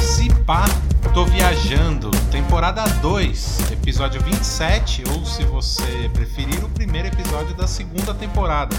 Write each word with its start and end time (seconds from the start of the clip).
Se 0.00 0.28
pá, 0.44 0.64
tô 1.12 1.24
viajando. 1.24 2.10
Temporada 2.32 2.84
2, 3.00 3.70
episódio 3.70 4.20
27, 4.20 5.04
ou 5.10 5.24
se 5.24 5.44
você 5.44 6.10
preferir, 6.12 6.64
o 6.64 6.68
primeiro 6.68 7.08
episódio 7.08 7.54
da 7.54 7.68
segunda 7.68 8.12
temporada. 8.12 8.76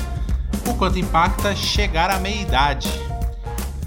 O 0.68 0.74
quanto 0.74 1.00
impacta 1.00 1.56
chegar 1.56 2.10
à 2.10 2.20
meia-idade. 2.20 3.15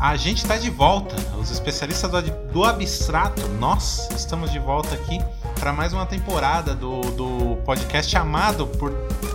A 0.01 0.15
gente 0.15 0.39
está 0.39 0.57
de 0.57 0.71
volta, 0.71 1.17
os 1.41 1.51
especialistas 1.51 2.09
do, 2.09 2.23
do 2.53 2.65
abstrato, 2.65 3.43
nós 3.59 4.09
estamos 4.13 4.53
de 4.53 4.61
volta 4.61 4.95
aqui 4.95 5.19
para 5.59 5.73
mais 5.73 5.93
uma 5.93 6.07
temporada 6.07 6.73
do, 6.73 7.01
do 7.01 7.57
podcast 7.65 8.17
amado 8.17 8.65
por 8.65 8.93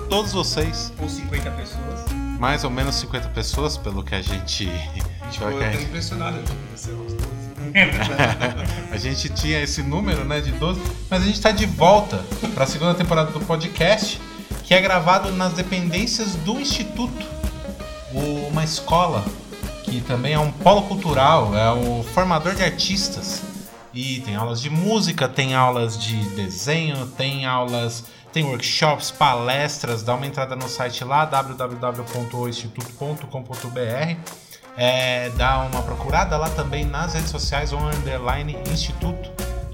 todos 0.09 0.31
vocês. 0.31 0.93
Com 0.97 1.09
50 1.09 1.51
pessoas. 1.51 2.05
Mais 2.39 2.63
ou 2.63 2.69
menos 2.69 2.95
50 2.95 3.27
pessoas, 3.29 3.77
pelo 3.77 4.05
que 4.05 4.15
a 4.15 4.21
gente. 4.21 4.69
A 4.69 5.25
gente 5.25 5.33
ficou 5.33 5.49
até 5.49 5.81
impressionado. 5.81 6.37
Devia 6.37 6.77
ser 6.77 6.93
uns 6.93 7.11
12. 7.11 7.27
a 8.89 8.97
gente 8.97 9.29
tinha 9.33 9.59
esse 9.59 9.83
número, 9.83 10.23
né, 10.23 10.39
de 10.39 10.53
12, 10.53 10.81
mas 11.09 11.23
a 11.23 11.25
gente 11.25 11.35
está 11.35 11.51
de 11.51 11.65
volta 11.65 12.23
para 12.53 12.63
a 12.63 12.67
segunda 12.67 12.93
temporada 12.93 13.31
do 13.31 13.41
podcast, 13.41 14.21
que 14.63 14.73
é 14.73 14.79
gravado 14.79 15.29
nas 15.33 15.51
dependências 15.53 16.35
do 16.35 16.57
Instituto, 16.57 17.25
uma 18.49 18.63
escola 18.63 19.25
que 19.93 20.01
também 20.01 20.33
é 20.33 20.39
um 20.39 20.51
polo 20.51 20.81
cultural, 20.83 21.55
é 21.55 21.71
o 21.71 22.03
formador 22.03 22.53
de 22.55 22.63
artistas. 22.63 23.43
E 23.93 24.21
tem 24.21 24.35
aulas 24.35 24.59
de 24.59 24.71
música, 24.71 25.29
tem 25.29 25.53
aulas 25.53 26.01
de 26.01 26.17
desenho, 26.29 27.05
tem 27.05 27.45
aulas, 27.45 28.05
tem 28.31 28.43
workshops, 28.43 29.11
palestras. 29.11 30.01
Dá 30.01 30.15
uma 30.15 30.25
entrada 30.25 30.55
no 30.55 30.67
site 30.67 31.03
lá, 31.03 31.25
www.instituto.com.br. 31.25 34.17
É, 34.75 35.29
dá 35.37 35.59
uma 35.59 35.83
procurada 35.83 36.35
lá 36.37 36.49
também 36.49 36.85
nas 36.85 37.13
redes 37.13 37.29
sociais, 37.29 37.71
ou 37.71 37.79
underline 37.79 38.57
instituto 38.71 39.29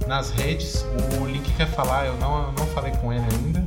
nas 0.06 0.32
redes. 0.32 0.86
O 1.18 1.26
link 1.26 1.50
quer 1.54 1.70
falar, 1.70 2.08
eu 2.08 2.18
não, 2.18 2.52
não 2.52 2.68
falei 2.68 2.92
com 2.92 3.14
ele 3.14 3.24
ainda, 3.24 3.59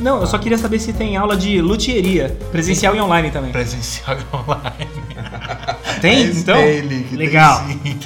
Não, 0.00 0.12
falar. 0.12 0.22
eu 0.22 0.26
só 0.26 0.38
queria 0.38 0.58
saber 0.58 0.78
se 0.78 0.92
tem 0.92 1.16
aula 1.16 1.36
de 1.36 1.60
luthieria, 1.60 2.36
presencial 2.50 2.94
e 2.96 3.00
online 3.00 3.30
também. 3.30 3.52
Presencial 3.52 4.16
e 4.18 4.36
online. 4.36 4.90
Tem? 6.00 6.26
Mas 6.28 6.38
Então? 6.38 6.56
tem, 6.56 6.88
tem 6.88 7.16
Legal. 7.18 7.62
sim. 7.66 7.80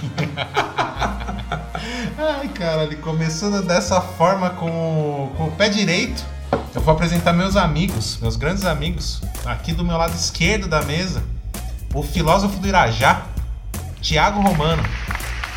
Ai, 2.18 2.48
cara, 2.48 2.84
ele 2.84 2.96
começando 2.96 3.62
dessa 3.64 4.00
forma 4.00 4.50
com, 4.50 5.30
com 5.36 5.44
o 5.44 5.50
pé 5.52 5.68
direito. 5.68 6.24
Eu 6.74 6.80
vou 6.80 6.92
apresentar 6.94 7.32
meus 7.32 7.56
amigos, 7.56 8.18
meus 8.20 8.36
grandes 8.36 8.64
amigos, 8.64 9.20
aqui 9.46 9.72
do 9.72 9.84
meu 9.84 9.96
lado 9.96 10.14
esquerdo 10.14 10.66
da 10.66 10.82
mesa. 10.82 11.22
O 11.92 12.02
filósofo 12.02 12.58
do 12.58 12.66
Irajá, 12.66 13.22
Tiago 14.00 14.40
Romano. 14.40 14.82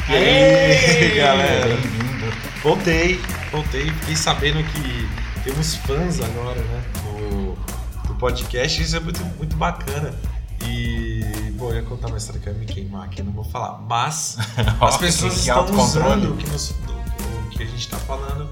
E 0.09 0.13
aí, 0.15 0.23
Ei! 0.23 1.15
galera? 1.17 1.65
Bem-vindo. 1.67 2.31
Voltei, 2.61 3.19
voltei. 3.51 3.89
Fiquei 4.01 4.15
sabendo 4.15 4.63
que 4.63 5.09
temos 5.47 5.75
fãs 5.75 6.19
agora, 6.21 6.59
né? 6.61 6.83
Do, 7.03 8.07
do 8.07 8.15
podcast. 8.15 8.81
Isso 8.81 8.95
é 8.97 8.99
muito, 8.99 9.23
muito 9.37 9.55
bacana. 9.55 10.13
E, 10.65 11.21
bom, 11.55 11.69
eu 11.69 11.75
ia 11.77 11.83
contar 11.83 12.07
uma 12.07 12.17
história 12.17 12.41
que 12.41 12.49
eu 12.49 12.53
ia 12.53 12.59
me 12.59 12.65
queimar 12.65 13.05
aqui, 13.05 13.21
não 13.23 13.31
vou 13.31 13.43
falar. 13.43 13.79
Mas 13.87 14.37
as 14.81 14.97
pessoas 14.97 15.33
que 15.35 15.39
estão 15.41 15.65
usando 15.79 16.33
o 16.33 16.37
que, 16.37 16.49
nos- 16.49 16.71
o 16.71 17.49
que 17.49 17.63
a 17.63 17.65
gente 17.65 17.79
está 17.79 17.97
falando 17.97 18.49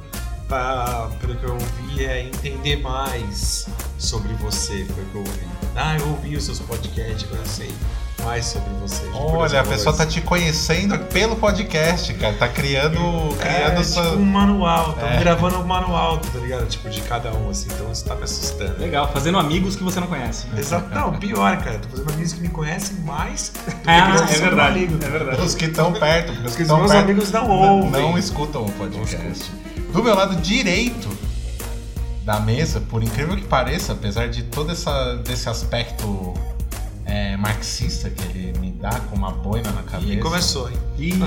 pra, 0.47 1.09
pelo 1.19 1.35
que 1.35 1.43
eu 1.45 1.53
ouvi, 1.53 2.05
é 2.05 2.23
entender 2.23 2.77
mais 2.77 3.67
sobre 3.97 4.33
você. 4.35 4.85
Foi 4.85 5.03
o 5.03 5.07
que 5.07 5.15
eu 5.15 5.21
ouvi. 5.21 5.47
Ah, 5.75 5.97
eu 5.97 6.07
ouvi 6.09 6.35
os 6.37 6.43
seus 6.45 6.59
podcasts, 6.59 7.23
agora 7.25 7.41
eu 7.41 7.45
sei 7.47 7.73
mais 8.25 8.45
sobre 8.47 8.69
você. 8.81 9.03
Olha, 9.13 9.61
a 9.61 9.63
pessoa 9.63 9.95
tá 9.95 10.05
te 10.05 10.19
conhecendo 10.19 10.97
pelo 11.05 11.35
podcast, 11.35 12.11
cara. 12.15 12.33
Tá 12.35 12.47
criando. 12.47 12.99
criando 13.39 13.79
é, 13.79 13.83
sua. 13.83 14.03
tipo 14.03 14.15
um 14.17 14.25
manual, 14.25 14.89
estamos 14.91 15.15
É. 15.15 15.19
gravando 15.19 15.59
um 15.59 15.63
manual, 15.63 16.17
tá 16.17 16.39
ligado? 16.39 16.65
Tipo, 16.67 16.89
de 16.89 17.01
cada 17.01 17.31
um, 17.33 17.49
assim, 17.49 17.67
então 17.71 17.91
isso 17.91 18.03
tá 18.03 18.15
me 18.15 18.23
assustando. 18.23 18.79
Legal, 18.79 19.11
fazendo 19.13 19.37
amigos 19.37 19.75
que 19.75 19.83
você 19.83 19.99
não 19.99 20.07
conhece. 20.07 20.47
Exato, 20.57 20.93
não, 20.93 21.13
pior, 21.13 21.55
cara, 21.57 21.77
tô 21.79 21.87
fazendo 21.89 22.11
amigos 22.11 22.33
que 22.33 22.41
me 22.41 22.49
conhecem 22.49 22.97
mais 23.01 23.49
do 23.49 23.71
que 23.71 23.89
Ah, 23.89 24.15
é 24.15 24.17
são 24.33 24.41
verdade. 24.41 24.69
amigos. 24.79 25.05
É 25.05 25.09
verdade. 25.09 25.41
Os 25.41 25.55
que 25.55 25.65
estão 25.65 25.93
perto, 25.93 26.31
os 26.45 26.55
que 26.55 26.63
estão 26.63 26.77
meus 26.79 26.91
perto 26.91 27.03
amigos 27.03 27.31
não 27.31 27.47
não, 27.47 27.59
ouvem. 27.83 27.91
não 27.91 28.17
escutam 28.17 28.65
o 28.65 28.71
podcast. 28.71 29.51
Do 29.93 30.03
meu 30.03 30.15
lado 30.15 30.35
direito 30.37 31.07
da 32.23 32.39
mesa, 32.39 32.81
por 32.81 33.03
incrível 33.03 33.35
que 33.37 33.43
pareça, 33.43 33.93
apesar 33.93 34.27
de 34.27 34.41
todo 34.43 34.71
essa, 34.71 35.15
desse 35.17 35.47
aspecto 35.47 36.33
é, 37.05 37.37
marxista 37.37 38.09
que 38.09 38.23
ele 38.23 38.57
me 38.59 38.71
dá 38.71 38.99
com 38.99 39.15
uma 39.15 39.31
boina 39.31 39.71
na 39.71 39.83
cabeça. 39.83 40.13
E 40.13 40.17
começou, 40.17 40.69
hein? 40.69 40.77
Ih, 40.97 41.13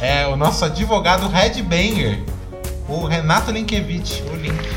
É 0.00 0.26
o 0.26 0.36
nosso 0.36 0.64
advogado 0.64 1.28
headbanger, 1.28 2.22
o 2.88 3.06
Renato 3.06 3.50
Linkevich, 3.50 4.22
o 4.30 4.36
Link. 4.36 4.68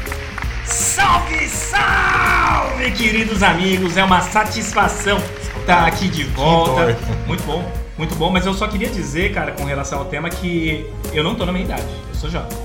Salve, 0.66 1.48
salve, 1.50 2.92
queridos 2.92 3.44
amigos! 3.44 3.98
É 3.98 4.04
uma 4.04 4.22
satisfação 4.22 5.20
estar 5.60 5.86
aqui 5.86 6.08
de 6.08 6.24
volta. 6.24 6.98
Muito 7.28 7.44
bom, 7.44 7.64
muito 7.98 8.16
bom. 8.16 8.32
Mas 8.32 8.46
eu 8.46 8.54
só 8.54 8.68
queria 8.68 8.90
dizer, 8.90 9.34
cara, 9.34 9.52
com 9.52 9.64
relação 9.66 10.00
ao 10.00 10.06
tema, 10.06 10.30
que 10.30 10.90
eu 11.14 11.24
não 11.24 11.36
tô 11.36 11.46
na 11.46 11.52
minha 11.52 11.66
idade. 11.66 11.86
Eu 12.08 12.16
sou 12.16 12.30
jovem. 12.30 12.58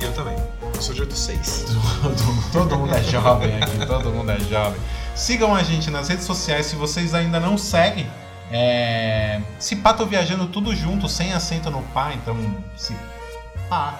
Eu 0.00 0.12
também. 0.12 0.36
Eu 0.74 0.82
sou 0.82 0.94
de 0.94 1.00
86. 1.00 1.64
Todo, 2.02 2.52
todo 2.52 2.78
mundo 2.78 2.94
é 2.94 3.02
jovem 3.02 3.56
aqui, 3.56 3.86
todo 3.86 4.10
mundo 4.10 4.30
é 4.30 4.38
jovem. 4.40 4.80
Sigam 5.16 5.54
a 5.54 5.62
gente 5.62 5.90
nas 5.90 6.08
redes 6.08 6.26
sociais 6.26 6.66
se 6.66 6.76
vocês 6.76 7.14
ainda 7.14 7.40
não 7.40 7.56
seguem. 7.56 8.06
É... 8.52 9.40
Se 9.58 9.74
pá, 9.76 9.92
tô 9.94 10.04
viajando 10.06 10.46
tudo 10.46 10.76
junto, 10.76 11.08
sem 11.08 11.32
acento 11.32 11.70
no 11.70 11.82
pá, 11.82 12.12
então 12.12 12.36
se 12.76 12.94
pá. 13.68 13.98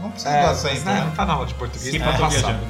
Não 0.00 0.10
precisa 0.10 0.40
do 0.40 0.46
acento, 0.46 0.84
né? 0.84 0.94
né? 0.94 1.00
Não 1.04 1.10
tá 1.12 1.26
na 1.26 1.32
aula 1.34 1.46
de 1.46 1.54
português, 1.54 1.90
Se 1.90 1.98
tá 1.98 2.04
pá, 2.06 2.12
tô 2.12 2.18
passado. 2.24 2.40
viajando. 2.42 2.66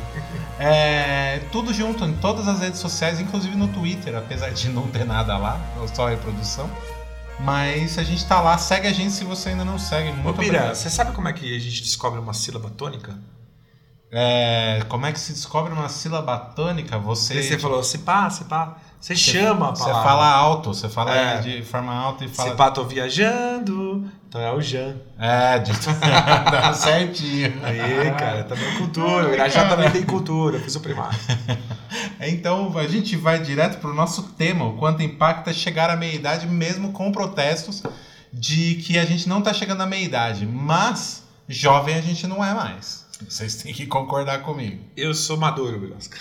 É, 0.58 1.40
tudo 1.50 1.72
junto 1.72 2.04
em 2.04 2.12
todas 2.14 2.46
as 2.46 2.60
redes 2.60 2.78
sociais, 2.80 3.20
inclusive 3.20 3.56
no 3.56 3.68
Twitter, 3.68 4.16
apesar 4.16 4.50
de 4.50 4.68
não 4.68 4.86
ter 4.88 5.04
nada 5.04 5.36
lá, 5.36 5.60
só 5.94 6.08
reprodução. 6.08 6.70
Mas 7.38 7.98
a 7.98 8.02
gente 8.02 8.24
tá 8.26 8.40
lá, 8.40 8.58
segue 8.58 8.86
a 8.86 8.92
gente 8.92 9.12
se 9.12 9.24
você 9.24 9.50
ainda 9.50 9.64
não 9.64 9.78
segue. 9.78 10.10
Ô, 10.10 10.14
Muito 10.14 10.38
Pira, 10.38 10.58
obrigado. 10.58 10.74
você 10.74 10.90
sabe 10.90 11.12
como 11.12 11.28
é 11.28 11.32
que 11.32 11.56
a 11.56 11.58
gente 11.58 11.82
descobre 11.82 12.20
uma 12.20 12.34
sílaba 12.34 12.68
tônica? 12.70 13.16
É, 14.12 14.82
como 14.88 15.06
é 15.06 15.12
que 15.12 15.20
se 15.20 15.32
descobre 15.32 15.72
uma 15.72 15.88
sílaba 15.88 16.36
tônica? 16.38 16.98
Você, 16.98 17.42
Você 17.42 17.58
falou, 17.58 17.82
se 17.82 17.98
pá, 17.98 18.28
se 18.28 18.44
pá. 18.44 18.76
Você 19.00 19.16
chama 19.16 19.68
a 19.70 19.74
Você 19.74 19.84
palavra. 19.84 20.02
fala 20.10 20.26
alto, 20.28 20.74
você 20.74 20.88
fala 20.88 21.14
É. 21.16 21.38
de 21.40 21.62
forma 21.62 21.94
alta 21.94 22.24
e 22.24 22.28
fala. 22.28 22.50
Se 22.50 22.56
pá, 22.56 22.70
tô 22.70 22.84
viajando. 22.84 24.04
Então 24.28 24.40
é 24.40 24.52
o 24.52 24.60
Jan. 24.60 24.96
É, 25.18 25.58
de... 25.58 25.72
dá 26.50 26.72
certinho. 26.74 27.52
Aí, 27.64 28.10
cara, 28.18 28.44
também 28.44 28.76
cultura. 28.76 29.28
O 29.28 29.32
Irajá 29.32 29.68
também 29.68 29.90
tem 29.90 30.02
cultura. 30.02 30.56
Eu 30.56 30.60
fiz 30.62 30.74
o 30.76 30.80
primário. 30.80 31.18
Então 32.22 32.76
a 32.78 32.86
gente 32.86 33.16
vai 33.16 33.40
direto 33.40 33.80
pro 33.80 33.94
nosso 33.94 34.22
tema, 34.34 34.66
o 34.66 34.74
quanto 34.76 35.02
impacta 35.02 35.52
chegar 35.54 35.88
à 35.88 35.96
meia-idade, 35.96 36.46
mesmo 36.46 36.92
com 36.92 37.10
protestos 37.10 37.82
de 38.30 38.74
que 38.76 38.98
a 38.98 39.04
gente 39.06 39.26
não 39.26 39.40
tá 39.40 39.54
chegando 39.54 39.80
à 39.82 39.86
meia-idade. 39.86 40.44
Mas 40.46 41.22
jovem 41.48 41.94
a 41.94 42.00
gente 42.02 42.26
não 42.26 42.44
é 42.44 42.52
mais. 42.52 43.06
Vocês 43.28 43.56
têm 43.56 43.72
que 43.72 43.86
concordar 43.86 44.42
comigo. 44.42 44.82
Eu 44.96 45.12
sou 45.14 45.36
maduro, 45.36 45.78
Bilasca. 45.78 46.16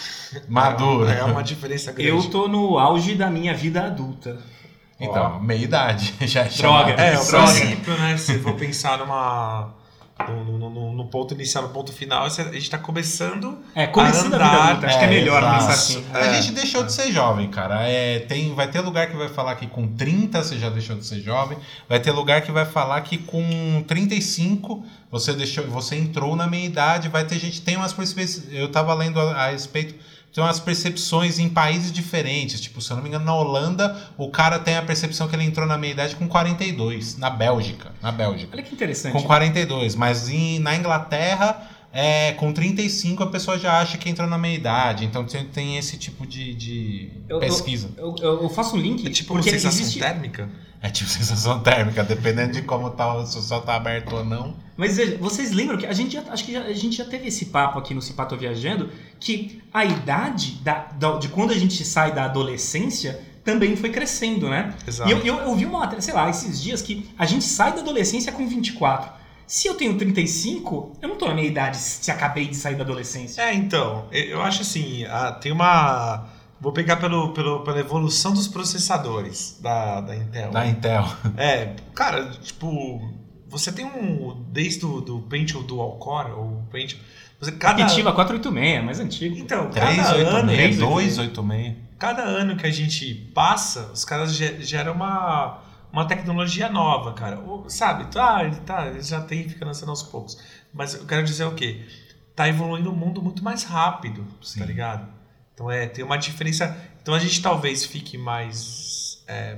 Maduro. 0.47 1.09
É 1.09 1.23
uma 1.23 1.43
diferença 1.43 1.91
grande. 1.91 2.09
Eu 2.09 2.29
tô 2.29 2.47
no 2.47 2.77
auge 2.77 3.15
da 3.15 3.29
minha 3.29 3.53
vida 3.53 3.85
adulta. 3.85 4.37
Então, 4.99 5.39
meia-idade 5.39 6.13
já 6.27 6.41
é 6.41 6.49
Droga. 6.49 6.91
É, 6.91 7.17
o 7.17 7.25
Droga. 7.25 7.47
princípio, 7.47 7.97
né? 7.97 8.17
Se 8.17 8.39
for 8.39 8.53
pensar 8.55 8.97
numa. 8.97 9.73
No, 10.27 10.43
no- 10.57 10.69
no- 10.69 10.93
no 10.93 11.05
ponto 11.05 11.33
inicial, 11.33 11.63
no 11.63 11.69
ponto 11.69 11.93
final, 11.93 12.25
a 12.25 12.29
gente 12.29 12.69
tá 12.69 12.77
começando. 12.77 13.57
É, 13.73 13.87
começando 13.87 14.33
a 14.33 14.37
vida 14.37 14.45
Andar, 14.45 14.69
adulta. 14.71 14.87
Acho 14.87 14.97
que 14.99 15.05
é 15.05 15.07
é, 15.07 15.09
melhor 15.11 15.41
exato. 15.41 15.55
pensar 15.57 15.71
assim. 15.73 16.05
A 16.13 16.19
É. 16.19 16.33
gente 16.41 16.51
deixou 16.53 16.83
de 16.83 16.91
ser 16.91 17.11
jovem, 17.11 17.49
cara. 17.49 17.83
É, 17.87 18.19
tem, 18.19 18.53
vai 18.53 18.69
ter 18.69 18.81
lugar 18.81 19.07
que 19.09 19.15
vai 19.15 19.29
falar 19.29 19.55
que 19.55 19.65
com 19.67 19.87
30 19.95 20.43
você 20.43 20.59
já 20.59 20.69
deixou 20.69 20.97
de 20.97 21.05
ser 21.05 21.21
jovem. 21.21 21.57
Vai 21.87 21.99
ter 22.01 22.11
lugar 22.11 22.41
que 22.41 22.51
vai 22.51 22.65
falar 22.65 22.99
que 23.01 23.17
com 23.17 23.81
35 23.87 24.83
você 25.09 25.33
deixou, 25.33 25.65
você 25.67 25.95
entrou 25.95 26.35
na 26.35 26.47
meia 26.47 26.65
idade. 26.65 27.07
Vai 27.07 27.23
ter 27.25 27.39
gente 27.39 27.61
tem 27.61 27.77
umas 27.77 27.93
percepções. 27.93 28.43
Eu 28.51 28.69
tava 28.71 28.93
lendo 28.93 29.19
a, 29.21 29.31
a 29.45 29.49
respeito. 29.51 29.95
Tem 30.33 30.43
umas 30.43 30.59
percepções 30.59 31.39
em 31.39 31.49
países 31.49 31.91
diferentes. 31.91 32.61
Tipo, 32.61 32.81
se 32.81 32.91
eu 32.91 32.95
não 32.95 33.03
me 33.03 33.09
engano, 33.09 33.25
na 33.25 33.33
Holanda, 33.33 33.95
o 34.17 34.29
cara 34.29 34.59
tem 34.59 34.77
a 34.77 34.81
percepção 34.81 35.27
que 35.27 35.35
ele 35.35 35.43
entrou 35.43 35.65
na 35.67 35.77
meia 35.77 35.91
idade 35.91 36.15
com 36.15 36.27
42. 36.27 37.17
Na 37.17 37.29
Bélgica. 37.29 37.91
Na 38.01 38.11
Bélgica. 38.11 38.51
Olha 38.53 38.63
que 38.63 38.73
interessante. 38.73 39.11
Com 39.13 39.23
42. 39.23 39.95
Mas 39.95 40.29
em, 40.29 40.59
na 40.59 40.75
Inglaterra, 40.75 41.67
é, 41.91 42.33
com 42.33 42.53
35 42.53 43.23
a 43.23 43.27
pessoa 43.27 43.57
já 43.57 43.79
acha 43.81 43.97
que 43.97 44.07
entrou 44.07 44.27
na 44.29 44.37
meia-idade. 44.37 45.03
Então 45.05 45.25
tem, 45.25 45.45
tem 45.45 45.77
esse 45.77 45.97
tipo 45.97 46.25
de, 46.27 46.53
de 46.53 47.09
Eu- 47.27 47.39
pesquisa. 47.39 47.89
Eu, 47.97 48.15
eu- 48.21 48.43
eu 48.43 48.49
faço 48.49 48.75
um 48.75 48.79
link. 48.79 49.05
É 49.07 49.09
tipo 49.09 49.33
porque 49.33 49.49
sensação 49.49 49.79
existe. 49.81 49.99
térmica. 49.99 50.47
É 50.81 50.89
tipo 50.89 51.09
sensação 51.09 51.59
térmica, 51.59 52.03
dependendo 52.03 52.53
de 52.53 52.61
como 52.61 52.89
tá, 52.91 53.13
o- 53.13 53.25
se 53.25 53.37
o 53.37 53.41
sol 53.41 53.61
tá 53.61 53.75
aberto 53.75 54.15
ou 54.15 54.23
não. 54.23 54.55
Mas 54.77 54.95
veja, 54.95 55.17
vocês 55.17 55.51
lembram 55.51 55.77
que 55.77 55.85
a 55.85 55.91
gente 55.93 56.13
já, 56.13 56.21
acho 56.31 56.45
que 56.45 56.53
já- 56.53 56.61
a 56.63 56.73
gente 56.73 56.95
já 56.95 57.03
teve 57.05 57.27
esse 57.27 57.47
papo 57.47 57.77
aqui 57.79 57.93
no 57.93 58.01
Cipato 58.01 58.37
Viajando 58.37 58.89
que 59.19 59.61
a 59.73 59.83
idade 59.83 60.51
da, 60.63 60.87
da- 60.97 61.17
de 61.17 61.27
quando 61.27 61.51
a 61.51 61.57
gente 61.57 61.83
sai 61.83 62.13
da 62.13 62.23
adolescência 62.25 63.19
também 63.43 63.75
foi 63.75 63.89
crescendo, 63.89 64.47
né? 64.49 64.73
Exato. 64.87 65.09
E 65.09 65.11
eu, 65.13 65.19
eu, 65.25 65.35
eu 65.39 65.55
vi 65.55 65.65
uma 65.65 65.79
matéria, 65.79 66.01
sei 66.01 66.13
lá, 66.13 66.29
esses 66.29 66.61
dias 66.61 66.81
que 66.81 67.09
a 67.17 67.25
gente 67.25 67.43
sai 67.43 67.73
da 67.73 67.81
adolescência 67.81 68.31
com 68.31 68.47
24. 68.47 69.11
Se 69.45 69.67
eu 69.67 69.73
tenho 69.75 69.97
35, 69.97 70.93
eu 71.01 71.09
não 71.09 71.15
tô 71.17 71.27
na 71.27 71.33
minha 71.33 71.47
idade 71.47 71.75
se 71.77 72.11
acabei 72.11 72.47
de 72.47 72.55
sair 72.55 72.75
da 72.75 72.83
adolescência. 72.83 73.41
É, 73.41 73.53
então, 73.53 74.05
eu 74.11 74.41
acho 74.41 74.61
assim, 74.61 75.03
tem 75.41 75.51
uma. 75.51 76.25
Vou 76.61 76.71
pegar 76.73 76.97
pelo, 76.97 77.31
pelo, 77.33 77.61
pela 77.63 77.79
evolução 77.79 78.33
dos 78.33 78.47
processadores 78.47 79.57
da, 79.61 80.01
da 80.01 80.15
Intel. 80.15 80.51
Da 80.51 80.67
Intel. 80.67 81.05
É, 81.37 81.75
cara, 81.95 82.29
tipo, 82.41 83.01
você 83.47 83.71
tem 83.71 83.85
um. 83.85 84.43
Desde 84.51 84.85
o 84.85 84.99
do 85.01 85.19
Pentium 85.21 85.63
Dual 85.63 85.97
Core, 85.97 86.31
ou 86.31 86.63
Pentium. 86.71 86.99
Você, 87.39 87.53
cada, 87.53 87.83
Captiva 87.83 88.11
486, 88.11 88.83
mais 88.83 88.99
antigo. 88.99 89.37
então, 89.37 89.69
cada 89.71 89.87
ano, 89.87 90.49
386, 90.49 90.77
386. 90.77 91.17
286. 91.17 91.75
cada 91.97 92.23
ano 92.23 92.55
que 92.57 92.67
a 92.67 92.71
gente 92.71 93.15
passa, 93.33 93.89
os 93.93 94.03
caras 94.03 94.33
ge- 94.35 94.61
geram 94.61 94.91
uma, 94.93 95.59
uma 95.93 96.05
tecnologia 96.05 96.67
nova, 96.69 97.13
cara. 97.13 97.39
O- 97.39 97.69
sabe? 97.69 98.05
Tá, 98.11 98.43
ele 98.43 98.57
tá, 98.57 98.87
ele 98.87 99.01
já 99.01 99.21
tem, 99.21 99.47
fica 99.47 99.65
lançando 99.65 99.89
aos 99.89 100.03
poucos. 100.03 100.37
Mas 100.73 100.95
eu 100.95 101.05
quero 101.05 101.23
dizer 101.23 101.45
o 101.45 101.53
quê? 101.53 101.85
Tá 102.35 102.49
evoluindo 102.49 102.91
o 102.91 102.95
mundo 102.95 103.21
muito 103.21 103.41
mais 103.41 103.63
rápido, 103.63 104.25
Sim. 104.41 104.59
tá 104.59 104.65
ligado? 104.65 105.07
Então 105.59 105.69
é, 105.69 105.87
tem 105.87 106.05
uma 106.05 106.15
diferença. 106.17 106.73
Então 107.01 107.13
a 107.13 107.19
gente 107.19 107.41
talvez 107.41 107.83
fique 107.83 108.17
mais 108.17 109.21
é, 109.27 109.57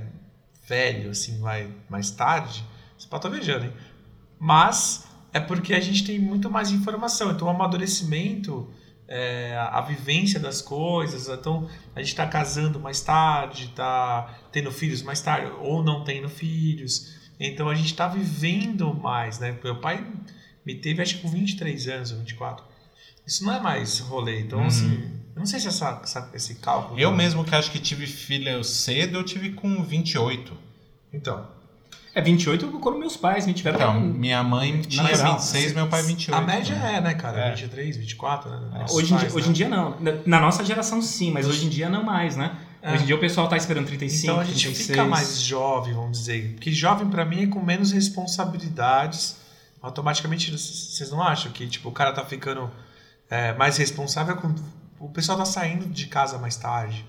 velho, 0.66 1.10
assim, 1.12 1.38
vai 1.38 1.70
mais 1.88 2.10
tarde. 2.10 2.64
Você 2.98 3.06
pode 3.06 3.24
estar 3.24 3.28
viajando, 3.28 3.66
hein? 3.66 3.72
Mas 4.36 5.06
é 5.32 5.38
porque 5.38 5.72
a 5.72 5.78
gente 5.78 6.04
tem 6.04 6.18
muito 6.18 6.50
mais 6.50 6.72
informação. 6.72 7.30
Então 7.30 7.46
o 7.46 7.50
amadurecimento, 7.52 8.68
é, 9.06 9.56
a 9.70 9.80
vivência 9.80 10.40
das 10.40 10.60
coisas. 10.60 11.28
Então 11.28 11.68
a 11.94 12.00
gente 12.00 12.08
está 12.08 12.26
casando 12.26 12.80
mais 12.80 13.00
tarde, 13.00 13.66
está 13.66 14.40
tendo 14.50 14.72
filhos 14.72 15.02
mais 15.02 15.20
tarde, 15.20 15.52
ou 15.60 15.84
não 15.84 16.02
tendo 16.02 16.28
filhos. 16.28 17.14
Então 17.38 17.68
a 17.68 17.76
gente 17.76 17.86
está 17.92 18.08
vivendo 18.08 18.92
mais, 18.92 19.38
né? 19.38 19.56
Meu 19.62 19.76
pai 19.80 20.04
me 20.66 20.74
teve 20.74 21.00
acho 21.00 21.16
que 21.18 21.22
com 21.22 21.28
23 21.28 21.86
anos 21.86 22.10
ou 22.10 22.18
24. 22.18 22.64
Isso 23.24 23.44
não 23.44 23.54
é 23.54 23.60
mais 23.60 24.00
rolê. 24.00 24.40
Então, 24.40 24.58
Uhum. 24.60 24.66
assim, 24.66 25.21
eu 25.34 25.38
não 25.40 25.46
sei 25.46 25.58
se 25.60 25.68
essa, 25.68 26.00
essa- 26.02 26.30
esse 26.34 26.56
cálculo. 26.56 26.98
Eu 26.98 27.10
mesmo 27.12 27.44
que 27.44 27.54
acho 27.54 27.70
que 27.70 27.78
tive 27.78 28.06
filha 28.06 28.62
cedo, 28.64 29.18
eu 29.18 29.24
tive 29.24 29.50
com 29.52 29.82
28. 29.82 30.52
Então, 31.12 31.46
É 32.14 32.20
28 32.20 32.68
quando 32.78 32.98
meus 32.98 33.16
pais 33.16 33.46
me 33.46 33.54
tiveram. 33.54 33.76
Então, 33.78 34.00
minha 34.00 34.42
mãe 34.42 34.82
tinha 34.82 35.02
Natural. 35.02 35.32
26, 35.38 35.72
meu 35.72 35.86
pai 35.86 36.02
28. 36.02 36.34
a 36.34 36.46
média 36.46 36.76
né? 36.76 36.96
é, 36.96 37.00
né, 37.00 37.14
cara? 37.14 37.38
É. 37.40 37.50
23, 37.54 37.96
24, 37.96 38.50
né? 38.50 38.78
Nossos 38.80 38.96
Hoje 38.98 39.14
em, 39.14 39.16
dia, 39.16 39.18
pais, 39.30 39.34
hoje 39.34 39.46
né? 39.46 39.50
em 39.50 39.54
dia 39.54 39.68
não. 39.70 39.96
Na, 40.26 40.38
nossa 40.40 40.62
geração 40.62 41.00
sim, 41.00 41.30
mas 41.30 41.46
hoje 41.48 41.64
em 41.64 41.68
dia 41.70 41.88
não 41.88 42.04
mais, 42.04 42.36
né? 42.36 42.54
É. 42.82 42.92
Hoje 42.92 43.04
em 43.04 43.06
dia 43.06 43.16
o 43.16 43.18
pessoal 43.20 43.48
tá 43.48 43.56
esperando 43.56 43.86
35, 43.86 44.24
Então 44.30 44.40
a 44.40 44.44
gente 44.44 44.60
36. 44.62 44.88
fica 44.88 45.04
mais 45.08 45.40
jovem, 45.40 45.94
vamos 45.94 46.18
dizer. 46.18 46.52
Porque 46.54 46.70
jovem 46.70 47.08
pra 47.08 47.24
mim 47.24 47.44
é 47.44 47.46
com 47.46 47.62
menos 47.62 47.92
responsabilidades. 47.92 49.36
Automaticamente, 49.80 50.50
vocês 50.50 51.10
não 51.10 51.22
acham 51.22 51.50
que 51.50 51.66
tipo, 51.66 51.88
o 51.88 51.92
cara 51.92 52.12
tá 52.12 52.24
ficando 52.24 52.70
é, 53.30 53.52
mais 53.54 53.76
responsável 53.78 54.36
com. 54.36 54.54
O 55.02 55.08
pessoal 55.08 55.36
tá 55.36 55.44
saindo 55.44 55.86
de 55.86 56.06
casa 56.06 56.38
mais 56.38 56.56
tarde. 56.56 57.04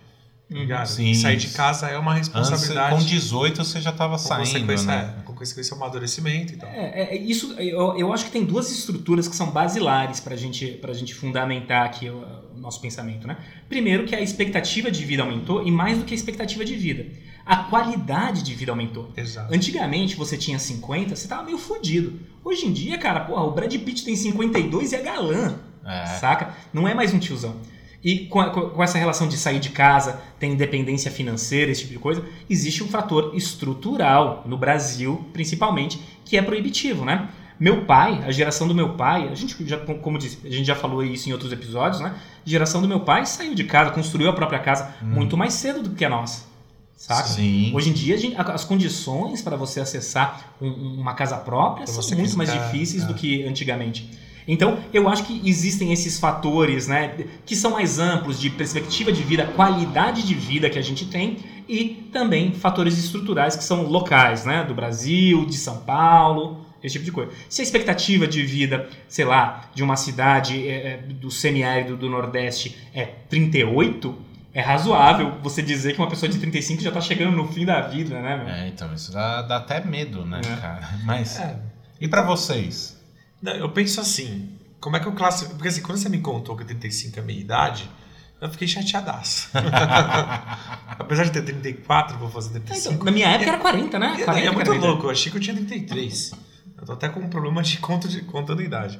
Tá 0.49 0.55
Uhum. 0.55 0.61
ligado? 0.61 0.87
Sim. 0.87 1.11
E 1.11 1.15
sair 1.15 1.37
de 1.37 1.47
casa 1.49 1.87
é 1.87 1.97
uma 1.97 2.11
Antes, 2.13 2.27
responsabilidade. 2.27 2.95
com 2.97 3.05
18 3.05 3.63
você 3.63 3.79
já 3.79 3.91
tava 3.91 4.13
com 4.13 4.17
saindo, 4.19 4.45
consequência, 4.51 4.87
né? 4.87 5.15
é, 5.19 5.21
com 5.23 5.33
consequência 5.33 5.73
o 5.73 5.77
amadurecimento 5.77 6.53
e 6.53 6.57
tal. 6.57 6.69
É, 6.69 7.01
é, 7.01 7.15
é 7.15 7.17
isso, 7.17 7.53
eu, 7.53 7.97
eu 7.97 8.11
acho 8.13 8.25
que 8.25 8.31
tem 8.31 8.43
duas 8.43 8.69
estruturas 8.71 9.27
que 9.27 9.35
são 9.35 9.51
basilares 9.51 10.19
para 10.19 10.35
gente, 10.35 10.67
pra 10.81 10.93
gente 10.93 11.13
fundamentar 11.13 11.85
aqui 11.85 12.09
o, 12.09 12.23
o 12.55 12.59
nosso 12.59 12.81
pensamento, 12.81 13.25
né? 13.27 13.37
Primeiro 13.69 14.05
que 14.05 14.15
a 14.15 14.21
expectativa 14.21 14.91
de 14.91 15.05
vida 15.05 15.23
aumentou 15.23 15.65
e 15.65 15.71
mais 15.71 15.97
do 15.97 16.03
que 16.03 16.13
a 16.13 16.17
expectativa 16.17 16.63
de 16.65 16.75
vida, 16.75 17.05
a 17.45 17.57
qualidade 17.57 18.43
de 18.43 18.53
vida 18.53 18.71
aumentou. 18.71 19.11
Exato. 19.15 19.53
Antigamente 19.53 20.15
você 20.15 20.37
tinha 20.37 20.59
50, 20.59 21.15
você 21.15 21.27
tava 21.27 21.43
meio 21.43 21.57
fudido. 21.57 22.19
Hoje 22.43 22.65
em 22.67 22.73
dia, 22.73 22.97
cara, 22.97 23.21
porra, 23.21 23.43
o 23.43 23.51
Brad 23.51 23.73
Pitt 23.73 24.03
tem 24.03 24.15
52 24.15 24.91
e 24.91 24.95
é 24.95 25.01
galã. 25.01 25.55
É. 25.85 26.05
Saca? 26.05 26.53
Não 26.73 26.87
é 26.87 26.93
mais 26.93 27.13
um 27.13 27.19
tiozão. 27.19 27.55
E 28.03 28.25
com, 28.27 28.43
com- 28.49 28.83
essa 28.83 28.97
relação 28.97 29.27
de 29.27 29.37
sair 29.37 29.59
de 29.59 29.69
casa, 29.69 30.21
ter 30.37 30.47
independência 30.47 31.09
financeira, 31.09 31.71
esse 31.71 31.81
tipo 31.81 31.93
de 31.93 31.99
coisa, 31.99 32.23
existe 32.49 32.83
um 32.83 32.87
fator 32.87 33.31
estrutural 33.33 34.43
no 34.45 34.57
Brasil, 34.57 35.25
principalmente, 35.31 35.99
que 36.25 36.37
é 36.37 36.41
proibitivo, 36.41 37.05
né? 37.05 37.29
Meu 37.59 37.85
pai, 37.85 38.21
a 38.25 38.31
geração 38.31 38.67
do 38.67 38.75
meu 38.75 38.89
pai, 38.95 39.29
a 39.29 39.35
gente 39.35 39.55
já, 39.65 39.77
como 39.77 40.17
disse, 40.17 40.39
a 40.45 40.49
gente 40.49 40.65
já 40.65 40.75
falou 40.75 41.03
isso 41.03 41.29
em 41.29 41.31
outros 41.31 41.51
episódios, 41.51 42.01
né? 42.01 42.13
A 42.45 42.49
geração 42.49 42.81
do 42.81 42.87
meu 42.87 42.99
pai 43.01 43.25
saiu 43.25 43.55
de 43.55 43.63
casa, 43.63 43.91
construiu 43.91 44.29
a 44.29 44.33
própria 44.33 44.59
casa 44.59 44.93
muito 45.01 45.37
mais 45.37 45.53
cedo 45.53 45.81
do 45.81 45.91
que 45.91 46.03
a 46.03 46.09
nossa. 46.09 46.51
Saca? 46.97 47.27
Sim. 47.27 47.71
Hoje 47.73 47.89
em 47.89 47.93
dia, 47.93 48.17
gente- 48.17 48.35
as 48.37 48.63
condições 48.63 49.41
para 49.41 49.55
você 49.55 49.79
acessar 49.79 50.53
um- 50.61 50.67
um- 50.67 50.99
uma 51.01 51.13
casa 51.13 51.37
própria 51.37 51.85
Pra 51.85 51.93
são 52.01 52.17
muito 52.17 52.37
mais 52.37 52.49
difíceis 52.51 53.03
é. 53.03 53.07
do 53.07 53.13
que 53.13 53.43
antigamente. 53.43 54.09
Então, 54.47 54.79
eu 54.93 55.07
acho 55.07 55.23
que 55.25 55.41
existem 55.47 55.91
esses 55.93 56.19
fatores, 56.19 56.87
né, 56.87 57.13
que 57.45 57.55
são 57.55 57.71
mais 57.71 57.99
amplos 57.99 58.39
de 58.39 58.49
perspectiva 58.49 59.11
de 59.11 59.23
vida, 59.23 59.45
qualidade 59.55 60.25
de 60.25 60.33
vida 60.33 60.69
que 60.69 60.77
a 60.77 60.81
gente 60.81 61.05
tem 61.05 61.37
e 61.67 62.09
também 62.11 62.51
fatores 62.53 62.97
estruturais 62.97 63.55
que 63.55 63.63
são 63.63 63.83
locais, 63.83 64.45
né, 64.45 64.63
do 64.63 64.73
Brasil, 64.73 65.45
de 65.45 65.55
São 65.57 65.77
Paulo, 65.77 66.65
esse 66.83 66.93
tipo 66.93 67.05
de 67.05 67.11
coisa. 67.11 67.31
Se 67.47 67.61
a 67.61 67.63
expectativa 67.63 68.27
de 68.27 68.43
vida, 68.43 68.89
sei 69.07 69.23
lá, 69.23 69.69
de 69.73 69.81
uma 69.81 69.95
cidade 69.95 70.67
é, 70.67 70.71
é, 70.71 70.97
do 70.97 71.31
semiárido 71.31 71.95
do 71.95 72.09
Nordeste 72.09 72.77
é 72.93 73.05
38, 73.05 74.13
é 74.53 74.61
razoável 74.61 75.33
você 75.41 75.61
dizer 75.61 75.93
que 75.93 75.99
uma 75.99 76.09
pessoa 76.09 76.29
de 76.29 76.37
35 76.37 76.83
já 76.83 76.91
tá 76.91 77.01
chegando 77.01 77.35
no 77.35 77.47
fim 77.47 77.65
da 77.65 77.81
vida, 77.81 78.21
né? 78.21 78.37
meu? 78.37 78.47
É, 78.53 78.67
então, 78.67 78.93
isso 78.93 79.11
dá, 79.11 79.41
dá 79.41 79.57
até 79.57 79.83
medo, 79.83 80.25
né, 80.25 80.41
É. 80.45 80.55
cara? 80.61 80.89
Mas. 81.05 81.39
É. 81.39 81.57
E 81.99 82.07
pra 82.07 82.21
vocês? 82.21 83.01
Não, 83.43 83.51
eu 83.51 83.69
penso 83.69 83.99
assim, 83.99 84.57
como 84.79 84.95
é 84.95 85.01
que 85.01 85.05
eu 85.05 85.11
classifico? 85.11 85.55
Porque 85.55 85.67
assim, 85.67 85.81
quando 85.81 85.97
você 85.97 86.07
me 86.07 86.19
contou 86.19 86.55
que 86.55 86.63
35 86.63 87.19
é 87.19 87.21
a 87.21 87.25
minha 87.25 87.39
idade, 87.39 87.91
eu 88.39 88.49
fiquei 88.49 88.65
chateadaço. 88.69 89.49
Apesar 90.97 91.25
de 91.25 91.31
ter 91.31 91.43
34, 91.43 92.17
vou 92.17 92.29
fazer 92.29 92.51
Então, 92.51 92.61
35. 92.67 93.03
na 93.03 93.11
minha 93.11 93.27
época 93.27 93.49
era 93.49 93.59
40, 93.59 93.99
né? 93.99 94.17
É, 94.19 94.23
40, 94.23 94.47
é 94.47 94.51
muito 94.51 94.65
40. 94.67 94.87
louco, 94.87 95.05
eu 95.07 95.09
achei 95.09 95.29
que 95.29 95.37
eu 95.37 95.41
tinha 95.41 95.53
33. 95.55 96.31
Eu 96.77 96.85
tô 96.85 96.93
até 96.93 97.09
com 97.09 97.19
um 97.19 97.29
problema 97.29 97.61
de 97.61 97.77
conta 97.79 98.07
de 98.07 98.21
contando 98.21 98.61
idade. 98.61 98.97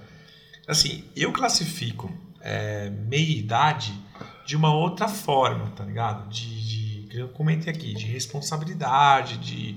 Assim, 0.68 1.06
eu 1.16 1.32
classifico 1.32 2.12
é, 2.42 2.90
meia 2.90 3.38
idade 3.38 3.94
de 4.46 4.58
uma 4.58 4.74
outra 4.74 5.08
forma, 5.08 5.68
tá 5.70 5.86
ligado? 5.86 6.28
De, 6.30 6.68
de 6.68 7.08
que 7.08 7.18
eu 7.18 7.30
comentei 7.30 7.72
aqui, 7.72 7.94
de 7.94 8.08
responsabilidade, 8.08 9.38
de, 9.38 9.76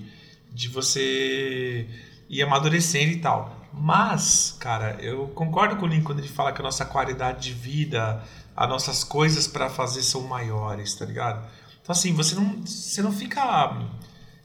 de 0.52 0.68
você 0.68 1.87
ir 2.28 2.42
amadurecendo 2.42 3.12
e 3.12 3.18
tal. 3.18 3.55
Mas, 3.78 4.56
cara, 4.59 4.97
eu 5.00 5.28
concordo 5.28 5.76
com 5.76 5.85
o 5.85 5.88
Link 5.88 6.02
quando 6.02 6.21
ele 6.21 6.28
fala 6.28 6.50
que 6.52 6.61
a 6.61 6.64
nossa 6.64 6.85
qualidade 6.87 7.40
de 7.40 7.52
vida, 7.52 8.23
as 8.56 8.68
nossas 8.68 9.04
coisas 9.04 9.47
pra 9.47 9.68
fazer 9.68 10.02
são 10.02 10.23
maiores, 10.23 10.95
tá 10.95 11.04
ligado? 11.04 11.45
Então, 11.83 11.92
assim, 11.92 12.14
você 12.14 12.35
não, 12.35 12.62
você 12.64 13.02
não 13.02 13.12
fica. 13.12 13.76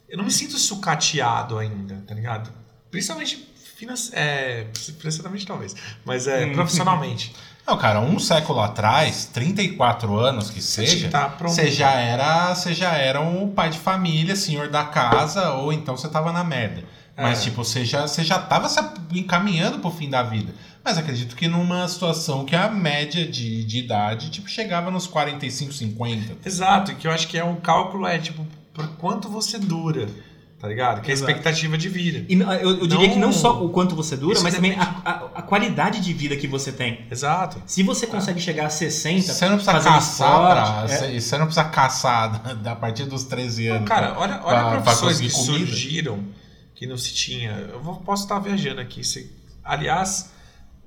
Eu 0.10 0.18
não 0.18 0.26
me 0.26 0.32
sinto 0.32 0.58
sucateado 0.58 1.58
ainda, 1.58 2.04
tá 2.06 2.14
ligado? 2.14 2.52
Principalmente 2.92 3.48
finance, 3.78 4.12
é, 4.14 4.68
financeiramente, 5.00 5.46
talvez, 5.48 5.74
mas 6.06 6.28
é, 6.28 6.46
Hum. 6.46 6.54
profissionalmente. 6.54 7.34
Não, 7.66 7.78
cara, 7.78 8.02
um 8.02 8.20
século 8.20 8.60
atrás, 8.60 9.26
34 9.32 10.18
anos 10.18 10.50
que 10.50 10.62
seja, 10.62 11.10
tá 11.10 11.28
você 11.42 11.72
já 11.72 11.92
era, 11.94 12.54
você 12.54 12.74
já 12.74 12.94
era 12.96 13.22
um 13.22 13.50
pai 13.52 13.70
de 13.70 13.80
família, 13.80 14.36
senhor 14.36 14.68
da 14.68 14.84
casa, 14.84 15.52
ou 15.54 15.72
então 15.72 15.96
você 15.96 16.10
tava 16.10 16.32
na 16.34 16.44
merda. 16.44 16.84
Mas, 17.22 17.40
É. 17.40 17.44
tipo, 17.44 17.64
você 17.64 17.86
já, 17.86 18.08
você 18.08 18.24
já 18.24 18.40
tava 18.40 18.68
se 18.70 18.80
encaminhando 19.14 19.80
pro 19.80 19.92
fim 19.92 20.10
da 20.10 20.24
vida. 20.24 20.54
Mas 20.84 20.98
acredito 20.98 21.36
que 21.36 21.48
numa 21.48 21.88
situação 21.88 22.44
que 22.44 22.56
a 22.56 22.68
média 22.70 23.28
de, 23.28 23.64
de 23.64 23.78
idade, 23.80 24.32
tipo, 24.32 24.50
chegava 24.50 24.90
nos 24.90 25.06
45, 25.08 25.72
50. 25.72 26.38
Exato, 26.44 26.96
que 26.96 27.08
eu 27.08 27.12
acho 27.12 27.28
que 27.28 27.38
é 27.38 27.44
um 27.44 27.56
cálculo, 27.58 28.08
é 28.08 28.18
tipo, 28.18 28.46
por 28.74 28.88
quanto 28.98 29.30
você 29.30 29.60
dura, 29.60 30.08
tá 30.60 30.68
ligado? 30.68 31.02
Que 31.02 31.12
é 31.12 31.14
a 31.14 31.16
expectativa 31.16 31.78
de 31.78 31.88
vida. 31.88 32.26
E 32.28 32.36
não- 32.36 32.52
eu, 32.54 32.80
eu 32.80 32.88
diria 32.88 33.06
Não- 33.08 33.14
que 33.14 33.20
não 33.20 33.32
só 33.32 33.64
o 33.64 33.70
quanto 33.70 33.96
você 33.96 34.18
dura, 34.18 34.34
Isso 34.34 34.44
mas 34.44 34.56
também 34.56 34.74
a, 34.74 34.96
a, 35.06 35.12
a 35.36 35.42
qualidade 35.44 36.00
de 36.00 36.14
vida 36.14 36.36
que 36.36 36.48
você 36.48 36.72
tem. 36.72 37.06
Exato. 37.12 37.62
Se 37.68 37.84
você 37.84 38.08
consegue 38.08 38.40
chegar 38.42 38.66
a 38.66 38.70
60, 38.72 39.34
Você 39.34 39.46
não 39.48 39.58
precisa 39.58 39.74
caçar 39.74 39.92
pra, 40.40 40.64
esporte, 40.64 40.94
é, 41.16 41.20
você, 41.20 41.38
não 41.38 41.46
precisa 41.46 41.66
caçar 41.70 42.42
da- 42.56 42.72
a 42.72 42.76
partir 42.76 43.06
dos 43.06 43.24
13 43.26 43.68
anos. 43.68 43.88
Cara, 43.88 44.16
olha, 44.18 44.42
olha 44.44 44.60
pra- 44.62 44.70
pra 44.72 44.82
profissões 44.82 45.20
que 45.20 45.30
conseguir 45.30 45.46
comida. 45.52 45.68
surgiram 45.68 46.20
que 46.82 46.88
não 46.88 46.98
se 46.98 47.14
tinha. 47.14 47.52
Eu 47.52 47.80
posso 48.04 48.24
estar 48.24 48.40
viajando 48.40 48.82
aqui. 48.82 49.04
se- 49.04 49.32
aliás, 49.64 50.34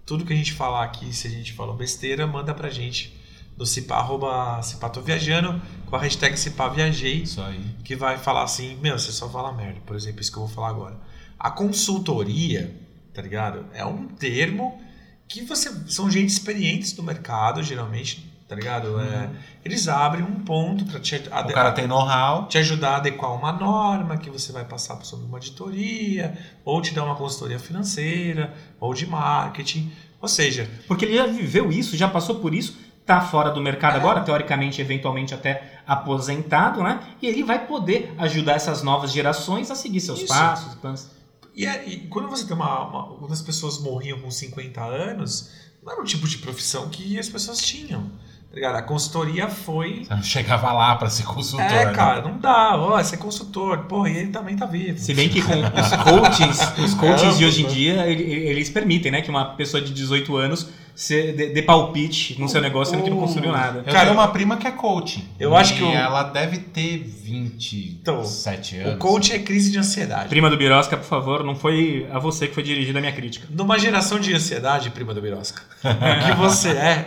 tudo 0.04 0.24
que 0.24 0.32
a 0.32 0.36
gente 0.36 0.52
falar 0.52 0.82
aqui, 0.82 1.14
se 1.14 1.28
a 1.28 1.30
gente 1.30 1.52
falou 1.52 1.76
besteira, 1.76 2.26
manda 2.26 2.52
pra 2.52 2.68
gente 2.68 3.16
no 3.56 3.64
Cipá, 3.64 3.98
arroba 3.98 4.60
Cipá 4.60 4.88
Tô 4.88 5.00
Viajando, 5.00 5.62
com 5.86 5.94
a 5.94 6.00
hashtag 6.00 6.36
Cipá 6.36 6.66
Viajei, 6.68 7.22
Isso 7.22 7.40
aí. 7.40 7.60
que 7.84 7.94
vai 7.94 8.18
falar 8.18 8.42
assim, 8.42 8.74
meu, 8.82 8.98
você 8.98 9.12
só 9.12 9.28
fala 9.30 9.52
merda, 9.52 9.78
por 9.86 9.94
exemplo, 9.94 10.20
isso 10.20 10.32
que 10.32 10.36
eu 10.38 10.44
vou 10.46 10.52
falar 10.52 10.70
agora. 10.70 10.98
A 11.38 11.48
consultoria, 11.52 12.74
tá 13.14 13.22
ligado? 13.22 13.64
É 13.72 13.84
um 13.86 14.08
termo 14.08 14.82
que 15.28 15.42
você 15.44 15.70
são 15.86 16.10
gente 16.10 16.30
experientes 16.30 16.92
do 16.92 17.04
mercado, 17.04 17.62
geralmente, 17.62 18.28
tá 18.48 18.54
ligado? 18.54 19.00
É, 19.00 19.30
eles 19.64 19.88
abrem 19.88 20.22
um 20.22 20.40
ponto 20.44 20.84
para 20.84 21.00
te, 21.00 21.16
O 21.16 21.52
cara 21.52 21.72
tem 21.72 21.86
know-how. 21.86 22.46
te 22.46 22.58
ajudar 22.58 22.90
a 22.90 22.96
adequar 22.96 23.32
uma 23.34 23.52
norma 23.52 24.16
que 24.18 24.28
você 24.30 24.52
vai 24.52 24.64
passar 24.64 25.02
sobre 25.04 25.26
uma 25.26 25.36
auditoria, 25.38 26.36
ou 26.64 26.80
te 26.82 26.92
dar 26.94 27.04
uma 27.04 27.14
consultoria 27.16 27.58
financeira, 27.58 28.52
ou 28.78 28.92
de 28.94 29.06
marketing. 29.06 29.90
Ou 30.20 30.28
seja, 30.28 30.68
Porque 30.86 31.04
ele 31.04 31.16
já 31.16 31.26
viveu 31.26 31.70
isso, 31.72 31.96
já 31.96 32.08
passou 32.08 32.36
por 32.36 32.54
isso, 32.54 32.76
tá 33.06 33.20
fora 33.20 33.50
do 33.50 33.60
mercado 33.60 33.94
É. 33.94 33.98
agora, 33.98 34.20
teoricamente, 34.22 34.80
eventualmente 34.80 35.34
até 35.34 35.80
aposentado, 35.86 36.82
né? 36.82 37.00
E 37.20 37.26
ele 37.26 37.42
vai 37.42 37.66
poder 37.66 38.14
ajudar 38.18 38.52
essas 38.54 38.82
novas 38.82 39.12
gerações 39.12 39.70
a 39.70 39.74
seguir 39.74 40.00
seus 40.00 40.20
Isso. 40.20 40.28
passos. 40.28 40.74
planos. 40.76 41.08
e, 41.56 41.66
é- 41.66 41.86
e 41.88 42.08
quando 42.08 42.28
você 42.28 42.44
tem 42.46 42.56
uma, 42.56 42.80
uma. 42.88 43.16
Quando 43.18 43.32
as 43.32 43.40
pessoas 43.42 43.78
morriam 43.80 44.18
com 44.20 44.28
50 44.30 44.82
anos, 44.82 45.50
não 45.82 45.92
era 45.92 46.00
o 46.02 46.04
tipo 46.04 46.26
de 46.26 46.38
profissão 46.38 46.88
que 46.88 47.16
as 47.18 47.28
pessoas 47.28 47.58
tinham. 47.60 48.10
Tá 48.54 48.60
ligado? 48.60 48.76
A 48.76 48.82
consultoria 48.82 49.48
foi. 49.48 50.04
Você 50.04 50.14
não 50.14 50.22
chegava 50.22 50.72
lá 50.72 50.94
pra 50.94 51.10
ser 51.10 51.24
consultor. 51.24 51.66
É, 51.66 51.86
né? 51.86 51.92
cara, 51.92 52.22
não 52.22 52.38
dá. 52.38 52.76
Ó, 52.76 53.02
você 53.02 53.16
é 53.16 53.18
consultor. 53.18 53.78
Porra, 53.88 54.10
e 54.10 54.16
ele 54.16 54.28
também 54.30 54.54
tá 54.56 54.64
vivo. 54.64 54.96
Se 54.96 55.12
bem 55.12 55.28
que 55.28 55.42
com 55.42 55.54
os 55.54 55.96
coachings, 56.04 56.78
os 56.78 56.94
coachings 56.94 57.36
de 57.36 57.44
hoje 57.44 57.64
em 57.64 57.66
dia, 57.66 58.06
ele- 58.06 58.22
eles 58.22 58.70
permitem, 58.70 59.10
né? 59.10 59.22
Que 59.22 59.28
uma 59.30 59.56
pessoa 59.56 59.82
de 59.82 59.92
18 59.92 60.36
anos 60.36 60.70
se 60.94 61.32
dê, 61.32 61.48
dê 61.48 61.62
palpite 61.62 62.40
no 62.40 62.48
seu 62.48 62.60
negócio 62.60 62.94
sendo 62.94 63.02
que 63.02 63.10
não 63.10 63.18
construiu 63.18 63.50
nada. 63.50 63.78
Eu 63.80 63.92
Cara, 63.92 64.06
tenho 64.06 64.12
uma 64.12 64.28
prima 64.28 64.56
que 64.56 64.68
é 64.68 64.70
coach. 64.70 65.28
eu 65.40 65.50
E 65.50 65.56
acho 65.56 65.74
que 65.74 65.82
o- 65.82 65.90
ela 65.92 66.22
deve 66.22 66.58
ter 66.58 66.98
27 66.98 68.76
O 68.78 68.80
anos. 68.88 68.98
coach 69.00 69.32
é 69.32 69.38
crise 69.40 69.72
de 69.72 69.78
ansiedade. 69.78 70.28
Prima 70.28 70.48
do 70.48 70.56
Birosca, 70.56 70.96
por 70.96 71.04
favor, 71.06 71.42
não 71.42 71.56
foi 71.56 72.06
a 72.12 72.20
você 72.20 72.46
que 72.46 72.54
foi 72.54 72.62
dirigida 72.62 72.98
a 72.98 73.00
minha 73.00 73.12
crítica. 73.12 73.46
Numa 73.50 73.78
geração 73.78 74.20
de 74.20 74.32
ansiedade, 74.32 74.90
prima 74.90 75.12
do 75.12 75.20
Birosca, 75.20 75.62
o 75.82 75.88
que 76.30 76.36
você 76.36 76.68
é 76.70 77.06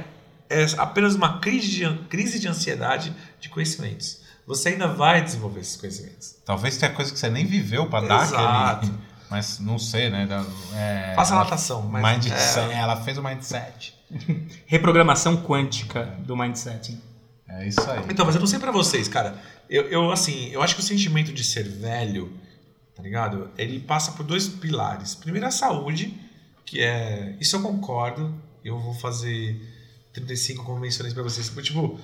é 0.50 0.66
apenas 0.78 1.16
uma 1.16 1.40
crise 1.40 1.68
de, 1.70 1.98
crise 2.10 2.40
de 2.40 2.48
ansiedade 2.48 3.14
de 3.40 3.50
conhecimentos. 3.50 4.22
Você 4.46 4.70
ainda 4.70 4.88
vai 4.88 5.22
desenvolver 5.22 5.60
esses 5.60 5.76
conhecimentos. 5.76 6.36
Talvez 6.46 6.78
tenha 6.78 6.92
coisa 6.94 7.12
que 7.12 7.20
você 7.20 7.30
nem 7.30 7.46
viveu 7.46 7.88
pra 7.88 8.02
dar 8.02 8.24
Exato. 8.24 8.86
aquele. 8.86 8.94
Mas 9.30 9.60
não 9.60 9.78
sei, 9.78 10.10
né? 10.10 10.26
É, 10.74 11.14
Faça 11.14 11.34
ela- 11.34 11.44
natação, 11.44 11.82
mas 11.84 12.02
mindset, 12.02 12.72
é, 12.72 12.76
Ela 12.76 12.96
fez 13.02 13.18
o 13.18 13.22
mindset. 13.22 13.94
Reprogramação 14.66 15.36
quântica 15.44 16.04
do 16.20 16.34
mindset. 16.36 16.98
É 17.50 17.68
isso 17.68 17.82
aí. 17.92 18.04
Então, 18.10 18.26
mas 18.26 18.36
eu 18.36 18.40
não 18.40 18.48
sei 18.48 18.58
pra 18.58 18.72
vocês, 18.72 19.10
cara. 19.10 19.36
Eu, 19.70 19.84
eu, 19.90 20.12
assim, 20.14 20.48
eu 20.52 20.62
acho 20.62 20.76
que 20.76 20.82
o 20.82 20.84
sentimento 20.84 21.34
de 21.34 21.44
ser 21.44 21.68
velho, 21.68 22.32
tá 22.96 23.04
ligado? 23.04 23.50
Ele 23.58 23.80
passa 23.82 24.14
por 24.14 24.24
dois 24.24 24.48
pilares. 24.48 25.14
Primeiro, 25.14 25.46
a 25.46 25.52
saúde, 25.52 26.18
que 26.66 26.82
é. 26.82 27.36
Isso 27.38 27.58
eu 27.58 27.62
concordo. 27.62 28.34
Eu 28.64 28.80
vou 28.80 28.94
fazer 28.94 29.62
35 30.22 30.64
como 30.64 30.80
mencionei 30.80 31.14
pra 31.14 31.24
vocês. 31.24 31.50
Porque, 31.50 31.64
tipo, 31.64 32.00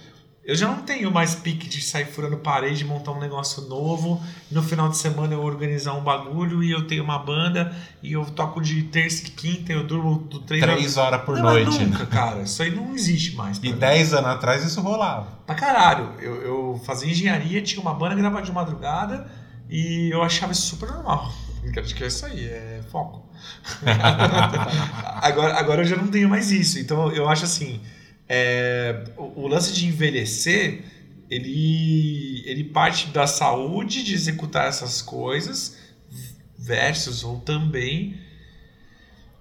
eu 0.46 0.56
já 0.56 0.68
não 0.68 0.82
tenho 0.82 1.10
mais 1.10 1.36
pique 1.36 1.70
de 1.70 1.82
sair 1.82 2.06
furando 2.06 2.36
parede, 2.36 2.84
montar 2.84 3.12
um 3.12 3.20
negócio 3.20 3.62
novo. 3.64 4.22
No 4.52 4.62
final 4.62 4.90
de 4.90 4.98
semana 4.98 5.34
eu 5.34 5.42
organizar 5.42 5.94
um 5.94 6.04
bagulho 6.04 6.62
e 6.62 6.70
eu 6.70 6.86
tenho 6.86 7.02
uma 7.02 7.18
banda 7.18 7.74
e 8.02 8.12
eu 8.12 8.26
toco 8.26 8.62
de 8.62 8.84
terça 8.84 9.26
e 9.26 9.32
quinta, 9.32 9.72
eu 9.72 9.86
durmo 9.86 10.20
do 10.20 10.42
três 10.42 10.62
Três 10.62 10.98
horas 10.98 11.22
por 11.22 11.38
não, 11.38 11.44
noite. 11.44 11.86
Nunca, 11.86 12.00
né? 12.00 12.10
cara. 12.12 12.42
Isso 12.42 12.62
aí 12.62 12.76
não 12.76 12.94
existe 12.94 13.36
mais. 13.38 13.58
E 13.60 13.62
mim. 13.62 13.78
10 13.78 14.14
anos 14.16 14.32
atrás 14.32 14.66
isso 14.66 14.82
rolava. 14.82 15.28
Pra 15.46 15.56
caralho. 15.56 16.12
Eu, 16.20 16.36
eu 16.42 16.82
fazia 16.86 17.10
engenharia, 17.10 17.62
tinha 17.62 17.82
uma 17.82 17.94
banda 17.94 18.14
gravada 18.14 18.46
de 18.46 18.52
madrugada 18.52 19.26
e 19.70 20.10
eu 20.14 20.22
achava 20.22 20.52
isso 20.52 20.64
super 20.64 20.90
normal. 20.90 21.32
Acho 21.80 21.96
que 21.96 22.04
é 22.04 22.08
isso 22.08 22.26
aí, 22.26 22.46
é 22.46 22.82
foco. 22.92 23.24
agora, 25.22 25.58
agora 25.58 25.82
eu 25.82 25.86
já 25.86 25.96
não 25.96 26.08
tenho 26.08 26.28
mais 26.28 26.52
isso. 26.52 26.78
Então 26.78 27.10
eu 27.14 27.30
acho 27.30 27.46
assim: 27.46 27.80
é, 28.28 29.04
o, 29.18 29.44
o 29.44 29.48
lance 29.48 29.74
de 29.74 29.86
envelhecer 29.88 30.84
ele, 31.30 32.44
ele 32.46 32.64
parte 32.66 33.08
da 33.08 33.26
saúde 33.28 34.04
de 34.04 34.14
executar 34.14 34.68
essas 34.68 35.02
coisas, 35.02 35.78
versus 36.58 37.24
ou 37.24 37.40
também. 37.40 38.18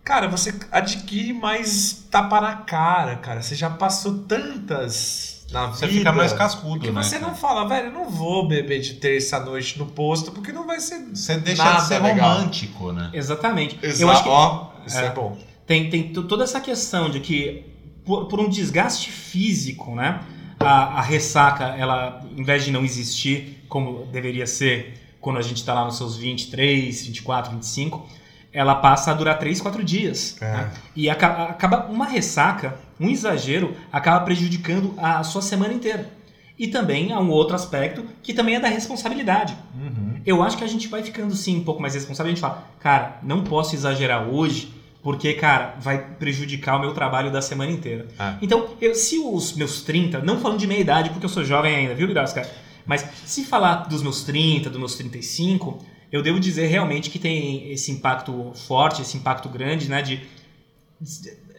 Cara, 0.04 0.26
você 0.26 0.52
adquire 0.72 1.32
mais 1.32 2.06
tapa 2.10 2.40
na 2.40 2.56
cara, 2.56 3.16
cara. 3.16 3.40
Você 3.40 3.54
já 3.54 3.70
passou 3.70 4.18
tantas 4.24 5.46
na 5.52 5.66
Você 5.66 5.86
vida. 5.86 5.98
fica 5.98 6.12
mais 6.12 6.32
cascudo, 6.32 6.80
que 6.80 6.90
né? 6.90 7.02
você 7.02 7.18
não 7.18 7.34
fala, 7.36 7.68
velho, 7.68 7.88
eu 7.88 7.92
não 7.92 8.08
vou 8.10 8.48
beber 8.48 8.80
de 8.80 8.94
terça 8.94 9.36
à 9.36 9.40
noite 9.44 9.78
no 9.78 9.86
posto, 9.86 10.32
porque 10.32 10.50
não 10.50 10.66
vai 10.66 10.80
ser. 10.80 10.98
Você 11.14 11.36
deixa 11.38 11.62
Nada 11.62 11.82
de 11.82 11.86
ser 11.88 12.02
legal. 12.02 12.36
romântico, 12.36 12.90
né? 12.90 13.10
Exatamente. 13.12 13.78
Exato. 13.82 14.02
Eu 14.02 14.10
acho 14.10 14.22
que 14.24 14.28
Ó, 14.28 14.70
isso 14.86 14.98
é, 14.98 15.06
é. 15.06 15.10
bom. 15.10 15.38
tem, 15.66 15.88
tem 15.90 16.12
to- 16.12 16.24
toda 16.24 16.42
essa 16.42 16.60
questão 16.60 17.08
de 17.10 17.20
que 17.20 17.64
por, 18.04 18.26
por 18.26 18.40
um 18.40 18.48
desgaste 18.48 19.10
físico, 19.10 19.94
né? 19.94 20.20
A, 20.58 20.98
a 20.98 21.02
ressaca, 21.02 21.64
ela, 21.76 22.24
em 22.36 22.42
vez 22.44 22.64
de 22.64 22.70
não 22.70 22.84
existir, 22.84 23.64
como 23.68 24.04
deveria 24.06 24.46
ser 24.46 24.94
quando 25.20 25.38
a 25.38 25.42
gente 25.42 25.56
está 25.58 25.72
lá 25.74 25.84
nos 25.84 25.96
seus 25.96 26.16
23, 26.16 27.06
24, 27.06 27.52
25, 27.52 28.06
ela 28.52 28.74
passa 28.74 29.10
a 29.10 29.14
durar 29.14 29.38
3, 29.38 29.60
4 29.60 29.82
dias. 29.84 30.36
É. 30.40 30.44
né? 30.52 30.70
E 30.94 31.08
aca- 31.08 31.44
acaba 31.44 31.86
uma 31.86 32.04
ressaca, 32.06 32.78
um 33.00 33.08
exagero, 33.08 33.74
acaba 33.92 34.24
prejudicando 34.24 34.94
a 34.98 35.22
sua 35.24 35.40
semana 35.42 35.72
inteira. 35.72 36.10
E 36.58 36.68
também 36.68 37.12
há 37.12 37.18
um 37.18 37.30
outro 37.30 37.56
aspecto 37.56 38.04
que 38.22 38.34
também 38.34 38.56
é 38.56 38.60
da 38.60 38.68
responsabilidade. 38.68 39.56
Uhum. 39.74 40.20
Eu 40.24 40.42
acho 40.42 40.56
que 40.56 40.64
a 40.64 40.68
gente 40.68 40.86
vai 40.86 41.02
ficando 41.02 41.34
sim 41.34 41.56
um 41.56 41.64
pouco 41.64 41.80
mais 41.80 41.94
responsável. 41.94 42.30
A 42.30 42.34
gente 42.34 42.40
fala, 42.40 42.68
cara, 42.78 43.18
não 43.22 43.42
posso 43.42 43.74
exagerar 43.74 44.28
hoje, 44.28 44.72
porque, 45.02 45.34
cara, 45.34 45.76
vai 45.80 45.98
prejudicar 46.16 46.76
o 46.76 46.80
meu 46.80 46.92
trabalho 46.94 47.30
da 47.32 47.42
semana 47.42 47.70
inteira. 47.72 48.06
É. 48.18 48.34
Então, 48.40 48.68
eu- 48.80 48.94
se 48.94 49.18
os 49.18 49.52
meus 49.54 49.82
30, 49.82 50.20
não 50.20 50.40
falando 50.40 50.58
de 50.60 50.66
meia 50.66 50.80
idade, 50.80 51.10
porque 51.10 51.24
eu 51.26 51.30
sou 51.30 51.44
jovem 51.44 51.74
ainda, 51.74 51.94
viu, 51.94 52.06
Birasca? 52.06 52.48
Mas 52.86 53.04
se 53.24 53.44
falar 53.44 53.88
dos 53.88 54.02
meus 54.02 54.22
30, 54.24 54.68
dos 54.70 54.78
meus 54.78 54.94
35, 54.94 55.84
eu 56.10 56.22
devo 56.22 56.38
dizer 56.40 56.66
realmente 56.66 57.10
que 57.10 57.18
tem 57.18 57.70
esse 57.72 57.90
impacto 57.92 58.52
forte, 58.66 59.02
esse 59.02 59.16
impacto 59.16 59.48
grande, 59.48 59.88
né? 59.88 60.02
De. 60.02 60.20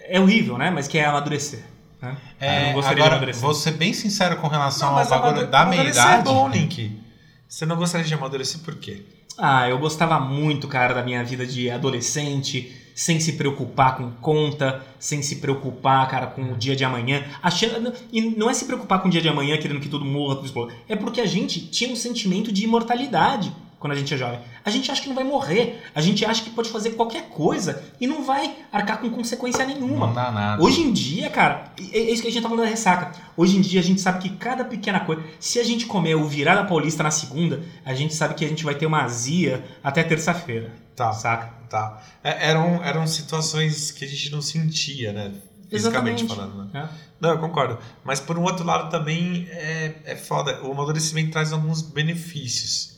É 0.08 0.20
horrível, 0.20 0.58
né? 0.58 0.70
Mas 0.70 0.88
que 0.88 0.98
é 0.98 1.06
amadurecer. 1.06 1.64
Né? 2.02 2.18
eu 2.42 2.48
É, 2.50 2.66
não 2.68 2.74
gostaria 2.74 2.96
de 2.98 3.02
agora, 3.02 3.16
amadurecer. 3.16 3.42
vou 3.42 3.54
ser 3.54 3.72
bem 3.72 3.94
sincero 3.94 4.36
com 4.38 4.48
relação 4.48 4.92
Não, 4.92 5.00
ao 5.00 5.08
bagulho 5.08 5.48
da 5.48 5.66
meia 5.66 5.82
amadurecer 5.84 6.04
idade. 6.04 6.20
é 6.20 6.32
bom, 6.34 6.50
Link. 6.50 7.00
Você 7.48 7.66
não 7.66 7.78
gostaria 7.78 8.06
de 8.06 8.14
amadurecer 8.14 8.60
por 8.62 8.76
quê? 8.76 9.04
Ah, 9.38 9.70
eu 9.70 9.78
gostava 9.80 10.20
muito, 10.20 10.68
cara, 10.68 10.94
da 10.94 11.02
minha 11.04 11.24
vida 11.24 11.46
de 11.46 11.70
adolescente, 11.72 12.76
sem 12.96 13.20
se 13.20 13.34
preocupar 13.34 13.98
com 13.98 14.12
conta, 14.12 14.82
sem 15.00 15.22
se 15.22 15.38
preocupar, 15.38 16.08
cara, 16.10 16.28
com 16.28 16.42
o 16.44 16.56
dia 16.56 16.76
de 16.76 16.84
amanhã. 16.84 17.24
Achando, 17.42 17.94
e 18.12 18.22
não 18.22 18.50
é 18.50 18.54
se 18.54 18.66
preocupar 18.66 19.02
com 19.02 19.08
o 19.08 19.12
dia 19.12 19.22
de 19.22 19.30
amanhã, 19.30 19.58
querendo 19.58 19.80
que 19.80 19.90
tudo 19.90 20.06
morra, 20.06 20.36
tudo 20.36 20.46
exploda. 20.46 20.74
É 20.88 20.96
porque 20.96 21.22
a 21.22 21.26
gente 21.26 21.60
tinha 21.68 21.92
um 21.92 21.96
sentimento 21.96 22.52
de 22.52 22.64
imortalidade 22.64 23.54
quando 23.84 23.92
a 23.92 23.96
gente 23.98 24.14
é 24.14 24.18
jovem. 24.18 24.40
A 24.64 24.70
gente 24.70 24.90
acha 24.90 25.02
que 25.02 25.10
não 25.10 25.16
vai 25.16 25.26
morrer, 25.26 25.84
a 25.94 26.00
gente 26.00 26.24
acha 26.24 26.42
que 26.42 26.50
pode 26.50 26.70
fazer 26.70 26.92
qualquer 26.92 27.24
coisa 27.24 27.84
e 28.00 28.08
não 28.08 28.24
vai 28.24 28.56
arcar 28.72 29.02
com 29.02 29.10
consequência 29.10 29.66
nenhuma. 29.66 30.08
Não 30.08 30.14
dá 30.14 30.32
nada. 30.32 30.64
Hoje 30.64 30.80
em 30.80 30.94
dia, 30.94 31.30
cara, 31.30 31.74
é 31.92 31.98
é 31.98 32.12
isso 32.12 32.22
que 32.22 32.30
a 32.30 32.32
gente 32.32 32.42
tá 32.42 32.48
falando 32.48 32.64
da 32.64 32.70
ressaca. 32.70 33.12
Hoje 33.36 33.58
em 33.58 33.62
dia 33.62 33.82
a 33.82 33.84
gente 33.84 34.00
sabe 34.00 34.20
que 34.20 34.38
cada 34.38 34.64
pequena 34.64 35.02
coisa. 35.02 35.22
Se 35.38 35.60
a 35.60 35.66
gente 35.66 35.86
comer 35.86 36.16
o 36.16 36.26
virada 36.26 36.64
paulista 36.64 37.04
na 37.04 37.12
segunda, 37.12 37.62
a 37.84 37.94
gente 37.94 38.16
sabe 38.16 38.36
que 38.36 38.46
a 38.46 38.48
gente 38.48 38.64
vai 38.64 38.74
ter 38.74 38.86
uma 38.86 39.04
azia 39.04 39.66
até 39.84 40.02
terça-feira. 40.02 40.83
Tá, 40.96 41.12
Saca? 41.14 41.48
tá. 41.70 42.04
É, 42.24 42.50
eram, 42.50 42.84
eram 42.84 43.08
situações 43.08 43.90
que 43.92 44.06
a 44.06 44.08
gente 44.08 44.32
não 44.32 44.42
sentia, 44.42 45.12
né? 45.12 45.34
Fisicamente 45.70 46.24
Exatamente. 46.24 46.28
falando, 46.28 46.72
né? 46.72 46.90
É. 46.94 47.14
Não, 47.20 47.30
eu 47.32 47.40
concordo. 47.40 47.80
Mas 48.04 48.20
por 48.20 48.38
um 48.38 48.44
outro 48.44 48.64
lado 48.64 48.92
também 48.92 49.48
é, 49.50 49.96
é 50.06 50.16
foda. 50.16 50.62
O 50.64 50.72
amadurecimento 50.72 51.32
traz 51.32 51.52
alguns 51.52 51.82
benefícios. 51.82 52.98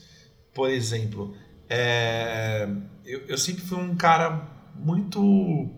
Por 0.54 0.70
exemplo, 0.70 1.36
é, 1.70 2.68
eu, 3.06 3.22
eu 3.28 3.38
sempre 3.38 3.62
fui 3.64 3.78
um 3.78 3.96
cara 3.96 4.46
muito. 4.75 5.70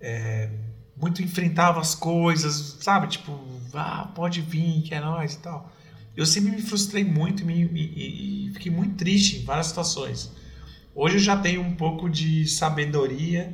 é, 0.00 0.48
muito 0.96 1.22
enfrentava 1.22 1.80
as 1.80 1.94
coisas, 1.94 2.76
sabe? 2.80 3.08
Tipo, 3.08 3.36
ah, 3.74 4.12
pode 4.14 4.40
vir, 4.42 4.82
que 4.82 4.94
é 4.94 5.00
nóis 5.00 5.34
e 5.34 5.38
tal. 5.38 5.72
Eu 6.16 6.26
sempre 6.26 6.52
me 6.52 6.62
frustrei 6.62 7.02
muito 7.04 7.42
e, 7.42 7.44
me- 7.46 7.64
e- 7.64 8.48
e 8.48 8.52
fiquei 8.52 8.70
muito 8.70 8.94
triste 8.96 9.38
em 9.38 9.44
várias 9.44 9.66
situações. 9.68 10.30
Hoje 10.94 11.16
eu 11.16 11.20
já 11.20 11.36
tenho 11.36 11.60
um 11.62 11.74
pouco 11.74 12.08
de 12.08 12.46
sabedoria 12.46 13.52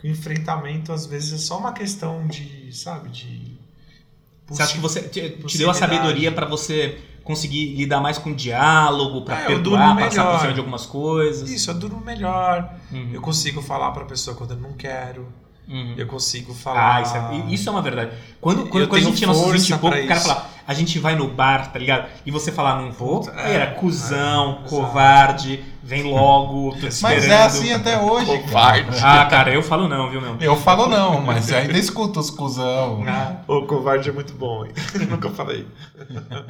que 0.00 0.06
o 0.06 0.10
enfrentamento 0.10 0.92
às 0.92 1.06
vezes 1.06 1.32
é 1.32 1.38
só 1.38 1.58
uma 1.58 1.72
questão 1.72 2.26
de, 2.26 2.72
sabe, 2.72 3.08
de. 3.10 3.58
Você 4.46 4.62
acha 4.62 4.72
que 4.74 4.80
você 4.80 5.02
te, 5.02 5.30
te 5.30 5.58
deu 5.58 5.70
a 5.70 5.74
sabedoria 5.74 6.32
pra 6.32 6.46
você 6.46 6.98
conseguir 7.22 7.74
lidar 7.74 8.00
mais 8.00 8.16
com 8.16 8.32
diálogo, 8.32 9.20
pra 9.22 9.42
É, 9.42 9.46
perdoar, 9.46 9.98
passar 9.98 10.32
por 10.32 10.40
cima 10.40 10.52
de 10.54 10.60
algumas 10.60 10.86
coisas? 10.86 11.50
Isso, 11.50 11.70
eu 11.70 11.74
durmo 11.74 12.00
melhor, 12.00 12.74
Uhum. 12.90 13.10
eu 13.12 13.20
consigo 13.20 13.60
falar 13.60 13.90
pra 13.90 14.06
pessoa 14.06 14.34
quando 14.34 14.52
eu 14.52 14.56
não 14.56 14.72
quero. 14.72 15.28
Uhum. 15.68 15.92
Eu 15.98 16.06
consigo 16.06 16.54
falar. 16.54 16.96
Ah, 16.96 17.02
isso 17.02 17.14
é, 17.14 17.52
isso 17.52 17.68
é 17.68 17.72
uma 17.72 17.82
verdade. 17.82 18.12
Quando, 18.40 18.66
quando, 18.68 18.88
quando 18.88 19.02
a 19.02 19.04
gente 19.04 19.18
tinha 19.18 19.28
nossos 19.28 19.52
20 19.52 19.68
e 19.68 19.78
pouco, 19.78 19.94
o 19.98 20.08
cara 20.08 20.20
falar, 20.20 20.50
a 20.66 20.72
gente 20.72 20.98
vai 20.98 21.14
no 21.14 21.28
bar, 21.28 21.70
tá 21.70 21.78
ligado? 21.78 22.08
E 22.24 22.30
você 22.30 22.50
falar, 22.50 22.80
não 22.80 22.90
vou, 22.90 23.28
é, 23.36 23.52
era 23.52 23.74
cuzão, 23.74 24.62
é, 24.64 24.68
covarde, 24.70 25.62
vem 25.88 26.02
logo, 26.02 26.76
tô 26.78 26.86
esperando. 26.86 27.14
Mas 27.16 27.28
é 27.28 27.42
assim 27.42 27.72
até 27.72 27.98
hoje. 27.98 28.26
cara. 28.26 28.42
Covarde. 28.42 28.98
Ah, 29.02 29.24
cara, 29.26 29.52
eu 29.52 29.62
falo 29.62 29.88
não, 29.88 30.10
viu, 30.10 30.20
meu? 30.20 30.36
Eu 30.38 30.54
falo 30.56 30.86
não, 30.86 31.20
mas 31.22 31.50
eu 31.50 31.56
ainda 31.58 31.78
escuto 31.78 32.20
os 32.20 32.30
cuzão. 32.30 33.02
Ah, 33.08 33.42
O 33.48 33.66
covarde 33.66 34.10
é 34.10 34.12
muito 34.12 34.34
bom, 34.34 34.64
hein? 34.66 34.72
Nunca 35.08 35.30
falei. 35.30 35.66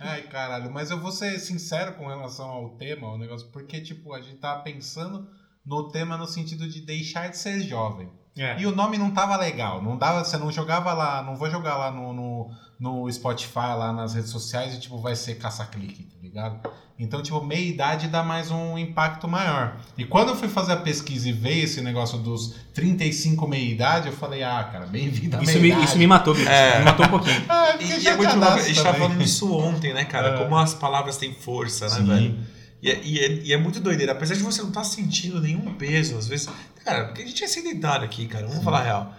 Ai, 0.00 0.22
caralho, 0.22 0.70
mas 0.72 0.90
eu 0.90 1.00
vou 1.00 1.10
ser 1.10 1.38
sincero 1.38 1.94
com 1.94 2.06
relação 2.06 2.48
ao 2.48 2.70
tema, 2.70 3.12
o 3.12 3.18
negócio, 3.18 3.48
porque, 3.52 3.80
tipo, 3.80 4.12
a 4.14 4.20
gente 4.20 4.36
tava 4.36 4.62
pensando 4.62 5.26
no 5.66 5.88
tema 5.90 6.16
no 6.16 6.26
sentido 6.26 6.68
de 6.68 6.80
deixar 6.80 7.28
de 7.30 7.36
ser 7.38 7.60
jovem. 7.62 8.08
é. 8.38 8.60
E 8.60 8.66
o 8.66 8.74
nome 8.74 8.98
não 8.98 9.10
tava 9.10 9.36
legal, 9.36 9.82
não 9.82 9.96
dava, 9.96 10.24
você 10.24 10.36
não 10.36 10.52
jogava 10.52 10.92
lá, 10.92 11.22
não 11.22 11.36
vou 11.36 11.50
jogar 11.50 11.76
lá 11.76 11.90
no, 11.90 12.12
no, 12.12 12.50
no 12.78 13.10
Spotify, 13.10 13.74
lá 13.78 13.92
nas 13.92 14.14
redes 14.14 14.30
sociais 14.30 14.74
e, 14.74 14.80
tipo, 14.80 14.98
vai 14.98 15.14
ser 15.14 15.36
caça-clique, 15.36 16.04
tá 16.04 16.16
ligado? 16.22 16.60
Então, 16.98 17.20
tipo, 17.22 17.44
meia 17.44 17.68
idade 17.68 18.06
dá 18.06 18.22
mais 18.22 18.50
um 18.52 18.78
impacto 18.78 19.26
maior. 19.26 19.76
E 19.98 20.04
quando 20.04 20.28
eu 20.28 20.36
fui 20.36 20.48
fazer 20.48 20.72
a 20.72 20.76
pesquisa 20.76 21.28
e 21.28 21.32
veio 21.32 21.64
esse 21.64 21.80
negócio 21.80 22.18
dos 22.18 22.54
35 22.72 23.48
meia 23.48 23.68
idade, 23.68 24.08
eu 24.08 24.12
falei, 24.12 24.44
ah, 24.44 24.62
cara, 24.70 24.86
bem-vindo 24.86 25.36
à 25.36 25.42
Isso 25.42 25.52
meia 25.52 25.62
me, 25.62 25.68
idade. 25.70 25.84
isso 25.84 25.98
me 25.98 26.06
matou, 26.06 26.34
Vitor. 26.34 26.52
É. 26.52 26.78
Me 26.78 26.84
matou 26.84 27.06
um 27.06 27.08
pouquinho. 27.08 27.42
Eu 27.80 27.80
E, 27.80 28.00
e 28.00 28.08
é 28.08 28.16
muito 28.16 28.36
louco. 28.36 28.52
A 28.52 28.62
gente 28.62 28.82
tava 28.82 28.98
falando 28.98 29.18
disso 29.18 29.52
ontem, 29.52 29.92
né, 29.92 30.04
cara? 30.04 30.34
É. 30.34 30.38
Como 30.38 30.56
as 30.56 30.74
palavras 30.74 31.16
têm 31.16 31.34
força, 31.34 31.86
né, 31.86 31.96
Sim. 31.96 32.06
velho? 32.06 32.38
E 32.80 32.90
é, 32.90 33.00
e, 33.02 33.18
é, 33.18 33.32
e 33.44 33.52
é 33.52 33.56
muito 33.56 33.80
doideira. 33.80 34.12
Apesar 34.12 34.34
de 34.34 34.42
você 34.42 34.60
não 34.60 34.68
estar 34.68 34.84
sentindo 34.84 35.40
nenhum 35.40 35.74
peso, 35.74 36.16
às 36.16 36.28
vezes. 36.28 36.48
Cara, 36.84 37.06
porque 37.06 37.22
a 37.22 37.26
gente 37.26 37.42
é 37.42 37.48
sedentário 37.48 38.04
aqui, 38.04 38.26
cara. 38.26 38.46
Vamos 38.46 38.62
falar 38.62 38.80
a 38.80 38.84
real. 38.84 39.14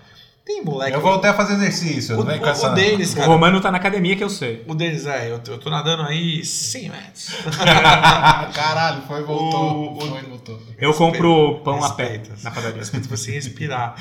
Tem 0.45 0.63
moleque. 0.63 0.95
Eu 0.95 1.01
voltei 1.01 1.29
a 1.29 1.33
fazer 1.33 1.53
exercício, 1.55 2.13
o, 2.13 2.19
não 2.19 2.25
vem 2.27 2.37
com 2.39 2.45
o, 2.45 2.49
essa... 2.49 2.69
o 2.71 2.75
deles, 2.75 3.13
O 3.13 3.15
cara. 3.15 3.27
Romano 3.27 3.59
tá 3.59 3.71
na 3.71 3.77
academia 3.77 4.15
que 4.15 4.23
eu 4.23 4.29
sei. 4.29 4.63
O 4.67 4.75
deles, 4.75 5.07
é, 5.07 5.31
eu 5.31 5.39
tô, 5.39 5.53
eu 5.53 5.57
tô 5.57 5.71
nadando 5.71 6.03
aí 6.03 6.45
100 6.45 6.89
metros. 6.89 7.29
Caralho, 8.53 9.01
foi, 9.07 9.23
voltou. 9.23 9.63
O- 9.93 9.97
o- 9.97 10.01
Foi, 10.01 10.21
voltou. 10.21 10.61
Eu 10.77 10.93
compro 10.93 11.61
pão 11.63 11.83
a 11.83 11.89
pé 11.93 12.21
na 12.43 12.51
padaria. 12.51 12.77
Respeito 12.77 13.09
você 13.09 13.31
respirar. 13.31 13.95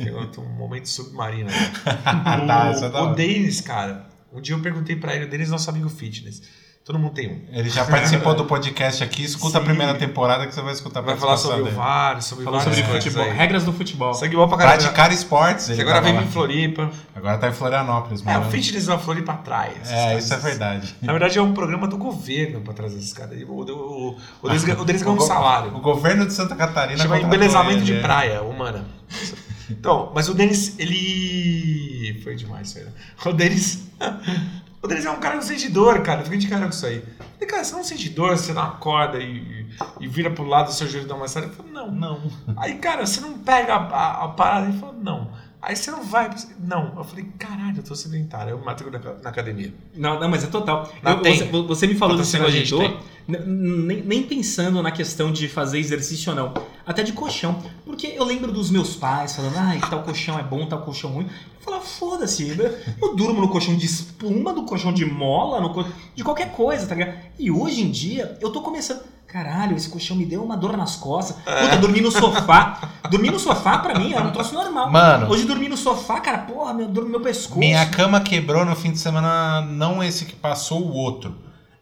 Eu 0.00 0.26
tô 0.30 0.40
um 0.40 0.48
momento 0.48 0.88
submarino. 0.88 1.50
né? 1.50 1.72
tá, 2.46 2.70
o, 2.80 2.84
é 2.84 2.88
da 2.88 3.02
o. 3.04 3.14
Denis, 3.14 3.60
cara. 3.60 4.06
Um 4.32 4.40
dia 4.40 4.54
eu 4.54 4.60
perguntei 4.62 4.96
pra 4.96 5.14
ele, 5.14 5.26
o 5.26 5.28
Denis 5.28 5.48
é 5.48 5.50
nosso 5.50 5.68
amigo 5.68 5.90
fitness. 5.90 6.42
Todo 6.84 6.98
mundo 6.98 7.12
tem 7.14 7.28
um. 7.28 7.56
Ele 7.56 7.70
já 7.70 7.84
participou 7.84 8.34
do 8.34 8.44
podcast 8.44 9.04
aqui, 9.04 9.22
escuta 9.22 9.58
a 9.58 9.60
Sim. 9.60 9.66
primeira 9.68 9.94
temporada 9.94 10.48
que 10.48 10.52
você 10.52 10.60
vai 10.60 10.72
escutar 10.72 10.98
a 10.98 11.02
Vai 11.04 11.16
falar 11.16 11.36
sobre 11.36 11.60
o 11.60 11.64
participação 11.66 11.84
VAR, 11.94 12.22
sobre 12.22 12.44
Falou 12.44 12.58
várias 12.58 12.76
sobre 12.76 13.00
futebol, 13.00 13.24
aí. 13.24 13.30
regras 13.30 13.64
do 13.64 13.72
futebol. 13.72 14.14
Sangue 14.14 14.34
bom 14.34 14.48
pra 14.48 14.56
dele. 14.56 14.68
caralho. 14.68 14.82
Praticar 14.82 15.12
esportes, 15.12 15.68
ele 15.70 15.80
agora 15.80 16.00
lá. 16.00 16.10
em 16.10 16.26
Floripa. 16.26 16.90
Agora 17.14 17.38
tá 17.38 17.48
em 17.48 17.52
Florianópolis, 17.52 18.20
É, 18.22 18.24
mano. 18.24 18.48
o 18.48 18.50
fitness 18.50 18.86
da 18.86 18.98
Floripa 18.98 19.32
atrai. 19.32 19.74
É, 19.86 19.94
caras. 20.08 20.24
isso 20.24 20.34
é 20.34 20.36
verdade. 20.38 20.94
Na 21.00 21.12
verdade, 21.12 21.38
é 21.38 21.42
um 21.42 21.54
programa 21.54 21.86
do 21.86 21.96
governo 21.96 22.60
pra 22.62 22.74
trazer 22.74 22.96
esses 22.98 23.12
caras. 23.12 23.40
O, 23.42 23.52
o, 23.52 23.60
o, 23.60 24.16
o 24.42 24.48
deles, 24.48 24.64
o 24.76 24.84
deles 24.84 25.02
ganha 25.02 25.16
um 25.16 25.20
salário. 25.20 25.76
O 25.76 25.80
governo 25.80 26.26
de 26.26 26.32
Santa 26.32 26.56
Catarina 26.56 27.00
Chama 27.00 27.20
embelezamento 27.20 27.78
ele, 27.78 27.84
de 27.84 27.94
é. 27.94 28.00
praia 28.00 28.42
humana. 28.42 28.84
Então, 29.70 30.12
mas 30.14 30.28
o 30.28 30.34
Denis, 30.34 30.78
ele. 30.78 32.20
Foi 32.22 32.34
demais 32.34 32.76
aí, 32.76 32.84
né? 32.84 32.90
O 33.24 33.32
Denis. 33.32 33.84
O 34.82 34.88
Denis 34.88 35.04
é 35.04 35.10
um 35.10 35.20
cara 35.20 35.38
que 35.38 35.44
sente 35.44 35.68
dor, 35.68 36.02
cara. 36.02 36.20
Eu 36.20 36.24
fiquei 36.24 36.40
de 36.40 36.48
cara 36.48 36.64
com 36.64 36.70
isso 36.70 36.84
aí. 36.84 37.04
Falei, 37.34 37.48
cara, 37.48 37.62
você 37.62 37.72
não 37.76 37.84
sente 37.84 38.08
dor, 38.08 38.36
você 38.36 38.52
não 38.52 38.62
acorda 38.62 39.18
e, 39.20 39.66
e 40.00 40.08
vira 40.08 40.28
pro 40.30 40.44
lado 40.44 40.66
do 40.66 40.72
seu 40.72 40.88
joelho 40.88 41.06
dá 41.06 41.14
uma 41.14 41.20
massagem? 41.20 41.48
Ele 41.48 41.56
falou, 41.56 41.72
não. 41.72 41.90
Não. 41.92 42.32
Aí, 42.56 42.74
cara, 42.78 43.06
você 43.06 43.20
não 43.20 43.38
pega 43.38 43.74
a, 43.74 43.78
a, 43.78 44.24
a 44.24 44.28
parada? 44.28 44.68
Ele 44.68 44.78
falou, 44.78 44.96
não. 44.96 45.30
Aí 45.62 45.76
você 45.76 45.92
não 45.92 46.02
vai. 46.02 46.28
Não. 46.58 46.92
Eu 46.96 47.04
falei, 47.04 47.24
caralho, 47.38 47.76
eu 47.76 47.82
tô 47.84 47.94
sedentário. 47.94 48.50
Eu 48.50 48.58
mato 48.64 48.90
na, 48.90 48.98
na 48.98 49.30
academia. 49.30 49.72
Não, 49.94 50.18
não, 50.18 50.28
mas 50.28 50.42
é 50.42 50.48
total. 50.48 50.90
Eu- 51.12 51.22
você, 51.36 51.44
você 51.62 51.86
me 51.86 51.94
falou 51.94 52.16
desse 52.16 52.36
negócio 52.36 52.54
de 52.64 52.70
dor, 52.88 53.00
n- 53.28 53.84
nem, 53.86 54.02
nem 54.02 54.22
pensando 54.24 54.82
na 54.82 54.90
questão 54.90 55.30
de 55.32 55.46
fazer 55.48 55.78
exercício 55.78 56.30
ou 56.30 56.36
não. 56.36 56.52
Até 56.84 57.04
de 57.04 57.12
colchão. 57.12 57.62
Porque 57.86 58.08
eu 58.08 58.24
lembro 58.24 58.50
dos 58.50 58.70
meus 58.72 58.96
pais 58.96 59.36
falando, 59.36 59.56
ai, 59.56 59.80
tal 59.88 60.02
colchão 60.02 60.36
é 60.36 60.42
bom, 60.42 60.66
tal 60.66 60.82
colchão 60.82 61.10
ruim. 61.12 61.26
Eu 61.26 61.60
falava, 61.64 61.84
foda-se, 61.84 62.48
eu- 62.58 62.78
eu 63.00 63.14
durmo 63.14 63.40
no 63.40 63.48
colchão 63.48 63.76
de 63.76 63.86
espuma, 63.86 64.52
no 64.52 64.64
colchão 64.64 64.92
de 64.92 65.04
mola, 65.04 65.60
no 65.60 65.72
co- 65.72 65.86
de 66.14 66.24
qualquer 66.24 66.50
coisa, 66.50 66.88
tá 66.88 66.94
ligado? 66.96 67.16
E 67.38 67.52
hoje 67.52 67.82
em 67.82 67.90
dia, 67.92 68.36
eu 68.40 68.50
tô 68.50 68.62
começando. 68.62 69.00
Caralho, 69.32 69.74
esse 69.74 69.88
colchão 69.88 70.14
me 70.14 70.26
deu 70.26 70.44
uma 70.44 70.58
dor 70.58 70.76
nas 70.76 70.96
costas. 70.96 71.36
Puta, 71.36 71.78
dormir 71.78 72.02
no 72.02 72.10
sofá. 72.10 72.90
dormir 73.10 73.30
no 73.30 73.38
sofá, 73.38 73.78
pra 73.78 73.98
mim, 73.98 74.12
era 74.12 74.24
um 74.24 74.30
troço 74.30 74.52
normal. 74.52 74.90
Mano. 74.90 75.30
Hoje 75.30 75.46
dormir 75.46 75.70
no 75.70 75.76
sofá, 75.76 76.20
cara, 76.20 76.38
porra, 76.40 76.74
meu, 76.74 76.90
meu 76.90 77.20
pescoço. 77.20 77.58
Minha 77.58 77.86
cama 77.86 78.20
quebrou 78.20 78.62
no 78.66 78.76
fim 78.76 78.92
de 78.92 78.98
semana, 78.98 79.62
não 79.62 80.04
esse 80.04 80.26
que 80.26 80.36
passou, 80.36 80.82
o 80.82 80.92
outro. 80.92 81.34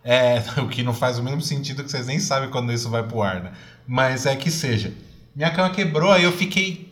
É, 0.05 0.41
o 0.63 0.69
que 0.69 0.85
não 0.85 0.95
faz 0.95 1.19
o 1.19 1.25
mesmo 1.25 1.43
sentido 1.43 1.83
que 1.83 1.91
vocês 1.91 2.07
nem 2.07 2.21
sabem 2.21 2.51
quando 2.51 2.73
isso 2.73 2.89
vai 2.89 3.03
pro 3.03 3.21
ar, 3.21 3.43
né? 3.43 3.51
Mas 3.85 4.27
é 4.27 4.37
que 4.37 4.49
seja. 4.49 4.95
Minha 5.35 5.51
cama 5.51 5.71
quebrou, 5.71 6.13
aí 6.13 6.23
eu 6.23 6.33
fiquei 6.33 6.89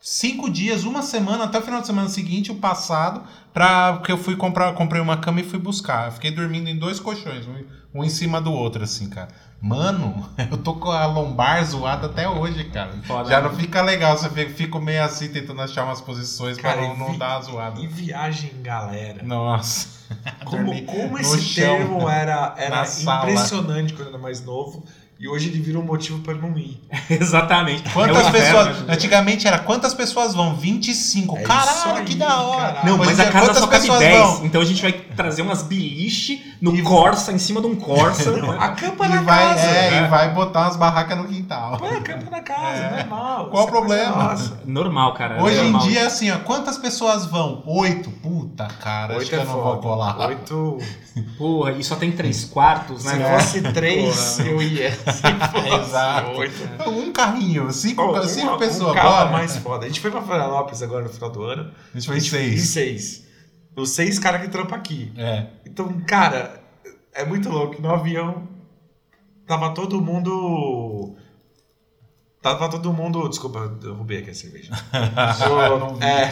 cinco 0.00 0.50
dias, 0.50 0.82
uma 0.82 1.02
semana, 1.02 1.44
até 1.44 1.60
o 1.60 1.62
final 1.62 1.80
de 1.80 1.86
semana 1.86 2.08
seguinte, 2.08 2.50
o 2.50 2.56
passado, 2.56 3.22
pra, 3.52 3.92
porque 3.92 4.10
eu 4.10 4.18
fui 4.18 4.34
comprar, 4.34 4.72
comprei 4.74 5.00
uma 5.00 5.18
cama 5.18 5.40
e 5.40 5.44
fui 5.44 5.60
buscar. 5.60 6.06
Eu 6.06 6.12
fiquei 6.12 6.32
dormindo 6.32 6.68
em 6.68 6.76
dois 6.76 6.98
colchões, 6.98 7.46
um, 7.46 8.00
um 8.00 8.02
em 8.02 8.10
cima 8.10 8.40
do 8.40 8.52
outro, 8.52 8.82
assim, 8.82 9.08
cara. 9.08 9.28
Mano, 9.60 10.28
eu 10.50 10.58
tô 10.58 10.74
com 10.74 10.90
a 10.90 11.06
lombar 11.06 11.64
zoada 11.64 12.06
até 12.06 12.28
hoje, 12.28 12.64
cara. 12.64 12.92
Foda, 13.04 13.30
Já 13.30 13.40
né? 13.40 13.48
não 13.48 13.56
fica 13.56 13.80
legal, 13.80 14.16
você 14.16 14.28
fica- 14.28 14.78
meio 14.78 15.02
assim, 15.02 15.28
tentando 15.28 15.62
achar 15.62 15.84
umas 15.84 16.00
posições 16.00 16.58
Cara, 16.58 16.76
pra 16.78 16.88
não, 16.88 16.96
não 16.96 17.12
vi- 17.12 17.18
dar 17.18 17.36
a 17.36 17.40
zoada. 17.40 17.80
E 17.80 17.86
viagem 17.86 18.52
em 18.58 18.62
galera. 18.62 19.22
Nossa. 19.22 19.88
Como, 20.44 20.70
como 20.84 21.18
esse 21.18 21.40
chão, 21.40 21.76
termo 21.78 22.08
era, 22.08 22.54
era 22.58 22.82
impressionante 22.82 23.94
quando 23.94 24.08
era 24.08 24.18
mais 24.18 24.44
novo 24.44 24.84
e 25.18 25.28
hoje 25.28 25.48
ele 25.48 25.60
virou 25.60 25.82
um 25.82 25.86
motivo 25.86 26.18
pra 26.20 26.34
não 26.34 26.56
ir. 26.58 26.80
Exatamente. 27.08 27.88
Quantas 27.92 28.16
É 28.16 28.24
o 28.24 28.28
inferno, 28.28 28.64
pessoas. 28.72 28.90
Antigamente 28.90 29.46
era 29.46 29.58
quantas 29.58 29.94
pessoas 29.94 30.34
vão? 30.34 30.54
25. 30.56 31.36
É 31.38 31.42
Caralho, 31.42 31.96
aí, 31.98 32.04
que 32.04 32.14
da 32.16 32.42
hora. 32.42 32.60
caralho. 32.74 32.86
Não, 32.90 32.98
mas 32.98 33.08
em 33.08 33.12
a 33.12 33.14
dia, 33.24 33.32
casa 33.32 33.46
quantas 33.46 33.58
só 33.58 33.66
cabe 33.66 33.80
pessoas 33.82 33.98
10. 34.00 34.18
vão? 34.18 34.44
Então 34.46 34.60
a 34.60 34.64
gente 34.64 34.82
vai 34.82 34.92
trazer 34.92 35.42
umas 35.42 35.62
beliche 35.62 36.54
no 36.60 36.74
E- 36.74 36.82
Corsa, 36.82 37.32
em 37.32 37.38
cima 37.38 37.60
de 37.60 37.66
um 37.66 37.76
Corsa. 37.76 38.30
A 38.58 38.68
campa 38.70 39.08
na 39.08 39.22
vai, 39.22 39.38
casa. 39.54 39.60
é, 39.66 39.90
né? 39.92 40.04
e 40.06 40.08
vai 40.10 40.30
botar 40.34 40.62
umas 40.62 40.76
barracas 40.76 41.16
no 41.16 41.24
quintal. 41.24 41.76
Põe 41.78 41.96
a 41.96 42.00
campa 42.00 42.30
na 42.30 42.40
casa, 42.40 42.78
É. 42.82 42.96
normal. 43.04 43.46
Qual 43.50 43.62
é 43.62 43.66
o 43.66 43.70
problema? 43.70 44.34
Normal, 44.64 45.14
cara. 45.14 45.42
Hoje 45.42 45.58
em 45.60 45.70
normal. 45.70 45.88
dia 45.88 46.00
é 46.00 46.06
assim, 46.06 46.30
ó. 46.30 46.38
Quantas 46.38 46.76
pessoas 46.76 47.24
vão? 47.26 47.62
Oito. 47.66 48.10
Puta, 48.10 48.66
cara. 48.82 49.12
acho 49.12 49.18
Oito 49.20 49.28
que 49.30 49.34
é 49.36 49.38
eu 49.38 49.44
não 49.44 49.62
vou 49.62 49.76
colar. 49.78 50.18
Oito. 50.28 50.78
Porra, 51.38 51.72
e 51.72 51.84
só 51.84 51.94
tem 51.94 52.10
três 52.10 52.44
quartos, 52.44 53.02
Se 53.02 53.14
né? 53.16 53.38
fosse 53.38 53.60
três, 53.72 54.40
eu 54.40 54.60
ia. 54.60 54.98
Exato. 55.82 56.30
oito. 56.38 56.88
Um 56.90 57.12
carrinho, 57.12 57.70
cinco, 57.72 58.02
Oh, 58.02 58.22
cinco 58.26 58.48
uma- 58.48 58.58
pessoas. 58.58 58.90
um 58.92 58.94
carro 58.94 59.10
bora. 59.10 59.30
mais 59.30 59.56
foda. 59.56 59.84
A 59.84 59.88
gente 59.88 60.00
foi 60.00 60.10
pra 60.10 60.22
Florianópolis 60.22 60.82
agora 60.82 61.02
no 61.04 61.08
final 61.10 61.30
do 61.30 61.42
ano. 61.42 61.72
A 61.94 61.98
gente 61.98 62.06
foi 62.08 62.16
Em 62.18 62.20
seis. 62.20 62.68
seis. 62.68 63.24
Os 63.76 63.90
seis 63.90 64.18
caras 64.18 64.40
que 64.42 64.48
trampam 64.48 64.76
aqui. 64.76 65.12
É. 65.16 65.46
Então, 65.66 66.00
cara, 66.06 66.60
é 67.12 67.24
muito 67.24 67.48
louco. 67.48 67.80
No 67.82 67.92
avião, 67.92 68.46
tava 69.46 69.70
todo 69.74 70.00
mundo. 70.00 71.16
Tava 72.40 72.68
todo 72.68 72.92
mundo. 72.92 73.26
Desculpa, 73.28 73.72
eu 73.82 73.94
roubei 73.94 74.18
aqui 74.18 74.30
a 74.30 74.34
cerveja. 74.34 74.70
Eu 75.68 75.78
não 75.78 75.94
vi. 75.96 76.04
É, 76.04 76.30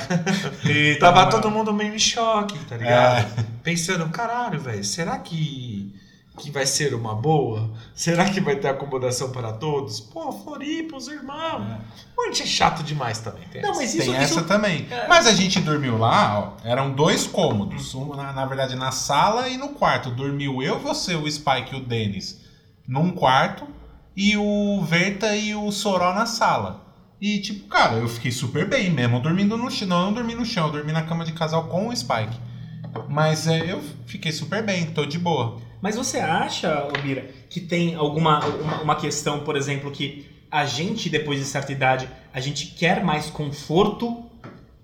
Eita, 0.66 1.00
tava 1.00 1.20
mano. 1.20 1.30
todo 1.30 1.50
mundo 1.50 1.72
meio 1.72 1.94
em 1.94 1.98
choque, 1.98 2.58
tá 2.66 2.76
ligado? 2.76 3.46
Pensando, 3.62 4.08
caralho, 4.11 4.61
velho, 4.61 4.85
será 4.85 5.18
que. 5.18 5.94
Que 6.38 6.50
vai 6.50 6.64
ser 6.64 6.94
uma 6.94 7.14
boa? 7.14 7.70
Será 7.94 8.28
que 8.28 8.40
vai 8.40 8.56
ter 8.56 8.68
acomodação 8.68 9.30
para 9.30 9.52
todos? 9.52 10.00
Pô, 10.00 10.32
Floripa, 10.32 10.96
os 10.96 11.06
irmãos. 11.06 11.78
Pô, 12.16 12.22
a 12.22 12.26
gente 12.26 12.42
é 12.42 12.46
chato 12.46 12.82
demais 12.82 13.18
também. 13.18 13.46
Tem 13.48 13.60
Não, 13.60 13.74
mas 13.74 13.94
isso, 13.94 14.10
Tem 14.10 14.22
isso 14.22 14.38
essa 14.38 14.42
também. 14.42 14.86
É. 14.90 15.06
Mas 15.08 15.26
a 15.26 15.32
gente 15.32 15.60
dormiu 15.60 15.98
lá, 15.98 16.38
ó. 16.38 16.66
Eram 16.66 16.90
dois 16.90 17.26
cômodos. 17.26 17.94
Um, 17.94 18.14
na, 18.16 18.32
na 18.32 18.46
verdade, 18.46 18.74
na 18.76 18.90
sala 18.90 19.48
e 19.48 19.58
no 19.58 19.70
quarto. 19.70 20.10
Dormiu 20.10 20.62
eu, 20.62 20.78
você, 20.78 21.14
o 21.14 21.30
Spike 21.30 21.74
e 21.74 21.76
o 21.76 21.84
Denis 21.84 22.40
num 22.88 23.10
quarto. 23.10 23.66
E 24.16 24.36
o 24.36 24.82
Verta 24.82 25.36
e 25.36 25.54
o 25.54 25.70
Soró 25.70 26.14
na 26.14 26.26
sala. 26.26 26.82
E, 27.20 27.40
tipo, 27.40 27.68
cara, 27.68 27.96
eu 27.96 28.08
fiquei 28.08 28.30
super 28.30 28.68
bem 28.68 28.90
mesmo. 28.90 29.20
Dormindo 29.20 29.56
no 29.56 29.70
chão. 29.70 29.86
Não, 29.86 29.98
eu 30.00 30.06
não 30.06 30.12
dormi 30.14 30.34
no 30.34 30.44
chão. 30.44 30.66
Eu 30.66 30.72
dormi 30.72 30.92
na 30.92 31.02
cama 31.02 31.24
de 31.24 31.32
casal 31.32 31.64
com 31.68 31.88
o 31.88 31.96
Spike. 31.96 32.38
Mas 33.08 33.46
é, 33.46 33.70
eu 33.70 33.82
fiquei 34.06 34.32
super 34.32 34.62
bem. 34.62 34.86
Tô 34.86 35.06
de 35.06 35.18
boa. 35.18 35.60
Mas 35.82 35.96
você 35.96 36.18
acha, 36.18 36.86
Obira, 36.96 37.28
que 37.50 37.60
tem 37.60 37.96
alguma 37.96 38.38
uma, 38.46 38.82
uma 38.82 38.96
questão, 38.96 39.40
por 39.40 39.56
exemplo, 39.56 39.90
que 39.90 40.24
a 40.48 40.64
gente, 40.64 41.10
depois 41.10 41.40
de 41.40 41.44
certa 41.44 41.72
idade, 41.72 42.08
a 42.32 42.40
gente 42.40 42.66
quer 42.66 43.02
mais 43.02 43.28
conforto 43.28 44.24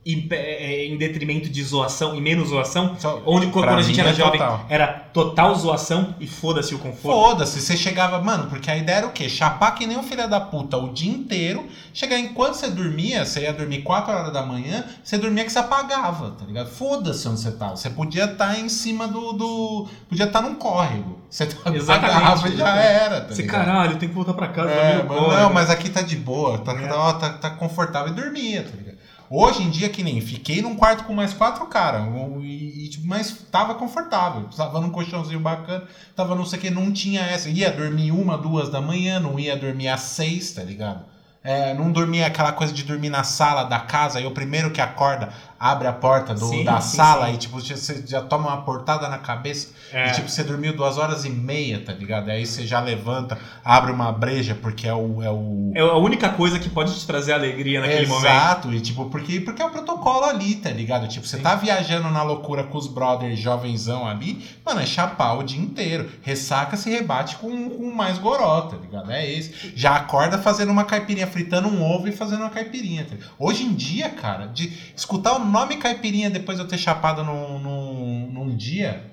em, 0.09 0.27
é, 0.31 0.87
em 0.87 0.97
detrimento 0.97 1.51
de 1.51 1.63
zoação 1.63 2.15
e 2.15 2.21
menos 2.21 2.49
zoação. 2.49 2.97
Só- 2.99 3.21
Onde 3.27 3.49
quando 3.49 3.69
a 3.69 3.83
gente 3.83 4.01
era 4.01 4.09
é 4.11 4.15
jovem 4.15 4.41
total. 4.41 4.65
era 4.71 4.87
total 5.13 5.55
zoação 5.55 6.15
e 6.19 6.27
foda-se 6.27 6.75
o 6.75 6.79
conforto. 6.79 7.15
Foda-se, 7.29 7.61
você 7.61 7.77
chegava, 7.77 8.19
mano, 8.23 8.47
porque 8.49 8.71
a 8.71 8.77
ideia 8.77 8.97
era 8.99 9.07
o 9.07 9.13
quê? 9.13 9.29
Chapar 9.29 9.73
que 9.75 9.87
nem 9.87 9.99
um 9.99 10.03
filho 10.03 10.27
da 10.29 10.41
puta 10.41 10.79
o 10.79 10.93
dia 10.95 11.13
inteiro, 11.13 11.67
chegar 11.93 12.19
enquanto 12.19 12.55
você 12.55 12.71
dormia, 12.71 13.25
você 13.27 13.43
ia 13.43 13.53
dormir 13.53 13.83
4 13.83 14.11
horas 14.15 14.33
da 14.33 14.41
manhã, 14.47 14.83
você 15.05 15.19
dormia 15.19 15.45
que 15.45 15.53
você 15.53 15.59
apagava, 15.59 16.31
tá 16.39 16.45
ligado? 16.47 16.71
Foda-se 16.71 17.29
onde 17.29 17.41
você 17.41 17.53
tava. 17.53 17.77
Você 17.77 17.91
podia 17.91 18.25
estar 18.25 18.59
em 18.59 18.69
cima 18.71 19.07
do. 19.07 19.33
do 19.35 19.89
podia 20.09 20.25
estar 20.25 20.41
num 20.41 20.55
córrego. 20.55 21.19
Você 21.29 21.45
Exatamente, 21.71 21.91
apagava 21.91 22.49
e 22.49 22.57
já 22.57 22.77
era, 22.77 23.21
tá 23.21 23.35
Você, 23.35 23.43
ligado? 23.43 23.65
caralho, 23.67 23.97
tem 23.97 24.09
que 24.09 24.15
voltar 24.15 24.33
pra 24.33 24.49
casa. 24.49 24.71
É, 24.71 25.03
mano, 25.03 25.29
não, 25.29 25.53
mas 25.53 25.69
aqui 25.69 25.91
tá 25.91 26.01
de 26.01 26.17
boa, 26.17 26.57
tá, 26.59 26.73
É. 26.73 26.87
tá, 26.87 27.13
tá, 27.13 27.29
tá 27.35 27.51
confortável 27.51 28.13
e 28.13 28.17
dormia, 28.17 28.63
tá 28.63 28.71
ligado? 28.71 28.88
Hoje 29.31 29.63
em 29.63 29.69
dia, 29.69 29.91
que 29.91 30.03
nem 30.03 30.21
fiquei 30.23 30.63
num 30.63 30.75
quarto 30.75 31.05
com 31.05 31.13
mais 31.13 31.35
quatro 31.35 31.67
caras, 31.67 32.03
e, 32.41 32.85
e, 32.85 32.89
tipo, 32.89 33.07
mas 33.07 33.31
tava 33.51 33.75
confortável, 33.75 34.49
tava 34.57 34.81
num 34.81 34.89
colchãozinho 34.89 35.41
bacana, 35.41 35.85
tava 36.17 36.35
não 36.35 36.47
sei 36.47 36.59
o 36.59 36.63
que, 36.63 36.71
não 36.71 36.91
tinha 36.91 37.21
essa. 37.21 37.51
Ia 37.51 37.71
dormir 37.71 38.11
uma, 38.11 38.39
duas 38.39 38.71
da 38.71 38.81
manhã, 38.81 39.21
não 39.21 39.39
ia 39.39 39.55
dormir 39.55 39.89
às 39.89 40.01
seis, 40.01 40.53
tá 40.53 40.63
ligado? 40.63 41.05
É, 41.45 41.73
não 41.75 41.93
dormia 41.93 42.27
aquela 42.27 42.53
coisa 42.53 42.73
de 42.73 42.83
dormir 42.83 43.11
na 43.11 43.23
sala 43.23 43.65
da 43.65 43.79
casa, 43.79 44.19
aí 44.19 44.27
o 44.27 44.33
primeiro 44.33 44.71
que 44.71 44.81
acorda 44.81 45.33
abre 45.59 45.89
a 45.89 45.93
porta 45.93 46.35
do, 46.35 46.47
Sim, 46.47 46.65
da 46.65 46.81
sim, 46.81 46.97
sala 46.97 47.27
sim. 47.29 47.35
e 47.35 47.37
tipo, 47.39 47.61
você 47.61 48.03
já 48.07 48.23
toma 48.23 48.49
uma 48.49 48.63
portada 48.63 49.09
na 49.09 49.19
cabeça 49.19 49.69
É. 49.93 50.09
e 50.09 50.13
tipo, 50.13 50.29
você 50.29 50.45
dormiu 50.45 50.77
duas 50.77 50.99
horas 50.99 51.25
e 51.25 51.31
meia, 51.31 51.83
tá 51.85 51.93
ligado? 51.93 52.31
Aí 52.31 52.47
você 52.47 52.67
já 52.67 52.81
levanta, 52.81 53.39
abre 53.65 53.91
uma 53.93 54.13
breja, 54.13 54.55
porque 54.55 54.87
é 54.87 54.95
o. 54.95 55.23
É 55.23 55.31
o... 55.31 55.73
É 55.75 55.81
a 55.81 55.97
única 55.97 56.29
coisa 56.31 56.59
que 56.59 56.69
pode 56.69 56.95
te 56.99 57.07
trazer 57.07 57.33
alegria 57.33 57.81
naquele 57.81 58.07
momento. 58.07 58.25
Exato, 58.27 58.73
e 58.73 58.81
tipo, 58.81 59.07
porque, 59.07 59.41
porque 59.41 59.61
é 59.63 59.67
o 59.67 59.71
protocolo 59.71 60.25
ali, 60.25 60.57
tá 60.57 60.71
ligado? 60.71 61.09
Tipo, 61.09 61.27
você 61.27 61.39
tá 61.39 61.55
viajando 61.55 62.09
na 62.11 62.23
loucura 62.23 62.65
com 62.65 62.79
os 62.79 62.87
brothers 62.87 63.39
jovenzão 63.39 64.07
ali, 64.07 64.45
mano, 64.65 64.81
é 64.81 64.87
chapar 64.87 65.35
o 65.39 65.43
dia 65.43 65.61
inteiro. 65.61 66.09
Ressaca 66.23 66.77
se 66.77 66.91
rebate 66.91 67.37
com, 67.37 67.69
com 67.71 67.91
mais 67.95 68.19
goró, 68.19 68.63
tá 68.63 68.77
ligado? 68.77 69.11
É 69.11 69.29
esse. 69.29 69.73
Já 69.75 69.97
acorda 69.97 70.39
fazendo 70.39 70.71
uma 70.71 70.85
caipirinha, 70.85 71.27
fritando 71.27 71.69
um 71.69 71.83
ovo 71.83 72.09
e 72.09 72.13
fazendo 72.13 72.41
uma 72.41 72.51
caipirinha. 72.51 73.05
tá? 73.05 73.17
Hoje 73.39 73.65
em 73.65 73.75
dia, 73.75 74.09
cara, 74.11 74.47
de 74.47 74.73
escutar 74.97 75.33
o 75.35 75.48
nome 75.49 75.77
caipirinha 75.77 76.31
depois 76.31 76.59
de 76.59 76.65
eu 76.65 76.69
ter 76.69 76.79
chapado 76.79 77.25
num, 77.25 77.59
num, 77.59 78.31
num 78.33 78.57
dia, 78.57 79.11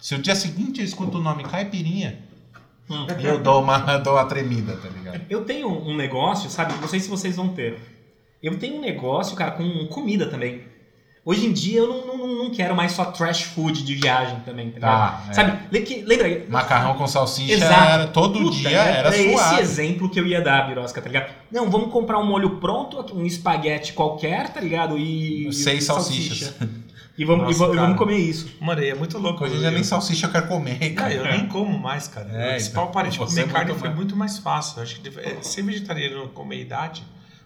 se 0.00 0.14
o 0.14 0.18
dia 0.18 0.34
seguinte 0.34 0.80
eu 0.80 0.84
escuto 0.84 1.18
o 1.18 1.22
nome 1.22 1.44
caipirinha, 1.44 2.24
Hum. 2.88 3.04
eu 3.20 3.42
dou 3.42 3.62
uma, 3.62 3.78
dou 3.98 4.14
uma 4.14 4.24
tremida, 4.26 4.76
tá 4.76 4.88
ligado? 4.88 5.20
Eu 5.28 5.44
tenho 5.44 5.68
um 5.68 5.96
negócio, 5.96 6.48
sabe? 6.48 6.72
Não 6.80 6.86
sei 6.86 7.00
se 7.00 7.08
vocês 7.08 7.34
vão 7.34 7.48
ter. 7.48 7.80
Eu 8.42 8.58
tenho 8.58 8.76
um 8.76 8.80
negócio, 8.80 9.36
cara, 9.36 9.50
com 9.52 9.86
comida 9.88 10.26
também. 10.28 10.62
Hoje 11.28 11.44
em 11.44 11.52
dia 11.52 11.80
eu 11.80 11.88
não, 11.88 12.16
não, 12.18 12.38
não 12.44 12.50
quero 12.50 12.76
mais 12.76 12.92
só 12.92 13.06
trash 13.06 13.42
food 13.42 13.82
de 13.82 13.96
viagem 13.96 14.38
também, 14.44 14.70
tá 14.70 14.76
ligado? 14.76 15.24
Tá, 15.24 15.30
é. 15.30 15.32
Sabe? 15.32 15.58
Lembra? 16.06 16.44
Macarrão 16.48 16.94
com 16.94 17.04
salsicha 17.08 17.52
Exato. 17.52 17.90
era 17.90 18.06
todo 18.06 18.38
Puta, 18.38 18.56
dia, 18.56 18.78
era 18.78 19.08
esse 19.08 19.32
suave. 19.32 19.60
exemplo 19.60 20.08
que 20.08 20.20
eu 20.20 20.24
ia 20.26 20.40
dar, 20.40 20.68
Birosca, 20.68 21.02
tá 21.02 21.08
ligado? 21.08 21.34
Não, 21.50 21.68
vamos 21.68 21.90
comprar 21.92 22.20
um 22.20 22.24
molho 22.24 22.60
pronto, 22.60 23.04
um 23.12 23.26
espaguete 23.26 23.92
qualquer, 23.92 24.50
tá 24.50 24.60
ligado? 24.60 24.96
E. 24.96 25.52
Seis 25.52 25.82
e 25.82 25.86
salsichas. 25.88 26.54
E 27.18 27.24
vamos, 27.24 27.58
Nossa, 27.58 27.72
e 27.72 27.76
vamos 27.76 27.96
comer 27.98 28.18
isso. 28.18 28.54
Mano, 28.60 28.84
é 28.84 28.94
muito 28.94 29.18
louco. 29.18 29.42
Hoje 29.42 29.56
em 29.56 29.58
dia 29.58 29.70
nem 29.72 29.82
salsicha 29.82 30.26
eu 30.26 30.30
quero 30.30 30.46
comer, 30.46 30.78
Não, 30.90 30.94
cara. 30.94 31.12
eu 31.12 31.24
nem 31.32 31.46
como 31.48 31.76
mais, 31.76 32.06
cara. 32.06 32.28
É, 32.30 32.54
É, 32.54 32.58
Se 32.60 32.70
então, 32.70 32.84
de 32.86 33.18
comer 33.18 33.40
é 33.40 33.44
carne 33.48 33.70
muito 33.70 33.78
foi 33.80 33.88
mais. 33.88 33.96
muito 33.96 34.16
mais 34.16 34.38
fácil. 34.38 34.78
Eu 34.78 34.82
acho 34.84 35.00
que 35.00 35.08
é, 35.18 35.38
ser 35.42 35.62
vegetariano 35.62 36.28
com 36.28 36.44
meia 36.44 36.60
idade, 36.60 37.02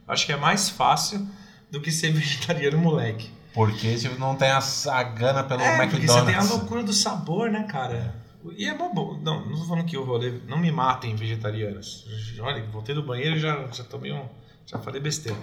eu 0.06 0.12
acho 0.12 0.26
que 0.26 0.32
é 0.32 0.36
mais 0.36 0.68
fácil 0.68 1.26
do 1.70 1.80
que 1.80 1.90
ser 1.90 2.10
vegetariano 2.12 2.76
moleque. 2.76 3.30
Porque 3.52 3.96
tipo, 3.96 4.18
não 4.18 4.36
tem 4.36 4.48
a, 4.50 4.58
a 4.58 5.02
gana 5.02 5.42
pelo 5.42 5.60
É, 5.60 5.86
porque 5.86 6.06
você 6.06 6.12
tem 6.12 6.18
a 6.18 6.20
McDonald's. 6.22 6.50
loucura 6.50 6.82
do 6.82 6.92
sabor, 6.92 7.50
né, 7.50 7.64
cara? 7.64 8.14
E 8.56 8.66
é 8.66 8.74
bom. 8.74 9.18
Não, 9.22 9.44
não 9.46 9.58
tô 9.58 9.64
falando 9.66 9.84
que 9.84 9.96
o 9.96 10.04
rolê. 10.04 10.40
Não 10.46 10.56
me 10.58 10.70
matem 10.70 11.14
vegetarianos. 11.16 12.06
Olha, 12.40 12.64
voltei 12.70 12.94
do 12.94 13.02
banheiro 13.02 13.36
e 13.36 13.40
já, 13.40 13.66
já 13.72 13.84
tomei 13.84 14.12
um. 14.12 14.26
Já 14.64 14.78
falei 14.78 15.00
besteira. 15.00 15.36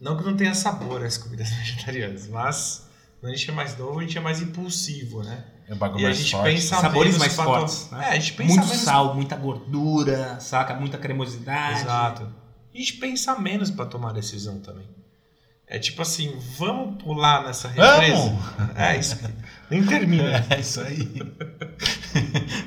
Não 0.00 0.16
que 0.16 0.24
não 0.24 0.36
tenha 0.36 0.54
sabor 0.54 1.04
as 1.04 1.18
comidas 1.18 1.50
vegetarianas, 1.54 2.28
mas 2.28 2.88
quando 3.20 3.32
a 3.32 3.36
gente 3.36 3.50
é 3.50 3.54
mais 3.54 3.76
novo, 3.76 3.98
a 3.98 4.02
gente 4.02 4.16
é 4.16 4.20
mais 4.20 4.40
impulsivo, 4.40 5.22
né? 5.22 5.44
É 5.66 5.74
um 5.74 5.78
bagulho 5.78 6.02
E 6.02 6.04
a 6.04 6.08
mais 6.08 6.18
gente 6.18 6.30
forte. 6.32 6.44
pensa 6.54 6.76
Sabores 6.80 7.18
mais 7.18 7.34
fortes, 7.34 7.90
né? 7.90 8.04
É, 8.04 8.08
a 8.10 8.14
gente 8.18 8.32
pensa 8.34 8.54
Muito 8.54 8.66
menos. 8.68 8.82
sal, 8.82 9.14
muita 9.14 9.34
gordura, 9.36 10.38
saca? 10.40 10.74
Muita 10.74 10.98
cremosidade. 10.98 11.80
Exato. 11.80 12.32
A 12.74 12.76
gente 12.78 12.94
pensa 12.94 13.38
menos 13.38 13.70
pra 13.70 13.86
tomar 13.86 14.12
decisão 14.12 14.60
também. 14.60 14.86
É 15.74 15.78
tipo 15.80 16.02
assim, 16.02 16.32
vamos 16.56 17.02
pular 17.02 17.42
nessa 17.42 17.66
represa. 17.66 18.14
Vamos! 18.14 18.40
É 18.76 18.96
isso 18.96 19.18
aí. 19.24 19.34
Nem 19.68 19.84
termina. 19.84 20.44
É 20.50 20.60
isso 20.60 20.80
aí. 20.80 21.08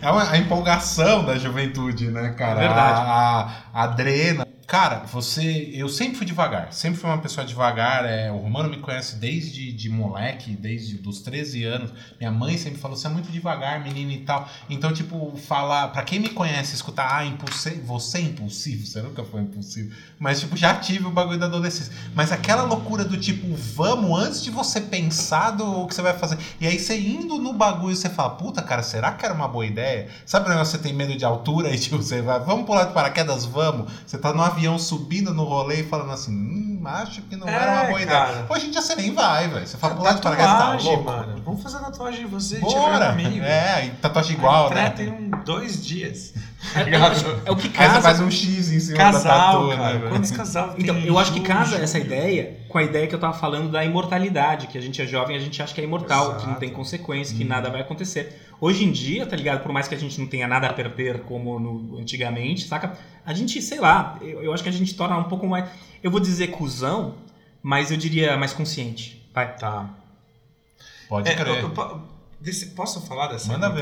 É 0.01 0.11
uma- 0.11 0.29
a 0.29 0.37
empolgação 0.37 1.23
da 1.23 1.37
juventude, 1.37 2.11
né, 2.11 2.31
cara? 2.37 2.59
É 2.61 2.67
verdade. 2.67 3.01
A, 3.01 3.51
a 3.73 3.83
adrena. 3.83 4.45
Cara, 4.67 5.05
você. 5.09 5.71
Eu 5.73 5.87
sempre 5.87 6.17
fui 6.17 6.25
devagar. 6.25 6.73
Sempre 6.73 6.99
fui 6.99 7.09
uma 7.09 7.19
pessoa 7.19 7.47
devagar. 7.47 8.03
É, 8.03 8.29
o 8.29 8.35
Romano 8.35 8.67
me 8.67 8.75
conhece 8.79 9.15
desde 9.15 9.71
de 9.71 9.89
moleque, 9.89 10.57
desde 10.57 10.99
os 11.07 11.21
13 11.21 11.63
anos. 11.63 11.93
Minha 12.19 12.33
mãe 12.33 12.57
sempre 12.57 12.77
falou: 12.77 12.97
você 12.97 13.07
é 13.07 13.09
muito 13.09 13.31
devagar, 13.31 13.81
menino 13.81 14.11
e 14.11 14.17
tal. 14.17 14.49
Então, 14.69 14.91
tipo, 14.91 15.37
falar. 15.37 15.87
Pra 15.87 16.03
quem 16.03 16.19
me 16.19 16.27
conhece, 16.27 16.75
escutar, 16.75 17.15
ah, 17.15 17.25
impulsivo, 17.25 17.81
você 17.85 18.17
é 18.17 18.21
impulsivo. 18.21 18.85
Você 18.85 19.01
nunca 19.01 19.23
foi 19.23 19.39
impulsivo. 19.39 19.95
Mas, 20.19 20.41
tipo, 20.41 20.57
já 20.57 20.75
tive 20.75 21.05
o 21.05 21.11
bagulho 21.11 21.39
da 21.39 21.45
adolescência. 21.45 21.93
Mas 22.13 22.33
aquela 22.33 22.63
loucura 22.63 23.05
do 23.05 23.15
tipo, 23.15 23.47
vamos, 23.55 24.19
antes 24.19 24.43
de 24.43 24.51
você 24.51 24.81
pensar 24.81 25.51
do 25.51 25.87
que 25.87 25.95
você 25.95 26.01
vai 26.01 26.17
fazer. 26.17 26.37
E 26.59 26.67
aí 26.67 26.77
você 26.77 26.99
indo 26.99 27.37
no 27.37 27.53
bagulho, 27.53 27.95
você 27.95 28.09
fala, 28.09 28.31
puta, 28.31 28.61
cara, 28.61 28.83
será 28.83 29.13
que 29.13 29.23
era 29.23 29.33
uma 29.33 29.47
boa 29.47 29.65
ideia? 29.65 30.09
Sabe 30.25 30.47
o 30.47 30.49
negócio 30.49 30.77
você 30.77 30.83
tem 30.83 30.91
medo 30.91 31.15
de 31.15 31.23
altura 31.23 31.73
e 31.73 31.79
tipo, 31.79 31.95
você 31.95 32.21
vai, 32.21 32.41
vamos 32.41 32.65
pular 32.65 32.83
de 32.83 32.93
paraquedas, 32.93 33.45
vamos. 33.45 33.89
Você 34.05 34.17
tá 34.17 34.33
no 34.33 34.56
avião 34.57 34.79
subindo 34.79 35.33
no 35.33 35.43
rolê 35.43 35.81
e 35.81 35.83
falando 35.83 36.11
assim, 36.11 36.31
hum, 36.31 36.81
acho 36.85 37.21
que 37.23 37.35
não 37.35 37.47
era 37.47 37.71
uma 37.71 37.83
É, 37.83 37.87
boa 37.89 38.05
cara. 38.05 38.31
ideia. 38.31 38.45
Hoje 38.49 38.67
em 38.67 38.71
dia 38.71 38.81
você 38.81 38.95
nem 38.95 39.13
vai, 39.13 39.47
velho. 39.47 39.67
Você 39.67 39.77
fala, 39.77 39.95
pular 39.95 40.13
de 40.13 40.21
paraquedas, 40.21 40.51
tá 40.51 40.57
Tatuagem, 40.57 40.87
louco? 40.87 41.03
mano. 41.03 41.41
Vamos 41.45 41.63
fazer 41.63 41.77
tatuagem 41.79 42.19
de 42.21 42.31
você, 42.31 42.57
é 42.57 42.59
Bora! 42.59 43.11
melhor 43.13 43.29
amigo. 43.29 43.45
É, 43.45 43.85
e 43.85 43.89
tatuagem 43.91 44.35
igual, 44.35 44.69
né? 44.69 44.89
treta 44.89 45.03
em 45.03 45.09
um, 45.13 45.29
dois 45.45 45.85
dias. 45.85 46.33
É, 46.75 46.81
é, 46.81 46.95
é 47.45 47.51
o 47.51 47.55
que 47.55 47.67
Aí 47.67 47.71
você 47.73 47.77
casa. 47.77 48.01
faz 48.01 48.19
um 48.19 48.29
X 48.29 48.71
em 48.71 48.79
cima 48.79 48.97
da 48.97 49.03
Casal, 49.11 49.67
tatu, 49.69 49.77
cara. 49.81 49.99
né? 49.99 50.09
Quantos 50.09 50.31
casal 50.31 50.69
tem? 50.73 50.83
Então, 50.83 50.97
eu 50.99 51.17
acho 51.17 51.33
que 51.33 51.39
casa 51.41 51.77
essa 51.77 51.97
ideia 51.97 52.57
com 52.67 52.77
a 52.77 52.83
ideia 52.83 53.07
que 53.07 53.15
eu 53.15 53.19
tava 53.19 53.33
falando 53.33 53.69
da 53.71 53.83
imortalidade, 53.85 54.67
que 54.67 54.77
a 54.77 54.81
gente 54.81 55.01
é 55.01 55.05
jovem, 55.05 55.35
a 55.35 55.39
gente 55.39 55.61
acha 55.61 55.73
que 55.73 55.81
é 55.81 55.83
imortal, 55.83 56.31
que 56.35 56.41
não 56.41 56.43
Exato. 56.51 56.59
tem 56.59 56.69
consequência, 56.69 57.35
que 57.35 57.43
nada 57.43 57.69
vai 57.69 57.81
acontecer. 57.81 58.41
Hoje 58.59 58.83
em 58.83 58.91
dia, 58.91 59.25
tá 59.25 59.35
ligado? 59.35 59.61
Por 59.63 59.71
mais 59.71 59.87
que 59.87 59.95
a 59.95 59.97
gente 59.97 60.19
não 60.19 60.27
tenha 60.27 60.47
nada 60.47 60.67
a 60.67 60.73
perder 60.73 61.21
como 61.21 61.59
no, 61.59 61.97
antigamente, 61.99 62.67
saca? 62.67 62.97
A 63.25 63.33
gente, 63.33 63.61
sei 63.61 63.79
lá, 63.79 64.17
eu, 64.21 64.43
eu 64.43 64.53
acho 64.53 64.63
que 64.63 64.69
a 64.69 64.73
gente 64.73 64.95
torna 64.95 65.17
um 65.17 65.23
pouco 65.25 65.47
mais. 65.47 65.69
Eu 66.03 66.09
vou 66.11 66.19
dizer 66.19 66.47
cuzão, 66.47 67.15
mas 67.61 67.91
eu 67.91 67.97
diria 67.97 68.35
mais 68.37 68.53
consciente. 68.53 69.25
Vai. 69.33 69.55
Tá. 69.55 69.89
Pode 71.07 71.29
É, 71.29 71.35
crer. 71.35 71.47
eu- 71.63 71.73
eu 71.73 72.01
desse- 72.39 72.67
posso 72.67 73.01
falar 73.01 73.27
dessa 73.27 73.51
Manda 73.51 73.69
ver. 73.69 73.81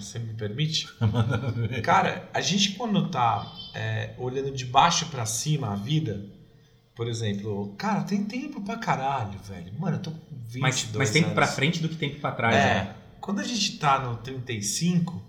se 0.00 0.18
me 0.18 0.34
permite? 0.34 0.88
Cara, 1.82 2.28
a 2.32 2.40
gente 2.40 2.72
quando 2.72 3.08
tá 3.10 3.50
é, 3.74 4.14
olhando 4.18 4.50
de 4.50 4.64
baixo 4.64 5.06
pra 5.06 5.24
cima 5.26 5.72
a 5.72 5.76
vida, 5.76 6.24
por 6.94 7.08
exemplo, 7.08 7.74
cara, 7.78 8.02
tem 8.02 8.22
tempo 8.24 8.60
pra 8.60 8.76
caralho, 8.76 9.38
velho. 9.40 9.72
Mano, 9.78 9.96
eu 9.96 10.00
tô 10.02 10.10
com 10.10 10.18
22 10.46 10.60
Mas, 10.60 10.88
mas 10.94 11.10
tempo 11.10 11.26
anos. 11.26 11.34
pra 11.34 11.46
frente 11.46 11.80
do 11.80 11.88
que 11.88 11.96
tempo 11.96 12.20
pra 12.20 12.32
trás. 12.32 12.54
É, 12.54 12.58
né? 12.74 12.94
quando 13.20 13.40
a 13.40 13.44
gente 13.44 13.78
tá 13.78 13.98
no 13.98 14.16
35, 14.18 15.22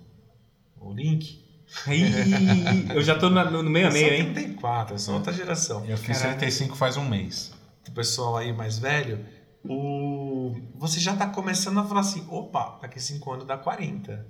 o 0.79 0.91
link, 0.93 1.41
Ih, 1.87 2.93
eu 2.93 3.01
já 3.01 3.15
tô 3.17 3.29
no, 3.29 3.63
no 3.63 3.69
meio 3.69 3.87
a 3.87 3.89
eu 3.89 3.93
meio, 3.93 4.07
sou 4.09 4.15
hein? 4.27 4.33
34, 4.33 4.95
eu 4.95 4.99
sou 4.99 5.15
outra 5.15 5.33
geração. 5.33 5.83
Eu 5.85 5.97
fiz 5.97 6.19
Caraca. 6.19 6.37
35 6.39 6.75
faz 6.75 6.97
um 6.97 7.07
mês. 7.07 7.51
O 7.87 7.91
pessoal 7.91 8.37
aí 8.37 8.51
mais 8.53 8.77
velho, 8.77 9.25
o... 9.67 10.55
você 10.75 10.99
já 10.99 11.15
tá 11.15 11.27
começando 11.29 11.79
a 11.79 11.85
falar 11.85 12.01
assim, 12.01 12.25
opa, 12.29 12.79
daqui 12.81 12.99
5 12.99 13.31
anos 13.31 13.45
dá 13.47 13.57
40. 13.57 14.25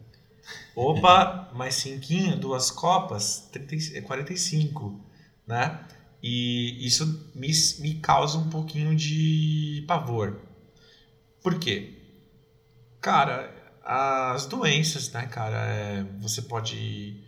Opa, 0.75 1.49
mais 1.53 1.75
cinquinho, 1.75 2.37
duas 2.39 2.71
copas, 2.71 3.49
30, 3.51 3.75
e- 3.75 4.01
45, 4.01 4.99
né? 5.47 5.85
E 6.21 6.85
isso 6.85 7.31
me, 7.35 7.51
me 7.79 7.95
causa 7.95 8.37
um 8.37 8.49
pouquinho 8.49 8.95
de 8.95 9.83
pavor. 9.87 10.39
Por 11.41 11.59
quê? 11.59 11.75
Cara, 13.01 13.53
as 13.83 14.45
doenças, 14.45 15.11
né, 15.11 15.27
cara, 15.27 15.57
é, 15.67 16.03
você 16.19 16.41
pode 16.41 17.21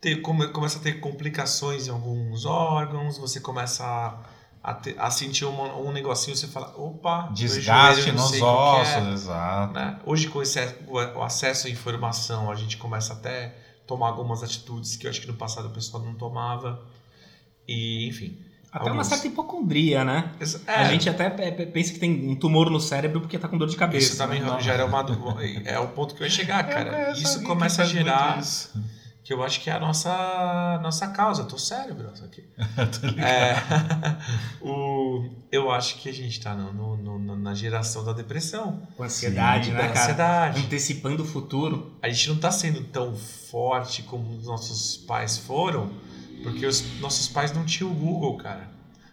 ter, 0.00 0.22
come, 0.22 0.48
começa 0.48 0.78
a 0.78 0.82
ter 0.82 1.00
complicações 1.00 1.88
em 1.88 1.90
alguns 1.90 2.44
órgãos, 2.44 3.18
você 3.18 3.40
começa 3.40 3.84
a, 3.84 4.27
a, 4.70 4.74
ter- 4.74 4.96
a 4.98 5.10
sentir 5.10 5.44
uma- 5.44 5.74
um 5.76 5.90
negocinho, 5.92 6.36
você 6.36 6.46
fala, 6.46 6.74
opa, 6.76 7.28
Desgaste 7.32 8.02
joelho, 8.02 8.18
nos 8.18 8.30
que 8.32 8.42
ossos, 8.42 8.94
é, 8.94 9.12
exato. 9.12 9.72
né? 9.74 9.98
Hoje, 10.04 10.28
com 10.28 10.42
esse, 10.42 10.58
o, 10.86 11.22
acesso 11.22 11.66
à 11.66 11.70
informação, 11.70 12.50
a 12.50 12.54
gente 12.54 12.76
começa 12.76 13.12
até 13.14 13.46
a 13.46 13.86
tomar 13.86 14.08
algumas 14.08 14.42
atitudes 14.42 14.96
que 14.96 15.06
eu 15.06 15.10
acho 15.10 15.20
que 15.20 15.26
no 15.26 15.34
passado 15.34 15.68
o 15.68 15.70
pessoal 15.70 16.02
não 16.04 16.14
tomava. 16.14 16.80
E, 17.66 18.06
enfim. 18.08 18.38
Até 18.70 18.84
uma 18.84 18.90
Alguns. 18.90 19.06
certa 19.06 19.26
hipocondria, 19.26 20.04
né? 20.04 20.30
Exa- 20.38 20.60
A 20.66 20.82
é, 20.82 20.90
gente 20.90 21.08
até 21.08 21.24
é, 21.38 21.50
pensa 21.66 21.92
que 21.94 21.98
tem 21.98 22.28
um 22.28 22.36
tumor 22.36 22.68
no 22.70 22.78
cérebro 22.78 23.20
porque 23.22 23.38
tá 23.38 23.48
com 23.48 23.56
dor 23.56 23.66
de 23.68 23.76
cabeça. 23.76 24.08
Isso 24.08 24.18
também 24.18 24.42
né? 24.42 24.58
já 24.60 24.74
era 24.74 24.84
uma. 24.84 25.04
É 25.64 25.78
o 25.78 25.88
ponto 25.88 26.14
que 26.14 26.22
eu 26.22 26.26
ia 26.26 26.30
chegar, 26.30 26.62
cara. 26.68 27.12
Isso 27.12 27.42
começa 27.44 27.80
a 27.82 27.86
gerar. 27.86 28.42
Que 29.28 29.34
eu 29.34 29.42
acho 29.42 29.60
que 29.60 29.68
é 29.68 29.74
a 29.74 29.78
nossa, 29.78 30.80
nossa 30.82 31.06
causa. 31.08 31.44
Tô 31.44 31.58
sério, 31.58 31.94
isso 32.14 32.24
aqui. 32.24 32.42
É, 33.22 33.52
o, 34.64 35.28
eu 35.52 35.70
acho 35.70 35.98
que 35.98 36.08
a 36.08 36.12
gente 36.14 36.40
tá 36.40 36.54
no, 36.54 36.72
no- 36.96 37.18
no- 37.18 37.36
na 37.36 37.54
geração 37.54 38.02
da 38.02 38.14
depressão. 38.14 38.80
Com 38.96 39.02
ansiedade, 39.02 39.66
Sim, 39.66 39.72
né, 39.72 39.76
da 39.82 39.88
cara? 39.88 40.00
ansiedade. 40.00 40.60
Antecipando 40.64 41.24
o 41.24 41.26
futuro. 41.26 41.92
A 42.00 42.08
gente 42.08 42.30
não 42.30 42.38
tá 42.38 42.50
sendo 42.50 42.82
tão 42.84 43.14
forte 43.14 44.02
como 44.02 44.34
os 44.34 44.46
nossos 44.46 44.96
pais 44.96 45.36
foram, 45.36 45.90
porque 46.42 46.64
os 46.64 46.98
nossos 46.98 47.28
pais 47.28 47.52
não 47.52 47.66
tinham 47.66 47.92
o 47.92 47.94
Google, 47.94 48.38
cara. 48.38 48.66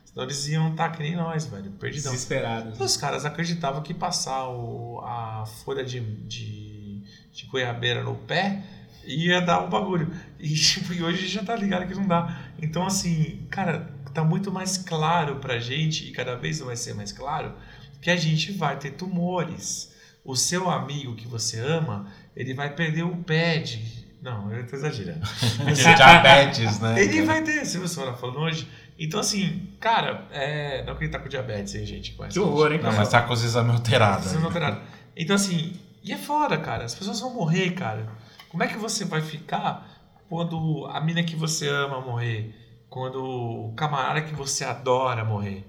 Senão 0.06 0.24
eles 0.24 0.48
iam 0.48 0.72
estar 0.72 0.92
que 0.94 1.04
nem 1.04 1.18
nós, 1.18 1.46
velho. 1.46 1.72
Perdidão. 1.72 2.14
Desesperados. 2.14 2.80
Os 2.80 2.96
caras 2.96 3.26
acreditavam 3.26 3.82
que 3.82 3.94
passar 3.94 4.48
o- 4.48 5.02
a 5.04 5.46
folha 5.46 5.84
de, 5.84 6.00
de, 6.00 7.04
de 7.34 7.46
goiabeira 7.48 8.02
no 8.02 8.16
pé 8.16 8.64
ia 9.06 9.42
dar 9.42 9.62
um 9.64 9.70
bagulho. 9.70 10.12
E, 10.40 10.50
tipo, 10.56 10.94
e 10.94 11.04
hoje 11.04 11.28
já 11.28 11.44
tá 11.44 11.56
ligado 11.56 11.88
que 11.88 11.94
não 11.94 12.08
dá. 12.08 12.40
Então, 12.62 12.86
assim, 12.86 13.46
cara, 13.50 13.90
tá 14.14 14.24
muito 14.24 14.52
mais 14.52 14.78
claro 14.78 15.36
pra 15.36 15.60
gente, 15.60 16.08
e 16.08 16.12
cada 16.12 16.36
vez 16.36 16.60
vai 16.60 16.76
ser 16.76 16.94
mais 16.94 17.12
claro, 17.12 17.54
que 18.02 18.10
a 18.10 18.16
gente 18.16 18.52
vai 18.52 18.78
ter 18.78 18.92
tumores. 18.92 19.94
O 20.24 20.36
seu 20.36 20.70
amigo 20.70 21.16
que 21.16 21.28
você 21.28 21.60
ama, 21.60 22.08
ele 22.36 22.54
vai 22.54 22.74
perder 22.74 23.04
o 23.04 23.16
pé 23.18 23.60
de... 23.60 24.06
Não, 24.22 24.52
eu 24.52 24.66
tô 24.66 24.76
exagerando. 24.76 25.22
Diabetes, 25.76 26.80
né? 26.80 27.00
Ele 27.00 27.22
vai 27.22 27.44
ter, 27.44 27.64
se 27.64 27.78
você 27.78 27.94
for 27.94 28.18
falando 28.18 28.40
hoje. 28.40 28.68
Então, 28.98 29.20
assim, 29.20 29.68
cara, 29.80 30.26
é... 30.32 30.84
não 30.84 30.96
que 30.96 31.04
ele 31.04 31.12
tá 31.12 31.20
com 31.20 31.30
diabetes, 31.30 31.76
hein, 31.76 31.86
gente? 31.86 32.16
Mas, 32.18 32.34
Que 32.34 32.40
horror, 32.40 32.72
hein? 32.72 32.80
Não, 32.82 32.92
mas 32.94 33.10
tá 33.10 33.22
com 33.22 33.34
os 33.34 33.44
exames 33.44 33.76
alterados. 33.76 34.34
Não 34.34 34.46
alteraram. 34.46 34.82
Então, 35.16 35.36
assim, 35.36 35.74
e 36.04 36.12
é 36.12 36.18
foda, 36.18 36.58
cara. 36.58 36.86
As 36.86 36.96
pessoas 36.96 37.20
vão 37.20 37.34
morrer, 37.34 37.72
cara. 37.72 38.08
Como 38.56 38.64
é 38.64 38.68
que 38.70 38.78
você 38.78 39.04
vai 39.04 39.22
ficar 39.22 39.86
quando 40.30 40.86
a 40.86 41.02
mina 41.02 41.22
que 41.22 41.36
você 41.36 41.68
ama 41.68 42.00
morrer? 42.00 42.56
Quando 42.90 43.22
o 43.22 43.74
camarada 43.76 44.22
que 44.22 44.34
você 44.34 44.64
adora 44.64 45.26
morrer? 45.26 45.68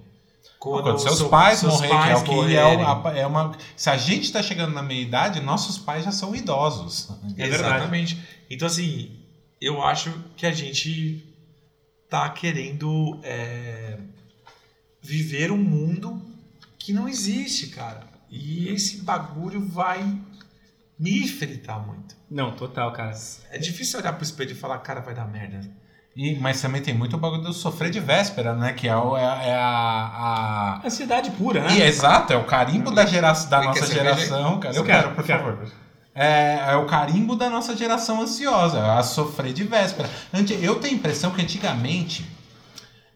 Quando, 0.61 0.97
seus 0.97 1.19
seu- 1.19 1.29
pais 1.29 1.59
seus 1.59 1.73
morrerem, 1.73 1.97
que 1.99 2.05
é 2.05 2.15
pais 2.15 2.21
o 2.21 2.25
que 2.25 2.57
é, 2.57 2.65
o- 2.77 2.87
a- 3.09 3.19
é 3.19 3.27
uma. 3.27 3.51
Se 3.77 3.91
a 3.91 3.97
gente 3.97 4.31
tá 4.31 4.41
chegando 4.41 4.73
na 4.73 4.85
meia 4.85 5.03
idade, 5.03 5.41
nossos 5.41 5.77
pais 5.79 6.05
já 6.05 6.13
são 6.13 6.33
idosos. 6.33 7.11
É 7.37 7.49
verdade. 7.51 7.75
Exatamente. 7.75 8.25
Então, 8.49 8.69
assim, 8.69 9.19
eu 9.61 9.83
acho 9.83 10.13
que 10.37 10.47
a 10.47 10.53
gente 10.53 11.25
tá 12.09 12.29
querendo 12.31 13.19
é, 13.25 13.99
viver 15.03 15.51
um 15.51 15.59
mundo 15.59 16.23
que 16.79 16.93
não 16.93 17.09
existe, 17.09 17.67
cara. 17.67 18.07
E 18.31 18.69
esse 18.69 19.03
bagulho 19.03 19.67
vai 19.67 20.21
me 20.97 21.27
fritar 21.27 21.85
muito. 21.85 22.15
Não, 22.31 22.51
total, 22.53 22.93
cara. 22.93 23.13
É 23.51 23.59
difícil 23.59 24.01
olhar 24.01 24.13
pro 24.13 24.25
espelho 24.25 24.53
e 24.53 24.55
falar, 24.55 24.79
cara, 24.79 25.01
vai 25.01 25.15
dar 25.15 25.27
merda. 25.27 25.61
E, 26.17 26.35
mas 26.39 26.61
também 26.63 26.81
tem 26.81 26.95
muito 26.95 27.15
o 27.15 27.19
bagulho 27.19 27.43
do 27.43 27.53
sofrer 27.53 27.91
de 27.91 28.01
véspera, 28.01 28.55
né? 28.55 28.73
Que 28.73 28.89
é, 28.89 28.97
o- 28.97 29.17
é, 29.17 29.23
é 29.51 29.55
a. 29.55 30.81
a- 30.81 30.87
Ansiedade 30.87 31.31
pura, 31.33 31.63
né? 31.63 31.77
E 31.77 31.83
exato, 31.83 32.33
é 32.33 32.37
o 32.37 32.45
carimbo 32.45 32.91
da, 32.91 33.05
gera... 33.05 33.33
da 33.33 33.63
nossa 33.63 33.87
geração, 33.87 34.59
cara. 34.59 34.75
Eu 34.75 34.83
quero, 34.85 35.11
por 35.15 35.25
favor. 35.25 35.59
É, 36.15 36.71
é 36.71 36.77
o 36.77 36.87
carimbo 36.87 37.37
da 37.37 37.51
nossa 37.51 37.77
geração 37.77 38.23
ansiosa, 38.23 38.95
a 38.95 39.03
sofrer 39.03 39.53
de 39.53 39.65
véspera. 39.65 40.09
Ante- 40.33 40.55
Eu 40.63 40.77
tenho 40.81 40.95
a 40.95 40.97
impressão 40.99 41.31
que 41.31 41.43
antigamente 41.43 42.25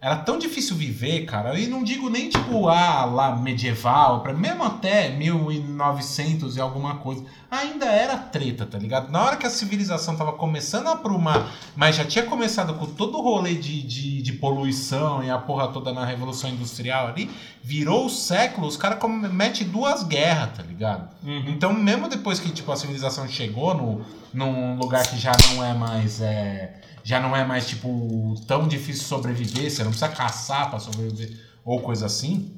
era 0.00 0.16
tão 0.16 0.38
difícil 0.38 0.76
viver, 0.76 1.26
cara. 1.26 1.58
E 1.58 1.66
não 1.66 1.84
digo 1.84 2.08
nem 2.08 2.28
tipo, 2.30 2.68
ah, 2.68 3.04
lá 3.04 3.36
medieval, 3.36 4.20
pra- 4.22 4.32
mesmo 4.32 4.64
até 4.64 5.10
1900 5.10 6.56
e 6.56 6.60
alguma 6.60 6.96
coisa. 6.96 7.24
Ainda 7.50 7.84
era 7.86 8.16
treta, 8.16 8.64
tá 8.64 8.78
ligado? 8.78 9.10
Na 9.10 9.22
hora 9.24 9.36
que 9.36 9.46
a 9.46 9.50
civilização 9.50 10.16
tava 10.16 10.32
começando 10.32 10.86
a 10.86 10.92
aprumar, 10.92 11.50
mas 11.76 11.96
já 11.96 12.04
tinha 12.04 12.24
começado 12.24 12.74
com 12.74 12.86
todo 12.86 13.18
o 13.18 13.22
rolê 13.22 13.54
de, 13.54 13.82
de, 13.82 14.22
de 14.22 14.32
poluição 14.34 15.22
e 15.22 15.30
a 15.30 15.36
porra 15.36 15.68
toda 15.68 15.92
na 15.92 16.04
Revolução 16.04 16.48
Industrial 16.48 17.08
ali, 17.08 17.28
virou 17.62 18.06
o 18.06 18.10
século, 18.10 18.66
os 18.68 18.76
caras 18.76 18.98
metem 19.32 19.66
duas 19.66 20.04
guerras, 20.04 20.50
tá 20.56 20.62
ligado? 20.62 21.08
Uhum. 21.24 21.44
Então, 21.48 21.72
mesmo 21.74 22.08
depois 22.08 22.38
que 22.38 22.50
tipo, 22.50 22.70
a 22.70 22.76
civilização 22.76 23.26
chegou 23.28 23.74
no, 23.74 24.04
num 24.32 24.78
lugar 24.78 25.04
que 25.06 25.18
já 25.18 25.32
não 25.54 25.64
é 25.64 25.74
mais. 25.74 26.20
é, 26.20 26.74
já 27.04 27.20
não 27.20 27.34
é 27.36 27.44
mais, 27.44 27.66
tipo, 27.68 28.34
tão 28.46 28.66
difícil 28.68 29.04
sobreviver, 29.04 29.70
você 29.70 29.82
não 29.82 29.90
precisa 29.90 30.08
caçar 30.10 30.70
pra 30.70 30.78
sobreviver 30.78 31.36
ou 31.64 31.80
coisa 31.80 32.06
assim. 32.06 32.52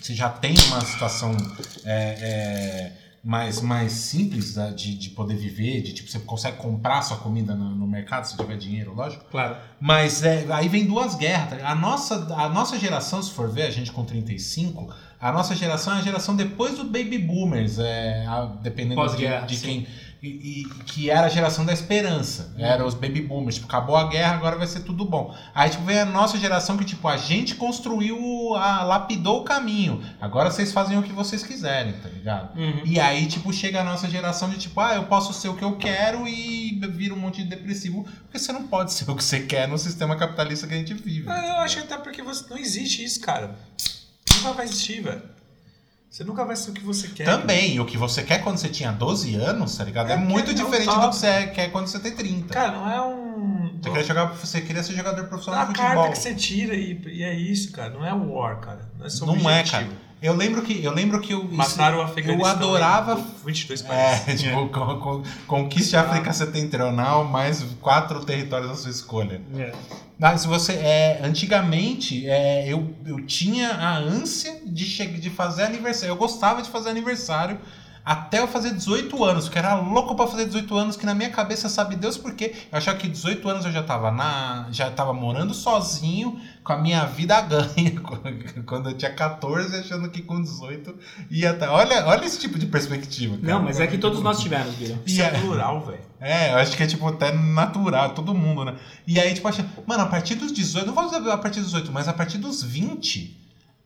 Você 0.00 0.14
já 0.14 0.28
tem 0.28 0.54
uma 0.68 0.80
situação 0.84 1.36
é, 1.84 1.92
é, 2.20 2.92
mais, 3.24 3.60
mais 3.60 3.90
simples 3.92 4.54
da- 4.54 4.70
de, 4.70 4.94
de 4.96 5.10
poder 5.10 5.34
viver, 5.36 5.82
de 5.82 5.92
tipo, 5.94 6.08
você 6.08 6.20
consegue 6.20 6.58
comprar 6.58 7.02
sua 7.02 7.16
comida 7.16 7.54
no, 7.56 7.74
no 7.74 7.86
mercado 7.88 8.24
se 8.24 8.36
tiver 8.36 8.56
dinheiro, 8.56 8.94
lógico. 8.94 9.24
Claro. 9.30 9.56
Mas 9.80 10.22
é, 10.22 10.46
aí 10.50 10.68
vem 10.68 10.86
duas 10.86 11.16
guerras. 11.16 11.58
tá? 11.60 11.68
A 11.68 11.74
nossa, 11.74 12.14
a 12.36 12.48
nossa 12.48 12.78
geração, 12.78 13.20
se 13.20 13.32
for 13.32 13.48
ver, 13.50 13.62
a 13.62 13.70
gente 13.70 13.90
com 13.90 14.04
35, 14.04 14.94
a 15.20 15.32
nossa 15.32 15.56
geração 15.56 15.94
é 15.96 15.98
a 15.98 16.02
geração 16.02 16.36
depois 16.36 16.76
do 16.76 16.84
Baby 16.84 17.18
Boomers, 17.18 17.80
é, 17.80 18.24
a- 18.28 18.44
dependendo 18.62 18.94
de, 19.16 19.24
de 19.48 19.56
sim. 19.56 19.86
E, 20.22 20.28
e- 20.62 20.64
que 20.86 21.10
era 21.10 21.26
a 21.26 21.28
geração 21.28 21.64
da 21.64 21.72
esperança. 21.72 22.54
Era 22.58 22.84
os 22.86 22.94
Baby 22.94 23.20
Boomers. 23.22 23.56
Tipo, 23.56 23.66
acabou 23.66 23.96
a 23.96 24.08
guerra, 24.08 24.34
agora 24.34 24.56
vai 24.56 24.66
ser 24.66 24.80
tudo 24.80 25.04
bom. 25.04 25.34
Aí, 25.54 25.70
tipo, 25.70 25.84
vem 25.84 25.98
a 26.00 26.04
nossa 26.04 26.38
geração 26.38 26.76
que, 26.76 26.84
tipo, 26.84 27.06
a 27.06 27.16
gente 27.16 27.54
construiu, 27.54 28.54
a, 28.54 28.82
lapidou 28.82 29.40
o 29.40 29.44
caminho. 29.44 30.02
Agora 30.20 30.50
vocês 30.50 30.72
fazem 30.72 30.98
o 30.98 31.02
que 31.02 31.12
vocês 31.12 31.42
quiserem, 31.42 31.92
tá 31.94 32.08
ligado? 32.08 32.58
Uhum. 32.58 32.82
E 32.84 32.98
aí, 32.98 33.26
tipo, 33.26 33.52
chega 33.52 33.80
a 33.80 33.84
nossa 33.84 34.08
geração 34.08 34.48
de 34.48 34.56
tipo, 34.58 34.80
ah, 34.80 34.94
eu 34.94 35.04
posso 35.04 35.32
ser 35.32 35.48
o 35.48 35.54
que 35.56 35.64
eu 35.64 35.76
quero 35.76 36.26
e 36.26 36.80
vira 36.92 37.14
um 37.14 37.18
monte 37.18 37.42
de 37.42 37.48
depressivo, 37.48 38.04
porque 38.22 38.38
você 38.38 38.52
não 38.52 38.66
pode 38.66 38.92
ser 38.92 39.08
o 39.10 39.14
que 39.14 39.22
você 39.22 39.40
quer 39.40 39.68
no 39.68 39.76
sistema 39.78 40.16
capitalista 40.16 40.66
que 40.66 40.74
a 40.74 40.78
gente 40.78 40.94
vive. 40.94 41.28
Ah, 41.28 41.46
Eu 41.46 41.56
acho 41.56 41.78
até 41.80 41.96
porque 41.98 42.22
você, 42.22 42.48
não 42.50 42.56
existe 42.58 43.04
isso, 43.04 43.20
cara. 43.20 43.54
Nunca 44.36 44.52
vai 44.52 44.64
existir, 44.64 45.02
velho. 45.02 45.35
Você 46.16 46.24
nunca 46.24 46.46
vai 46.46 46.56
ser 46.56 46.70
o 46.70 46.72
que 46.72 46.82
você 46.82 47.08
quer. 47.08 47.24
Também, 47.24 47.74
e 47.74 47.80
o 47.80 47.84
que 47.84 47.98
você 47.98 48.22
quer 48.22 48.38
quando 48.42 48.56
você 48.56 48.70
tinha 48.70 48.90
12 48.90 49.34
anos, 49.34 49.76
tá 49.76 49.84
ligado? 49.84 50.08
É, 50.08 50.14
É, 50.14 50.16
muito 50.16 50.48
é 50.50 50.54
o 50.54 50.56
diferente 50.56 50.86
do 50.88 50.94
que 50.98 51.06
você 51.08 51.46
quer 51.48 51.70
quando 51.70 51.88
você 51.88 51.98
tem 51.98 52.12
30. 52.12 52.54
Cara, 52.54 52.72
não 52.72 52.90
é 52.90 53.02
um. 53.02 53.70
você, 53.82 53.90
queria 53.90 54.02
jogar, 54.04 54.24
você 54.32 54.60
queria 54.62 54.82
ser 54.82 54.94
jogador 54.94 55.24
profissional 55.26 55.60
a 55.60 55.64
de 55.66 55.74
carta 55.74 55.88
futebol. 55.90 56.12
que 56.12 56.18
você 56.18 56.34
tira 56.34 56.74
e, 56.74 56.98
e 57.08 57.22
é 57.22 57.34
isso, 57.34 57.70
cara. 57.70 57.90
Não 57.90 58.02
é 58.02 58.14
war, 58.14 58.60
cara. 58.60 58.88
Não 58.98 59.04
é 59.04 59.10
sobre 59.10 59.34
Não 59.42 59.50
é, 59.50 59.60
objetivo. 59.60 59.90
cara. 59.90 60.06
Eu 60.22 60.34
lembro 60.34 60.62
que 60.62 60.82
eu 60.82 60.92
lembro 60.94 61.20
que 61.20 61.34
eu, 61.34 61.44
isso- 61.44 61.52
Mataram 61.54 61.98
o 61.98 62.00
Afeganistão. 62.00 62.48
eu 62.50 62.56
adorava 62.56 63.20
em 63.20 63.44
22 63.44 63.82
países. 63.82 64.22
É, 64.26 64.34
tipo, 64.36 64.68
con- 64.70 64.98
con- 64.98 65.22
conquiste 65.46 65.94
a 65.98 66.00
África 66.00 66.32
Setentrional 66.32 67.24
mais 67.24 67.62
quatro 67.82 68.24
territórios 68.24 68.70
à 68.70 68.74
sua 68.74 68.90
escolha. 68.90 69.42
É. 69.54 69.70
Mas 70.18 70.46
você 70.46 70.72
é, 70.72 71.20
antigamente 71.22 72.28
é, 72.28 72.66
eu, 72.66 72.94
eu 73.04 73.24
tinha 73.26 73.68
a 73.68 73.98
ânsia 73.98 74.60
de, 74.64 75.06
de 75.18 75.30
fazer 75.30 75.64
aniversário. 75.64 76.12
Eu 76.12 76.16
gostava 76.16 76.62
de 76.62 76.70
fazer 76.70 76.88
aniversário 76.88 77.60
até 78.06 78.38
eu 78.38 78.46
fazer 78.46 78.70
18 78.72 79.24
anos, 79.24 79.44
porque 79.46 79.58
era 79.58 79.74
louco 79.74 80.14
pra 80.14 80.28
fazer 80.28 80.44
18 80.46 80.76
anos, 80.76 80.96
que 80.96 81.04
na 81.04 81.12
minha 81.12 81.28
cabeça, 81.30 81.68
sabe 81.68 81.96
Deus 81.96 82.16
por 82.16 82.34
quê? 82.34 82.54
Eu 82.70 82.78
achava 82.78 82.96
que 82.96 83.08
18 83.08 83.48
anos 83.48 83.64
eu 83.66 83.72
já 83.72 83.82
tava 83.82 84.12
na. 84.12 84.68
já 84.70 84.88
tava 84.92 85.12
morando 85.12 85.52
sozinho, 85.52 86.40
com 86.62 86.72
a 86.72 86.78
minha 86.78 87.04
vida 87.04 87.40
ganha. 87.42 88.00
Quando 88.64 88.90
eu 88.90 88.96
tinha 88.96 89.12
14, 89.12 89.76
achando 89.76 90.08
que 90.08 90.22
com 90.22 90.40
18 90.40 90.94
ia 91.30 91.50
estar. 91.50 91.72
Olha, 91.72 92.06
olha 92.06 92.24
esse 92.24 92.38
tipo 92.38 92.58
de 92.60 92.66
perspectiva. 92.66 93.36
cara. 93.38 93.54
Não, 93.54 93.62
mas 93.64 93.80
é 93.80 93.86
que 93.88 93.98
todos 93.98 94.22
nós 94.22 94.38
tivemos, 94.40 94.72
Guilherme. 94.76 95.02
Isso 95.04 95.20
é 95.20 95.24
E 95.24 95.26
é- 95.26 95.40
plural, 95.40 95.84
velho. 95.84 96.00
é, 96.20 96.52
eu 96.52 96.58
acho 96.58 96.76
que 96.76 96.82
é 96.84 96.86
tipo 96.86 97.08
até 97.08 97.32
natural, 97.32 98.10
todo 98.10 98.32
mundo, 98.32 98.64
né? 98.64 98.76
E 99.04 99.18
aí, 99.18 99.34
tipo, 99.34 99.48
acha, 99.48 99.66
mano, 99.84 100.04
a 100.04 100.06
partir 100.06 100.36
dos 100.36 100.52
18, 100.52 100.86
não 100.86 100.94
vou 100.94 101.04
dizer 101.10 101.28
a 101.28 101.36
partir 101.38 101.58
dos 101.60 101.70
18, 101.72 101.90
mas 101.90 102.06
a 102.06 102.12
partir 102.12 102.38
dos 102.38 102.62
20, 102.62 103.36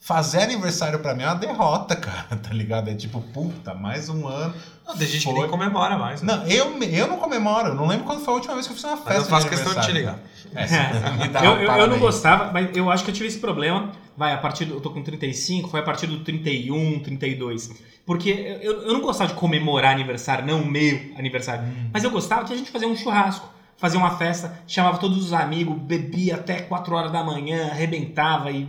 fazer 0.00 0.42
aniversário 0.42 0.98
pra 0.98 1.14
mim 1.14 1.22
é 1.22 1.26
uma 1.26 1.34
derrota, 1.34 1.94
cara, 1.94 2.36
tá 2.36 2.52
ligado? 2.52 2.88
É 2.88 2.94
tipo, 2.94 3.20
puta, 3.20 3.74
mais 3.74 4.08
um 4.08 4.26
ano. 4.26 4.54
Não, 4.86 4.96
tem 4.96 5.06
gente 5.06 5.26
que 5.26 5.30
Foi. 5.30 5.40
nem 5.40 5.48
comemora 5.48 5.96
mais. 5.96 6.22
né? 6.22 6.34
Não, 6.34 6.46
eu, 6.46 6.82
eu 6.82 7.06
não 7.06 7.18
comemoro, 7.18 7.68
eu 7.68 7.74
não 7.74 7.86
lembro 7.86 8.06
quando 8.06 8.24
foi 8.24 8.32
a 8.32 8.36
última 8.36 8.54
vez 8.54 8.66
que 8.66 8.72
eu 8.72 8.76
fiz 8.76 8.84
uma 8.84 8.96
festa. 8.96 9.12
Mas 9.12 9.22
eu 9.22 9.28
faço 9.28 9.44
de 9.44 9.50
questão 9.50 9.74
de 9.74 9.86
te 9.86 9.92
ligar. 9.92 10.18
É, 10.54 10.64
eu, 11.46 11.52
eu, 11.60 11.72
eu 11.72 11.86
não 11.86 11.98
gostava, 11.98 12.50
mas 12.50 12.74
eu 12.74 12.90
acho 12.90 13.04
que 13.04 13.10
eu 13.10 13.14
tive 13.14 13.28
esse 13.28 13.38
problema. 13.38 13.92
Vai, 14.16 14.32
a 14.32 14.38
partir 14.38 14.64
do. 14.64 14.74
Eu 14.74 14.80
tô 14.80 14.90
com 14.90 15.02
35, 15.02 15.68
foi 15.68 15.80
a 15.80 15.82
partir 15.82 16.06
do 16.06 16.20
31, 16.20 17.00
32. 17.00 17.70
Porque 18.04 18.30
eu, 18.60 18.82
eu 18.82 18.92
não 18.92 19.00
gostava 19.00 19.32
de 19.32 19.38
comemorar 19.38 19.92
aniversário, 19.92 20.44
não 20.44 20.62
o 20.62 20.66
meu 20.66 20.98
aniversário. 21.16 21.64
Hum. 21.64 21.90
Mas 21.92 22.02
eu 22.02 22.10
gostava 22.10 22.44
que 22.44 22.52
a 22.52 22.56
gente 22.56 22.70
fazia 22.70 22.88
um 22.88 22.96
churrasco, 22.96 23.48
fazia 23.76 23.98
uma 23.98 24.16
festa, 24.16 24.58
chamava 24.66 24.98
todos 24.98 25.24
os 25.24 25.32
amigos, 25.32 25.78
bebia 25.78 26.34
até 26.34 26.60
4 26.62 26.94
horas 26.94 27.12
da 27.12 27.22
manhã, 27.22 27.68
arrebentava 27.70 28.50
e 28.50 28.66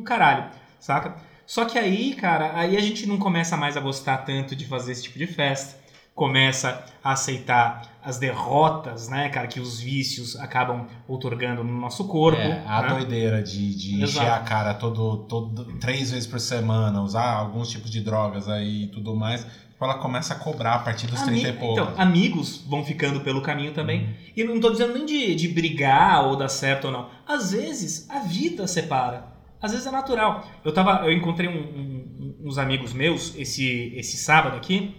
o 0.00 0.04
caralho, 0.04 0.44
saca? 0.78 1.16
Só 1.46 1.64
que 1.64 1.78
aí, 1.78 2.14
cara, 2.14 2.52
aí 2.54 2.76
a 2.76 2.80
gente 2.80 3.06
não 3.06 3.18
começa 3.18 3.56
mais 3.56 3.76
a 3.76 3.80
gostar 3.80 4.18
tanto 4.18 4.54
de 4.54 4.64
fazer 4.66 4.92
esse 4.92 5.02
tipo 5.04 5.18
de 5.18 5.26
festa. 5.26 5.78
começa 6.14 6.84
a 7.02 7.12
aceitar 7.12 7.82
as 8.04 8.18
derrotas, 8.18 9.08
né, 9.08 9.28
cara, 9.30 9.46
que 9.46 9.58
os 9.58 9.80
vícios 9.80 10.36
acabam 10.36 10.86
otorgando 11.08 11.64
no 11.64 11.72
nosso 11.80 12.04
corpo. 12.06 12.40
É, 12.40 12.62
a 12.66 12.82
né? 12.82 12.88
doideira 12.90 13.42
de, 13.42 13.74
de 13.74 14.02
encher 14.02 14.30
a 14.30 14.40
cara 14.40 14.74
todo, 14.74 15.18
todo, 15.28 15.64
três 15.78 16.10
vezes 16.10 16.26
por 16.26 16.38
semana, 16.38 17.00
usar 17.00 17.32
alguns 17.32 17.70
tipos 17.70 17.90
de 17.90 18.00
drogas 18.02 18.48
aí 18.48 18.84
e 18.84 18.86
tudo 18.88 19.16
mais, 19.16 19.44
tipo, 19.44 19.82
ela 19.82 19.94
começa 19.94 20.34
a 20.34 20.36
cobrar 20.36 20.74
a 20.74 20.78
partir 20.80 21.06
dos 21.06 21.22
Ami- 21.22 21.40
30 21.40 21.48
e 21.48 21.52
poucos. 21.58 21.82
Então, 21.82 21.94
amigos 21.96 22.64
vão 22.68 22.84
ficando 22.84 23.20
pelo 23.20 23.40
caminho 23.40 23.72
também. 23.72 24.02
Uhum. 24.04 24.14
E 24.36 24.44
não 24.44 24.60
tô 24.60 24.70
dizendo 24.70 24.92
nem 24.94 25.06
de, 25.06 25.34
de 25.34 25.48
brigar 25.48 26.26
ou 26.26 26.36
dar 26.36 26.48
certo 26.50 26.86
ou 26.86 26.92
não. 26.92 27.08
Às 27.26 27.52
vezes 27.52 28.06
a 28.10 28.18
vida 28.18 28.66
separa. 28.66 29.29
Às 29.62 29.72
vezes 29.72 29.86
é 29.86 29.90
natural. 29.90 30.46
Eu 30.64 30.72
tava, 30.72 31.04
eu 31.06 31.12
encontrei 31.12 31.48
um- 31.48 31.52
um- 31.52 32.36
uns 32.48 32.58
amigos 32.58 32.92
meus 32.92 33.34
esse, 33.36 33.92
esse 33.96 34.16
sábado 34.16 34.56
aqui, 34.56 34.94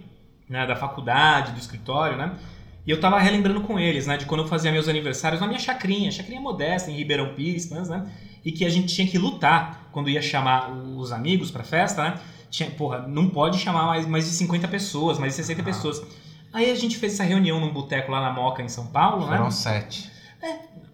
né, 0.50 0.66
da 0.68 0.76
faculdade, 0.76 1.52
do 1.54 1.60
escritório, 1.60 2.18
né? 2.18 2.34
E 2.86 2.90
eu 2.92 3.00
tava 3.00 3.20
relembrando 3.20 3.62
com 3.62 3.80
eles, 3.80 4.08
né, 4.08 4.18
de 4.18 4.26
quando 4.26 4.42
eu 4.42 4.48
fazia 4.48 4.72
meus 4.72 4.88
aniversários 4.88 5.40
na 5.42 5.48
minha 5.48 5.60
chacrinha, 5.60 6.12
chacrinha 6.12 6.42
modesta 6.42 6.90
em 6.92 6.96
Ribeirão 6.96 7.34
Pires, 7.36 7.70
né? 7.70 8.12
E 8.44 8.52
que 8.52 8.66
a 8.66 8.70
gente 8.70 8.94
tinha 8.94 9.08
que 9.08 9.18
lutar 9.18 9.88
quando 9.92 10.10
ia 10.10 10.22
chamar 10.22 10.72
os 10.72 11.12
amigos 11.12 11.52
pra 11.52 11.64
festa, 11.64 12.04
né? 12.04 12.20
Tinha, 12.50 12.70
porra, 12.72 13.08
não 13.08 13.30
pode 13.30 13.58
chamar 13.60 13.86
mais, 13.86 14.06
mais 14.08 14.26
de 14.26 14.32
50 14.32 14.68
pessoas, 14.68 15.18
mais 15.20 15.34
de 15.34 15.38
60 15.38 15.62
Ah. 15.62 15.66
pessoas. 15.66 16.02
Aí 16.52 16.70
a 16.70 16.76
gente 16.76 16.98
fez 16.98 17.14
essa 17.14 17.24
reunião 17.24 17.60
num 17.62 17.72
boteco 17.72 18.12
lá 18.12 18.20
na 18.20 18.32
Moca, 18.34 18.62
em 18.62 18.68
São 18.68 18.88
Paulo, 18.88 19.26
né? 19.30 19.38
Foram 19.38 19.52
sete. 19.52 20.12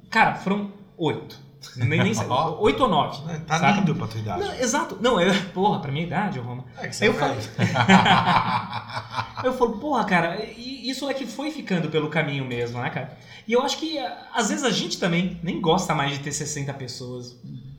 Cara, 0.09 0.35
foram 0.35 0.71
oito. 0.97 1.39
Nem, 1.75 2.03
nem 2.03 2.13
sei, 2.17 2.27
Ó. 2.29 2.57
oito 2.61 2.83
ou 2.83 2.89
nove. 2.89 3.21
Tá 3.45 3.59
saca? 3.59 3.79
lindo 3.79 3.95
pra 3.95 4.07
tua 4.07 4.19
idade. 4.19 4.39
Não, 4.41 4.53
exato. 4.55 4.97
Não, 5.01 5.19
eu, 5.21 5.33
porra, 5.53 5.79
pra 5.79 5.91
minha 5.91 6.05
idade, 6.05 6.39
Roma. 6.39 6.63
É 6.77 6.87
que 6.87 6.95
você 6.95 7.07
Eu 7.07 7.13
é 7.13 7.37
eu 9.43 9.53
falo, 9.57 9.77
porra, 9.79 10.03
cara, 10.05 10.43
e 10.43 10.89
isso 10.89 11.09
é 11.09 11.13
que 11.13 11.25
foi 11.25 11.51
ficando 11.51 11.89
pelo 11.89 12.09
caminho 12.09 12.45
mesmo, 12.45 12.81
né, 12.81 12.89
cara? 12.89 13.17
E 13.47 13.53
eu 13.53 13.61
acho 13.61 13.77
que 13.77 13.97
a- 13.99 14.27
às 14.33 14.49
vezes 14.49 14.63
a 14.63 14.71
gente 14.71 14.99
também 14.99 15.39
nem 15.43 15.61
gosta 15.61 15.93
mais 15.95 16.11
de 16.11 16.19
ter 16.19 16.31
60 16.31 16.73
pessoas 16.73 17.35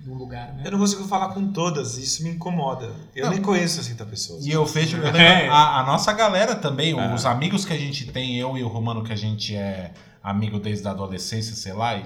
num 0.06 0.14
lugar, 0.14 0.52
né? 0.54 0.62
Eu 0.64 0.70
não 0.72 0.78
consigo 0.78 1.04
falar 1.06 1.28
com 1.34 1.52
todas, 1.52 1.98
isso 1.98 2.22
me 2.22 2.30
incomoda. 2.30 2.90
Eu 3.14 3.26
Não. 3.26 3.32
nem 3.32 3.42
conheço 3.42 3.76
60 3.82 4.06
pessoas. 4.06 4.46
E 4.46 4.50
eu 4.50 4.64
vejo 4.64 4.96
eu 4.96 5.06
É. 5.14 5.48
a, 5.48 5.80
a 5.80 5.82
nossa 5.84 6.12
galera 6.12 6.54
também, 6.54 6.98
É. 6.98 7.14
os 7.14 7.26
amigos 7.26 7.64
que 7.66 7.72
a 7.74 7.78
gente 7.78 8.06
tem, 8.10 8.38
eu 8.38 8.56
e 8.56 8.62
o 8.62 8.68
Romano, 8.68 9.04
que 9.04 9.12
a 9.12 9.16
gente 9.16 9.54
é 9.54 9.92
amigo 10.22 10.58
desde 10.58 10.86
a 10.88 10.92
adolescência, 10.92 11.54
sei 11.54 11.72
lá, 11.72 11.96
e 11.96 12.04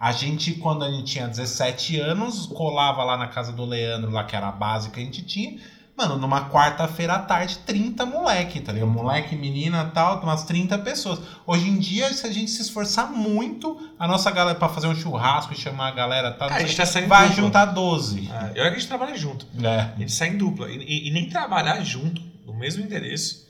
a 0.00 0.12
gente, 0.12 0.54
quando 0.54 0.82
a 0.82 0.90
gente 0.90 1.04
tinha 1.12 1.28
17 1.28 2.00
anos, 2.00 2.46
colava 2.46 3.04
lá 3.04 3.18
na 3.18 3.28
casa 3.28 3.52
do 3.52 3.64
Leandro, 3.66 4.10
lá 4.10 4.24
que 4.24 4.34
era 4.34 4.48
a 4.48 4.52
base 4.52 4.88
que 4.90 4.98
a 4.98 5.04
gente 5.04 5.22
tinha. 5.22 5.60
Mano, 5.94 6.16
numa 6.16 6.48
quarta-feira 6.48 7.12
à 7.16 7.18
tarde, 7.18 7.58
30 7.58 8.06
moleque, 8.06 8.58
tá 8.62 8.72
ligado? 8.72 8.88
Moleque, 8.90 9.36
menina 9.36 9.84
tal, 9.92 10.18
umas 10.22 10.44
30 10.44 10.78
pessoas. 10.78 11.20
Hoje 11.46 11.68
em 11.68 11.78
dia, 11.78 12.10
se 12.14 12.26
a 12.26 12.32
gente 12.32 12.50
se 12.50 12.62
esforçar 12.62 13.12
muito, 13.12 13.78
a 13.98 14.08
nossa 14.08 14.30
galera, 14.30 14.58
pra 14.58 14.70
fazer 14.70 14.86
um 14.86 14.94
churrasco 14.96 15.52
e 15.52 15.56
chamar 15.56 15.88
a 15.88 15.90
galera 15.90 16.30
tal, 16.32 16.48
Ah, 16.48 16.54
a 16.54 16.60
gente 16.60 16.74
tá 16.74 16.86
saindo 16.86 17.08
vai 17.08 17.28
dupla. 17.28 17.42
juntar 17.42 17.64
12. 17.66 18.30
É, 18.32 18.56
e 18.56 18.60
olha 18.62 18.70
que 18.70 18.76
a 18.76 18.78
gente 18.78 18.88
trabalha 18.88 19.14
junto. 19.14 19.46
É. 19.62 19.80
A 19.94 19.98
gente 19.98 20.12
sai 20.12 20.28
em 20.28 20.38
dupla. 20.38 20.70
E, 20.70 20.78
e- 20.78 21.08
e 21.08 21.10
nem 21.10 21.28
trabalhar 21.28 21.78
junto, 21.84 22.22
no 22.46 22.54
mesmo 22.54 22.82
endereço, 22.82 23.46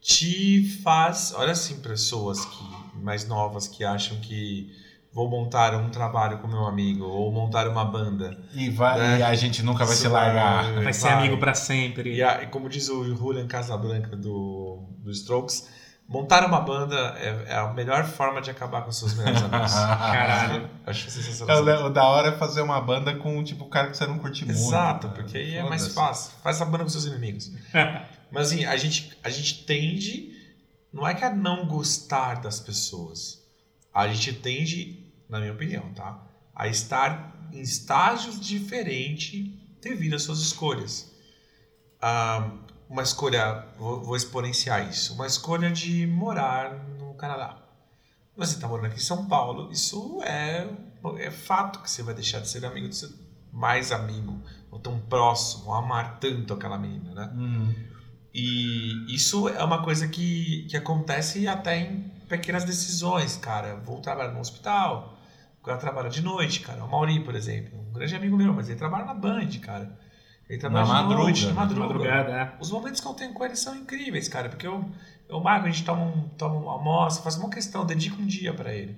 te 0.00 0.78
faz. 0.82 1.34
Olha 1.36 1.52
assim, 1.52 1.80
pessoas 1.80 2.42
que, 2.46 2.64
mais 3.02 3.28
novas 3.28 3.68
que 3.68 3.84
acham 3.84 4.16
que 4.20 4.72
vou 5.14 5.28
montar 5.30 5.74
um 5.76 5.88
trabalho 5.90 6.38
com 6.38 6.48
meu 6.48 6.66
amigo 6.66 7.04
ou 7.04 7.30
montar 7.32 7.68
uma 7.68 7.84
banda. 7.84 8.36
E, 8.52 8.68
vai, 8.68 9.00
É. 9.00 9.18
e 9.20 9.22
a 9.22 9.34
gente 9.34 9.62
nunca 9.62 9.84
vai 9.84 9.94
Isso 9.94 10.02
se 10.02 10.08
largar. 10.08 10.64
vai- 10.74 10.84
Vai 10.84 10.92
ser 10.92 11.08
vai. 11.08 11.12
amigo 11.18 11.38
pra 11.38 11.54
sempre. 11.54 12.12
E, 12.16 12.22
a- 12.22 12.42
e 12.42 12.46
como 12.48 12.68
diz 12.68 12.88
o 12.88 13.04
Julian 13.14 13.46
Casablanca 13.46 14.16
do, 14.16 14.82
do 14.98 15.10
Strokes, 15.12 15.68
montar 16.08 16.44
uma 16.44 16.60
banda 16.60 16.96
é, 17.18 17.44
é 17.52 17.54
a 17.56 17.72
melhor 17.72 18.04
forma 18.04 18.42
de 18.42 18.50
acabar 18.50 18.82
com 18.82 18.90
seus 18.90 19.14
melhores 19.14 19.40
amigos. 19.44 19.72
Caralho. 19.72 20.68
Acho 20.84 21.06
É, 21.06 21.10
sensacional. 21.10 21.62
o, 21.84 21.86
o 21.86 21.90
da 21.90 22.04
hora 22.04 22.28
é 22.30 22.32
fazer 22.32 22.60
uma 22.60 22.80
banda 22.80 23.14
com 23.14 23.42
tipo 23.44 23.64
cara 23.66 23.90
que 23.90 23.96
você 23.96 24.06
não 24.06 24.18
curte 24.18 24.44
muito. 24.44 24.58
Exato, 24.58 25.08
cara. 25.08 25.22
porque 25.22 25.38
aí 25.38 25.54
é 25.54 25.62
mais 25.62 25.94
fácil. 25.94 26.32
Faz 26.42 26.60
a 26.60 26.64
banda 26.64 26.82
com 26.84 26.90
seus 26.90 27.04
inimigos. 27.06 27.52
Mas 28.32 28.48
assim, 28.48 28.64
a 28.64 28.76
gente, 28.76 29.16
a 29.22 29.30
gente 29.30 29.64
tende. 29.64 30.32
Não 30.92 31.06
é 31.06 31.14
que 31.14 31.24
a 31.24 31.32
não 31.32 31.66
gostar 31.66 32.40
das 32.40 32.58
pessoas. 32.60 33.42
A 33.92 34.08
gente 34.08 34.32
tende, 34.32 35.03
na 35.34 35.40
minha 35.40 35.52
opinião, 35.52 35.92
tá? 35.92 36.22
A 36.54 36.68
estar 36.68 37.34
em 37.52 37.60
estágios 37.60 38.40
diferentes 38.40 39.50
devido 39.82 40.14
às 40.14 40.22
suas 40.22 40.38
escolhas. 40.38 41.12
Ah, 42.00 42.50
uma 42.88 43.02
escolha, 43.02 43.66
vou, 43.76 44.02
vou 44.02 44.16
exponenciar 44.16 44.88
isso, 44.88 45.14
uma 45.14 45.26
escolha 45.26 45.70
de 45.70 46.06
morar 46.06 46.74
no 46.98 47.14
Canadá. 47.14 47.58
Você 48.36 48.54
está 48.54 48.68
morando 48.68 48.86
aqui 48.86 48.96
em 48.96 49.00
São 49.00 49.26
Paulo, 49.26 49.70
isso 49.70 50.20
é, 50.22 50.68
é 51.18 51.30
fato 51.30 51.80
que 51.80 51.90
você 51.90 52.02
vai 52.02 52.14
deixar 52.14 52.40
de 52.40 52.48
ser 52.48 52.64
amigo 52.64 52.88
do 52.88 52.94
seu 52.94 53.08
mais 53.52 53.92
amigo, 53.92 54.42
ou 54.70 54.80
tão 54.80 54.98
próximo, 54.98 55.66
ou 55.66 55.74
amar 55.74 56.18
tanto 56.18 56.54
aquela 56.54 56.76
menina, 56.76 57.14
né? 57.14 57.32
Uhum. 57.36 57.74
E 58.34 59.14
isso 59.14 59.48
é 59.48 59.62
uma 59.62 59.82
coisa 59.84 60.08
que, 60.08 60.66
que 60.68 60.76
acontece 60.76 61.46
até 61.46 61.78
em 61.78 62.10
pequenas 62.28 62.64
decisões, 62.64 63.36
cara. 63.36 63.76
Vou 63.76 64.00
trabalhar 64.00 64.32
no 64.32 64.40
hospital, 64.40 65.13
o 65.64 65.66
cara 65.66 65.78
trabalha 65.78 66.10
de 66.10 66.20
noite, 66.20 66.60
cara. 66.60 66.84
O 66.84 66.90
Mauri, 66.90 67.20
por 67.24 67.34
exemplo, 67.34 67.80
um 67.88 67.90
grande 67.94 68.14
amigo 68.14 68.36
meu, 68.36 68.52
mas 68.52 68.68
ele 68.68 68.78
trabalha 68.78 69.06
na 69.06 69.14
Band, 69.14 69.48
cara. 69.62 69.98
Ele 70.46 70.58
trabalha 70.58 70.86
Na 70.86 71.02
de 71.04 71.14
noite, 71.14 71.46
madruga. 71.46 71.54
na 71.54 71.66
De 71.66 71.74
madruga. 71.80 71.94
madrugada, 72.20 72.32
é. 72.38 72.52
Os 72.60 72.70
momentos 72.70 73.00
que 73.00 73.06
eu 73.08 73.14
tenho 73.14 73.32
com 73.32 73.42
ele 73.46 73.56
são 73.56 73.74
incríveis, 73.74 74.28
cara, 74.28 74.50
porque 74.50 74.66
eu, 74.66 74.84
eu 75.26 75.40
marco, 75.40 75.66
a 75.66 75.70
gente 75.70 75.82
toma 75.82 76.02
um, 76.04 76.28
toma 76.36 76.56
um 76.56 76.68
almoço, 76.68 77.22
faço 77.22 77.40
uma 77.40 77.48
questão, 77.48 77.86
dedico 77.86 78.20
um 78.20 78.26
dia 78.26 78.52
pra 78.52 78.74
ele. 78.74 78.94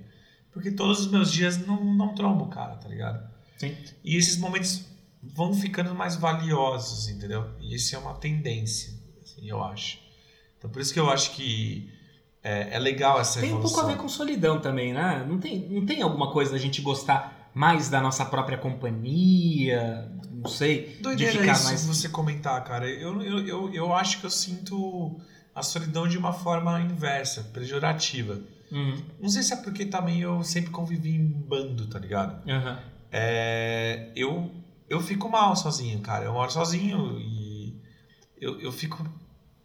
Porque 0.52 0.72
todos 0.72 0.98
os 1.02 1.06
meus 1.08 1.30
dias 1.32 1.64
não, 1.64 1.84
não 1.94 2.16
trombo 2.16 2.46
o 2.46 2.48
cara, 2.48 2.74
tá 2.74 2.88
ligado? 2.88 3.24
Sim. 3.58 3.76
E 4.02 4.16
esses 4.16 4.36
momentos 4.38 4.84
vão 5.22 5.54
ficando 5.54 5.94
mais 5.94 6.16
valiosos, 6.16 7.08
entendeu? 7.08 7.48
E 7.60 7.76
isso 7.76 7.94
é 7.94 7.98
uma 8.00 8.14
tendência, 8.14 8.92
assim, 9.22 9.48
eu 9.48 9.62
acho. 9.62 10.00
Então 10.58 10.68
por 10.68 10.82
isso 10.82 10.92
que 10.92 10.98
eu 10.98 11.08
acho 11.08 11.30
que 11.36 11.92
é, 12.42 12.74
é 12.76 12.78
legal 12.78 13.20
essa 13.20 13.40
Tem 13.40 13.50
um 13.50 13.54
evolução. 13.54 13.76
pouco 13.80 13.90
a 13.90 13.94
ver 13.94 14.00
com 14.00 14.08
solidão 14.08 14.60
também, 14.60 14.92
né? 14.92 15.24
Não 15.28 15.38
tem, 15.38 15.68
não 15.68 15.84
tem 15.86 16.02
alguma 16.02 16.30
coisa 16.32 16.52
da 16.52 16.58
gente 16.58 16.80
gostar 16.82 17.50
mais 17.54 17.88
da 17.88 18.00
nossa 18.00 18.24
própria 18.24 18.58
companhia? 18.58 20.10
Não 20.30 20.48
sei. 20.50 20.98
Doideira 21.00 21.32
de 21.32 21.38
ficar 21.38 21.52
isso 21.52 21.64
mais. 21.64 21.86
você 21.86 22.08
comentar, 22.08 22.62
cara. 22.64 22.88
Eu, 22.88 23.20
eu, 23.22 23.46
eu, 23.46 23.74
eu 23.74 23.92
acho 23.94 24.20
que 24.20 24.26
eu 24.26 24.30
sinto 24.30 25.18
a 25.54 25.62
solidão 25.62 26.06
de 26.06 26.18
uma 26.18 26.32
forma 26.32 26.78
inversa, 26.80 27.42
pejorativa. 27.54 28.40
Uhum, 28.70 29.00
Não 29.20 29.28
sei 29.28 29.42
se 29.42 29.52
é 29.52 29.56
porque 29.56 29.86
também 29.86 30.20
eu 30.20 30.42
sempre 30.42 30.70
convivi 30.70 31.10
em 31.14 31.26
bando, 31.26 31.86
tá 31.86 31.98
ligado? 31.98 32.48
aham. 32.50 32.78
É, 33.10 34.10
eu, 34.14 34.50
eu 34.90 35.00
fico 35.00 35.28
mal 35.28 35.54
sozinho, 35.56 36.00
cara. 36.00 36.24
Eu 36.26 36.32
moro 36.32 36.50
sozinho 36.52 37.18
e 37.18 37.80
eu, 38.38 38.60
eu 38.60 38.70
fico 38.72 39.08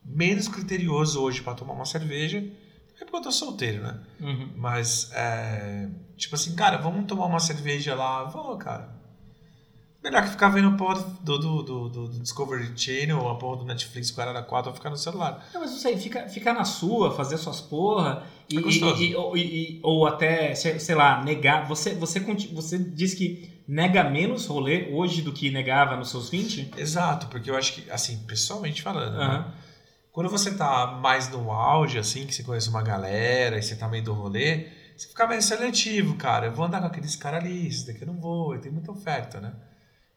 menos 0.05 0.47
criterioso 0.47 1.21
hoje 1.21 1.41
pra 1.41 1.53
tomar 1.53 1.73
uma 1.73 1.85
cerveja. 1.85 2.43
É 3.01 3.03
porque 3.03 3.17
eu 3.17 3.21
tô 3.23 3.31
solteiro, 3.31 3.81
né? 3.81 3.99
Uhum. 4.21 4.49
Mas, 4.55 5.11
é, 5.13 5.89
tipo 6.15 6.35
assim, 6.35 6.55
cara, 6.55 6.77
vamos 6.77 7.05
tomar 7.07 7.25
uma 7.25 7.39
cerveja 7.39 7.95
lá. 7.95 8.23
Vamos, 8.25 8.63
cara. 8.63 9.01
Melhor 10.03 10.23
que 10.23 10.29
ficar 10.29 10.49
vendo 10.49 10.69
a 10.69 10.71
porra 10.71 10.99
do, 11.21 11.37
do, 11.37 11.61
do, 11.63 11.89
do- 11.89 12.19
Discovery 12.19 12.71
Channel, 12.75 13.27
a 13.29 13.35
porra 13.35 13.57
do 13.57 13.65
Netflix, 13.65 14.09
o 14.09 14.15
cara 14.15 14.33
da 14.33 14.41
4, 14.41 14.71
ou 14.71 14.75
ficar 14.75 14.89
no 14.89 14.97
celular. 14.97 15.45
Não, 15.53 15.61
mas 15.61 15.71
não 15.71 15.77
sei, 15.77 15.95
ficar 15.95 16.27
fica 16.27 16.53
na 16.53 16.63
sua, 16.65 17.11
fazer 17.15 17.37
suas 17.37 17.61
porra. 17.61 18.23
E, 18.49 18.57
É 18.57 18.61
e- 18.61 19.09
e- 19.11 19.15
ou, 19.15 19.37
e- 19.37 19.79
ou 19.83 20.07
até, 20.07 20.55
sei 20.55 20.95
lá, 20.95 21.23
negar. 21.23 21.67
Você, 21.67 21.93
você, 21.93 22.19
você 22.19 22.79
diz 22.79 23.13
que 23.13 23.61
nega 23.67 24.03
menos 24.03 24.47
rolê 24.47 24.89
hoje 24.91 25.21
do 25.21 25.31
que 25.31 25.51
negava 25.51 25.95
nos 25.95 26.09
seus 26.09 26.29
20? 26.29 26.71
Exato, 26.77 27.27
porque 27.27 27.49
eu 27.51 27.55
acho 27.55 27.73
que, 27.73 27.89
assim, 27.91 28.17
pessoalmente 28.25 28.81
falando, 28.81 29.17
né? 29.17 29.45
Quando 30.11 30.29
você 30.29 30.51
tá 30.55 30.87
mais 30.87 31.29
no 31.29 31.51
auge, 31.51 31.97
assim, 31.97 32.25
que 32.25 32.33
você 32.33 32.43
conhece 32.43 32.69
uma 32.69 32.81
galera 32.81 33.57
e 33.57 33.63
você 33.63 33.75
tá 33.75 33.87
meio 33.87 34.03
do 34.03 34.13
rolê, 34.13 34.67
você 34.97 35.07
fica 35.07 35.25
meio 35.25 35.41
seletivo, 35.41 36.15
cara. 36.15 36.47
Eu 36.47 36.51
vou 36.51 36.65
andar 36.65 36.81
com 36.81 36.87
aqueles 36.87 37.15
caras 37.15 37.41
ali, 37.43 37.67
esse 37.67 37.87
daqui 37.87 38.01
eu 38.01 38.07
não 38.07 38.19
vou, 38.19 38.57
tem 38.57 38.71
muita 38.71 38.91
oferta, 38.91 39.39
né? 39.39 39.53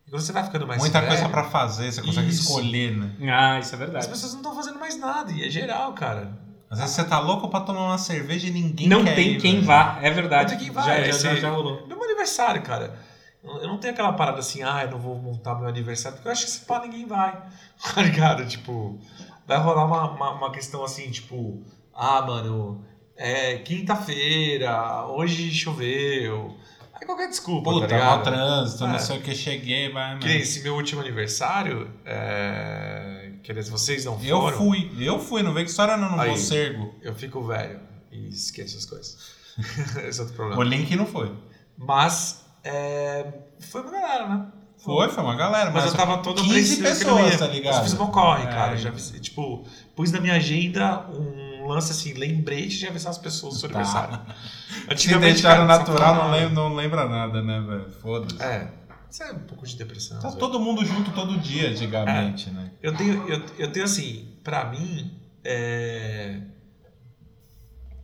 E 0.07 0.11
quando 0.11 0.21
você 0.23 0.33
vai 0.33 0.45
ficando 0.45 0.67
mais 0.67 0.81
Muita 0.81 1.01
velho, 1.01 1.13
coisa 1.13 1.29
pra 1.29 1.45
fazer, 1.45 1.93
você 1.93 2.03
consegue 2.03 2.29
Isso. 2.29 2.43
escolher, 2.43 2.97
né? 2.97 3.11
Ah, 3.33 3.59
isso 3.61 3.71
é 3.71 3.75
as 3.75 3.79
verdade. 3.79 4.09
pessoas 4.09 4.33
não 4.33 4.41
estão 4.41 4.55
fazendo 4.55 4.79
mais 4.81 4.99
nada, 4.99 5.31
e 5.33 5.45
é 5.47 5.49
geral, 5.49 5.93
cara. 5.95 6.37
Às 6.69 6.79
vezes 6.81 6.95
você 6.97 7.05
tá 7.05 7.21
louco 7.21 7.49
pra 7.49 7.61
tomar 7.61 7.83
uma 7.87 7.99
cerveja 7.99 8.49
e 8.49 8.51
ninguém 8.51 8.89
Não 8.89 9.05
quer 9.05 9.15
tem 9.15 9.35
ir, 9.35 9.41
quem 9.41 9.61
vá, 9.63 9.99
é 10.03 10.11
verdade. 10.11 10.51
Não 10.53 10.59
tem 10.59 10.67
quem 10.67 10.75
vá, 10.75 10.83
já, 10.83 10.95
é 10.97 11.05
já, 11.05 11.19
já, 11.19 11.33
esse- 11.33 11.41
já 11.41 11.51
rolou. 11.51 11.87
Meu 11.87 12.03
aniversário, 12.03 12.61
cara. 12.63 12.99
Eu 13.43 13.59
eu 13.63 13.69
não 13.69 13.79
tenho 13.79 13.93
aquela 13.95 14.13
parada 14.15 14.41
assim, 14.41 14.63
ah, 14.63 14.83
eu 14.85 14.91
não 14.91 14.99
vou 14.99 15.15
montar 15.17 15.55
meu 15.55 15.69
aniversário, 15.69 16.17
porque 16.17 16.27
eu 16.29 16.33
acho 16.33 16.45
que 16.47 16.51
se 16.51 16.61
pá, 16.65 16.81
ninguém 16.81 17.07
vai. 17.07 17.41
Tá 17.95 18.03
ligado? 18.03 18.45
Tipo, 18.47 18.99
vai 19.47 19.59
rolar 19.59 19.85
uma, 19.87 20.11
uma, 20.11 20.31
uma 20.33 20.51
questão 20.53 20.83
assim, 20.85 21.11
tipo, 21.11 21.63
ah, 21.95 22.23
mano, 22.23 22.85
é 23.17 23.59
quinta-feira, 23.59 25.07
hoje 25.07 25.51
choveu. 25.53 26.57
Aí 26.95 27.05
qualquer 27.07 27.29
desculpa, 27.29 27.71
Puta, 27.71 27.88
tá 27.88 27.99
mal 27.99 28.19
ligado? 28.19 28.25
trânsito, 28.25 28.87
não 28.87 28.95
É. 28.95 28.99
sei 28.99 29.19
o 29.19 29.23
que, 29.23 29.35
cheguei, 29.35 29.92
vai, 29.92 30.19
Que 30.19 30.29
esse 30.29 30.63
meu 30.63 30.75
último 30.77 31.01
aniversário, 31.01 31.90
é, 32.05 33.33
Quer 33.42 33.53
dizer, 33.55 33.71
vocês 33.71 34.05
não 34.07 34.19
Eu 34.23 34.40
foram. 34.40 34.57
fui, 34.57 34.90
eu 34.99 35.19
fui, 35.19 35.42
não 35.42 35.53
veio 35.53 35.67
que 35.67 35.71
história 35.71 35.97
não, 35.99 36.13
no 36.13 36.21
Aí. 36.21 36.31
Mocergo. 36.31 36.95
Eu 37.03 37.15
fico 37.15 37.42
velho 37.42 37.79
e 38.11 38.29
esqueço 38.29 38.79
as 38.79 38.87
coisas. 38.87 39.35
Esse 40.09 40.19
é 40.19 40.23
outro 40.23 40.33
O 40.33 40.37
problema. 40.37 40.65
Link 40.65 40.97
não 40.97 41.05
foi. 41.05 41.31
Mas 41.77 42.42
é, 42.63 43.35
foi 43.61 43.83
uma 43.83 43.90
galera, 43.90 44.29
né? 44.29 44.47
Foi, 44.85 45.09
foi 45.09 45.25
uma 45.25 45.35
galera, 45.35 45.71
Mas 45.71 45.85
mas, 45.85 45.93
eu 45.93 45.99
tava 45.99 46.19
todo 46.19 46.43
15 46.43 46.75
apreensivo 46.75 46.99
que 46.99 47.05
não 47.07 47.17
pessoas, 47.17 47.39
tá 47.39 47.47
ligado? 47.47 47.77
Eu 47.79 47.83
fiz 47.85 47.93
uma 47.95 48.07
corre, 48.09 48.43
É, 48.43 48.47
cara. 48.47 48.77
Já 48.77 48.93
tipo, 48.93 49.67
pus 49.97 50.13
na 50.13 50.21
minha 50.21 50.35
agenda 50.35 51.07
um 51.09 51.67
lance 51.67 51.91
assim, 51.91 52.13
lembrete 52.13 52.77
de 52.79 52.87
avisar 52.87 53.11
as 53.11 53.19
pessoas 53.19 53.55
do 53.55 53.61
seu 53.61 53.69
Tá. 53.71 53.79
aniversário. 53.79 54.21
Se 54.69 54.93
Antigamente, 54.93 55.33
deixaram 55.35 55.67
cara, 55.67 55.79
natural, 55.79 56.15
não 56.17 56.31
lembra, 56.31 56.51
não 56.51 56.75
lembra 56.75 57.09
nada, 57.09 57.43
né, 57.43 57.61
velho? 57.67 57.91
Foda-se. 58.03 58.43
É, 58.43 58.71
isso 59.11 59.23
é 59.23 59.33
um 59.33 59.39
pouco 59.39 59.67
de 59.67 59.75
depressão. 59.77 60.21
Tá 60.21 60.31
todo 60.33 60.61
mundo 60.61 60.85
junto 60.85 61.11
todo 61.13 61.39
dia, 61.39 61.71
antigamente, 61.71 62.51
né? 62.51 62.73
Eu 62.83 62.95
tenho, 62.95 63.27
eu, 63.27 63.43
eu 63.57 63.73
tenho 63.73 63.87
assim, 63.87 64.29
pra 64.45 64.67
mim, 64.67 65.19
é... 65.43 66.41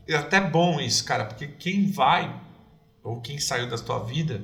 é 0.09 0.17
até 0.17 0.41
bom 0.41 0.81
isso, 0.81 1.05
cara, 1.05 1.27
porque 1.27 1.47
quem 1.49 1.91
vai, 1.91 2.35
ou 3.03 3.21
quem 3.21 3.39
saiu 3.39 3.69
da 3.69 3.77
tua 3.77 3.99
vida, 3.99 4.41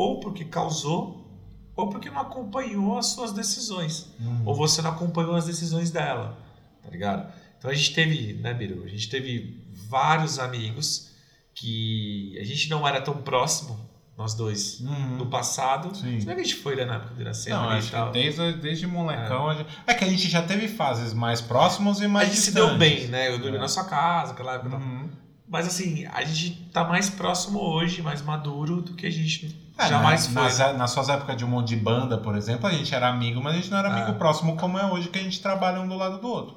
ou 0.00 0.20
porque 0.20 0.44
causou, 0.44 1.26
ou 1.74 1.88
porque 1.90 2.08
não 2.10 2.20
acompanhou 2.20 2.96
as 2.98 3.06
suas 3.06 3.32
decisões, 3.32 4.06
Uhum. 4.20 4.42
ou 4.46 4.54
você 4.54 4.80
não 4.80 4.90
acompanhou 4.90 5.34
as 5.34 5.46
decisões 5.46 5.90
dela, 5.90 6.38
tá 6.84 6.88
ligado? 6.90 7.32
Então 7.58 7.68
a 7.70 7.74
gente 7.74 7.92
teve, 7.94 8.34
né, 8.34 8.54
Biru, 8.54 8.84
a 8.84 8.88
gente 8.88 9.08
teve 9.08 9.60
vários 9.88 10.38
amigos 10.38 11.10
que 11.54 12.36
a 12.40 12.44
gente 12.44 12.70
não 12.70 12.86
era 12.86 13.00
tão 13.00 13.14
próximo, 13.22 13.76
nós 14.16 14.34
dois, 14.34 14.80
Uhum. 14.80 15.16
no 15.16 15.26
passado. 15.26 15.94
Sim. 15.96 16.20
Se 16.20 16.26
bem 16.26 16.34
que 16.36 16.40
a 16.42 16.44
gente 16.44 16.56
foi, 16.56 16.76
né, 16.76 16.84
na 16.84 16.94
época 16.96 17.14
do 17.14 17.20
Iracema 17.20 17.62
Não, 17.62 17.72
e 17.74 17.78
acho 17.78 17.90
tal. 17.90 18.06
que 18.12 18.12
desde, 18.20 18.52
desde 18.54 18.86
molecão. 18.86 19.48
a 19.48 19.54
gente- 19.54 19.68
É. 19.86 19.94
que 19.94 20.04
a 20.04 20.08
gente 20.08 20.28
já 20.28 20.42
teve 20.42 20.68
fases 20.68 21.12
mais 21.12 21.40
próximas 21.40 22.00
e 22.00 22.04
A 22.04 22.08
mais 22.08 22.28
gente 22.28 22.38
se 22.40 22.46
distantes. 22.52 22.68
deu 22.70 22.78
bem, 22.78 23.08
né? 23.08 23.28
Eu 23.32 23.38
dormi 23.40 23.56
É. 23.56 23.60
na 23.60 23.68
sua 23.68 23.84
casa, 23.84 24.32
aquela 24.32 24.54
época. 24.54 24.70
tal. 24.70 24.80
Uhum. 24.80 25.08
Mas 25.48 25.66
assim, 25.66 26.04
a 26.06 26.22
gente 26.24 26.68
tá 26.72 26.84
mais 26.84 27.08
próximo 27.08 27.58
hoje, 27.60 28.02
mais 28.02 28.20
maduro 28.20 28.82
do 28.82 28.94
que 28.94 29.06
a 29.06 29.10
gente 29.10 29.56
É, 29.78 29.88
jamais 29.88 30.28
na- 30.28 30.48
foi. 30.48 30.58
nas, 30.58 30.76
nas 30.76 30.90
suas 30.90 31.08
épocas 31.08 31.36
de 31.36 31.44
um 31.44 31.48
monte 31.48 31.68
de 31.68 31.76
banda, 31.76 32.18
por 32.18 32.36
exemplo, 32.36 32.66
a 32.66 32.72
gente 32.72 32.94
era 32.94 33.08
amigo, 33.08 33.40
mas 33.42 33.54
a 33.54 33.56
gente 33.56 33.70
não 33.70 33.78
era 33.78 33.88
amigo 33.90 34.10
É. 34.10 34.18
próximo 34.18 34.56
como 34.56 34.78
é 34.78 34.84
hoje, 34.92 35.08
que 35.08 35.18
a 35.18 35.22
gente 35.22 35.40
trabalha 35.40 35.80
um 35.80 35.88
do 35.88 35.94
lado 35.96 36.20
do 36.20 36.28
outro. 36.28 36.56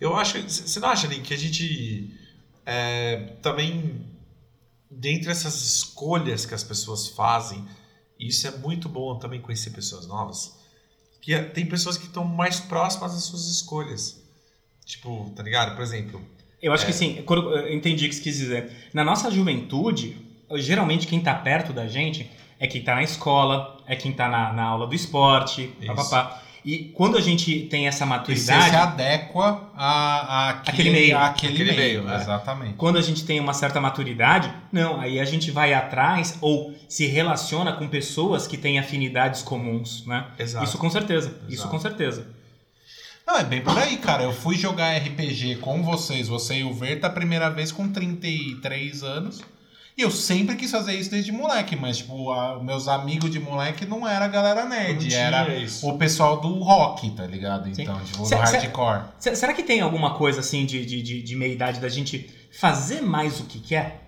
Eu 0.00 0.16
acho. 0.16 0.40
Você 0.42 0.78
não 0.80 0.88
acha, 0.88 1.06
Link, 1.06 1.22
que 1.22 1.34
a 1.34 1.38
gente 1.38 2.18
é, 2.64 3.34
também, 3.42 4.06
dentre 4.88 5.30
essas 5.30 5.60
escolhas 5.62 6.46
que 6.46 6.54
as 6.54 6.62
pessoas 6.62 7.08
fazem, 7.08 7.66
e 8.18 8.28
isso 8.28 8.46
é 8.46 8.52
muito 8.52 8.88
bom 8.88 9.18
também 9.18 9.40
conhecer 9.40 9.70
pessoas 9.70 10.06
novas, 10.06 10.56
que 11.20 11.34
é- 11.34 11.42
tem 11.42 11.66
pessoas 11.66 11.96
que 11.96 12.06
estão 12.06 12.24
mais 12.24 12.60
próximas 12.60 13.14
das 13.14 13.24
suas 13.24 13.46
escolhas. 13.48 14.22
Tipo, 14.84 15.32
tá 15.34 15.42
ligado? 15.42 15.74
Por 15.74 15.82
exemplo, 15.82 16.20
Eu 16.62 16.70
É. 16.70 16.74
acho 16.74 16.86
que 16.86 16.92
sim, 16.92 17.22
quando, 17.26 17.50
eu 17.56 17.74
entendi 17.74 18.06
o 18.06 18.08
que 18.08 18.14
você 18.14 18.22
quis 18.22 18.36
dizer. 18.38 18.70
Na 18.94 19.02
nossa 19.04 19.30
juventude, 19.30 20.16
geralmente 20.54 21.06
quem 21.06 21.20
tá 21.20 21.34
perto 21.34 21.72
da 21.72 21.86
gente 21.88 22.30
é 22.60 22.66
quem 22.68 22.82
tá 22.82 22.94
na 22.94 23.02
escola, 23.02 23.78
é 23.86 23.96
quem 23.96 24.12
tá 24.12 24.28
na, 24.28 24.52
na 24.52 24.62
aula 24.62 24.86
do 24.86 24.94
esporte, 24.94 25.70
Isso. 25.80 25.86
papapá. 25.92 26.40
E 26.64 26.92
quando 26.94 27.18
a 27.18 27.20
gente 27.20 27.62
tem 27.62 27.88
essa 27.88 28.04
E 28.04 28.06
você 28.06 28.14
maturidade, 28.14 28.70
se 28.70 28.76
adequa 28.76 29.68
a, 29.74 29.86
a 29.86 30.50
Aquele 30.50 30.90
meio. 30.90 31.18
Aquele, 31.18 31.54
Aquele 31.54 31.72
meio, 31.72 32.04
meio, 32.04 32.12
é. 32.14 32.20
exatamente. 32.20 32.74
quando 32.74 32.98
a 32.98 33.02
gente 33.02 33.24
tem 33.24 33.40
uma 33.40 33.52
certa 33.52 33.80
maturidade, 33.80 34.48
não, 34.70 35.00
aí 35.00 35.18
a 35.18 35.24
gente 35.24 35.50
vai 35.50 35.74
atrás 35.74 36.38
ou 36.40 36.72
se 36.88 37.06
relaciona 37.06 37.72
com 37.72 37.88
pessoas 37.88 38.46
que 38.46 38.56
têm 38.56 38.78
afinidades 38.78 39.42
comuns, 39.42 40.06
né? 40.06 40.26
exato. 40.38 40.64
Isso 40.64 40.78
com 40.78 40.88
certeza, 40.88 41.36
isso 41.48 41.62
Exato. 41.62 41.68
com 41.68 41.80
certeza. 41.80 42.26
Não, 43.26 43.36
é 43.38 43.44
bem 43.44 43.62
por 43.62 43.76
aí, 43.78 43.96
cara. 43.98 44.24
Eu 44.24 44.32
fui 44.32 44.56
jogar 44.56 44.96
RPG 44.96 45.56
com 45.56 45.82
vocês, 45.82 46.28
você 46.28 46.56
e 46.56 46.64
o 46.64 46.72
Verta, 46.74 47.06
a 47.06 47.10
primeira 47.10 47.48
vez 47.50 47.70
com 47.72 47.88
33 47.88 49.02
anos. 49.02 49.40
E 49.96 50.00
eu 50.00 50.10
sempre 50.10 50.56
quis 50.56 50.70
fazer 50.70 50.94
isso 50.94 51.10
desde 51.10 51.30
moleque, 51.30 51.76
mas, 51.76 51.98
tipo, 51.98 52.32
a- 52.32 52.62
meus 52.62 52.88
amigos 52.88 53.30
de 53.30 53.38
moleque 53.38 53.84
não 53.84 54.08
era 54.08 54.24
a 54.24 54.28
galera 54.28 54.64
nerd, 54.64 55.14
era 55.14 55.54
isso. 55.54 55.86
o 55.86 55.98
pessoal 55.98 56.40
do 56.40 56.60
rock, 56.62 57.10
tá 57.10 57.26
ligado? 57.26 57.72
Sim. 57.74 57.82
Então, 57.82 58.00
tipo, 58.02 58.18
do 58.22 58.24
hardcore. 58.62 59.02
Se- 59.18 59.36
Será 59.36 59.52
que 59.52 59.62
tem 59.62 59.82
alguma 59.82 60.14
coisa 60.14 60.40
assim 60.40 60.64
de, 60.64 60.84
de, 60.86 61.02
de, 61.02 61.22
de 61.22 61.36
meia 61.36 61.52
idade 61.52 61.78
da 61.78 61.90
gente 61.90 62.28
fazer 62.58 63.02
mais 63.02 63.38
o 63.38 63.44
que 63.44 63.58
quer? 63.60 64.00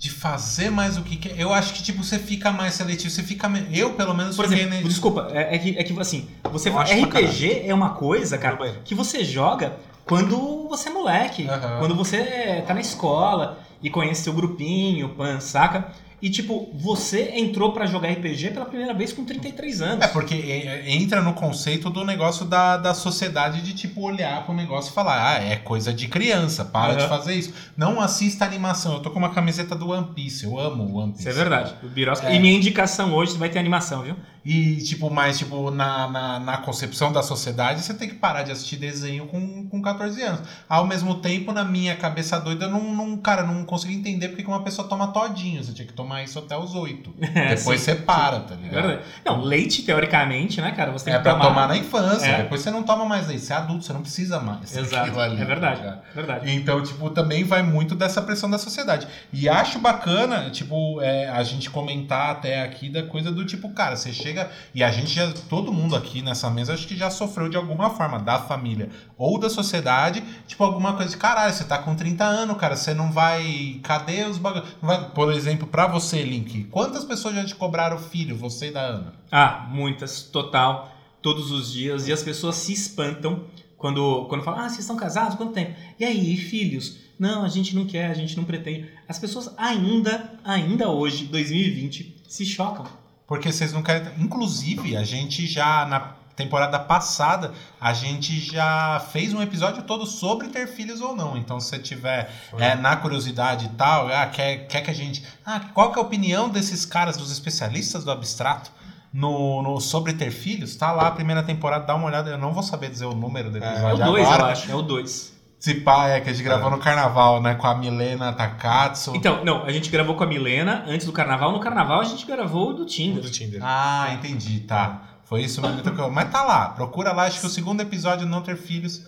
De 0.00 0.10
fazer 0.10 0.70
mais 0.70 0.96
o 0.96 1.02
que 1.02 1.14
quer. 1.16 1.38
Eu 1.38 1.52
acho 1.52 1.74
que, 1.74 1.82
tipo, 1.82 2.02
você 2.02 2.18
fica 2.18 2.50
mais 2.50 2.72
seletivo, 2.72 3.10
você 3.10 3.22
fica. 3.22 3.46
me- 3.50 3.66
Eu, 3.70 3.92
pelo 3.92 4.14
menos, 4.14 4.34
Por 4.34 4.46
exemplo, 4.46 4.70
ne- 4.76 4.82
desculpa, 4.82 5.28
é, 5.30 5.54
é 5.54 5.58
que, 5.58 5.76
é 5.78 5.84
que 5.84 6.00
assim, 6.00 6.26
você 6.50 6.70
fala, 6.70 6.84
RPG 6.84 7.64
é 7.66 7.74
uma 7.74 7.90
coisa, 7.90 8.38
cara, 8.38 8.56
que 8.82 8.94
você 8.94 9.22
joga 9.22 9.76
quando 10.06 10.66
você 10.70 10.88
é 10.88 10.92
moleque, 10.92 11.46
Aham. 11.46 11.78
quando 11.80 11.94
você 11.94 12.64
tá 12.66 12.72
na 12.72 12.80
escola 12.80 13.58
e 13.82 13.90
conhece 13.90 14.22
seu 14.22 14.32
grupinho, 14.32 15.10
pan, 15.10 15.38
saca? 15.38 15.88
E 16.22 16.28
tipo, 16.28 16.68
você 16.74 17.32
entrou 17.36 17.72
pra 17.72 17.86
jogar 17.86 18.10
RPG 18.10 18.50
pela 18.50 18.66
primeira 18.66 18.92
vez 18.92 19.12
com 19.12 19.24
33 19.24 19.80
anos. 19.80 20.04
É, 20.04 20.08
porque 20.08 20.34
é, 20.34 20.66
é, 20.66 20.90
entra 20.92 21.22
no 21.22 21.32
conceito 21.32 21.88
do 21.88 22.04
negócio 22.04 22.44
da, 22.44 22.76
da 22.76 22.92
sociedade 22.92 23.62
de, 23.62 23.72
tipo, 23.72 24.02
olhar 24.02 24.44
pro 24.44 24.54
negócio 24.54 24.90
e 24.90 24.94
falar, 24.94 25.36
ah, 25.36 25.42
é 25.42 25.56
coisa 25.56 25.92
de 25.92 26.08
criança, 26.08 26.64
para 26.64 26.94
de 26.94 27.00
Aham. 27.00 27.08
fazer 27.08 27.34
isso. 27.34 27.54
Não 27.76 28.00
assista 28.00 28.44
animação. 28.44 28.94
Eu 28.94 29.00
tô 29.00 29.10
com 29.10 29.18
uma 29.18 29.30
camiseta 29.30 29.74
do 29.74 29.90
One 29.90 30.08
Piece, 30.14 30.44
eu 30.44 30.58
amo 30.58 30.84
o 30.84 30.96
One 30.96 31.12
Piece. 31.12 31.28
Isso 31.28 31.38
é 31.38 31.40
verdade. 31.40 31.74
O 31.82 31.88
Birosca. 31.88 32.28
É. 32.28 32.36
E 32.36 32.38
minha 32.38 32.54
indicação 32.54 33.14
hoje 33.14 33.38
vai 33.38 33.48
ter 33.48 33.58
animação, 33.58 34.02
viu? 34.02 34.16
E, 34.44 34.76
tipo, 34.78 35.10
mas, 35.10 35.38
tipo, 35.38 35.70
na, 35.70 36.08
na, 36.08 36.40
na 36.40 36.56
concepção 36.58 37.12
da 37.12 37.22
sociedade, 37.22 37.82
você 37.82 37.92
tem 37.92 38.08
que 38.08 38.14
parar 38.14 38.42
de 38.42 38.50
assistir 38.50 38.76
desenho 38.76 39.26
com, 39.26 39.68
com 39.68 39.82
14 39.82 40.22
anos. 40.22 40.40
Ao 40.68 40.86
mesmo 40.86 41.16
tempo, 41.16 41.52
na 41.52 41.62
minha 41.64 41.94
cabeça 41.94 42.40
doida, 42.40 42.64
eu 42.64 42.70
não, 42.70 42.94
não 42.94 43.16
cara, 43.18 43.42
não 43.42 43.64
consigo 43.64 43.92
entender 43.92 44.28
porque 44.28 44.42
que 44.42 44.48
uma 44.48 44.62
pessoa 44.62 44.88
toma 44.88 45.08
todinho. 45.08 45.62
Você 45.62 45.72
tinha 45.74 45.86
que 45.86 45.92
tomar 45.92 46.22
isso 46.22 46.38
até 46.38 46.56
os 46.56 46.74
8. 46.74 47.14
É, 47.40 47.54
Depois 47.54 47.80
sim. 47.80 47.84
você 47.86 47.94
para, 47.94 48.40
tá 48.40 48.54
ligado? 48.54 48.82
verdade. 48.88 49.02
Não, 49.24 49.40
leite, 49.42 49.82
teoricamente, 49.82 50.60
né, 50.60 50.72
cara? 50.72 50.90
Você 50.90 51.04
tem 51.06 51.14
É 51.14 51.16
que 51.18 51.22
pra 51.22 51.32
tomar. 51.34 51.44
tomar 51.46 51.68
na 51.68 51.76
infância, 51.76 52.26
É. 52.26 52.42
depois 52.42 52.60
você 52.60 52.70
não 52.70 52.82
toma 52.82 53.04
mais 53.04 53.28
leite, 53.28 53.44
você 53.44 53.52
é 53.52 53.56
adulto, 53.56 53.84
você 53.84 53.92
não 53.92 54.00
precisa 54.02 54.40
mais. 54.40 54.74
Exato. 54.76 55.20
ali, 55.20 55.40
é 55.40 55.44
verdade. 55.44 55.82
tá 55.82 55.98
verdade. 56.14 56.50
Então, 56.52 56.82
tipo, 56.82 57.08
também 57.10 57.44
vai 57.44 57.62
muito 57.62 57.94
dessa 57.94 58.20
pressão 58.22 58.50
da 58.50 58.58
sociedade. 58.58 59.06
E 59.32 59.48
acho 59.48 59.78
bacana, 59.78 60.50
tipo, 60.50 61.00
é, 61.02 61.28
a 61.28 61.42
gente 61.42 61.68
comentar 61.70 62.30
até 62.30 62.62
aqui 62.62 62.88
da 62.88 63.02
coisa 63.02 63.30
do 63.30 63.44
tipo, 63.44 63.68
cara, 63.70 63.96
você 63.96 64.12
chega. 64.12 64.29
E 64.74 64.82
a 64.82 64.90
gente 64.90 65.10
já. 65.12 65.30
Todo 65.48 65.72
mundo 65.72 65.96
aqui 65.96 66.22
nessa 66.22 66.50
mesa 66.50 66.74
acho 66.74 66.86
que 66.86 66.96
já 66.96 67.10
sofreu 67.10 67.48
de 67.48 67.56
alguma 67.56 67.90
forma, 67.90 68.18
da 68.18 68.38
família 68.38 68.90
ou 69.16 69.38
da 69.38 69.50
sociedade, 69.50 70.22
tipo, 70.46 70.62
alguma 70.64 70.94
coisa 70.94 71.10
de 71.10 71.16
caralho, 71.16 71.52
você 71.52 71.64
tá 71.64 71.78
com 71.78 71.94
30 71.94 72.24
anos, 72.24 72.56
cara, 72.56 72.76
você 72.76 72.94
não 72.94 73.12
vai. 73.12 73.80
Cadê 73.82 74.24
os 74.24 74.38
bagulhos? 74.38 74.68
Por 75.14 75.32
exemplo, 75.32 75.66
pra 75.66 75.86
você, 75.86 76.22
Link, 76.22 76.64
quantas 76.64 77.04
pessoas 77.04 77.34
já 77.34 77.44
te 77.44 77.54
cobraram 77.54 77.98
filho, 77.98 78.36
você 78.36 78.68
e 78.68 78.72
da 78.72 78.82
Ana? 78.82 79.14
Ah, 79.30 79.68
muitas, 79.70 80.22
total, 80.22 80.92
todos 81.22 81.50
os 81.50 81.72
dias. 81.72 82.08
E 82.08 82.12
as 82.12 82.22
pessoas 82.22 82.56
se 82.56 82.72
espantam 82.72 83.44
quando, 83.76 84.26
quando 84.28 84.44
falam, 84.44 84.60
ah, 84.60 84.68
vocês 84.68 84.80
estão 84.80 84.96
casados? 84.96 85.36
Quanto 85.36 85.52
tempo? 85.52 85.74
E 85.98 86.04
aí, 86.04 86.34
e 86.34 86.36
filhos? 86.36 86.98
Não, 87.18 87.44
a 87.44 87.48
gente 87.48 87.74
não 87.74 87.86
quer, 87.86 88.10
a 88.10 88.14
gente 88.14 88.36
não 88.36 88.44
pretende. 88.44 88.90
As 89.08 89.18
pessoas 89.18 89.52
ainda, 89.56 90.38
ainda 90.44 90.88
hoje, 90.88 91.26
2020, 91.26 92.22
se 92.28 92.46
chocam. 92.46 92.86
Porque 93.30 93.52
vocês 93.52 93.72
não 93.72 93.80
querem. 93.80 94.10
Inclusive, 94.18 94.96
a 94.96 95.04
gente 95.04 95.46
já 95.46 95.86
na 95.86 96.00
temporada 96.34 96.78
passada, 96.80 97.52
a 97.80 97.92
gente 97.92 98.40
já 98.40 98.98
fez 99.12 99.32
um 99.32 99.40
episódio 99.40 99.82
todo 99.84 100.04
sobre 100.04 100.48
ter 100.48 100.66
filhos 100.66 101.00
ou 101.00 101.14
não. 101.14 101.36
Então, 101.36 101.60
se 101.60 101.68
você 101.68 101.78
tiver 101.78 102.28
é, 102.58 102.74
na 102.74 102.96
curiosidade 102.96 103.66
e 103.66 103.68
tal, 103.70 104.08
ah, 104.08 104.26
quer, 104.26 104.66
quer 104.66 104.80
que 104.80 104.90
a 104.90 104.94
gente. 104.94 105.22
Ah, 105.46 105.60
qual 105.72 105.92
que 105.92 105.98
é 105.98 106.02
a 106.02 106.04
opinião 106.04 106.48
desses 106.48 106.84
caras, 106.84 107.16
dos 107.16 107.30
especialistas 107.30 108.02
do 108.04 108.10
abstrato? 108.10 108.72
No, 109.12 109.62
no- 109.62 109.80
sobre 109.80 110.12
ter 110.12 110.30
filhos, 110.32 110.74
tá 110.76 110.90
lá 110.92 111.06
a 111.08 111.10
primeira 111.12 111.42
temporada, 111.42 111.84
dá 111.84 111.94
uma 111.94 112.06
olhada. 112.06 112.30
Eu 112.30 112.38
não 112.38 112.52
vou 112.52 112.62
saber 112.64 112.90
dizer 112.90 113.04
o 113.06 113.14
número 113.14 113.50
do 113.50 113.58
É, 113.58 113.60
É 113.60 113.64
o 113.64 113.74
episódio 113.90 114.04
2, 114.06 114.26
eu 114.28 114.44
acho, 114.46 114.70
é 114.70 114.74
o 114.74 114.82
2. 114.82 115.32
Se 115.60 115.74
pá, 115.74 116.08
é 116.08 116.20
que 116.22 116.30
a 116.30 116.32
gente 116.32 116.42
gravou 116.42 116.68
É. 116.68 116.70
no 116.70 116.78
carnaval, 116.78 117.40
né? 117.42 117.54
Com 117.54 117.66
a 117.66 117.74
Milena 117.76 118.32
Takatsu. 118.32 119.14
Então, 119.14 119.44
não, 119.44 119.62
a 119.62 119.70
gente 119.70 119.90
gravou 119.90 120.16
com 120.16 120.24
a 120.24 120.26
Milena 120.26 120.84
antes 120.88 121.06
do 121.06 121.12
carnaval. 121.12 121.52
No 121.52 121.60
carnaval 121.60 122.00
a 122.00 122.04
gente 122.04 122.24
gravou 122.26 122.72
do 122.74 122.86
Tinder. 122.86 123.22
do 123.22 123.30
Tinder. 123.30 123.60
Ah, 123.62 124.08
entendi, 124.14 124.60
tá. 124.60 125.20
Foi 125.24 125.42
isso 125.42 125.60
mesmo. 125.60 125.82
que 125.82 125.88
eu- 126.00 126.10
Mas 126.10 126.30
tá 126.32 126.42
lá, 126.42 126.70
procura 126.70 127.12
lá, 127.12 127.24
acho 127.24 127.40
que 127.40 127.46
o 127.46 127.50
segundo 127.50 127.80
episódio 127.82 128.26
não 128.26 128.40
ter 128.42 128.56
filhos. 128.56 129.02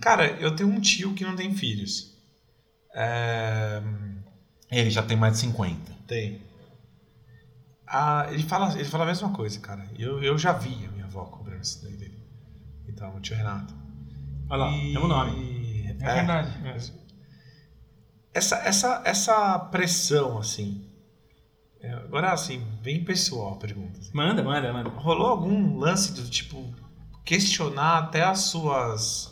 Cara, 0.00 0.26
eu 0.40 0.54
tenho 0.56 0.68
um 0.68 0.80
tio 0.80 1.14
que 1.14 1.24
não 1.24 1.36
tem 1.36 1.54
filhos. 1.54 2.12
É... 2.94 3.80
Ele 4.70 4.90
já 4.90 5.02
tem 5.02 5.16
mais 5.16 5.34
de 5.34 5.38
50. 5.40 5.92
Tem. 6.06 6.42
Ah, 7.86 8.26
ele, 8.30 8.42
fala, 8.42 8.72
ele 8.74 8.84
fala 8.84 9.04
a 9.04 9.06
mesma 9.06 9.30
coisa, 9.30 9.60
cara. 9.60 9.86
Eu, 9.98 10.22
eu 10.22 10.36
já 10.38 10.52
vi 10.52 10.84
a 10.86 10.90
minha 10.92 11.04
avó 11.04 11.24
cobrando 11.26 11.62
isso 11.62 11.82
daí 11.84 11.96
dele. 11.96 12.18
Então, 12.88 13.14
o 13.16 13.20
tio 13.20 13.36
Renato. 13.36 13.72
Olha 14.50 14.64
lá, 14.64 14.70
E- 14.72 14.92
tem 14.92 14.98
o 14.98 15.06
nome. 15.06 15.61
É, 16.00 16.14
verdade. 16.14 16.92
Essa, 18.34 18.56
essa, 18.56 19.02
essa 19.04 19.58
pressão, 19.58 20.38
assim. 20.38 20.88
É, 21.80 21.92
agora, 21.92 22.32
assim, 22.32 22.64
bem 22.80 23.04
pessoal 23.04 23.54
a 23.54 23.56
pergunta. 23.56 23.98
assim. 23.98 24.10
Manda, 24.14 24.42
manda, 24.42 24.72
manda. 24.72 24.88
Rolou 24.90 25.26
algum 25.26 25.78
lance 25.78 26.12
do 26.14 26.28
tipo 26.28 26.72
questionar 27.24 27.98
até 27.98 28.22
as 28.22 28.40
suas 28.40 29.30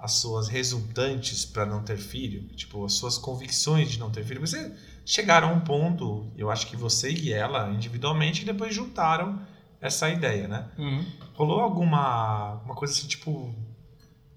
as 0.00 0.12
suas 0.12 0.46
resultantes 0.46 1.44
para 1.44 1.64
não 1.64 1.82
ter 1.82 1.96
filho, 1.96 2.46
tipo 2.54 2.84
as 2.84 2.92
suas 2.92 3.16
convicções 3.18 3.90
de 3.90 3.98
não 3.98 4.10
ter 4.10 4.24
filho. 4.24 4.40
Você 4.40 4.72
chegaram 5.04 5.48
a 5.48 5.52
um 5.52 5.60
ponto, 5.60 6.30
eu 6.36 6.50
acho 6.50 6.66
que 6.66 6.76
você 6.76 7.10
e 7.10 7.32
ela 7.32 7.70
individualmente 7.70 8.42
e 8.42 8.44
depois 8.44 8.74
juntaram 8.74 9.40
essa 9.80 10.08
ideia, 10.08 10.46
né? 10.46 10.68
Uhum. 10.78 11.04
Rolou 11.34 11.60
alguma 11.60 12.60
uma 12.64 12.74
coisa 12.74 12.92
assim, 12.92 13.08
tipo 13.08 13.54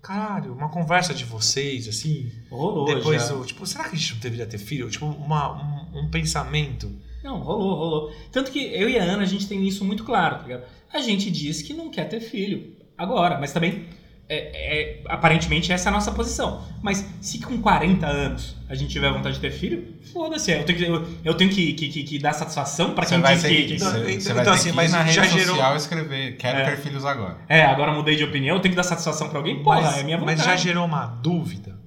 caralho, 0.01 0.53
uma 0.53 0.69
conversa 0.69 1.13
de 1.13 1.25
vocês 1.25 1.87
assim, 1.87 2.31
Rolou 2.49 2.85
depois 2.85 3.27
já. 3.27 3.33
o, 3.33 3.45
tipo, 3.45 3.65
será 3.65 3.83
que 3.87 3.95
a 3.95 3.99
gente 3.99 4.13
não 4.13 4.19
deveria 4.21 4.45
ter 4.45 4.57
filho? 4.57 4.89
Tipo 4.89 5.05
uma, 5.05 5.53
um, 5.93 5.99
um 5.99 6.09
pensamento. 6.09 6.91
Não, 7.23 7.39
rolou, 7.39 7.75
rolou. 7.75 8.13
Tanto 8.31 8.51
que 8.51 8.59
eu 8.59 8.89
e 8.89 8.97
a 8.97 9.03
Ana, 9.03 9.23
a 9.23 9.25
gente 9.25 9.47
tem 9.47 9.67
isso 9.67 9.83
muito 9.83 10.03
claro, 10.03 10.37
tá 10.37 10.43
ligado? 10.43 10.63
A 10.93 10.99
gente 10.99 11.29
diz 11.29 11.61
que 11.61 11.73
não 11.73 11.89
quer 11.91 12.05
ter 12.05 12.21
filho 12.21 12.75
agora, 12.97 13.39
mas 13.39 13.51
também, 13.51 13.85
é, 14.29 14.99
é- 14.99 15.01
aparentemente, 15.07 15.73
essa 15.73 15.89
é 15.89 15.91
a 15.91 15.93
nossa 15.93 16.11
posição. 16.11 16.63
Mas 16.83 17.03
se 17.19 17.39
com 17.39 17.59
40 17.61 18.05
anos 18.05 18.55
a 18.69 18.75
gente 18.75 18.91
tiver 18.91 19.11
vontade 19.11 19.35
de 19.35 19.41
ter 19.41 19.49
filho, 19.51 19.95
foda-se. 20.13 20.51
Eu 20.51 20.63
tenho 20.63 20.77
que, 20.77 20.83
eu, 20.85 21.07
eu 21.25 21.33
tenho 21.33 21.49
que, 21.49 21.73
que, 21.73 21.89
que- 21.89 22.03
que 22.03 22.19
dar 22.19 22.33
satisfação 22.33 22.93
pra 22.93 23.03
Você 23.05 23.15
quem 23.15 23.21
vai 23.21 23.33
diz 23.33 23.41
ter 23.43 23.65
que... 23.67 23.79
Não, 23.83 23.91
você, 23.91 23.97
então, 23.99 24.21
você 24.21 24.33
vai 24.33 24.41
então, 24.43 24.53
ter 24.53 24.59
assim, 24.59 24.69
que 24.69 24.75
mas 24.75 24.91
na 24.91 25.05
já 25.07 25.21
rede 25.23 25.33
gerou- 25.33 25.55
social 25.55 25.75
escrever 25.75 26.37
quero 26.37 26.59
É. 26.59 26.65
ter 26.69 26.77
filhos 26.77 27.03
agora. 27.05 27.37
É, 27.49 27.65
agora 27.65 27.91
mudei 27.91 28.15
de 28.15 28.23
opinião, 28.23 28.55
eu 28.57 28.61
tenho 28.61 28.71
que 28.73 28.77
dar 28.77 28.83
satisfação 28.83 29.29
pra 29.29 29.39
alguém? 29.39 29.63
Porra, 29.63 29.81
mas, 29.81 29.97
é 29.97 30.03
minha 30.03 30.17
vontade. 30.17 30.37
mas 30.37 30.45
já 30.45 30.55
gerou 30.55 30.85
uma 30.85 31.05
dúvida 31.07 31.79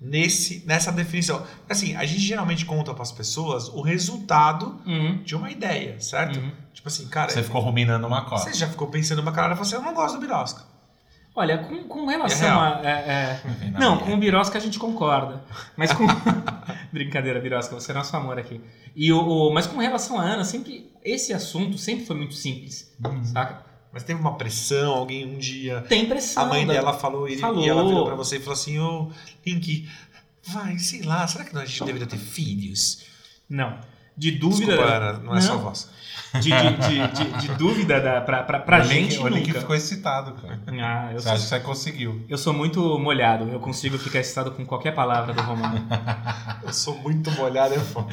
nesse, 0.00 0.64
nessa 0.66 0.90
definição. 0.92 1.42
Assim, 1.68 1.94
a 1.96 2.04
gente 2.04 2.20
geralmente 2.20 2.64
conta 2.64 2.92
para 2.94 3.02
as 3.02 3.12
pessoas 3.12 3.68
o 3.68 3.80
resultado 3.82 4.80
Uhum, 4.86 5.22
de 5.22 5.34
uma 5.34 5.50
ideia, 5.50 6.00
certo? 6.00 6.38
uhum. 6.38 6.50
Tipo 6.72 6.88
assim, 6.88 7.06
cara, 7.08 7.30
Você 7.30 7.42
ficou 7.42 7.60
ruminando 7.60 8.06
uma 8.06 8.24
coisa. 8.24 8.44
você 8.44 8.52
já 8.54 8.66
ficou 8.68 8.88
pensando 8.88 9.20
uma 9.20 9.32
cara 9.32 9.48
e 9.54 9.56
falou 9.56 9.62
assim, 9.62 9.74
eu 9.76 9.82
não 9.82 9.94
gosto 9.94 10.14
do 10.16 10.20
birosca. 10.20 10.62
Olha, 11.36 11.58
com, 11.58 11.84
com 11.84 12.06
relação 12.06 12.48
É 12.48 12.50
a... 12.50 12.80
é, 12.82 12.90
é, 13.66 13.70
Não, 13.78 13.98
com 13.98 14.14
o 14.14 14.16
Birosca 14.16 14.56
a 14.56 14.60
gente 14.60 14.78
concorda. 14.78 15.44
Mas 15.76 15.92
com. 15.92 16.06
Brincadeira, 16.90 17.38
Birosca, 17.40 17.74
você 17.74 17.92
é 17.92 17.94
nosso 17.94 18.16
amor 18.16 18.38
aqui. 18.38 18.60
E 18.94 19.12
o, 19.12 19.20
o- 19.20 19.52
Mas 19.52 19.66
com 19.66 19.76
relação 19.78 20.18
à 20.18 20.22
Ana, 20.24 20.44
sempre. 20.44 20.90
Esse 21.04 21.32
assunto 21.34 21.76
sempre 21.78 22.06
foi 22.06 22.16
muito 22.16 22.34
simples, 22.34 22.90
Uhum. 23.04 23.22
saca? 23.24 23.64
Mas 23.92 24.02
teve 24.02 24.20
uma 24.20 24.36
pressão, 24.36 24.92
alguém 24.94 25.24
um 25.26 25.38
dia... 25.38 25.80
Tem 25.88 26.06
pressão. 26.06 26.42
A 26.42 26.46
mãe 26.46 26.66
dela 26.66 26.92
falou, 26.92 27.28
e, 27.28 27.38
Falou. 27.38 27.64
e 27.64 27.68
ela 27.68 27.82
virou 27.86 28.04
pra 28.04 28.14
você 28.14 28.36
e 28.36 28.40
falou 28.40 28.52
assim, 28.54 28.78
ô, 28.78 29.10
Link, 29.46 29.88
vai, 30.48 30.76
sei 30.78 31.02
lá, 31.02 31.26
será 31.26 31.44
que 31.44 31.56
a 31.56 31.64
gente 31.64 31.82
deveria 31.84 32.06
ter 32.06 32.18
filhos? 32.18 33.04
Não. 33.48 33.78
De 34.16 34.32
dúvida. 34.32 34.72
Desculpa, 34.72 34.92
Ana, 34.92 35.12
não 35.20 35.34
é 35.36 35.40
sua 35.40 35.56
voz. 35.56 35.88
De, 36.40 36.50
de, 36.50 36.76
de, 36.88 37.08
de- 37.08 37.38
de 37.40 37.48
dúvida 37.54 38.00
da, 38.00 38.20
pra, 38.20 38.42
pra, 38.42 38.58
pra 38.60 38.78
o 38.78 38.82
Link- 38.82 39.10
gente. 39.12 39.18
O 39.18 39.28
Link 39.28 39.46
nunca. 39.48 39.60
ficou 39.60 39.76
excitado, 39.76 40.32
cara. 40.34 40.60
Ah, 40.82 41.10
eu 41.12 41.18
Você 41.20 41.24
sou, 41.24 41.32
acha 41.32 41.42
que 41.42 41.48
você 41.48 41.60
conseguiu. 41.60 42.24
eu 42.28 42.38
sou 42.38 42.52
muito 42.52 42.98
molhado. 42.98 43.48
Eu 43.48 43.60
consigo 43.60 43.98
ficar 43.98 44.20
excitado 44.20 44.50
com 44.52 44.64
qualquer 44.66 44.94
palavra 44.94 45.32
do 45.32 45.42
Romano. 45.42 45.86
Eu 46.66 46.72
sou 46.72 46.98
muito 46.98 47.30
molhado, 47.32 47.74
eu 47.74 47.80
falo. 47.80 48.08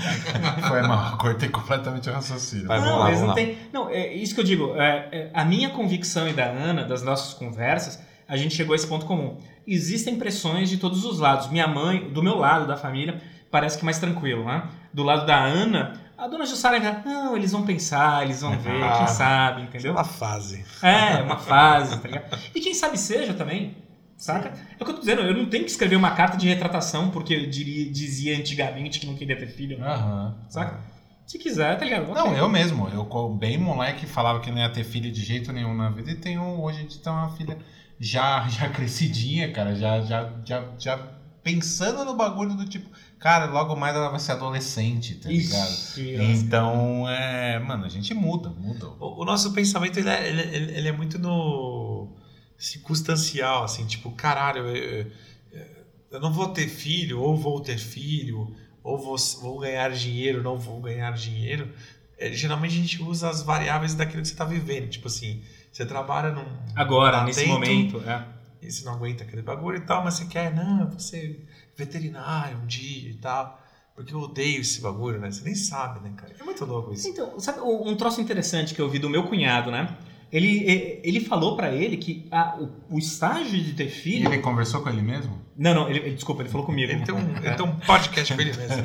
Foi 0.67 0.81
mal, 0.83 1.17
cortei 1.17 1.49
completamente 1.49 2.07
o 2.07 2.13
raciocínio. 2.13 2.67
Vai, 2.67 2.77
não, 2.79 2.85
vamos 2.85 2.99
lá, 2.99 3.05
mas 3.05 3.19
vamos 3.19 3.21
não 3.21 3.27
lá. 3.29 3.33
tem. 3.35 3.57
Não, 3.73 3.89
é 3.89 4.13
isso 4.13 4.35
que 4.35 4.41
eu 4.41 4.45
digo. 4.45 4.75
é, 4.75 5.07
é, 5.11 5.31
a 5.33 5.43
minha 5.43 5.69
convicção 5.69 6.27
e 6.27 6.33
da 6.33 6.45
Ana, 6.45 6.83
das 6.83 7.01
nossas 7.01 7.33
conversas, 7.33 7.99
a 8.27 8.37
gente 8.37 8.53
chegou 8.53 8.73
a 8.73 8.75
esse 8.75 8.85
ponto 8.85 9.07
comum. 9.07 9.37
Existem 9.65 10.17
pressões 10.17 10.69
de 10.69 10.77
todos 10.77 11.03
os 11.03 11.17
lados. 11.19 11.49
Minha 11.49 11.67
mãe, 11.67 12.09
do 12.11 12.21
meu 12.21 12.37
lado 12.37 12.67
da 12.67 12.77
família, 12.77 13.19
parece 13.49 13.77
que 13.79 13.85
mais 13.85 13.97
tranquilo, 13.97 14.45
né? 14.45 14.63
Do 14.93 15.01
lado 15.01 15.25
da 15.25 15.37
Ana, 15.39 15.93
a 16.23 16.27
dona 16.27 16.45
Jussara 16.45 16.75
ainda, 16.77 17.01
não, 17.05 17.35
eles 17.35 17.51
vão 17.51 17.63
pensar, 17.65 18.23
eles 18.23 18.41
vão 18.41 18.57
ver, 18.57 18.81
Ah. 18.83 18.97
quem 18.99 19.07
sabe, 19.07 19.61
entendeu? 19.63 19.91
Uma 19.91 20.03
fase. 20.03 20.63
É, 20.81 21.21
uma 21.21 21.37
fase, 21.37 21.99
tá 21.99 22.07
ligado? 22.07 22.39
E 22.55 22.59
quem 22.61 22.73
sabe 22.73 22.97
seja 22.97 23.33
também, 23.33 23.75
saca? 24.17 24.49
É 24.79 24.81
o 24.81 24.85
que 24.85 24.91
eu 24.91 24.95
tô 24.95 24.99
dizendo, 25.01 25.21
eu 25.21 25.33
não 25.35 25.45
tenho 25.47 25.63
que 25.65 25.71
escrever 25.71 25.95
uma 25.95 26.11
carta 26.11 26.37
de 26.37 26.47
retratação 26.47 27.09
porque 27.09 27.33
eu 27.33 27.49
diria, 27.49 27.91
dizia 27.91 28.37
antigamente 28.37 28.99
que 28.99 29.05
não 29.05 29.15
queria 29.15 29.37
ter 29.37 29.47
filho, 29.47 29.83
Aham. 29.83 30.35
saca? 30.49 30.79
Se 31.25 31.39
quiser, 31.39 31.77
tá 31.77 31.85
ligado? 31.85 32.11
Não, 32.13 32.35
eu 32.35 32.49
mesmo. 32.49 32.87
Eu, 32.89 33.29
bem 33.29 33.57
moleque, 33.57 34.05
falava 34.05 34.39
que 34.41 34.51
não 34.51 34.57
ia 34.59 34.69
ter 34.69 34.83
filho 34.83 35.09
de 35.11 35.21
jeito 35.23 35.51
nenhum 35.53 35.73
na 35.73 35.89
vida. 35.89 36.11
E 36.11 36.15
tenho, 36.15 36.41
hoje 36.61 36.79
a 36.79 36.81
gente 36.81 36.99
tem 36.99 37.11
uma 37.11 37.29
filha 37.29 37.57
já, 37.97 38.45
já 38.49 38.67
crescidinha, 38.69 39.51
cara. 39.51 39.73
Já, 39.73 40.01
já, 40.01 40.29
já, 40.45 40.63
já 40.77 40.97
pensando 41.41 42.03
no 42.03 42.13
bagulho 42.15 42.55
do 42.55 42.65
tipo, 42.65 42.89
cara, 43.23 43.45
logo 43.45 43.73
mais 43.77 43.95
ela 43.95 44.09
vai 44.09 44.19
ser 44.19 44.33
adolescente, 44.33 45.15
tá 45.15 45.29
ligado? 45.29 45.69
Isso, 45.69 46.01
Então, 46.21 47.07
é. 47.09 47.57
Mano, 47.59 47.85
a 47.85 47.89
gente 47.89 48.13
muda, 48.13 48.49
muda. 48.49 48.87
O, 48.99 49.21
o 49.21 49.25
nosso 49.25 49.53
pensamento 49.53 49.97
ele 49.97 50.09
é, 50.09 50.27
ele, 50.29 50.41
ele- 50.77 50.87
é 50.89 50.91
muito 50.91 51.17
no 51.17 52.09
circunstancial, 52.57 53.63
assim, 53.63 53.85
tipo, 53.85 54.11
caralho, 54.11 54.67
eu, 54.67 55.11
eu 56.11 56.19
não 56.19 56.33
vou 56.33 56.49
ter 56.49 56.67
filho, 56.67 57.19
ou 57.21 57.35
vou 57.37 57.61
ter 57.61 57.77
filho, 57.77 58.53
ou 58.83 58.97
vou, 58.97 59.15
vou 59.41 59.59
ganhar 59.59 59.89
dinheiro, 59.91 60.43
não 60.43 60.57
vou 60.57 60.81
ganhar 60.81 61.11
dinheiro. 61.13 61.71
É, 62.17 62.31
geralmente 62.33 62.73
a 62.77 62.81
gente 62.81 63.01
usa 63.01 63.29
as 63.29 63.41
variáveis 63.41 63.95
daquilo 63.95 64.21
que 64.21 64.27
você 64.27 64.33
está 64.33 64.45
vivendo. 64.45 64.89
Tipo 64.89 65.07
assim, 65.07 65.41
você 65.71 65.85
trabalha 65.85 66.31
num. 66.31 66.45
Agora, 66.75 67.21
num 67.21 67.27
nesse 67.27 67.39
atento, 67.41 67.53
momento, 67.53 68.01
é. 68.09 68.27
E 68.61 68.71
você 68.71 68.85
não 68.85 68.93
aguenta 68.93 69.23
aquele 69.23 69.41
bagulho 69.41 69.77
e 69.77 69.81
tal, 69.81 70.03
mas 70.03 70.13
você 70.15 70.25
quer, 70.25 70.53
não, 70.53 70.97
ser 70.99 71.45
veterinário 71.75 72.57
um 72.63 72.65
dia 72.65 73.09
e 73.09 73.15
tal. 73.15 73.59
Porque 73.95 74.13
eu 74.13 74.19
odeio 74.21 74.61
esse 74.61 74.81
bagulho, 74.81 75.19
né? 75.19 75.29
Você 75.31 75.43
nem 75.43 75.53
sabe, 75.53 75.99
né, 75.99 76.11
cara? 76.17 76.33
É 76.39 76.43
muito 76.43 76.65
louco 76.65 76.91
isso. 76.93 77.07
Então, 77.07 77.39
sabe 77.39 77.59
um 77.61 77.95
troço 77.95 78.19
interessante 78.19 78.73
que 78.73 78.81
eu 78.81 78.89
vi 78.89 78.97
do 78.97 79.07
meu 79.09 79.23
cunhado, 79.25 79.69
né? 79.69 79.95
Ele, 80.31 80.47
e- 80.47 80.99
ele 81.03 81.19
falou 81.19 81.55
pra 81.55 81.71
ele 81.71 81.95
que 81.97 82.27
a- 82.31 82.57
o, 82.59 82.95
o 82.95 82.97
estágio 82.97 83.61
de 83.61 83.73
ter 83.73 83.85
E 83.85 83.89
filho. 83.91 84.27
ele 84.33 84.41
conversou 84.41 84.81
com 84.81 84.89
ele 84.89 85.03
mesmo? 85.03 85.39
Não, 85.55 85.75
não, 85.75 85.87
ele, 85.87 85.99
ele- 85.99 86.15
desculpa, 86.15 86.41
ele 86.41 86.49
falou 86.49 86.65
comigo. 86.65 86.91
Ele 86.91 87.05
tem, 87.05 87.13
um, 87.13 87.37
ele 87.37 87.53
tem 87.53 87.65
um 87.67 87.75
podcast 87.85 88.33
com 88.33 88.41
ele 88.41 88.51
mesmo. 88.57 88.83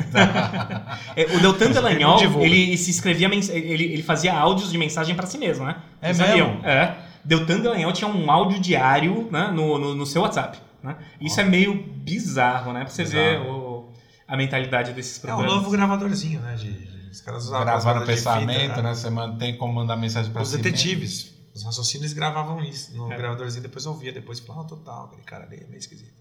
É, 1.17 1.25
o 1.35 1.41
Deltan 1.41 1.71
Dallagnol, 1.71 2.19
divulga. 2.19 2.45
ele 2.47 2.77
se 2.77 2.91
escrevia, 2.91 3.29
ele, 3.29 3.85
ele 3.85 4.03
fazia 4.03 4.35
áudios 4.35 4.71
de 4.71 4.77
mensagem 4.77 5.15
pra 5.17 5.27
si 5.27 5.39
mesmo, 5.39 5.65
né? 5.65 5.77
É 6.03 6.13
Vocês 6.13 6.29
sabiam? 6.29 6.51
mesmo? 6.57 6.67
É. 6.67 6.99
Deltan 7.25 7.61
Dallagnol 7.61 7.93
tinha 7.95 8.09
um 8.11 8.31
áudio 8.31 8.61
diário 8.61 9.29
né, 9.33 9.51
no, 9.55 9.79
no, 9.79 9.95
no 9.95 10.05
seu 10.05 10.21
WhatsApp. 10.21 10.59
Né? 10.83 10.97
Isso 11.21 11.41
é 11.41 11.45
meio 11.45 11.75
bizarro, 11.75 12.73
né? 12.73 12.81
Pra 12.81 12.91
você 12.91 13.05
ver 13.05 13.39
Bizarro. 13.39 13.59
o- 13.59 13.93
a 14.27 14.37
mentalidade 14.37 14.93
desses 14.93 15.17
É 15.17 15.19
um 15.19 15.37
programas. 15.37 15.55
novo 15.55 15.71
gravadorzinho, 15.71 16.41
né? 16.41 16.55
De, 16.55 16.71
de- 16.73 17.11
os 17.11 17.21
caras 17.21 17.45
usavam 17.45 17.65
paradas 17.67 18.01
de 18.01 18.07
pensamento, 18.15 18.69
fita, 18.69 18.83
né? 18.83 18.95
Você 18.95 19.11
mantém 19.11 19.57
como 19.57 19.73
mandar 19.73 19.97
mensagem 19.97 20.31
pra 20.33 20.43
Os 20.43 20.49
si 20.49 20.57
mesmo. 20.57 20.71
detetives, 20.71 21.35
os 21.55 21.65
raciocínios 21.65 22.13
gravavam 22.13 22.63
isso 22.63 22.97
no 22.97 23.11
É. 23.13 23.17
gravadorzinho, 23.17 23.63
depois 23.63 23.85
eu 23.87 23.93
ouvia, 23.93 24.13
depois 24.13 24.39
falava, 24.41 24.67
ah, 24.67 24.69
total, 24.69 25.05
aquele 25.07 25.23
cara 25.23 25.45
ali 25.45 25.57
é 25.57 25.67
meio 25.67 25.79
esquisito. 25.79 26.19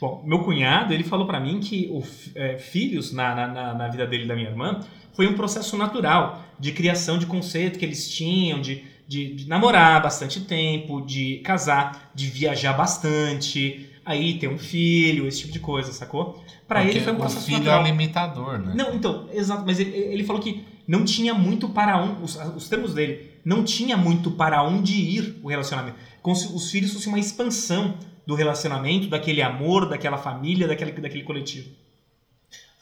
Bom, 0.00 0.22
meu 0.26 0.40
cunhado, 0.44 0.92
ele 0.92 1.04
falou 1.04 1.26
pra 1.26 1.40
mim 1.40 1.60
que 1.60 1.88
o, 1.90 2.02
é, 2.34 2.58
filhos 2.58 3.12
na, 3.12 3.34
na- 3.34 3.48
na, 3.48 3.74
na 3.74 3.88
vida 3.88 4.06
dele 4.06 4.24
e 4.24 4.28
da 4.28 4.34
minha 4.34 4.48
irmã 4.50 4.80
foi 5.14 5.26
um 5.26 5.34
processo 5.34 5.76
natural 5.78 6.44
de 6.58 6.72
criação 6.72 7.16
de 7.16 7.26
conceito 7.26 7.78
que 7.78 7.84
eles 7.84 8.08
tinham, 8.10 8.60
de, 8.60 8.84
de, 9.06 9.34
de 9.34 9.48
namorar 9.48 10.02
bastante 10.02 10.40
tempo, 10.40 11.00
de 11.00 11.38
casar, 11.38 12.10
de 12.14 12.26
viajar 12.26 12.72
bastante, 12.72 13.90
aí 14.04 14.38
ter 14.38 14.48
um 14.48 14.58
filho, 14.58 15.26
esse 15.26 15.40
tipo 15.40 15.52
de 15.52 15.60
coisa, 15.60 15.92
sacou? 15.92 16.42
Porque 16.66 16.88
ele 16.88 17.00
foi 17.00 17.12
um 17.12 17.16
o 17.16 17.18
processo 17.20 17.46
filho 17.46 17.58
natural. 17.58 17.80
é 17.80 17.82
o 17.82 17.86
limitador, 17.86 18.58
né? 18.58 18.72
Não, 18.74 18.94
então, 18.94 19.28
exato, 19.32 19.64
mas 19.66 19.78
ele, 19.78 19.90
ele 19.90 20.24
falou 20.24 20.40
que 20.40 20.64
não 20.86 21.04
tinha 21.04 21.34
muito 21.34 21.68
para 21.68 22.02
um, 22.02 22.22
os, 22.22 22.36
os 22.56 22.68
termos 22.68 22.94
dele, 22.94 23.30
não 23.44 23.64
tinha 23.64 23.96
muito 23.96 24.30
para 24.30 24.62
onde 24.62 24.94
ir 24.94 25.38
o 25.42 25.48
relacionamento. 25.48 25.96
Como 26.22 26.34
se 26.36 26.54
os 26.54 26.70
filhos 26.70 26.92
fossem 26.92 27.08
uma 27.08 27.18
expansão 27.18 27.98
do 28.26 28.34
relacionamento, 28.34 29.08
daquele 29.08 29.42
amor, 29.42 29.88
daquela 29.88 30.16
família, 30.16 30.66
daquele, 30.66 30.92
daquele 30.92 31.24
coletivo. 31.24 31.68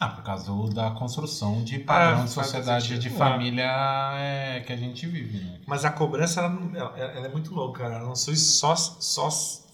Ah, 0.03 0.09
por 0.09 0.25
causa 0.25 0.51
da 0.75 0.91
construção 0.91 1.63
de 1.63 1.79
padrão 1.79 2.23
Ah, 2.23 2.25
de 2.25 2.31
sociedade 2.31 2.99
de 2.99 3.07
É. 3.07 3.11
família 3.11 3.71
é, 4.17 4.61
que 4.67 4.73
a 4.73 4.77
gente 4.77 5.07
vive, 5.07 5.39
né? 5.39 5.61
Mas 5.67 5.85
a 5.85 5.91
cobrança, 5.91 6.41
ela, 6.41 6.97
ela- 6.97 7.27
é 7.27 7.29
muito 7.29 7.55
louca, 7.55 7.85
cara. 7.85 7.97
Ela 7.97 8.05
não 8.09 8.17
só, 8.17 8.75
só, 8.75 9.31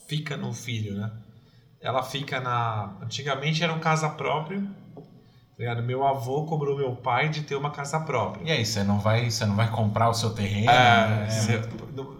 fica 0.06 0.36
no 0.36 0.52
filho, 0.52 0.94
né? 0.98 1.10
Ela 1.80 2.02
fica 2.02 2.40
na... 2.40 2.92
Antigamente 3.02 3.62
era 3.64 3.72
um 3.72 3.78
casa 3.78 4.08
próprio, 4.10 4.62
tá 4.94 5.02
ligado? 5.58 5.82
Meu 5.82 6.06
avô 6.06 6.44
cobrou 6.44 6.76
meu 6.76 6.94
pai 6.96 7.30
de 7.30 7.42
ter 7.42 7.54
uma 7.56 7.70
casa 7.70 7.98
própria. 8.00 8.46
E 8.46 8.52
aí, 8.52 8.66
você 8.66 8.84
não 8.84 8.98
vai, 8.98 9.30
você 9.30 9.46
não 9.46 9.56
vai 9.56 9.70
comprar 9.70 10.10
o 10.10 10.14
seu 10.14 10.30
terreno? 10.30 10.70
É, 10.70 11.06
né? 11.08 11.30
você 11.30 11.62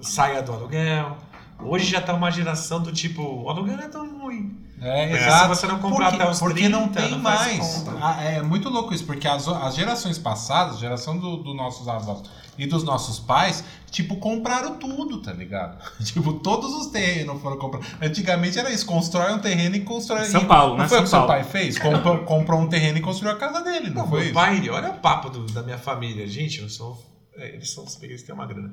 saia 0.01 0.43
do 0.43 0.53
aluguel. 0.53 1.17
Hoje 1.61 1.87
já 1.91 2.01
tá 2.01 2.15
uma 2.15 2.31
geração 2.31 2.81
do 2.81 2.93
tipo, 2.93 3.21
o 3.23 3.49
aluguel 3.51 3.77
não 3.77 3.85
é 3.85 3.89
tão 3.89 4.19
ruim. 4.21 4.57
É, 4.81 5.09
Porque 5.09 5.25
exato. 5.25 5.43
se 5.43 5.61
você 5.61 5.67
não 5.67 5.81
comprar 5.81 6.11
porque, 6.11 6.23
até 6.23 6.31
os 6.31 6.39
porque 6.39 6.55
30, 6.61 6.69
não 6.69 6.89
tem 6.89 7.11
não 7.11 7.19
mais. 7.19 7.85
Ah, 8.01 8.23
É 8.23 8.41
muito 8.43 8.69
louco 8.69 8.95
isso, 8.95 9.05
porque 9.05 9.27
as, 9.27 9.49
as 9.49 9.75
gerações 9.75 10.19
passadas, 10.19 10.77
a 10.77 10.79
geração 10.79 11.19
dos 11.19 11.43
do 11.43 11.53
nossos 11.53 11.89
avós 11.89 12.23
e 12.57 12.65
dos 12.65 12.85
nossos 12.85 13.19
pais, 13.19 13.65
tipo, 13.91 14.17
compraram 14.19 14.77
tudo, 14.79 15.21
tá 15.21 15.33
ligado? 15.33 15.79
tipo, 16.05 16.33
todos 16.35 16.73
os 16.75 16.87
terrenos 16.93 17.43
foram 17.43 17.57
comprados. 17.59 17.89
Antigamente 18.01 18.57
era 18.57 18.71
isso, 18.71 18.87
constrói 18.87 19.33
um 19.35 19.41
terreno 19.41 19.75
e 19.75 19.81
constrói. 19.81 20.27
São 20.27 20.43
e- 20.43 20.47
Paulo, 20.47 20.77
não 20.77 20.85
né? 20.85 20.89
foi 20.89 20.99
o 20.99 21.01
São 21.01 21.05
que 21.05 21.11
seu 21.11 21.19
Paulo. 21.27 21.33
pai 21.33 21.43
fez? 21.45 21.77
Comprou, 21.77 22.19
comprou 22.25 22.61
um 22.61 22.69
terreno 22.69 22.99
e 22.99 23.01
construiu 23.01 23.35
a 23.35 23.37
casa 23.37 23.63
dele, 23.63 23.91
não, 23.91 24.03
Não, 24.03 24.09
foi 24.09 24.19
meu 24.21 24.25
isso? 24.27 24.35
pai, 24.35 24.71
olha 24.71 24.91
o 24.91 24.95
papo 24.99 25.29
do- 25.29 25.47
da 25.53 25.63
minha 25.65 25.79
família. 25.79 26.25
Gente, 26.29 26.61
eu 26.61 26.69
sou. 26.69 26.97
é, 27.37 27.49
Eles 27.55 27.69
são 27.73 27.85
eles 28.03 28.23
têm 28.23 28.33
uma 28.33 28.47
grana. 28.47 28.73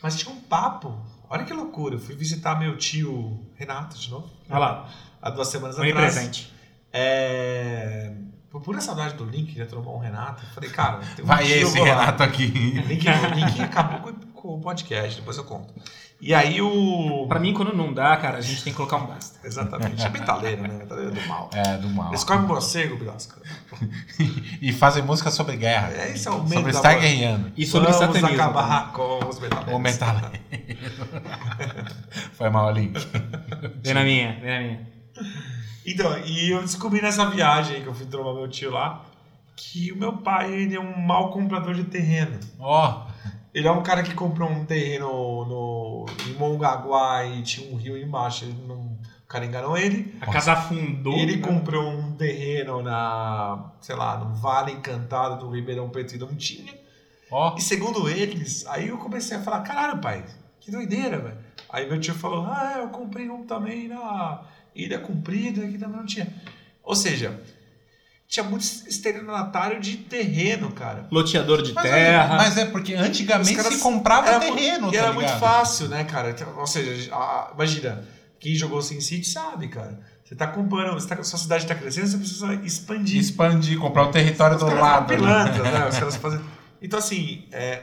Mas 0.00 0.16
tinha 0.16 0.32
um 0.32 0.38
papo. 0.40 0.96
Olha 1.32 1.44
que 1.44 1.52
loucura. 1.54 1.94
Eu 1.94 1.98
fui 1.98 2.14
visitar 2.14 2.58
meu 2.60 2.76
tio 2.76 3.40
Renato 3.54 3.98
de 3.98 4.10
novo. 4.10 4.30
Olha 4.50 4.58
lá, 4.58 4.88
Há 5.22 5.30
duas 5.30 5.48
semanas 5.48 5.76
foi 5.76 5.90
atrás. 5.90 6.12
presente. 6.14 6.52
É. 6.92 8.12
Por 8.52 8.60
pura 8.60 8.82
saudade 8.82 9.14
do 9.14 9.24
Link, 9.24 9.46
queria 9.46 9.64
trocar 9.64 9.88
um 9.88 9.98
Renato. 9.98 10.42
Eu 10.44 10.50
falei, 10.50 10.68
cara, 10.68 11.00
tem 11.16 11.24
um 11.24 11.28
Vai 11.28 11.50
esse 11.50 11.78
lá. 11.78 11.84
Renato 11.86 12.22
aqui. 12.22 12.44
Link, 12.46 13.08
o 13.08 13.10
Link 13.34 13.62
acabou 13.62 14.12
com, 14.12 14.12
com 14.34 14.48
o 14.56 14.60
podcast, 14.60 15.18
depois 15.18 15.38
eu 15.38 15.44
conto. 15.44 15.72
E 16.20 16.34
aí 16.34 16.60
o. 16.60 17.26
Pra 17.28 17.40
mim, 17.40 17.54
quando 17.54 17.74
não 17.74 17.94
dá, 17.94 18.14
cara, 18.18 18.36
a 18.36 18.40
gente 18.42 18.62
tem 18.62 18.74
que 18.74 18.76
colocar 18.76 18.98
um 18.98 19.06
basta. 19.06 19.44
Exatamente. 19.44 20.04
É 20.04 20.08
metaleiro, 20.10 20.62
né? 20.62 20.68
Metaleiro 20.68 21.12
do 21.12 21.26
mal. 21.26 21.48
É, 21.54 21.78
do 21.78 21.88
mal. 21.88 22.10
Eles 22.10 22.24
comem 22.24 22.46
morcego, 22.46 22.96
Bilasca. 22.96 23.40
E 24.60 24.70
fazem 24.70 25.02
música 25.02 25.30
sobre 25.30 25.56
guerra. 25.56 25.90
É, 25.90 26.12
esse 26.12 26.28
é 26.28 26.30
o 26.30 26.42
medo 26.42 26.54
sobre 26.54 26.70
estar 26.72 26.94
guerreando. 26.94 27.52
E 27.56 27.64
sobre 27.64 27.90
Vamos 27.90 28.14
satanismo. 28.14 28.40
acabar 28.40 28.92
com 28.92 29.26
os 29.26 29.40
metaleiros. 29.40 29.74
O 29.74 29.78
metaleiro. 29.78 30.38
Foi 32.34 32.50
mal, 32.50 32.70
Link. 32.70 33.00
Vem 33.82 33.94
na 33.94 34.04
minha, 34.04 34.38
vem 34.40 34.50
na 34.50 34.60
minha. 34.60 34.92
Então, 35.86 36.16
e 36.24 36.50
eu 36.50 36.60
descobri 36.60 37.02
nessa 37.02 37.28
viagem 37.28 37.82
que 37.82 37.88
eu 37.88 37.94
fui 37.94 38.06
trombar 38.06 38.34
meu 38.34 38.48
tio 38.48 38.70
lá, 38.70 39.04
que 39.56 39.92
o 39.92 39.96
meu 39.96 40.16
pai, 40.18 40.52
ele 40.52 40.74
é 40.74 40.80
um 40.80 40.96
mau 40.98 41.30
comprador 41.30 41.74
de 41.74 41.84
terreno. 41.84 42.38
Ó, 42.58 43.06
Ele 43.54 43.68
é 43.68 43.70
um 43.70 43.82
cara 43.82 44.02
que 44.02 44.14
comprou 44.14 44.48
um 44.48 44.64
terreno 44.64 45.06
no, 45.44 46.06
em 46.26 46.32
Mongaguá 46.34 47.24
e 47.26 47.42
tinha 47.42 47.70
um 47.70 47.76
rio 47.76 47.98
embaixo. 47.98 48.44
Ele 48.44 48.56
não, 48.66 48.98
o 49.24 49.26
cara 49.28 49.44
enganou 49.44 49.76
ele. 49.76 50.16
A 50.20 50.26
casa 50.26 50.52
afundou. 50.52 51.12
Ele 51.14 51.36
né? 51.36 51.46
comprou 51.46 51.86
um 51.86 52.12
terreno 52.16 52.82
na, 52.82 53.72
sei 53.80 53.94
lá, 53.94 54.16
no 54.16 54.34
Vale 54.34 54.72
Encantado 54.72 55.44
do 55.44 55.50
Ribeirão 55.50 55.90
Preto 55.90 56.14
e 56.14 56.18
não 56.18 56.34
tinha. 56.34 56.72
ó. 57.30 57.54
E 57.56 57.60
segundo 57.60 58.08
eles, 58.08 58.66
aí 58.66 58.88
eu 58.88 58.96
comecei 58.96 59.36
a 59.36 59.42
falar, 59.42 59.60
caralho, 59.60 60.00
pai, 60.00 60.24
que 60.58 60.70
doideira, 60.70 61.18
velho. 61.18 61.38
Aí 61.68 61.88
meu 61.88 62.00
tio 62.00 62.14
falou, 62.14 62.46
ah, 62.46 62.76
eu 62.78 62.88
comprei 62.88 63.28
um 63.28 63.44
também 63.44 63.88
na 63.88 64.42
Ilha 64.74 64.98
Comprida, 64.98 65.66
que 65.66 65.78
também 65.78 65.96
não 65.98 66.06
tinha. 66.06 66.28
Ou 66.82 66.94
seja, 66.96 67.40
tinha 68.28 68.44
muito 68.44 68.62
estelionatário 68.62 69.80
de 69.80 69.96
terreno, 69.98 70.72
cara. 70.72 71.06
Loteador 71.10 71.62
de 71.62 71.72
Mas, 71.72 71.84
terra. 71.90 72.36
mas 72.36 72.56
é 72.56 72.64
porque 72.64 72.94
antigamente 72.94 73.62
se 73.62 73.78
comprava 73.78 74.40
terreno, 74.40 74.86
mu- 74.86 74.94
E 74.94 74.96
tá 74.96 75.02
era 75.04 75.12
muito 75.12 75.26
ligado? 75.26 75.40
fácil, 75.40 75.88
né, 75.88 76.04
cara? 76.04 76.34
Ou 76.56 76.66
seja, 76.66 77.14
a- 77.14 77.50
imagina, 77.54 78.06
quem 78.40 78.54
jogou 78.54 78.80
Sin 78.82 79.00
City 79.00 79.26
sabe, 79.28 79.68
cara. 79.68 80.00
Você 80.24 80.34
tá 80.34 80.46
comprando, 80.46 80.94
você 80.94 81.06
tá, 81.08 81.22
sua 81.22 81.38
cidade 81.38 81.66
tá 81.66 81.74
crescendo, 81.74 82.06
você 82.08 82.16
precisa 82.16 82.54
expandir. 82.64 83.20
Expandir, 83.20 83.78
comprar 83.78 84.04
o 84.04 84.10
território 84.10 84.56
Os 84.56 84.62
do 84.62 84.66
lado. 84.74 85.06
são 85.08 85.16
ali. 85.16 85.16
pilantras, 85.16 85.72
né? 85.72 85.88
Os 85.88 85.98
caras 85.98 86.16
fazem... 86.16 86.40
Então, 86.80 86.98
assim, 86.98 87.44
é, 87.52 87.82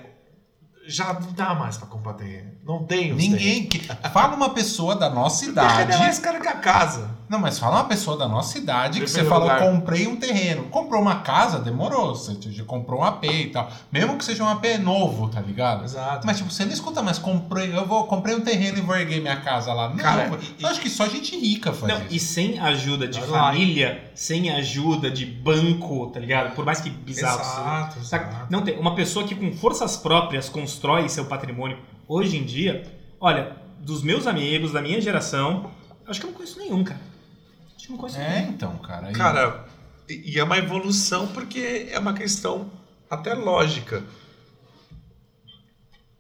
já 0.90 1.14
não 1.14 1.32
dá 1.32 1.54
mais 1.54 1.78
pra 1.78 1.88
comprar 1.88 2.14
terreno. 2.14 2.52
Não 2.64 2.84
tem 2.84 3.12
os 3.14 3.18
Ninguém. 3.18 3.68
Que... 3.68 3.80
Fala 4.12 4.36
uma 4.36 4.50
pessoa 4.50 4.96
da 4.96 5.10
nossa 5.10 5.46
idade. 5.46 5.92
é 5.92 5.98
mais 5.98 6.20
caro 6.20 6.42
que 6.42 6.48
a 6.48 6.58
casa. 6.58 7.19
Não, 7.30 7.38
mas 7.38 7.60
fala 7.60 7.76
uma 7.76 7.84
pessoa 7.84 8.18
da 8.18 8.28
nossa 8.28 8.58
idade 8.58 9.00
que 9.00 9.06
Depende 9.06 9.12
você 9.12 9.22
do 9.22 9.30
falou, 9.30 9.44
lugar. 9.44 9.62
comprei 9.62 10.08
um 10.08 10.16
terreno. 10.16 10.64
Comprou 10.64 11.00
uma 11.00 11.18
casa, 11.18 11.60
demorou. 11.60 12.16
Você 12.16 12.36
comprou 12.66 13.02
um 13.02 13.04
AP 13.04 13.24
e 13.26 13.48
tal. 13.50 13.72
Mesmo 13.92 14.18
que 14.18 14.26
seja 14.26 14.44
um 14.44 14.50
AP 14.50 14.66
novo, 14.82 15.30
tá 15.30 15.40
ligado? 15.40 15.84
Exato. 15.84 16.26
Mas 16.26 16.38
tipo, 16.38 16.50
você 16.50 16.66
não 16.66 16.72
escuta 16.74 17.04
mais, 17.04 17.20
comprei, 17.20 17.72
eu 17.72 17.86
vou, 17.86 18.06
comprei 18.06 18.36
um 18.36 18.42
terreno 18.42 18.80
e 18.80 18.82
vou 18.82 18.96
erguer 18.96 19.22
minha 19.22 19.40
casa 19.42 19.72
lá. 19.74 19.90
Não, 19.90 19.98
Cara, 19.98 20.32
eu 20.60 20.68
acho 20.68 20.82
que 20.82 20.90
só 20.90 21.08
gente 21.08 21.38
rica 21.40 21.72
faz 21.72 21.94
Não, 21.94 22.02
isso. 22.08 22.16
e 22.16 22.20
sem 22.20 22.60
ajuda 22.60 23.08
de 23.08 23.20
Vai 23.20 23.30
lá, 23.30 23.40
família, 23.52 24.12
sem 24.16 24.50
ajuda 24.50 25.12
de 25.12 25.26
banco, 25.26 26.08
tá 26.08 26.20
ligado? 26.20 26.56
Por 26.56 26.66
mais 26.66 26.82
que 26.82 26.90
bizarro 26.90 27.40
Exato, 27.42 27.94
seja. 28.04 28.16
Exato. 28.18 28.48
Não 28.50 28.64
tem. 28.64 28.80
Uma 28.80 28.96
pessoa 28.96 29.28
que 29.28 29.36
com 29.36 29.54
forças 29.54 29.96
próprias 29.96 30.50
constrói 30.50 31.08
seu 31.10 31.26
patrimônio 31.26 31.78
hoje 32.08 32.38
em 32.38 32.44
dia, 32.44 32.84
olha, 33.22 33.56
dos 33.80 34.02
meus 34.02 34.26
amigos, 34.26 34.72
da 34.72 34.82
minha 34.82 35.00
geração, 35.00 35.70
acho 36.08 36.20
que 36.20 36.26
eu 36.26 36.32
não 36.32 36.38
conheço 36.38 36.58
nenhum, 36.58 36.84
cara. 36.84 37.09
Não 37.90 37.98
conheço 37.98 38.20
É, 38.20 38.42
então, 38.42 38.78
cara. 38.80 39.08
aí- 39.08 39.14
Cara, 39.14 39.66
e 40.08 40.34
e 40.34 40.40
é 40.40 40.44
uma 40.44 40.58
evolução 40.58 41.28
porque 41.28 41.88
é 41.92 41.98
uma 42.00 42.14
questão 42.14 42.72
até 43.10 43.34
lógica. 43.34 44.04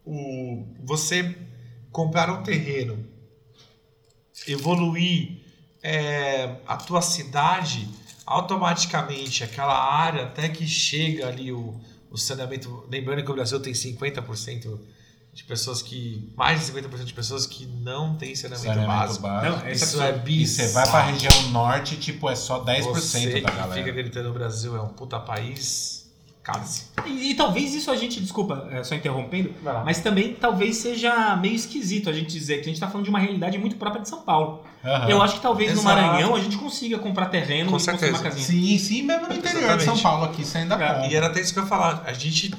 O, 0.06 0.66
você 0.84 1.36
comprar 1.92 2.32
um 2.32 2.42
terreno, 2.44 3.06
evoluir 4.48 5.42
é, 5.84 6.56
a 6.68 6.78
tua 6.78 7.02
cidade, 7.02 7.88
automaticamente 8.26 9.44
aquela 9.44 9.78
área 9.78 10.24
até 10.24 10.50
que 10.50 10.68
chega 10.68 11.28
ali 11.28 11.52
o, 11.52 11.80
o 12.10 12.18
saneamento. 12.18 12.86
Lembrando 12.90 13.24
que 13.24 13.32
o 13.32 13.34
Brasil 13.36 13.60
tem 13.60 13.74
50% 13.74 14.80
de 15.40 15.46
pessoas 15.46 15.82
que. 15.82 16.30
Mais 16.36 16.60
de 16.60 16.72
50% 16.74 17.06
de 17.06 17.14
pessoas 17.14 17.48
que 17.48 17.66
não 17.66 18.16
têm 18.16 18.36
saneamento, 18.36 18.68
Saneamento 18.68 18.88
básico. 19.00 19.22
básico. 19.24 19.64
Não, 19.66 19.72
Isso 19.72 19.84
Esse 19.86 20.02
é. 20.02 20.10
E 20.10 20.46
você 20.48 20.64
bizarro. 20.64 20.74
vai 20.74 20.90
pra 20.90 21.02
região 21.04 21.50
norte, 21.52 21.96
tipo, 21.96 22.30
é 22.30 22.36
só 22.36 22.62
10% 22.64 22.84
Você 22.94 23.42
da 23.42 23.50
que 23.50 23.58
galera. 23.58 23.74
fica 23.74 23.92
gritando 23.94 24.30
o 24.30 24.34
Brasil 24.34 24.76
é 24.76 24.82
um 24.82 24.90
puta 24.90 25.18
país, 25.18 26.12
case. 26.44 26.88
E, 27.06 27.32
e 27.32 27.36
talvez 27.36 27.74
isso 27.74 27.90
a 27.90 27.96
gente, 27.96 28.20
desculpa, 28.20 28.68
é, 28.70 28.84
só 28.84 28.94
interrompendo, 28.96 29.54
mas 29.86 30.00
também 30.02 30.34
talvez 30.34 30.76
seja 30.76 31.38
meio 31.38 31.56
esquisito 31.56 32.10
a 32.10 32.14
gente 32.14 32.28
dizer 32.28 32.56
que 32.56 32.62
a 32.64 32.66
gente 32.66 32.80
tá 32.80 32.88
falando 32.90 33.06
de 33.06 33.10
uma 33.10 33.20
realidade 33.20 33.58
muito 33.58 33.78
própria 33.78 34.02
de 34.02 34.10
São 34.10 34.22
Paulo. 34.24 34.66
Aham. 34.84 35.08
Eu 35.10 35.22
acho 35.22 35.36
que 35.36 35.42
talvez 35.42 35.72
no 35.74 35.80
Exato. 35.80 35.96
Maranhão 36.02 36.36
a 36.36 36.40
gente 36.42 36.58
consiga 36.58 37.00
comprar 37.00 37.28
terreno 37.28 37.72
Com 37.72 37.78
e 37.78 37.86
construir 37.86 38.10
uma 38.10 38.20
casinha. 38.20 38.46
Sim, 38.46 38.78
sim, 38.78 39.02
mesmo 39.04 39.26
no 39.28 39.34
interior 39.36 39.78
de 39.78 39.84
São 39.86 39.94
Exatamente. 39.94 40.04
Paulo 40.04 40.26
aqui, 40.26 40.44
você 40.46 40.58
ainda 40.58 40.76
É. 40.76 41.10
E 41.10 41.16
era 41.16 41.28
até 41.28 41.40
isso 41.40 41.54
que 41.54 41.60
eu 41.60 41.64
ia 41.64 41.70
falar. 41.70 42.04
A 42.06 42.12
gente, 42.14 42.54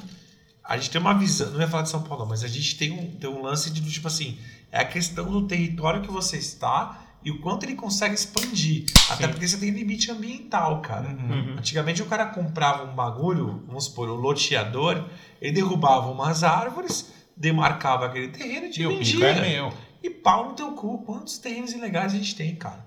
a 0.63 0.77
gente 0.77 0.89
tem 0.91 1.01
uma 1.01 1.13
visão, 1.13 1.51
não 1.51 1.59
ia 1.59 1.67
falar 1.67 1.83
de 1.83 1.89
São 1.89 2.01
Paulo, 2.03 2.23
não, 2.23 2.29
mas 2.29 2.43
a 2.43 2.47
gente 2.47 2.77
tem 2.77 2.91
um, 2.91 3.11
tem 3.15 3.29
um 3.29 3.41
lance 3.41 3.69
de 3.71 3.81
do 3.81 3.89
tipo 3.89 4.07
assim, 4.07 4.37
é 4.71 4.79
a 4.79 4.85
questão 4.85 5.25
do 5.29 5.47
território 5.47 6.01
que 6.01 6.11
você 6.11 6.37
está 6.37 7.01
e 7.23 7.29
o 7.31 7.39
quanto 7.39 7.63
ele 7.65 7.75
consegue 7.75 8.15
expandir. 8.15 8.85
Até 9.09 9.27
porque 9.27 9.47
você 9.47 9.57
tem 9.57 9.69
limite 9.69 10.11
ambiental, 10.11 10.81
cara. 10.81 11.09
Uhum. 11.09 11.31
Uhum. 11.31 11.55
Antigamente 11.57 12.01
o 12.01 12.05
cara 12.05 12.25
comprava 12.27 12.83
um 12.83 12.95
bagulho, 12.95 13.63
vamos 13.67 13.85
supor, 13.85 14.09
o 14.09 14.15
loteador, 14.15 15.05
ele 15.39 15.53
derrubava 15.53 16.09
umas 16.09 16.43
árvores, 16.43 17.11
demarcava 17.35 18.05
aquele 18.05 18.29
terreno 18.29 18.67
e 18.67 18.69
te 18.69 18.81
E 18.81 18.87
o 18.87 18.97
pico 18.97 19.19
vendia. 19.19 19.27
é 19.27 19.49
meu. 19.49 19.73
E 20.03 20.09
pau 20.09 20.49
no 20.49 20.53
teu 20.53 20.71
cu. 20.71 21.03
Quantos 21.03 21.37
terrenos 21.37 21.71
ilegais 21.73 22.13
a 22.13 22.15
gente 22.15 22.35
tem, 22.35 22.55
cara? 22.55 22.83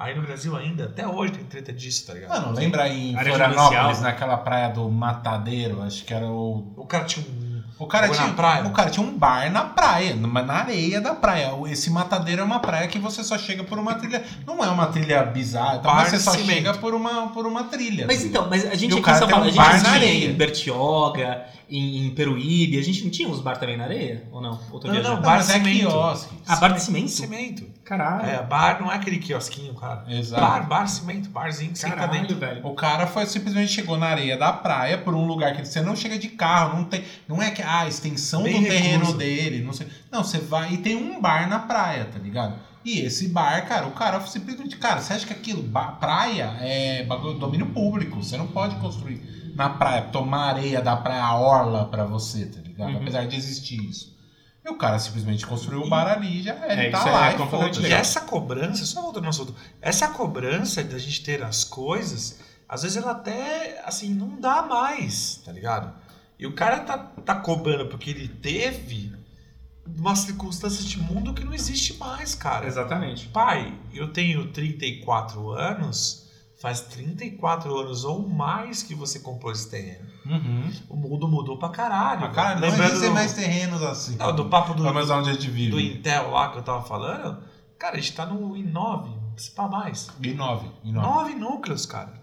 Aí 0.00 0.14
no 0.14 0.22
Brasil 0.22 0.56
ainda, 0.56 0.84
até 0.84 1.06
hoje 1.06 1.32
tem 1.32 1.44
treta 1.44 1.72
disso, 1.72 2.06
tá 2.06 2.14
ligado? 2.14 2.30
Mano, 2.30 2.54
lembra 2.56 2.84
aí 2.84 3.10
em 3.10 3.16
Área 3.16 3.34
Florianópolis, 3.34 3.78
judicial. 3.80 4.00
naquela 4.02 4.36
praia 4.36 4.68
do 4.68 4.88
Matadeiro, 4.88 5.82
acho 5.82 6.04
que 6.04 6.14
era 6.14 6.26
o. 6.26 6.72
O 6.76 6.86
cara 6.86 7.04
tinha 7.04 7.26
um. 7.26 7.48
O 7.80 7.86
cara, 7.86 8.08
tinha, 8.08 8.32
praia? 8.32 8.66
o 8.66 8.70
cara 8.72 8.90
tinha 8.90 9.06
um 9.06 9.16
bar 9.16 9.52
na 9.52 9.62
praia, 9.62 10.16
numa- 10.16 10.42
na 10.42 10.54
areia 10.54 11.00
da 11.00 11.14
praia. 11.14 11.52
Esse 11.68 11.90
matadeiro 11.90 12.40
é 12.42 12.44
uma 12.44 12.58
praia 12.58 12.88
que 12.88 12.98
você 12.98 13.22
só 13.22 13.38
chega 13.38 13.62
por 13.62 13.78
uma 13.78 13.94
trilha. 13.94 14.24
Não 14.44 14.64
é 14.64 14.68
uma 14.68 14.86
trilha 14.88 15.22
bizarra, 15.22 15.78
tá? 15.78 15.94
Mas 15.94 16.08
você 16.08 16.18
só 16.18 16.32
cimento. 16.32 16.48
chega 16.56 16.74
por 16.74 16.92
uma, 16.92 17.28
por 17.28 17.46
uma 17.46 17.62
trilha. 17.64 18.04
Mas 18.08 18.18
assim. 18.18 18.28
então, 18.30 18.48
mas 18.50 18.66
a 18.66 18.74
gente 18.74 18.96
E 18.96 18.98
aqui 18.98 19.10
em 19.10 19.14
São 19.14 19.28
Paulo, 19.28 19.44
um 19.44 19.48
a 19.48 19.50
gente 19.50 19.56
bar 19.58 19.80
na 19.80 19.90
areia. 19.90 20.28
em 20.28 20.32
Bertioga, 20.32 21.44
em, 21.70 22.06
em 22.06 22.10
Peruíbe, 22.10 22.78
a 22.78 22.82
gente 22.82 23.04
não 23.04 23.10
tinha 23.12 23.28
uns 23.28 23.38
bar 23.40 23.56
também 23.58 23.76
na 23.76 23.84
areia? 23.84 24.24
Ou 24.32 24.40
não? 24.40 24.58
Ou 24.72 24.80
tô 24.80 24.88
Não, 24.88 24.94
viajando? 24.94 25.14
Não, 25.16 25.22
bar 25.22 25.36
mas 25.36 25.50
é 25.50 25.60
quiosque. 25.60 26.34
Ah, 26.48 26.56
bar 26.56 26.72
de 26.72 26.82
cimento? 26.82 27.10
Cimento. 27.10 27.64
Caralho. 27.88 28.28
É, 28.28 28.42
bar 28.42 28.80
não 28.82 28.92
é 28.92 28.96
aquele 28.96 29.18
quiosquinho, 29.18 29.72
cara. 29.74 30.04
Exato. 30.08 30.42
Bar, 30.42 30.66
bar, 30.68 30.86
cimento, 30.86 31.30
barzinho, 31.30 31.74
senta 31.74 31.96
Caralho, 31.96 32.20
dentro. 32.20 32.36
velho. 32.36 32.66
O 32.66 32.74
cara 32.74 33.06
foi 33.06 33.24
simplesmente 33.24 33.72
chegou 33.72 33.96
na 33.96 34.06
areia 34.08 34.36
da 34.36 34.52
praia 34.52 34.98
por 34.98 35.14
um 35.14 35.24
lugar 35.26 35.56
que 35.56 35.64
você 35.64 35.80
não 35.80 35.96
chega 35.96 36.18
de 36.18 36.28
carro, 36.28 36.76
não 36.76 36.84
tem, 36.84 37.02
não 37.26 37.42
é 37.42 37.50
que 37.50 37.62
ah, 37.62 37.80
a 37.80 37.88
extensão 37.88 38.42
Bem 38.42 38.60
do 38.62 38.68
terreno 38.68 39.12
dele, 39.14 39.62
não 39.64 39.72
sei. 39.72 39.88
Não, 40.12 40.22
você 40.22 40.38
vai 40.38 40.74
e 40.74 40.76
tem 40.76 40.96
um 40.96 41.18
bar 41.18 41.48
na 41.48 41.60
praia, 41.60 42.04
tá 42.04 42.18
ligado? 42.18 42.56
E 42.84 43.00
esse 43.00 43.28
bar, 43.28 43.66
cara, 43.66 43.86
o 43.86 43.92
cara 43.92 44.20
simplesmente, 44.26 44.76
cara, 44.76 45.00
você 45.00 45.14
acha 45.14 45.26
que 45.26 45.32
aquilo, 45.32 45.62
ba- 45.62 45.92
praia 45.92 46.56
é 46.60 47.04
bagulho, 47.04 47.38
domínio 47.38 47.66
público, 47.66 48.22
você 48.22 48.36
não 48.36 48.48
pode 48.48 48.76
construir 48.76 49.52
na 49.56 49.70
praia, 49.70 50.02
tomar 50.02 50.50
areia 50.50 50.80
da 50.82 50.94
praia 50.96 51.22
a 51.22 51.34
orla 51.38 51.86
pra 51.86 52.04
você, 52.04 52.46
tá 52.46 52.60
ligado? 52.60 52.90
Uhum. 52.90 52.98
Apesar 52.98 53.26
de 53.26 53.34
existir 53.36 53.80
isso. 53.82 54.16
E 54.68 54.70
o 54.70 54.76
cara 54.76 54.98
simplesmente 54.98 55.46
construiu 55.46 55.82
o 55.82 55.88
bar 55.88 56.06
ali 56.06 56.40
e 56.40 56.42
já 56.42 56.54
É, 56.54 56.84
ele 56.84 56.90
tá 56.90 56.98
isso 56.98 57.08
é 57.08 57.10
lá 57.10 57.32
e 57.32 57.38
foda-se. 57.38 57.80
E 57.80 57.82
legal. 57.84 58.00
essa 58.00 58.20
cobrança, 58.20 58.84
só 58.84 59.00
voltando 59.00 59.24
no 59.24 59.30
assunto, 59.30 59.54
essa 59.80 60.08
cobrança 60.08 60.84
da 60.84 60.98
gente 60.98 61.24
ter 61.24 61.42
as 61.42 61.64
coisas, 61.64 62.40
às 62.68 62.82
vezes 62.82 62.98
ela 62.98 63.12
até, 63.12 63.82
assim, 63.86 64.12
não 64.12 64.38
dá 64.38 64.60
mais, 64.62 65.40
tá 65.44 65.52
ligado? 65.52 65.92
E 66.38 66.46
o 66.46 66.52
cara 66.52 66.80
tá, 66.80 66.98
tá 66.98 67.36
cobrando 67.36 67.86
porque 67.86 68.10
ele 68.10 68.28
teve, 68.28 69.16
uma 69.96 70.14
circunstância 70.14 70.84
de 70.84 70.98
mundo 70.98 71.32
que 71.32 71.42
não 71.42 71.54
existe 71.54 71.94
mais, 71.94 72.34
cara. 72.34 72.66
Exatamente. 72.66 73.28
Pai, 73.28 73.72
eu 73.92 74.12
tenho 74.12 74.52
34 74.52 75.50
anos, 75.50 76.27
faz 76.60 76.80
34 76.80 77.76
anos 77.78 78.04
ou 78.04 78.28
mais 78.28 78.82
que 78.82 78.94
você 78.94 79.20
comprou 79.20 79.52
esse 79.52 79.70
terreno. 79.70 80.06
Uhum. 80.26 80.70
O 80.90 80.96
mundo 80.96 81.28
mudou 81.28 81.58
pra 81.58 81.68
caralho. 81.68 82.24
Ah, 82.24 82.30
cara, 82.30 82.54
não 82.60 82.68
Lembrando 82.68 82.88
existem 82.90 83.08
do, 83.10 83.14
mais 83.14 83.32
terrenos 83.32 83.82
assim. 83.82 84.16
não, 84.16 84.34
do 84.34 84.46
papo 84.46 84.74
do, 84.74 84.82
menos 84.82 85.08
onde 85.10 85.30
a 85.30 85.32
gente 85.32 85.46
do 85.46 85.52
vive. 85.52 85.94
Intel 85.98 86.30
lá 86.30 86.50
que 86.50 86.58
eu 86.58 86.62
tava 86.62 86.82
falando, 86.82 87.42
cara, 87.78 87.96
a 87.96 88.00
gente 88.00 88.12
tá 88.12 88.26
no 88.26 88.50
i9, 88.54 89.08
se 89.36 89.52
pá 89.52 89.68
mais. 89.68 90.08
E 90.22 90.34
nove. 90.34 90.68
E 90.84 90.92
nove. 90.92 91.06
Nove 91.06 91.34
núcleos, 91.34 91.86
cara. 91.86 92.18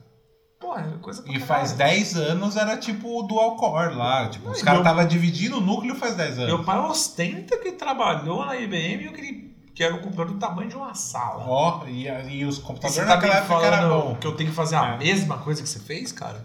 Pô, 0.59 0.77
é 0.77 0.83
coisa 1.01 1.21
pra 1.21 1.31
E 1.31 1.39
caralho. 1.39 1.47
faz 1.47 1.71
10 1.73 2.17
anos 2.17 2.55
era 2.55 2.77
tipo 2.77 3.19
o 3.19 3.23
dual 3.23 3.55
core 3.55 3.93
lá. 3.95 4.29
Tipo, 4.29 4.49
os 4.49 4.61
caras 4.61 4.79
estavam 4.81 5.05
dividindo 5.07 5.57
o 5.57 5.61
núcleo 5.61 5.95
faz 5.95 6.15
10 6.15 6.39
anos. 6.39 6.53
Meu 6.53 6.63
pai 6.63 6.79
ostenta 6.79 7.57
que 7.57 7.73
trabalhou 7.73 8.45
na 8.45 8.55
IBM 8.57 9.03
e 9.03 9.05
eu 9.05 9.13
queria 9.13 9.54
que 9.75 9.83
era 9.83 9.93
um 9.93 9.99
computador 9.99 10.33
do 10.33 10.39
tamanho 10.39 10.69
de 10.69 10.75
uma 10.75 10.93
sala. 10.95 11.43
Ó, 11.45 11.85
e, 11.85 12.07
e 12.07 12.45
os 12.45 12.57
E 12.57 12.61
computadores 12.61 12.95
você 12.95 13.05
tá 13.05 13.15
naquela 13.15 13.35
época 13.35 13.59
falando 13.59 14.17
que 14.17 14.25
eu 14.25 14.35
tenho 14.35 14.49
que 14.49 14.55
fazer 14.55 14.77
a 14.77 14.93
É. 14.93 14.97
mesma 14.97 15.37
coisa 15.37 15.61
que 15.61 15.67
você 15.69 15.79
fez, 15.79 16.11
cara? 16.13 16.43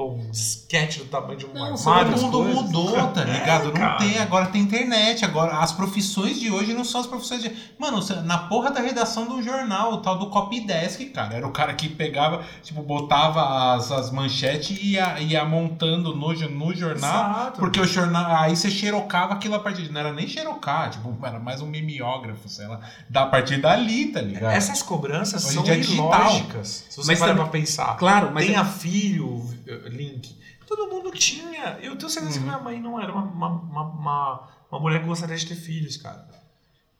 Pô, 0.00 0.12
um 0.12 0.30
disquete 0.30 1.00
do 1.00 1.04
tamanho 1.04 1.36
de 1.38 1.44
um 1.44 1.52
Não, 1.52 1.74
armário. 1.74 2.12
outras 2.12 2.22
mundo 2.22 2.42
mudou, 2.42 2.92
tá 3.08 3.20
É, 3.20 3.24
ligado? 3.24 3.64
não 3.66 3.72
cara. 3.72 3.98
tem, 3.98 4.18
agora 4.18 4.46
tem 4.46 4.62
internet. 4.62 5.26
Agora, 5.26 5.58
as 5.58 5.72
profissões 5.72 6.40
de 6.40 6.50
hoje 6.50 6.72
não 6.72 6.86
são 6.86 7.02
as 7.02 7.06
profissões 7.06 7.42
de. 7.42 7.52
Mano, 7.78 8.00
na 8.24 8.38
porra 8.38 8.70
da 8.70 8.80
redação 8.80 9.26
do 9.26 9.42
jornal, 9.42 9.92
o 9.92 9.98
tal 9.98 10.16
do 10.18 10.30
copy 10.30 10.60
desk, 10.60 11.04
cara. 11.10 11.34
Era 11.34 11.46
o 11.46 11.50
cara 11.50 11.74
que 11.74 11.86
pegava, 11.86 12.42
tipo, 12.62 12.80
botava 12.82 13.74
as, 13.74 13.92
as 13.92 14.10
manchetes 14.10 14.70
e 14.80 14.92
ia, 14.92 15.20
ia 15.20 15.44
montando 15.44 16.16
no, 16.16 16.32
no 16.32 16.74
jornal. 16.74 17.30
Exato. 17.30 17.58
Porque 17.60 17.78
o 17.78 17.84
jornal. 17.86 18.24
Aí 18.40 18.56
você 18.56 18.70
xerocava 18.70 19.34
aquilo 19.34 19.56
a 19.56 19.58
partir 19.60 19.82
de. 19.82 19.92
Não 19.92 20.00
era 20.00 20.14
nem 20.14 20.26
xerocar, 20.26 20.88
tipo, 20.88 21.14
era 21.22 21.38
mais 21.38 21.60
um 21.60 21.66
mimeógrafo, 21.66 22.48
sei 22.48 22.66
lá. 22.66 22.80
Da 23.06 23.26
partir 23.26 23.58
dali, 23.60 24.06
tá 24.06 24.22
ligado? 24.22 24.52
Essas 24.52 24.80
cobranças 24.80 25.44
Hoje 25.44 25.54
são 25.56 25.64
é 25.66 25.78
ilógicas. 25.78 26.86
Se 26.88 26.96
você 26.96 27.06
Mas 27.08 27.18
parar 27.18 27.32
também- 27.32 27.44
pra 27.44 27.52
pensar. 27.52 27.96
Claro, 27.98 28.30
mas 28.32 28.46
Tenha 28.46 28.64
filho, 28.64 29.44
eh, 29.59 29.59
Link. 29.88 30.36
Todo 30.66 30.88
mundo 30.88 31.10
tinha. 31.10 31.78
Eu 31.82 31.96
tenho 31.96 32.08
certeza 32.10 32.36
Uhum. 32.38 32.44
que 32.44 32.48
minha 32.50 32.58
mãe 32.58 32.80
não 32.80 33.00
era 33.00 33.12
uma, 33.12 33.22
uma, 33.22 33.48
uma, 33.82 34.48
uma, 34.70 34.80
mulher 34.80 35.00
que 35.00 35.06
gostaria 35.06 35.36
de 35.36 35.46
ter 35.46 35.54
filhos, 35.56 35.96
cara. 35.96 36.28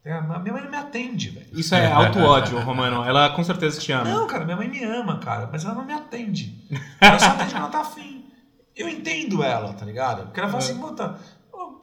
É, 0.05 0.18
Minha 0.21 0.53
mãe 0.55 0.62
não 0.62 0.71
me 0.71 0.77
atende, 0.79 1.29
velho. 1.31 1.47
isso 1.53 1.75
é 1.75 1.93
auto-ódio, 1.93 2.59
Romano. 2.64 3.05
Ela 3.05 3.31
com 3.31 3.45
certeza 3.45 3.79
te 3.81 3.93
ama. 3.93 4.05
Não, 4.05 4.27
cara, 4.27 4.45
minha 4.45 4.57
mãe 4.57 4.66
me 4.68 4.83
ama, 4.83 5.18
cara, 5.18 5.49
mas 5.53 5.64
ela 5.64 5.75
não 5.75 5.85
me 5.85 5.93
atende. 5.93 6.66
Ela 7.01 7.18
só 7.18 7.27
atende 7.27 7.51
quando 7.53 7.62
ela 7.64 7.68
tá 7.68 7.81
afim. 7.83 8.25
Eu 8.75 8.89
entendo 8.89 9.43
ela, 9.43 9.75
tá 9.75 9.85
ligado? 9.85 10.25
Porque 10.25 10.41
ela 10.41 10.49
fala 10.49 10.62
assim, 10.62 10.79
puta, 10.81 11.18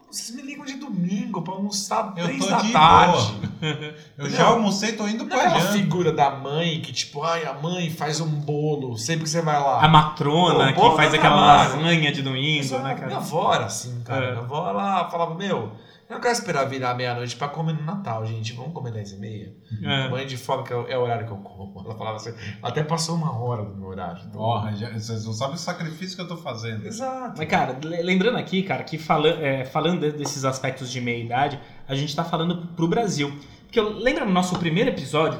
vocês 0.09 0.35
me 0.35 0.41
ligam 0.41 0.65
de 0.65 0.75
domingo 0.75 1.41
pra 1.41 1.53
almoçar 1.53 2.13
Eu 2.15 2.23
três 2.25 2.47
da 2.47 2.57
de 2.61 2.71
tarde. 2.71 3.35
Eu 4.17 4.29
já 4.29 4.43
Não. 4.43 4.53
almocei, 4.53 4.93
tô 4.93 5.07
indo 5.07 5.25
pra 5.25 5.37
é 5.37 5.45
aquela 5.47 5.59
janta. 5.59 5.73
figura 5.73 6.11
da 6.11 6.31
mãe 6.31 6.79
que, 6.81 6.93
tipo, 6.93 7.21
ai, 7.23 7.45
a 7.45 7.53
mãe 7.53 7.89
faz 7.89 8.19
um 8.21 8.27
bolo 8.29 8.97
sempre 8.97 9.23
que 9.23 9.29
você 9.29 9.41
vai 9.41 9.59
lá. 9.59 9.83
A 9.83 9.87
matrona 9.87 10.73
Pô, 10.73 10.91
que 10.91 10.95
faz 10.95 11.13
aquela 11.13 11.35
trabalho. 11.35 11.81
lasanha 11.81 12.11
de 12.11 12.21
domingo, 12.21 12.73
né, 12.77 12.83
Minha 12.83 12.95
cara? 12.95 13.17
avó 13.17 13.53
era 13.53 13.65
assim, 13.65 14.01
cara. 14.05 14.25
É. 14.25 14.31
Minha 14.31 14.43
avó, 14.43 14.69
ela 14.69 15.09
falava, 15.09 15.35
meu, 15.35 15.71
eu 16.09 16.13
não 16.15 16.21
quero 16.21 16.33
esperar 16.33 16.65
virar 16.65 16.93
meia-noite 16.95 17.35
pra 17.35 17.47
comer 17.47 17.73
no 17.73 17.83
Natal, 17.83 18.25
gente. 18.25 18.53
Vamos 18.53 18.73
comer 18.73 18.91
10 18.91 19.11
e 19.13 19.17
meia. 19.17 19.53
É. 19.83 20.09
Mãe 20.09 20.25
de 20.25 20.37
fome, 20.37 20.63
que 20.63 20.71
é 20.71 20.75
o 20.75 20.87
é 20.87 20.97
o 20.97 21.01
horário 21.01 21.25
que 21.25 21.31
eu 21.33 21.37
como. 21.37 21.81
Ela 21.85 21.95
falava 21.95 22.15
assim, 22.17 22.33
até 22.63 22.83
passou 22.83 23.15
uma 23.15 23.31
hora 23.37 23.63
do 23.65 23.75
meu 23.75 23.89
horário. 23.89 24.21
Então, 24.25 24.39
Porra, 24.41 24.73
já- 24.75 24.89
vocês 24.91 25.25
não 25.25 25.33
sabem 25.33 25.55
o 25.55 25.59
sacrifício 25.59 26.15
que 26.15 26.21
eu 26.21 26.27
tô 26.27 26.37
fazendo. 26.37 26.85
Exato. 26.85 27.35
Mas, 27.37 27.47
cara, 27.47 27.77
le- 27.83 28.01
lembrando 28.01 28.37
aqui, 28.37 28.63
cara, 28.63 28.83
que 28.83 28.97
fala, 28.97 29.27
é, 29.29 29.65
falando 29.65 29.99
de- 30.01 30.11
desses 30.17 30.45
aspectos 30.45 30.89
de 30.91 31.01
meia-idade, 31.01 31.59
a 31.87 31.95
gente 31.95 32.15
tá 32.15 32.23
falando 32.23 32.67
pro 32.75 32.87
Brasil. 32.87 33.33
Porque 33.65 33.79
eu, 33.79 33.89
lembra 33.97 34.23
no 34.25 34.31
nosso 34.31 34.57
primeiro 34.57 34.89
episódio, 34.89 35.39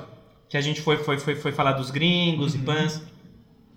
que 0.50 0.58
a 0.58 0.62
gente 0.62 0.82
foi, 0.82 0.98
foi, 0.98 1.18
foi, 1.18 1.36
foi 1.36 1.52
falar 1.54 1.74
dos 1.74 1.90
gringos 1.92 2.54
Uhum. 2.56 2.62
e 2.62 2.64
pans, 2.64 3.02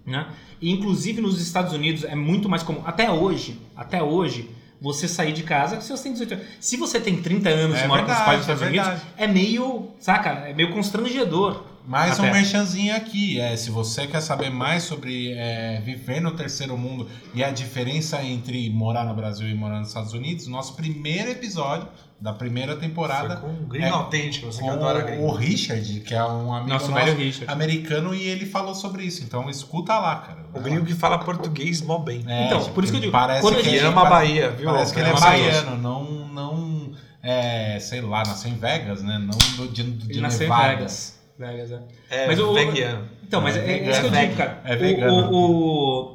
né? 0.05 0.27
E, 0.61 0.71
inclusive, 0.73 1.21
nos 1.21 1.41
Estados 1.41 1.73
Unidos 1.73 2.05
é 2.05 2.15
muito 2.15 2.49
mais 2.49 2.63
comum, 2.63 2.83
até 2.85 3.11
hoje, 3.11 3.61
até 3.77 4.03
hoje, 4.03 4.51
você 4.81 5.07
sair 5.07 5.33
de 5.33 5.43
casa 5.43 5.81
se 5.81 5.91
você 5.91 6.03
tem 6.05 6.13
18 6.13 6.35
anos. 6.35 6.47
Se 6.61 6.77
você 6.77 6.99
tem 7.01 7.21
30 7.21 7.49
anos 7.49 7.79
É 7.79 7.85
e 7.85 7.89
mora 7.89 8.03
com 8.03 8.11
os 8.11 8.17
verdade, 8.17 8.25
pais 8.25 8.39
nos 8.39 8.45
Estados 8.47 8.63
é 8.63 8.67
Unidos, 8.67 8.87
verdade. 8.87 9.07
é 9.17 9.27
meio, 9.27 9.89
saca, 9.99 10.31
é 10.49 10.55
meio 10.55 10.73
constrangedor. 10.73 11.65
Mais 11.91 12.21
Até. 12.21 12.31
um 12.31 12.33
merchanzinho 12.33 12.95
aqui. 12.95 13.41
É, 13.41 13.57
se 13.57 13.69
você 13.69 14.07
quer 14.07 14.21
saber 14.21 14.49
mais 14.49 14.85
sobre 14.85 15.33
é, 15.33 15.81
viver 15.85 16.21
no 16.21 16.31
terceiro 16.31 16.79
mundo 16.79 17.09
e 17.35 17.43
a 17.43 17.51
diferença 17.51 18.23
entre 18.23 18.71
morar 18.71 19.05
no 19.05 19.13
Brasil 19.13 19.49
e 19.49 19.55
morar 19.55 19.81
nos 19.81 19.89
Estados 19.89 20.13
Unidos, 20.13 20.47
nosso 20.47 20.75
primeiro 20.77 21.29
episódio 21.31 21.89
da 22.21 22.33
primeira 22.33 22.77
temporada 22.77 23.39
Foi 23.39 23.49
com 23.51 23.57
um 23.57 23.67
gringo 23.67 23.87
É, 23.87 23.89
autêntico, 23.89 24.47
você 24.47 24.63
que 24.63 24.69
adora 24.69 25.01
o, 25.01 25.05
gringo. 25.07 25.23
o 25.25 25.33
Richard, 25.35 26.01
que 26.01 26.15
é 26.15 26.23
um 26.23 26.53
amigo 26.55 26.69
Nosso 26.71 26.91
nosso 26.93 27.13
Richard. 27.17 27.51
americano, 27.53 28.15
e 28.15 28.23
ele 28.23 28.47
falou 28.47 28.75
sobre 28.75 29.03
isso. 29.03 29.25
Então 29.25 29.51
escuta 29.51 29.99
lá, 29.99 30.15
cara. 30.17 30.47
O 30.55 30.61
gringo 30.61 30.85
que 30.87 30.95
fala 30.95 31.19
português 31.19 31.83
mó 31.83 31.99
bem. 31.99 32.23
É, 32.29 32.47
Então, 32.47 32.63
por 32.73 32.85
isso 32.85 32.93
que 32.93 32.99
eu 32.99 33.01
digo, 33.01 33.13
parece 33.13 33.45
a 33.49 33.51
que 33.57 33.69
Ele 33.69 33.79
ama 33.81 34.03
a 34.03 34.07
pare- 34.07 34.27
Bahia, 34.29 34.51
viu? 34.51 34.71
Parece 34.71 34.95
que 34.95 35.01
ele 35.01 35.09
é 35.09 35.13
baiano, 35.19 35.77
não, 35.77 36.05
não 36.29 36.93
é, 37.21 37.79
sei 37.81 38.01
lá, 38.01 38.19
nasceu 38.25 38.49
em 38.51 38.55
Vegas, 38.55 39.03
né? 39.03 39.19
Não 39.19 39.37
do, 39.57 39.73
de, 39.73 39.83
de 39.83 40.13
Ele 40.13 40.21
nasceu 40.21 40.47
em 40.47 40.51
Nevada. 40.51 40.69
Vegas. 40.77 41.19
Vegas, 41.41 41.73
é. 41.73 41.83
É, 42.11 42.27
Mas 42.27 42.39
o- 42.39 42.53
veguiano. 42.53 43.09
Então, 43.23 43.41
mas 43.41 43.57
É 43.57 43.61
é, 43.61 43.63
é 43.63 43.67
vegano. 43.79 43.91
isso 43.93 44.01
que 44.01 44.07
eu 44.07 44.15
É 44.15 44.27
digo, 44.27 44.37
cara. 44.37 44.63
é 44.65 44.75
O- 44.77 44.79
vegano. 44.79 45.31
O, 45.33 45.35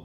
o- 0.00 0.04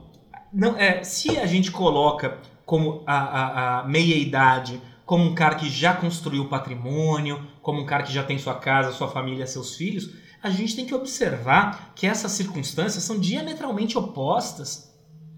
não, 0.52 0.76
é, 0.76 1.02
se 1.04 1.38
a 1.38 1.46
gente 1.46 1.70
coloca 1.70 2.38
como 2.66 3.02
a, 3.06 3.16
a, 3.16 3.80
a 3.80 3.88
meia-idade, 3.88 4.80
como 5.06 5.24
um 5.24 5.34
cara 5.34 5.54
que 5.54 5.68
já 5.68 5.92
construiu 5.94 6.46
patrimônio, 6.48 7.46
como 7.60 7.80
um 7.80 7.86
cara 7.86 8.02
que 8.02 8.12
já 8.12 8.22
tem 8.22 8.38
sua 8.38 8.54
casa, 8.54 8.92
sua 8.92 9.08
família, 9.08 9.46
seus 9.46 9.76
filhos, 9.76 10.10
a 10.42 10.50
gente 10.50 10.74
tem 10.74 10.84
que 10.86 10.94
observar 10.94 11.92
que 11.94 12.06
essas 12.06 12.32
circunstâncias 12.32 13.04
são 13.04 13.18
diametralmente 13.20 13.96
opostas. 13.96 14.90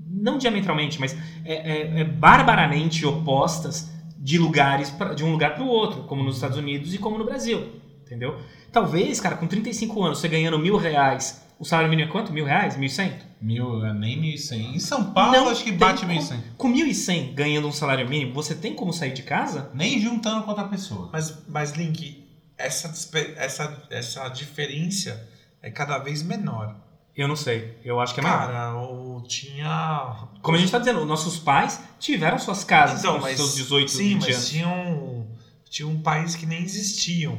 Não 0.06 0.38
diametralmente, 0.38 0.98
mas 0.98 1.14
é, 1.44 1.54
é- 1.54 2.00
é 2.00 2.04
barbaramente 2.04 3.04
opostas 3.04 3.90
de 4.16 4.38
lugares 4.38 4.88
pra- 4.90 5.12
de 5.12 5.22
um 5.24 5.30
lugar 5.32 5.54
para 5.54 5.62
o 5.64 5.68
outro, 5.68 6.04
como 6.04 6.22
nos 6.22 6.36
Estados 6.36 6.56
Unidos 6.56 6.94
e 6.94 6.98
como 6.98 7.18
no 7.18 7.24
Brasil. 7.24 7.82
Entendeu? 8.04 8.38
Talvez, 8.72 9.20
cara, 9.20 9.36
com 9.36 9.46
35 9.46 10.02
anos, 10.02 10.18
você 10.20 10.28
ganhando 10.28 10.58
mil 10.58 10.76
reais, 10.76 11.42
o 11.58 11.64
salário 11.64 11.88
mínimo 11.90 12.08
é 12.08 12.12
quanto? 12.12 12.32
Mil 12.32 12.44
reais? 12.44 12.76
Mil 12.76 12.86
e 12.86 12.90
cem? 12.90 13.12
Mil, 13.40 13.84
é, 13.84 13.92
nem 13.94 14.20
1.100. 14.20 14.74
Em 14.74 14.78
São 14.78 15.12
Paulo, 15.12 15.32
Não 15.32 15.48
acho 15.48 15.64
que 15.64 15.72
bate 15.72 16.04
como. 16.06 16.12
1.100. 16.18 16.38
Com 16.56 16.68
mil 16.68 16.86
e 16.86 16.94
cem 16.94 17.34
ganhando 17.34 17.66
um 17.68 17.72
salário 17.72 18.08
mínimo, 18.08 18.34
você 18.34 18.54
tem 18.54 18.74
como 18.74 18.92
sair 18.92 19.12
de 19.12 19.22
casa? 19.22 19.70
Nem 19.74 20.00
juntando 20.00 20.42
com 20.42 20.50
outra 20.50 20.64
pessoa. 20.68 21.08
Mas, 21.12 21.42
mas 21.48 21.72
Link, 21.72 22.26
essa, 22.58 22.88
essa, 23.36 23.82
essa 23.90 24.28
diferença 24.28 25.28
é 25.62 25.70
cada 25.70 25.98
vez 25.98 26.22
menor. 26.22 26.76
Eu 27.16 27.28
não 27.28 27.36
sei. 27.36 27.78
Eu 27.84 28.00
acho 28.00 28.12
que 28.12 28.20
é 28.20 28.22
maior. 28.22 28.46
Cara, 28.46 28.76
o 28.82 29.22
tinha. 29.22 30.26
Como 30.42 30.56
a 30.56 30.60
gente 30.60 30.72
tá 30.72 30.78
dizendo, 30.78 31.04
nossos 31.04 31.38
pais 31.38 31.80
tiveram 32.00 32.38
suas 32.38 32.64
casas 32.64 32.98
Então, 33.00 33.14
com 33.14 33.20
mas. 33.22 33.36
seus 33.36 33.54
18, 33.54 33.90
sim, 33.90 34.08
20 34.18 34.20
mas 34.26 34.34
anos. 34.34 34.48
tinha 34.50 34.68
um, 34.68 35.26
tinha 35.70 35.86
um 35.88 36.00
país 36.02 36.34
que 36.34 36.44
nem 36.44 36.60
existiam, 36.62 37.38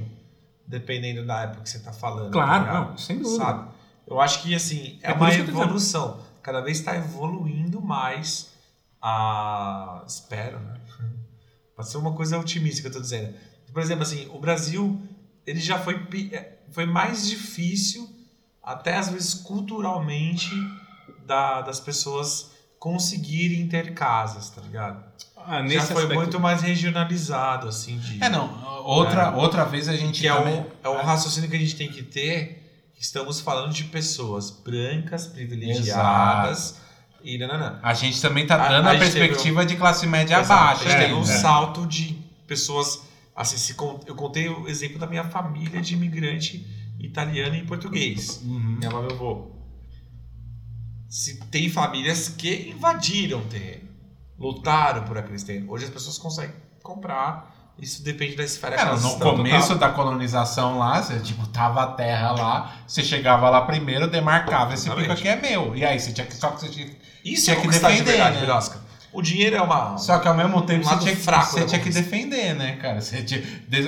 dependendo 0.67 1.25
da 1.25 1.43
época 1.43 1.63
que 1.63 1.69
você 1.69 1.79
tá 1.79 1.93
falando. 1.93 2.31
Claro, 2.31 2.65
tá 2.65 2.73
não, 2.73 2.97
sem 2.97 3.19
dúvida. 3.19 3.43
Sabe? 3.43 3.69
Eu 4.07 4.19
acho 4.19 4.41
que, 4.41 4.53
assim, 4.53 4.99
é, 5.01 5.11
É 5.11 5.13
uma 5.13 5.33
evolução. 5.33 6.19
Cada 6.41 6.61
vez 6.61 6.79
está 6.79 6.95
evoluindo 6.95 7.81
mais 7.81 8.51
a. 9.01 10.03
Espero, 10.07 10.59
né? 10.59 10.79
Pode 11.75 11.89
ser 11.89 11.97
uma 11.97 12.13
coisa 12.13 12.39
otimista 12.39 12.81
que 12.81 12.87
eu 12.87 12.91
tô 12.91 13.01
dizendo. 13.01 13.35
Por 13.73 13.81
exemplo, 13.81 14.03
assim, 14.03 14.29
o 14.33 14.39
Brasil, 14.39 15.01
ele 15.45 15.59
já 15.59 15.77
foi, 15.77 15.95
é, 16.31 16.59
foi 16.71 16.85
mais 16.85 17.27
difícil, 17.27 18.09
até 18.63 18.95
às 18.95 19.09
vezes 19.09 19.33
culturalmente, 19.33 20.49
da, 21.25 21.61
das 21.61 21.79
pessoas 21.79 22.51
conseguirem 22.79 23.67
ter 23.67 23.93
casas, 23.93 24.49
tá 24.49 24.61
ligado? 24.61 25.03
Ah, 25.47 25.65
já 25.67 25.81
foi 25.81 26.03
aspecto- 26.03 26.13
muito 26.15 26.39
mais 26.39 26.61
regionalizado, 26.61 27.67
assim, 27.67 27.97
de... 27.99 28.23
É, 28.23 28.29
não. 28.29 28.49
Outra, 28.83 29.35
outra 29.35 29.63
vez 29.65 29.87
a 29.89 29.95
gente 29.95 30.21
Que 30.21 30.27
é 30.27 30.33
também... 30.35 30.59
um, 30.59 30.65
é 30.83 30.89
um 30.89 31.01
raciocínio 31.01 31.49
que 31.49 31.55
a 31.55 31.59
gente 31.59 31.75
tem 31.75 31.87
que 31.89 32.03
ter. 32.03 32.91
Estamos 32.99 33.39
falando 33.41 33.73
de 33.73 33.83
pessoas 33.85 34.49
brancas, 34.51 35.27
privilegiadas 35.27 36.79
e 37.23 37.37
nananã. 37.37 37.79
A 37.83 37.93
gente 37.93 38.21
também 38.21 38.45
tá 38.47 38.55
A- 38.55 38.69
dando 38.69 38.87
a 38.87 38.91
a, 38.93 38.97
perspectiva 38.97 39.65
de 39.65 39.75
classe 39.75 40.05
média 40.07 40.39
Exato, 40.39 40.53
abaixo. 40.53 40.81
A 40.85 40.89
gente 40.89 40.99
teve 40.99 41.13
né? 41.13 41.19
um 41.19 41.23
É. 41.23 41.25
salto 41.25 41.85
de 41.87 42.13
pessoas. 42.47 43.01
Assim, 43.35 43.57
se 43.57 43.73
con- 43.73 43.99
eu 44.05 44.15
contei 44.15 44.47
o 44.47 44.67
exemplo 44.67 44.97
da 44.97 45.07
minha 45.07 45.23
família 45.25 45.81
de 45.81 45.93
imigrante 45.93 46.65
italiano 46.99 47.55
e 47.55 47.63
português. 47.65 48.41
Uhum. 48.45 48.77
Minha 48.77 48.89
avó 48.89 48.99
e 49.03 49.07
meu 49.07 49.15
avô. 49.15 49.51
Se 51.09 51.39
tem 51.51 51.69
famílias 51.69 52.29
que 52.29 52.69
invadiram 52.69 53.39
o 53.39 53.45
terreno, 53.45 53.84
lutaram 54.39 55.03
por 55.03 55.17
aqueles 55.17 55.43
terrenos. 55.43 55.69
Hoje 55.69 55.85
as 55.85 55.91
pessoas 55.91 56.17
conseguem 56.17 56.55
comprar. 56.83 57.53
Isso 57.77 58.03
depende 58.03 58.37
da 58.37 58.43
esfera 58.43 58.75
elas 58.77 59.03
no 59.03 59.19
começo 59.19 59.73
total. 59.73 59.89
da 59.89 59.93
colonização 59.93 60.77
lá, 60.77 61.01
você 61.01 61.19
tipo, 61.19 61.45
tava 61.47 61.83
a 61.83 61.87
terra 61.87 62.31
lá, 62.31 62.75
você 62.87 63.03
chegava 63.03 63.49
lá 63.49 63.63
primeiro, 63.63 64.07
demarcava, 64.07 64.73
esse 64.73 64.85
pico 64.89 65.01
Exatamente. 65.01 65.27
aqui 65.27 65.45
é 65.45 65.49
meu. 65.49 65.75
E 65.75 65.83
aí, 65.83 65.99
você 65.99 66.13
tinha 66.13 66.25
que, 66.25 66.35
só 66.35 66.51
que 66.51 66.61
você 66.61 66.69
tinha 66.69 66.87
Isso 67.25 67.43
tinha 67.43 67.57
é 67.57 67.59
que 67.59 67.65
conquistar 67.65 67.89
de 67.89 67.97
defender, 67.97 68.11
verdade, 68.11 68.35
né? 68.35 68.41
Birosca. 68.45 68.79
O 69.11 69.21
dinheiro 69.21 69.55
é 69.57 69.61
uma. 69.61 69.97
Só 69.97 70.19
que 70.19 70.27
ao 70.27 70.35
mesmo 70.35 70.61
tempo 70.61 70.85
Um 70.85 70.89
você 70.89 70.99
tinha, 70.99 71.15
que, 71.15 71.21
fraco 71.21 71.45
você 71.51 71.65
tinha 71.65 71.81
que 71.81 71.89
defender, 71.89 72.53
né, 72.53 72.77
cara? 72.77 73.01
Você 73.01 73.23
tinha, 73.23 73.41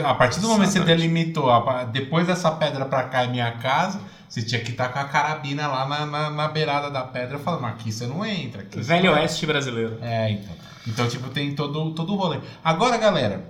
a 0.05 0.15
partir 0.15 0.39
do 0.39 0.47
momento 0.49 0.67
que 0.67 0.79
você 0.79 0.83
delimitou, 0.83 1.49
depois 1.91 2.27
dessa 2.27 2.51
pedra 2.51 2.85
pra 2.85 3.03
cá 3.03 3.23
é 3.23 3.27
minha 3.27 3.51
casa, 3.53 4.01
você 4.27 4.41
tinha 4.41 4.61
que 4.61 4.71
estar 4.71 4.89
com 4.89 4.99
a 4.99 5.05
carabina 5.05 5.67
lá 5.67 5.87
na, 5.87 6.05
na, 6.05 6.29
na 6.29 6.47
beirada 6.47 6.89
da 6.91 7.01
pedra 7.01 7.39
falando, 7.39 7.65
aqui 7.65 7.91
você 7.91 8.05
não 8.05 8.25
entra. 8.25 8.61
Aqui 8.61 8.81
Velho 8.81 9.11
não 9.11 9.19
Oeste 9.19 9.45
brasileiro. 9.45 9.97
É, 10.01 10.31
então. 10.31 10.55
Então, 10.87 11.07
tipo, 11.07 11.29
tem 11.29 11.53
todo, 11.53 11.91
todo 11.93 12.13
o 12.13 12.15
rolê. 12.15 12.39
Agora, 12.63 12.97
galera, 12.97 13.45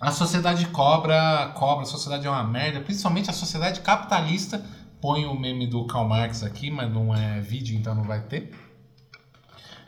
a 0.00 0.10
sociedade 0.10 0.66
cobra, 0.66 1.52
cobra, 1.54 1.84
a 1.84 1.86
sociedade 1.86 2.26
é 2.26 2.30
uma 2.30 2.44
merda, 2.44 2.80
principalmente 2.80 3.30
a 3.30 3.32
sociedade 3.32 3.80
capitalista. 3.80 4.64
Põe 5.00 5.26
o 5.26 5.38
meme 5.38 5.66
do 5.66 5.86
Karl 5.86 6.06
Marx 6.06 6.42
aqui, 6.42 6.70
mas 6.70 6.92
não 6.92 7.14
é 7.14 7.40
vídeo, 7.40 7.76
então 7.76 7.94
não 7.94 8.04
vai 8.04 8.20
ter. 8.20 8.52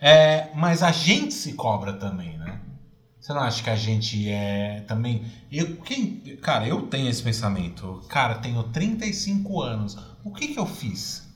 É, 0.01 0.49
mas 0.55 0.83
a 0.83 0.91
gente 0.91 1.33
se 1.33 1.53
cobra 1.55 1.93
também, 1.93 2.37
né? 2.39 2.61
Você 3.25 3.33
não 3.33 3.41
acha 3.41 3.63
que 3.63 3.71
a 3.71 3.75
gente 3.75 4.29
é 4.31 4.85
também. 4.87 5.25
Eu, 5.51 5.77
quem, 5.77 6.17
cara, 6.43 6.69
eu 6.69 6.83
tenho 6.83 7.09
esse 7.09 7.23
pensamento. 7.23 8.03
Cara, 8.07 8.35
tenho 8.35 8.63
35 8.65 9.63
anos. 9.63 9.97
O 10.23 10.31
que 10.31 10.49
que 10.49 10.59
eu 10.59 10.67
fiz? 10.67 11.27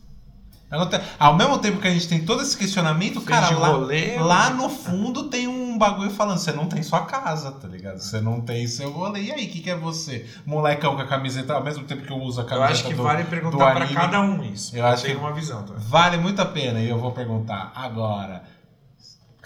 Eu 0.70 0.80
Ao 1.18 1.34
mesmo 1.34 1.56
tempo 1.60 1.80
que 1.80 1.88
a 1.88 1.90
gente 1.90 2.06
tem 2.06 2.26
todo 2.26 2.42
esse 2.42 2.54
questionamento, 2.58 3.22
cara, 3.22 3.48
lá, 3.58 3.68
rolê, 3.68 4.18
lá 4.18 4.50
no 4.50 4.68
fundo 4.68 5.30
tem 5.30 5.48
um 5.48 5.78
bagulho 5.78 6.10
falando: 6.10 6.36
você 6.36 6.52
não 6.52 6.66
tem 6.66 6.82
sua 6.82 7.06
casa, 7.06 7.52
tá 7.52 7.66
ligado? 7.66 8.00
Você 8.00 8.20
não 8.20 8.42
tem 8.42 8.66
seu 8.66 8.90
rolê. 8.92 9.22
E 9.22 9.32
aí, 9.32 9.46
o 9.46 9.48
que, 9.50 9.60
que 9.60 9.70
é 9.70 9.74
você? 9.74 10.26
Molecão 10.44 10.94
com 10.94 11.00
a 11.00 11.06
camiseta, 11.06 11.54
ao 11.54 11.64
mesmo 11.64 11.84
tempo 11.84 12.02
que 12.02 12.12
eu 12.12 12.18
uso 12.18 12.42
a 12.42 12.44
Eu 12.44 12.48
camiseta. 12.48 12.72
acho 12.74 12.84
que 12.84 12.92
do- 12.92 13.02
vale 13.02 13.24
perguntar 13.24 13.56
pra 13.56 13.84
anime. 13.84 13.94
cada 13.94 14.20
um 14.20 14.42
isso. 14.44 14.76
Eu 14.76 14.84
acho 14.84 15.06
que- 15.06 15.14
uma 15.14 15.32
visão, 15.32 15.62
tá? 15.62 15.72
Vale 15.78 16.18
muito 16.18 16.42
a 16.42 16.44
pena, 16.46 16.80
e 16.80 16.88
eu 16.90 16.98
vou 16.98 17.12
perguntar 17.12 17.72
agora. 17.74 18.42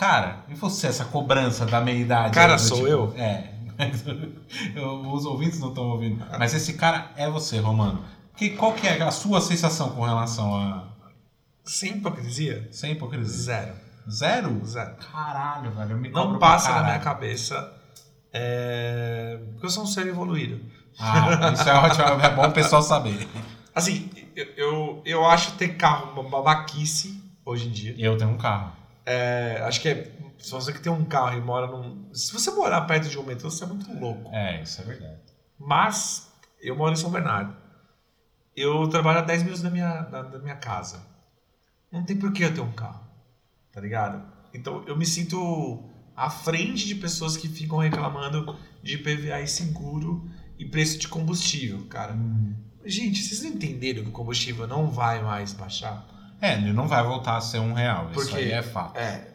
Cara, 0.02 0.44
e 0.48 0.54
você, 0.54 0.88
essa 0.88 1.04
cobrança 1.04 1.64
da 1.64 1.80
meia-idade? 1.80 2.34
Cara, 2.34 2.58
sou 2.58 2.78
tipo, 2.78 2.88
eu? 2.88 3.14
É. 3.16 3.52
Os 5.14 5.24
ouvintes 5.24 5.60
não 5.60 5.68
estão 5.68 5.84
ouvindo. 5.90 6.26
Mas 6.40 6.52
esse 6.54 6.72
cara 6.72 7.12
é 7.14 7.30
você, 7.30 7.60
Romano. 7.60 8.04
Que, 8.36 8.50
qual 8.50 8.72
que 8.72 8.84
é 8.84 9.00
a 9.00 9.12
sua 9.12 9.40
sensação 9.40 9.90
com 9.90 10.02
relação 10.02 10.56
a. 10.56 10.88
Sem 11.64 11.98
hipocrisia? 11.98 12.68
Sem 12.72 12.94
hipocrisia? 12.94 13.32
Zero. 13.32 13.74
Zero? 14.10 14.66
Zero. 14.66 14.96
Caralho, 15.12 15.70
velho. 15.70 15.92
Eu 15.92 15.98
me 15.98 16.08
Não 16.08 16.36
passa 16.36 16.72
na 16.72 16.82
minha 16.82 16.98
cabeça. 16.98 17.72
É... 18.32 19.38
Porque 19.52 19.66
eu 19.66 19.70
sou 19.70 19.84
um 19.84 19.86
ser 19.86 20.08
evoluído. 20.08 20.60
Ah, 20.98 21.52
isso 21.54 21.68
é 21.68 21.74
ótimo, 21.74 22.04
é 22.20 22.28
bom 22.28 22.48
o 22.48 22.52
pessoal 22.52 22.82
saber. 22.82 23.28
Assim, 23.72 24.10
eu, 24.34 24.46
eu, 24.56 25.02
eu 25.06 25.26
acho 25.26 25.52
ter 25.52 25.76
carro 25.76 26.10
uma 26.10 26.28
babaquice 26.28 27.22
hoje 27.46 27.68
em 27.68 27.70
dia. 27.70 27.94
Eu 27.96 28.18
tenho 28.18 28.30
um 28.30 28.36
carro. 28.36 28.81
É, 29.04 29.62
acho 29.62 29.80
que 29.80 29.88
é. 29.88 30.12
Se 30.38 30.50
você 30.50 30.72
que 30.72 30.80
tem 30.80 30.92
um 30.92 31.04
carro 31.04 31.36
e 31.36 31.40
mora 31.40 31.66
num. 31.66 32.12
Se 32.12 32.32
você 32.32 32.50
morar 32.50 32.82
perto 32.82 33.08
de 33.08 33.18
um 33.18 33.22
metrô, 33.22 33.50
você 33.50 33.64
é 33.64 33.66
muito 33.66 33.92
louco. 33.92 34.34
É, 34.34 34.62
isso 34.62 34.80
é 34.80 34.84
verdade. 34.84 35.20
Mas 35.58 36.32
eu 36.60 36.76
moro 36.76 36.92
em 36.92 36.96
São 36.96 37.10
Bernardo. 37.10 37.56
Eu 38.56 38.88
trabalho 38.88 39.20
a 39.20 39.22
10 39.22 39.42
minutos 39.42 39.62
da 39.62 39.70
minha, 39.70 40.02
da, 40.02 40.22
da 40.22 40.38
minha 40.38 40.56
casa. 40.56 41.06
Não 41.90 42.04
tem 42.04 42.16
por 42.16 42.32
que 42.32 42.42
eu 42.42 42.54
ter 42.54 42.60
um 42.60 42.72
carro. 42.72 43.06
Tá 43.72 43.80
ligado? 43.80 44.22
Então 44.52 44.84
eu 44.86 44.96
me 44.96 45.06
sinto 45.06 45.88
à 46.14 46.28
frente 46.28 46.86
de 46.86 46.94
pessoas 46.94 47.36
que 47.36 47.48
ficam 47.48 47.78
reclamando 47.78 48.56
de 48.82 48.98
PVA 48.98 49.40
inseguro 49.40 50.28
e 50.58 50.64
preço 50.64 50.98
de 50.98 51.08
combustível, 51.08 51.86
cara. 51.86 52.16
Gente, 52.84 53.22
vocês 53.22 53.42
não 53.42 53.50
entenderam 53.50 54.02
que 54.02 54.08
o 54.08 54.12
combustível 54.12 54.66
não 54.66 54.90
vai 54.90 55.22
mais 55.22 55.52
baixar? 55.52 56.06
É, 56.42 56.54
ele 56.54 56.72
não 56.72 56.86
vai 56.88 57.02
voltar 57.04 57.36
a 57.36 57.40
ser 57.40 57.60
um 57.60 57.72
real. 57.72 58.06
Isso 58.10 58.14
Porque- 58.14 58.36
aí 58.36 58.50
é 58.52 58.62
fato. 58.62 58.96
É, 58.98 59.28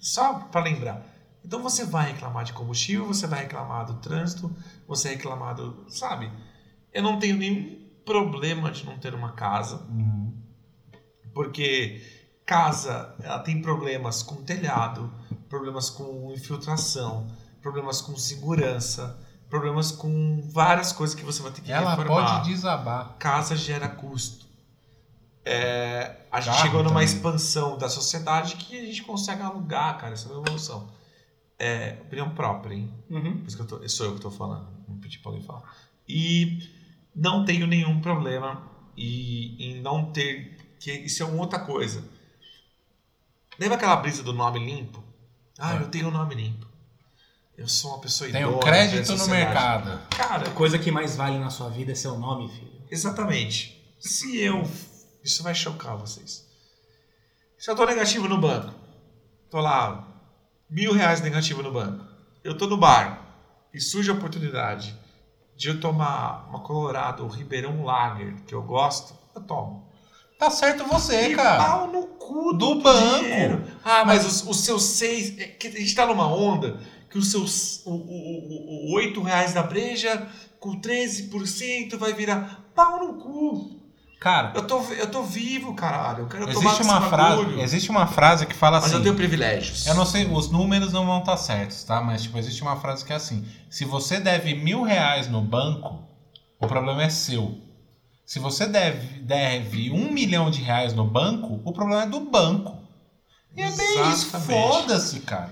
só 0.00 0.34
para 0.50 0.62
lembrar. 0.64 1.02
Então 1.44 1.62
você 1.62 1.84
vai 1.84 2.10
reclamar 2.12 2.42
de 2.44 2.54
combustível, 2.54 3.06
você 3.06 3.26
vai 3.26 3.40
reclamar 3.42 3.84
do 3.84 3.94
trânsito, 4.00 4.50
você 4.88 5.08
vai 5.08 5.16
reclamar 5.18 5.54
do. 5.54 5.84
Sabe? 5.88 6.32
Eu 6.92 7.02
não 7.02 7.18
tenho 7.18 7.36
nenhum 7.36 7.84
problema 8.04 8.70
de 8.70 8.84
não 8.86 8.98
ter 8.98 9.14
uma 9.14 9.32
casa, 9.32 9.76
Uhum. 9.90 10.32
porque 11.34 12.02
casa 12.46 13.14
ela 13.22 13.38
tem 13.40 13.60
problemas 13.60 14.22
com 14.22 14.36
telhado, 14.36 15.12
problemas 15.48 15.90
com 15.90 16.32
infiltração, 16.32 17.26
problemas 17.62 18.00
com 18.00 18.16
segurança, 18.16 19.18
problemas 19.48 19.90
com 19.90 20.42
várias 20.52 20.92
coisas 20.92 21.14
que 21.14 21.24
você 21.24 21.42
vai 21.42 21.52
ter 21.52 21.62
que 21.62 21.72
Ela 21.72 21.90
reformar 21.94 22.38
pode 22.38 22.50
desabar. 22.50 23.16
casa 23.18 23.56
gera 23.56 23.88
custo. 23.88 24.43
É, 25.44 26.16
a 26.32 26.40
gente 26.40 26.52
Carro 26.54 26.62
chegou 26.66 26.82
numa 26.82 27.00
também. 27.00 27.04
expansão 27.06 27.76
da 27.76 27.88
sociedade 27.88 28.56
que 28.56 28.78
a 28.78 28.84
gente 28.84 29.02
consegue 29.02 29.42
alugar, 29.42 29.98
cara. 29.98 30.14
Isso 30.14 30.28
é 30.28 30.32
uma 30.32 30.40
evolução. 30.42 30.88
É, 31.58 31.98
opinião 32.02 32.30
própria, 32.34 32.74
hein? 32.74 32.92
Uhum. 33.10 33.38
Por 33.38 33.46
isso 33.48 33.56
que 33.56 33.62
eu 33.62 33.66
tô, 33.66 33.88
sou 33.88 34.06
eu 34.06 34.14
que 34.14 34.20
tô 34.20 34.30
falando. 34.30 34.68
Não 34.88 34.96
pedi 34.98 35.18
pra 35.18 35.30
alguém 35.32 35.44
falar. 35.46 35.62
E 36.08 36.58
não 37.14 37.44
tenho 37.44 37.66
nenhum 37.66 38.00
problema 38.00 38.62
e, 38.96 39.56
em 39.72 39.80
não 39.82 40.10
ter. 40.12 40.56
que 40.80 40.90
Isso 40.92 41.22
é 41.22 41.26
uma 41.26 41.40
outra 41.42 41.60
coisa. 41.60 42.02
Lembra 43.58 43.76
aquela 43.76 43.96
brisa 43.96 44.22
do 44.22 44.32
nome 44.32 44.58
limpo? 44.58 45.02
Ah, 45.58 45.74
É. 45.76 45.82
eu 45.82 45.88
tenho 45.88 46.08
um 46.08 46.10
nome 46.10 46.34
limpo. 46.34 46.66
Eu 47.56 47.68
sou 47.68 47.92
uma 47.92 48.00
pessoa 48.00 48.28
Tem 48.30 48.40
idônea. 48.40 48.56
o 48.56 48.60
da 48.60 48.66
crédito 48.66 49.14
no 49.16 49.28
mercado. 49.28 50.00
Cara, 50.10 50.48
A 50.48 50.50
coisa 50.50 50.76
que 50.76 50.90
mais 50.90 51.14
vale 51.16 51.38
na 51.38 51.50
sua 51.50 51.68
vida 51.68 51.92
é 51.92 51.94
seu 51.94 52.18
nome, 52.18 52.48
filho. 52.48 52.72
Exatamente. 52.90 53.80
Se 54.00 54.36
eu. 54.40 54.68
Isso 55.24 55.42
vai 55.42 55.54
chocar 55.54 55.96
vocês. 55.96 56.44
Se 57.58 57.70
eu 57.70 57.74
tô 57.74 57.86
negativo 57.86 58.28
no 58.28 58.38
banco, 58.38 58.74
tô 59.50 59.58
lá, 59.58 60.06
mil 60.68 60.92
reais 60.92 61.20
negativo 61.22 61.62
no 61.62 61.72
banco, 61.72 62.04
eu 62.42 62.56
tô 62.58 62.66
no 62.66 62.76
bar 62.76 63.26
e 63.72 63.80
surge 63.80 64.10
a 64.10 64.14
oportunidade 64.14 64.94
de 65.56 65.68
eu 65.68 65.80
tomar 65.80 66.46
uma 66.48 66.60
Colorado 66.60 67.26
Ribeirão 67.26 67.82
Lager, 67.84 68.34
que 68.46 68.54
eu 68.54 68.62
gosto, 68.62 69.14
eu 69.34 69.40
tomo. 69.42 69.88
Tá 70.38 70.50
certo 70.50 70.84
você, 70.84 71.28
E 71.28 71.36
cara. 71.36 71.64
pau 71.64 71.86
no 71.92 72.06
cu 72.08 72.52
Do 72.52 72.74
do, 72.74 72.82
banco. 72.82 73.18
dinheiro. 73.24 73.64
Ah, 73.84 74.04
mas 74.04 74.26
os, 74.26 74.46
os 74.46 74.60
seus 74.64 74.82
seis. 74.82 75.38
é 75.38 75.56
a 75.64 75.78
gente 75.78 75.94
tá 75.94 76.04
numa 76.06 76.26
onda 76.26 76.78
que 77.08 77.16
os 77.16 77.30
seus. 77.30 77.80
O, 77.86 77.92
o, 77.92 78.90
o, 78.90 78.90
o 78.90 78.94
8 78.96 79.22
reais 79.22 79.54
da 79.54 79.62
breja 79.62 80.28
com 80.58 80.78
13% 80.80 81.96
vai 81.96 82.12
virar 82.12 82.64
pau 82.74 82.98
no 83.06 83.14
cu. 83.22 83.80
Cara, 84.24 84.52
Eu 84.54 84.66
tô, 84.66 84.80
eu 84.94 85.06
tô 85.10 85.22
vivo, 85.22 85.74
caralho. 85.74 86.20
Eu 86.20 86.26
quero 86.26 86.48
existe 86.48 86.82
uma 86.82 87.02
frase, 87.02 87.36
bagulho. 87.36 87.60
existe 87.60 87.90
uma 87.90 88.06
frase 88.06 88.46
que 88.46 88.54
fala 88.54 88.78
Mas 88.78 88.86
assim. 88.86 88.94
eu 88.96 89.02
tenho 89.02 89.14
privilégios. 89.14 89.86
Eu 89.86 89.94
não 89.94 90.06
sei, 90.06 90.24
os 90.24 90.50
números 90.50 90.94
não 90.94 91.04
vão 91.04 91.18
estar 91.18 91.36
certos, 91.36 91.84
tá? 91.84 92.00
Mas 92.00 92.22
tipo, 92.22 92.38
existe 92.38 92.62
uma 92.62 92.74
frase 92.76 93.04
que 93.04 93.12
é 93.12 93.16
assim: 93.16 93.44
se 93.68 93.84
você 93.84 94.18
deve 94.18 94.54
mil 94.54 94.82
reais 94.82 95.28
no 95.28 95.42
banco, 95.42 96.02
o 96.58 96.66
problema 96.66 97.02
é 97.02 97.10
seu. 97.10 97.58
Se 98.24 98.38
você 98.38 98.66
deve, 98.66 99.20
deve 99.20 99.90
um 99.90 100.10
milhão 100.10 100.50
de 100.50 100.62
reais 100.62 100.94
no 100.94 101.04
banco, 101.04 101.60
o 101.62 101.70
problema 101.70 102.04
é 102.04 102.06
do 102.06 102.20
banco. 102.20 102.78
E 103.56 103.62
é 103.62 103.70
bem 103.70 104.10
isso, 104.10 104.30
foda-se, 104.40 105.20
cara. 105.20 105.48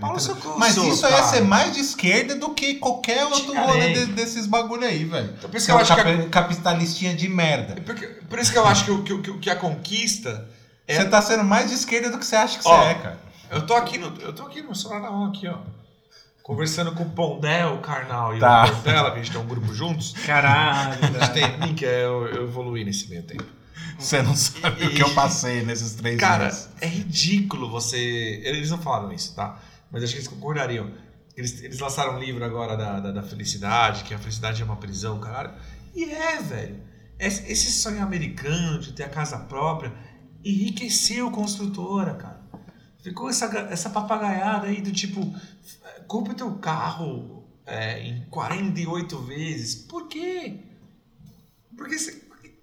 Mas 0.59 0.77
isso 0.77 1.07
aí 1.07 1.13
ia 1.13 1.23
ser 1.23 1.41
mais 1.43 1.73
de 1.73 1.81
esquerda 1.81 2.35
do 2.35 2.51
que 2.51 2.75
qualquer 2.75 3.25
outro 3.27 3.55
rolê 3.55 3.93
de- 3.95 4.07
desses 4.13 4.45
bagulho 4.47 4.85
aí, 4.85 5.05
velho. 5.05 5.35
Então, 5.39 5.49
por 5.49 5.57
isso 5.57 5.67
que 5.67 5.73
eu 5.73 5.79
acho 5.79 5.95
que 5.95 6.01
a, 6.01 6.05
Capi- 6.05 6.29
Capitalistinha 6.29 7.15
de 7.15 7.29
merda. 7.29 7.75
é 7.77 7.81
porque- 7.81 8.07
por 8.09 8.39
isso 8.41 8.51
que 8.51 8.59
eu 8.59 8.67
acho 8.67 8.85
que, 8.85 8.91
o- 8.91 9.03
que, 9.05 9.19
que, 9.23 9.39
que 9.39 9.51
a 9.51 9.55
conquista 9.57 10.49
é. 10.89 10.97
Você 10.97 11.05
tá 11.05 11.23
sendo 11.23 11.45
mais 11.45 11.69
de 11.69 11.75
esquerda 11.77 12.11
do 12.11 12.19
que 12.19 12.27
você 12.27 12.35
acha 12.35 12.59
que 12.59 12.67
Ó, 12.67 12.77
você 12.77 12.89
é, 12.89 12.95
cara. 12.95 13.19
Eu 13.51 13.65
tô 13.67 13.75
aqui 13.75 13.99
no. 13.99 14.13
Eu 14.21 14.33
tô 14.33 14.43
aqui 14.47 14.63
no 14.63 14.75
celular 14.75 15.01
na 15.01 15.11
mão 15.11 15.27
aqui, 15.27 15.47
ó. 15.47 15.59
Conversando 16.43 16.91
com 16.93 17.05
o 17.05 17.11
Pondé, 17.11 17.65
o 17.67 17.79
Karnal 17.79 18.37
e 18.37 18.41
Tá. 18.41 18.65
o 18.65 18.69
Portela, 18.73 19.13
que 19.13 19.21
a 19.21 19.23
gente 19.23 19.31
tem 19.31 19.41
um 19.41 19.47
grupo 19.47 19.73
juntos. 19.73 20.13
Caralho. 20.27 20.99
A 21.05 21.25
gente 21.25 21.33
tem 21.35 21.57
link, 21.69 21.85
é, 21.85 22.05
eu, 22.05 22.27
eu 22.27 22.43
evoluí 22.43 22.85
nesse 22.85 23.09
meio 23.09 23.23
tempo. 23.23 23.45
Você 23.99 24.23
não 24.23 24.35
sabe 24.37 24.83
E- 24.85 24.87
o 24.87 24.95
que 24.95 25.03
eu 25.03 25.15
passei 25.15 25.63
nesses 25.65 25.95
três 25.95 26.19
Cara, 26.19 26.49
dias. 26.49 26.69
é 26.81 26.87
ridículo 26.87 27.69
você. 27.71 27.99
Eles 28.45 28.71
não 28.71 28.79
falaram 28.79 29.13
isso, 29.13 29.35
tá? 29.35 29.61
Mas 29.91 30.03
acho 30.05 30.13
que 30.13 30.19
eles 30.19 30.29
concordariam. 30.29 30.91
Eles, 31.37 31.63
eles 31.63 31.79
lançaram 31.79 32.17
um 32.17 32.19
livro 32.19 32.45
agora 32.45 32.77
da, 32.77 33.01
da, 33.01 33.11
da 33.13 33.23
felicidade, 33.23 34.05
que 34.05 34.13
a 34.15 34.19
felicidade 34.19 34.61
é 34.61 34.65
uma 34.65 34.77
prisão, 34.77 35.19
caralho. 35.19 35.53
E 35.95 36.05
é, 36.05 36.41
velho. 36.41 36.81
Esse 37.19 37.71
sonho 37.71 38.03
americano 38.03 38.81
de 38.81 38.93
ter 38.93 39.05
a 39.05 39.09
casa 39.09 39.39
própria 39.39 39.93
enriqueceu 40.45 41.31
construtora, 41.31 42.15
cara. 42.15 42.41
Ficou 43.03 43.29
essa, 43.31 43.47
essa 43.71 43.91
papagaiada 43.91 44.67
aí 44.67 44.81
do 44.81 44.93
tipo, 44.93 45.21
compra 46.07 46.35
teu 46.35 46.53
carro 46.55 47.45
é, 47.65 48.01
em 48.03 48.25
48 48.29 49.19
vezes. 49.21 49.75
Por 49.75 50.09
quê? 50.09 50.59
Porque, 51.77 51.97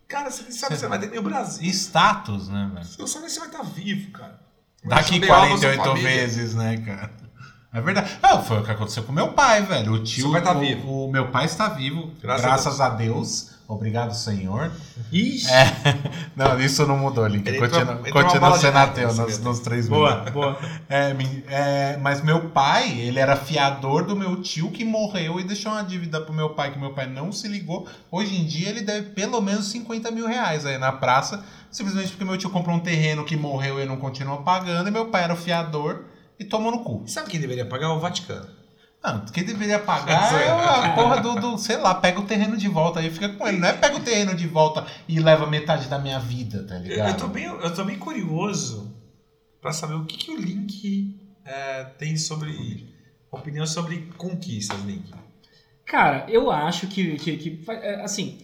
cara, 0.09 0.29
você 0.31 0.51
sabe 0.51 0.75
você 0.75 0.87
vai 0.87 0.99
ter 0.99 1.09
nem 1.09 1.19
o 1.19 1.23
Brasil. 1.23 1.65
Status, 1.69 2.49
né, 2.49 2.69
velho? 2.73 2.85
Você 2.85 2.99
não 2.99 3.07
sabe 3.07 3.29
se 3.29 3.39
vai 3.39 3.47
estar 3.47 3.63
vivo, 3.63 4.11
cara. 4.11 4.41
Daqui 4.83 5.13
saber 5.13 5.31
algo 5.31 5.55
da 5.55 5.61
sua 5.61 5.75
48 5.75 5.83
família. 5.83 6.09
vezes, 6.09 6.55
né, 6.55 6.77
cara? 6.77 7.11
É 7.71 7.79
verdade. 7.79 8.17
Não, 8.21 8.43
foi 8.43 8.59
o 8.59 8.63
que 8.63 8.71
aconteceu 8.71 9.03
com 9.03 9.11
meu 9.11 9.33
pai, 9.33 9.61
velho. 9.61 9.93
O 9.93 10.03
tio. 10.03 10.23
Seu 10.23 10.31
pai 10.31 10.41
tá 10.41 10.53
o, 10.53 10.59
vivo. 10.59 11.05
O 11.05 11.11
meu 11.11 11.27
pai 11.27 11.45
está 11.45 11.69
vivo. 11.69 12.11
Graças 12.21 12.45
Graças, 12.45 12.81
a 12.81 12.87
a, 12.87 12.89
Deus. 12.89 13.51
Obrigado, 13.67 14.15
Senhor. 14.15 14.71
Ixi! 15.11 15.47
É. 15.53 15.71
Não, 16.35 16.59
isso 16.59 16.87
não 16.87 16.97
mudou, 16.97 17.27
Link. 17.27 17.47
Ele 17.47 17.59
Continua, 17.59 18.01
entrou- 18.03 18.23
continua 18.23 18.57
sendo 18.57 18.77
ateu 18.77 19.13
nos, 19.13 19.37
nos 19.37 19.59
três 19.59 19.87
Boa, 19.87 20.09
minutos. 20.09 20.33
boa. 20.33 20.57
É, 20.89 21.15
é, 21.47 21.97
mas 21.97 22.23
meu 22.23 22.49
pai, 22.49 22.99
ele 22.99 23.19
era 23.19 23.35
fiador 23.35 24.03
do 24.05 24.15
meu 24.15 24.41
tio 24.41 24.71
que 24.71 24.83
morreu 24.83 25.39
e 25.39 25.43
deixou 25.43 25.71
uma 25.71 25.83
dívida 25.83 26.19
pro 26.19 26.33
meu 26.33 26.49
pai, 26.49 26.71
que 26.71 26.79
meu 26.79 26.93
pai 26.93 27.05
não 27.05 27.31
se 27.31 27.47
ligou. 27.47 27.87
Hoje 28.09 28.41
em 28.41 28.43
dia 28.43 28.69
ele 28.69 28.81
deve 28.81 29.11
pelo 29.11 29.39
menos 29.39 29.67
50 29.67 30.09
mil 30.09 30.25
reais 30.25 30.65
aí 30.65 30.79
na 30.79 30.91
praça, 30.91 31.43
simplesmente 31.69 32.09
porque 32.09 32.25
meu 32.25 32.39
tio 32.39 32.49
comprou 32.49 32.75
um 32.75 32.79
terreno 32.79 33.23
que 33.23 33.37
morreu 33.37 33.79
e 33.79 33.85
não 33.85 33.97
continua 33.97 34.37
pagando, 34.37 34.87
e 34.87 34.91
meu 34.91 35.09
pai 35.09 35.25
era 35.25 35.33
o 35.33 35.37
fiador 35.37 36.05
e 36.39 36.45
tomou 36.45 36.71
no 36.71 36.83
cu. 36.83 37.03
Sabe 37.07 37.29
quem 37.29 37.39
deveria 37.39 37.65
pagar? 37.65 37.91
O 37.91 37.99
Vaticano. 37.99 38.47
Não, 39.03 39.25
quem 39.27 39.43
deveria 39.43 39.79
pagar 39.79 40.33
é 40.41 40.49
a 40.49 40.93
porra 40.93 41.21
do, 41.21 41.35
do, 41.35 41.57
sei 41.57 41.77
lá, 41.77 41.95
pega 41.95 42.19
o 42.19 42.25
terreno 42.25 42.57
de 42.57 42.67
volta 42.67 42.99
aí 42.99 43.07
e 43.07 43.11
fica 43.11 43.29
com 43.29 43.47
ele. 43.47 43.57
Não 43.57 43.67
é 43.67 43.73
pega 43.73 43.95
o 43.95 44.01
terreno 44.01 44.35
de 44.35 44.47
volta 44.47 44.85
e 45.07 45.19
leva 45.19 45.47
metade 45.47 45.87
da 45.87 45.99
minha 45.99 46.19
vida, 46.19 46.65
tá 46.65 46.75
Eu, 46.75 46.81
ligado? 46.81 47.09
eu 47.09 47.17
tô 47.17 47.27
bem, 47.27 47.45
eu 47.45 47.73
tô 47.73 47.83
bem 47.85 47.97
curioso 47.97 48.93
pra 49.61 49.71
saber 49.71 49.95
o 49.95 50.05
que, 50.05 50.17
que 50.17 50.31
o 50.31 50.37
Link 50.37 51.19
é, 51.45 51.83
tem 51.97 52.17
sobre. 52.17 52.97
Opinião 53.31 53.65
sobre 53.67 54.11
conquistas, 54.17 54.79
Link. 54.81 55.13
Cara, 55.85 56.25
eu 56.27 56.49
acho 56.51 56.87
que, 56.87 57.15
que, 57.17 57.37
que, 57.37 57.63
é, 57.69 58.01
assim, 58.01 58.39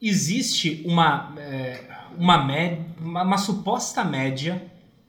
existe 0.00 0.82
uma, 0.86 1.34
é, 1.36 1.84
uma, 2.16 2.44
média, 2.44 2.86
uma, 3.00 3.22
uma 3.22 3.38
suposta 3.38 4.04
média 4.04 4.62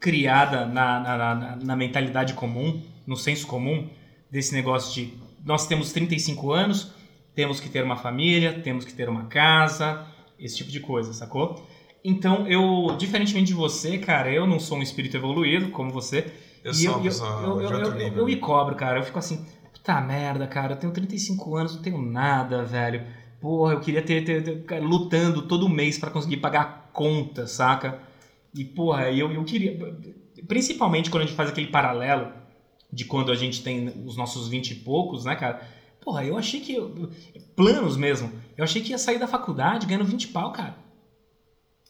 criada 0.06 0.68
na, 0.68 1.00
na, 1.00 1.18
na, 1.18 1.56
na 1.56 1.76
mentalidade 1.76 2.36
comum, 2.36 2.80
no 3.08 3.18
senso 3.18 3.48
comum, 3.48 3.90
desse 4.30 4.54
negócio 4.54 4.94
de 4.94 5.14
nós 5.44 5.66
temos 5.66 5.92
35 5.92 6.52
anos, 6.52 6.92
temos 7.34 7.60
que 7.60 7.68
ter 7.70 7.84
uma 7.84 7.96
família, 7.96 8.62
temos 8.62 8.86
que 8.86 8.94
ter 8.94 9.10
uma 9.10 9.26
casa, 9.26 10.06
esse 10.40 10.58
tipo 10.58 10.70
de 10.70 10.80
coisa, 10.80 11.12
sacou? 11.12 11.68
Então, 12.04 12.48
eu, 12.48 12.96
diferentemente 13.00 13.48
de 13.48 13.56
você, 13.56 13.98
cara, 13.98 14.32
eu 14.32 14.46
não 14.46 14.60
sou 14.60 14.78
um 14.78 14.84
espírito 14.84 15.18
evoluído 15.18 15.70
como 15.70 15.90
você. 15.90 16.32
Eu 16.64 16.72
e 16.72 16.76
sou 16.76 16.94
eu, 16.94 17.02
eu, 18.20 18.26
me 18.26 18.36
cobro, 18.36 18.76
cara. 18.76 19.00
Eu 19.00 19.04
fico 19.04 19.18
assim, 19.18 19.44
puta 19.74 20.00
merda, 20.02 20.46
cara. 20.46 20.74
Eu 20.74 20.78
tenho 20.78 20.94
35 20.94 21.56
anos, 21.56 21.76
não 21.76 21.82
tenho 21.82 22.00
nada, 22.00 22.64
velho. 22.64 23.02
Porra, 23.42 23.74
eu 23.74 23.80
queria 23.80 24.04
ter, 24.04 24.24
ter, 24.24 24.44
ter- 24.44 24.80
lutando 24.80 25.48
todo 25.48 25.68
mês 25.68 25.98
pra 25.98 26.12
conseguir 26.12 26.38
pagar 26.38 26.62
a 26.62 26.66
conta, 26.94 27.48
saca? 27.48 28.00
E, 28.56 28.64
porra, 28.64 29.12
eu, 29.12 29.32
eu 29.32 29.44
queria. 29.44 29.78
Principalmente 30.48 31.10
quando 31.10 31.24
a 31.24 31.26
gente 31.26 31.36
faz 31.36 31.50
aquele 31.50 31.68
paralelo 31.68 32.32
de 32.92 33.04
quando 33.06 33.32
a 33.32 33.36
gente 33.36 33.62
tem 33.62 33.88
os 34.06 34.16
nossos 34.16 34.48
20 34.48 34.72
e 34.72 34.76
poucos, 34.76 35.26
né, 35.26 35.36
cara? 35.36 35.62
Porra, 36.02 36.24
eu 36.24 36.38
achei 36.38 36.60
que. 36.60 36.74
eu- 36.76 37.10
Planos 37.56 37.98
mesmo. 37.98 38.32
Eu 38.58 38.64
achei 38.64 38.82
que 38.82 38.92
ia 38.92 38.98
sair 38.98 39.18
da 39.18 39.28
faculdade 39.28 39.86
ganhando 39.86 40.06
20 40.06 40.28
pau, 40.28 40.52
cara. 40.52 40.76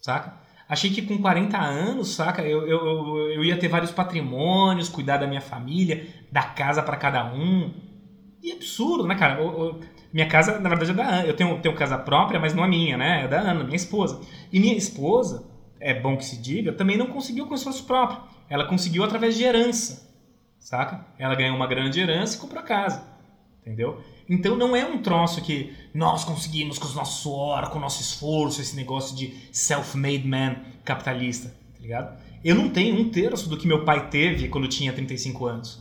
Saca? 0.01 0.33
Achei 0.67 0.89
que 0.89 1.01
com 1.03 1.17
40 1.19 1.59
anos, 1.59 2.09
saca, 2.09 2.41
eu, 2.41 2.67
eu, 2.67 2.85
eu- 2.87 3.31
eu 3.33 3.43
ia 3.43 3.57
ter 3.57 3.67
vários 3.67 3.91
patrimônios, 3.91 4.89
cuidar 4.89 5.17
da 5.17 5.27
minha 5.27 5.41
família, 5.41 6.07
dar 6.31 6.55
casa 6.55 6.81
pra 6.81 6.97
cada 6.97 7.23
um. 7.31 7.71
E 8.41 8.51
absurdo, 8.51 9.05
né, 9.05 9.15
cara? 9.15 9.41
O- 9.43 9.79
minha 10.13 10.27
casa, 10.27 10.59
na 10.59 10.69
verdade, 10.69 10.91
é 10.91 10.93
da 10.93 11.07
Ana. 11.07 11.25
Eu 11.27 11.35
tenho, 11.35 11.59
tenho 11.61 11.75
casa 11.75 11.97
própria, 11.97 12.39
mas 12.39 12.53
não 12.53 12.63
é 12.63 12.67
minha, 12.67 12.97
né? 12.97 13.25
É 13.25 13.27
da 13.27 13.39
Ana, 13.39 13.63
minha 13.63 13.75
esposa. 13.75 14.19
E 14.51 14.59
minha 14.59 14.75
esposa, 14.75 15.43
é 15.85 15.93
bom 15.93 16.17
que 16.17 16.25
se 16.25 16.37
diga, 16.37 16.73
também 16.73 16.97
não 16.97 17.05
conseguiu 17.05 17.45
com 17.45 17.53
esforço 17.53 17.83
próprio. 17.83 18.19
Ela 18.49 18.65
conseguiu 18.65 19.03
através 19.03 19.37
de 19.37 19.43
herança, 19.43 20.11
saca? 20.59 21.05
Ela 21.19 21.35
ganhou 21.35 21.55
uma 21.55 21.67
grande 21.67 21.99
herança 21.99 22.35
e 22.35 22.39
comprou 22.39 22.59
a 22.59 22.65
casa, 22.65 23.03
entendeu? 23.61 24.01
Então 24.27 24.57
não 24.57 24.75
é 24.75 24.83
um 24.83 24.97
troço 24.97 25.43
que 25.43 25.71
nós 25.93 26.23
conseguimos 26.23 26.79
com 26.79 26.87
o 26.87 26.93
nosso 26.93 27.21
suor, 27.21 27.69
com 27.69 27.77
o 27.77 27.81
nosso 27.81 28.01
esforço, 28.01 28.61
esse 28.61 28.75
negócio 28.75 29.15
de 29.15 29.35
self-made 29.51 30.27
man 30.27 30.55
capitalista, 30.83 31.49
tá 31.49 31.79
ligado? 31.79 32.19
Eu 32.43 32.55
não 32.55 32.69
tenho 32.69 32.99
um 32.99 33.09
terço 33.11 33.47
do 33.47 33.55
que 33.55 33.67
meu 33.67 33.85
pai 33.85 34.09
teve 34.09 34.47
quando 34.47 34.67
tinha 34.67 34.91
35 34.91 35.45
anos, 35.45 35.75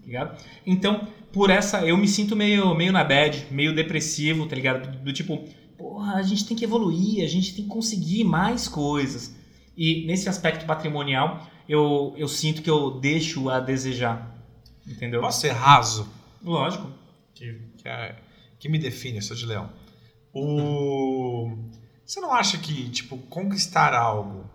tá 0.00 0.06
ligado? 0.06 0.44
Então, 0.66 1.08
por 1.32 1.48
essa, 1.48 1.86
eu 1.86 1.96
me 1.96 2.06
sinto 2.06 2.36
meio, 2.36 2.74
meio 2.74 2.92
na 2.92 3.02
bad, 3.02 3.46
meio 3.50 3.74
depressivo, 3.74 4.46
tá 4.46 4.54
ligado? 4.54 4.90
Do, 4.90 5.04
do 5.04 5.12
tipo, 5.12 5.42
porra, 5.78 6.16
a 6.16 6.22
gente 6.22 6.46
tem 6.46 6.54
que 6.54 6.64
evoluir, 6.64 7.24
a 7.24 7.28
gente 7.28 7.54
tem 7.54 7.64
que 7.64 7.70
conseguir 7.70 8.24
mais 8.24 8.68
coisas. 8.68 9.37
E 9.78 10.04
nesse 10.08 10.28
aspecto 10.28 10.66
patrimonial, 10.66 11.46
eu, 11.68 12.12
eu 12.16 12.26
sinto 12.26 12.62
que 12.62 12.68
eu 12.68 12.90
deixo 12.98 13.48
a 13.48 13.60
desejar, 13.60 14.28
entendeu? 14.84 15.20
Posso 15.20 15.40
ser 15.40 15.52
raso? 15.52 16.08
Lógico. 16.42 16.90
que, 17.32 17.60
que, 17.76 17.88
é- 17.88 18.16
que 18.58 18.68
me 18.68 18.76
define, 18.76 19.18
eu 19.18 19.22
sou 19.22 19.36
de 19.36 19.46
leão. 19.46 19.70
O... 20.34 21.56
Você 22.04 22.20
não 22.20 22.34
acha 22.34 22.58
que, 22.58 22.88
tipo, 22.90 23.18
conquistar 23.18 23.94
algo 23.94 24.50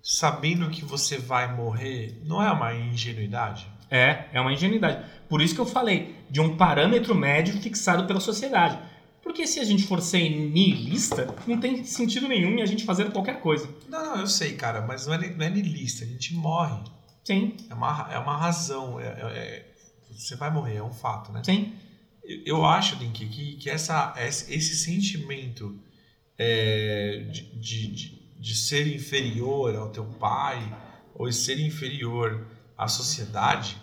sabendo 0.00 0.70
que 0.70 0.84
você 0.84 1.18
vai 1.18 1.52
morrer 1.52 2.20
não 2.24 2.40
é 2.40 2.48
uma 2.52 2.72
ingenuidade? 2.72 3.66
É, 3.90 4.26
é 4.32 4.40
uma 4.40 4.52
ingenuidade. 4.52 5.04
Por 5.28 5.42
isso 5.42 5.56
que 5.56 5.60
eu 5.60 5.66
falei 5.66 6.14
de 6.30 6.40
um 6.40 6.56
parâmetro 6.56 7.16
médio 7.16 7.60
fixado 7.60 8.06
pela 8.06 8.20
sociedade. 8.20 8.78
Porque 9.26 9.44
se 9.44 9.58
a 9.58 9.64
gente 9.64 9.82
for 9.82 10.00
ser 10.00 10.28
nihilista, 10.30 11.34
não 11.48 11.58
tem 11.58 11.82
sentido 11.84 12.28
nenhum 12.28 12.50
em 12.50 12.62
a 12.62 12.66
gente 12.66 12.84
fazer 12.84 13.10
qualquer 13.10 13.40
coisa. 13.40 13.68
Não, 13.88 14.04
não, 14.06 14.20
eu 14.20 14.26
sei, 14.28 14.54
cara, 14.54 14.82
mas 14.82 15.04
não 15.06 15.14
é, 15.14 15.28
não 15.34 15.44
é 15.44 15.50
niilista, 15.50 16.04
a 16.04 16.06
gente 16.06 16.32
morre. 16.32 16.78
Sim, 17.24 17.56
É 17.68 17.74
uma, 17.74 18.08
é 18.12 18.18
uma 18.20 18.36
razão, 18.36 19.00
é- 19.00 19.04
é- 19.06 19.36
é- 19.36 19.74
você 20.16 20.36
vai 20.36 20.48
morrer, 20.48 20.76
é 20.76 20.82
um 20.82 20.92
fato, 20.92 21.32
né? 21.32 21.42
sim. 21.44 21.72
Eu- 22.22 22.42
Eu 22.46 22.64
acho, 22.64 22.94
Link, 22.96 23.26
que, 23.28 23.56
que 23.56 23.68
essa, 23.68 24.14
esse 24.16 24.52
esse 24.54 24.76
sentimento 24.76 25.76
é, 26.38 27.26
de, 27.32 27.42
de, 27.58 27.86
de, 27.88 28.22
de 28.40 28.54
ser 28.54 28.86
inferior 28.94 29.74
ao 29.74 29.90
teu 29.90 30.04
pai 30.04 30.60
ou 31.16 31.30
ser 31.32 31.58
inferior 31.58 32.46
à 32.78 32.86
sociedade, 32.86 33.76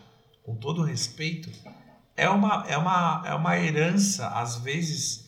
com 0.43 0.55
todo 0.55 0.83
respeito, 0.83 1.49
é 2.15 2.29
uma, 2.29 2.63
é 2.67 2.77
uma, 2.77 3.23
é 3.25 3.33
uma 3.33 3.57
herança, 3.59 4.27
às 4.29 4.57
vezes, 4.57 5.22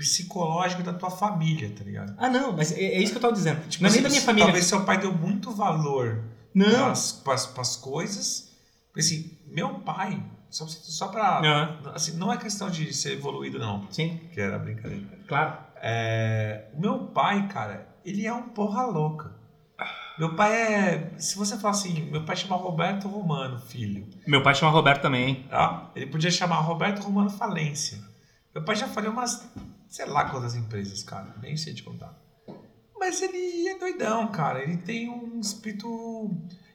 psicológica 0.00 0.82
da 0.82 0.94
tua 0.94 1.10
família, 1.10 1.70
tá 1.76 1.84
ligado? 1.84 2.14
Ah, 2.16 2.28
não, 2.28 2.56
mas 2.56 2.72
é, 2.72 2.80
é 2.80 2.98
isso 3.02 3.12
que 3.12 3.18
eu 3.18 3.22
tava 3.22 3.34
dizendo. 3.34 3.60
Tipo, 3.68 3.84
não 3.84 3.90
é 3.90 3.92
nem 3.92 3.98
assim, 4.00 4.02
da 4.02 4.08
minha 4.08 4.22
família. 4.22 4.46
Talvez 4.46 4.64
seu 4.64 4.84
pai 4.84 4.98
deu 4.98 5.12
muito 5.12 5.50
valor 5.52 6.24
Não. 6.54 6.92
para 7.22 7.34
as 7.34 7.76
coisas. 7.76 8.50
Porque, 8.86 9.00
assim, 9.00 9.38
meu 9.46 9.74
pai, 9.80 10.22
só, 10.48 10.66
só 10.66 11.08
pra. 11.08 11.40
Não. 11.42 11.92
Assim, 11.92 12.16
não 12.16 12.32
é 12.32 12.36
questão 12.38 12.70
de 12.70 12.92
ser 12.94 13.12
evoluído, 13.12 13.58
não. 13.58 13.86
Sim, 13.90 14.18
Que 14.32 14.40
era 14.40 14.58
brincadeira. 14.58 15.06
claro. 15.28 15.58
É, 15.82 16.66
o 16.74 16.80
meu 16.80 16.98
pai, 17.06 17.46
cara, 17.48 17.88
ele 18.04 18.26
é 18.26 18.32
um 18.32 18.42
porra 18.50 18.84
louca. 18.86 19.38
Meu 20.18 20.34
pai 20.34 20.52
é. 20.54 21.12
Se 21.18 21.36
você 21.36 21.56
falar 21.56 21.70
assim, 21.72 22.10
meu 22.10 22.24
pai 22.24 22.36
chama 22.36 22.56
Roberto 22.56 23.08
Romano, 23.08 23.58
filho. 23.58 24.06
Meu 24.26 24.42
pai 24.42 24.54
chama 24.54 24.70
Roberto 24.72 25.00
também, 25.02 25.28
hein? 25.28 25.46
Tá? 25.48 25.90
Ele 25.96 26.06
podia 26.06 26.30
chamar 26.30 26.56
Roberto 26.60 27.00
Romano 27.02 27.30
Falência. 27.30 27.98
Meu 28.54 28.62
pai 28.64 28.76
já 28.76 28.86
faliu 28.88 29.12
umas. 29.12 29.48
Sei 29.90 30.06
lá 30.06 30.24
quantas 30.30 30.54
empresas, 30.54 31.02
cara. 31.02 31.34
Nem 31.42 31.56
sei 31.56 31.74
te 31.74 31.82
contar. 31.82 32.18
Mas 32.98 33.20
ele 33.20 33.68
é 33.68 33.78
doidão, 33.78 34.28
cara. 34.28 34.62
Ele 34.62 34.76
tem 34.78 35.08
um 35.08 35.38
espírito. 35.40 36.30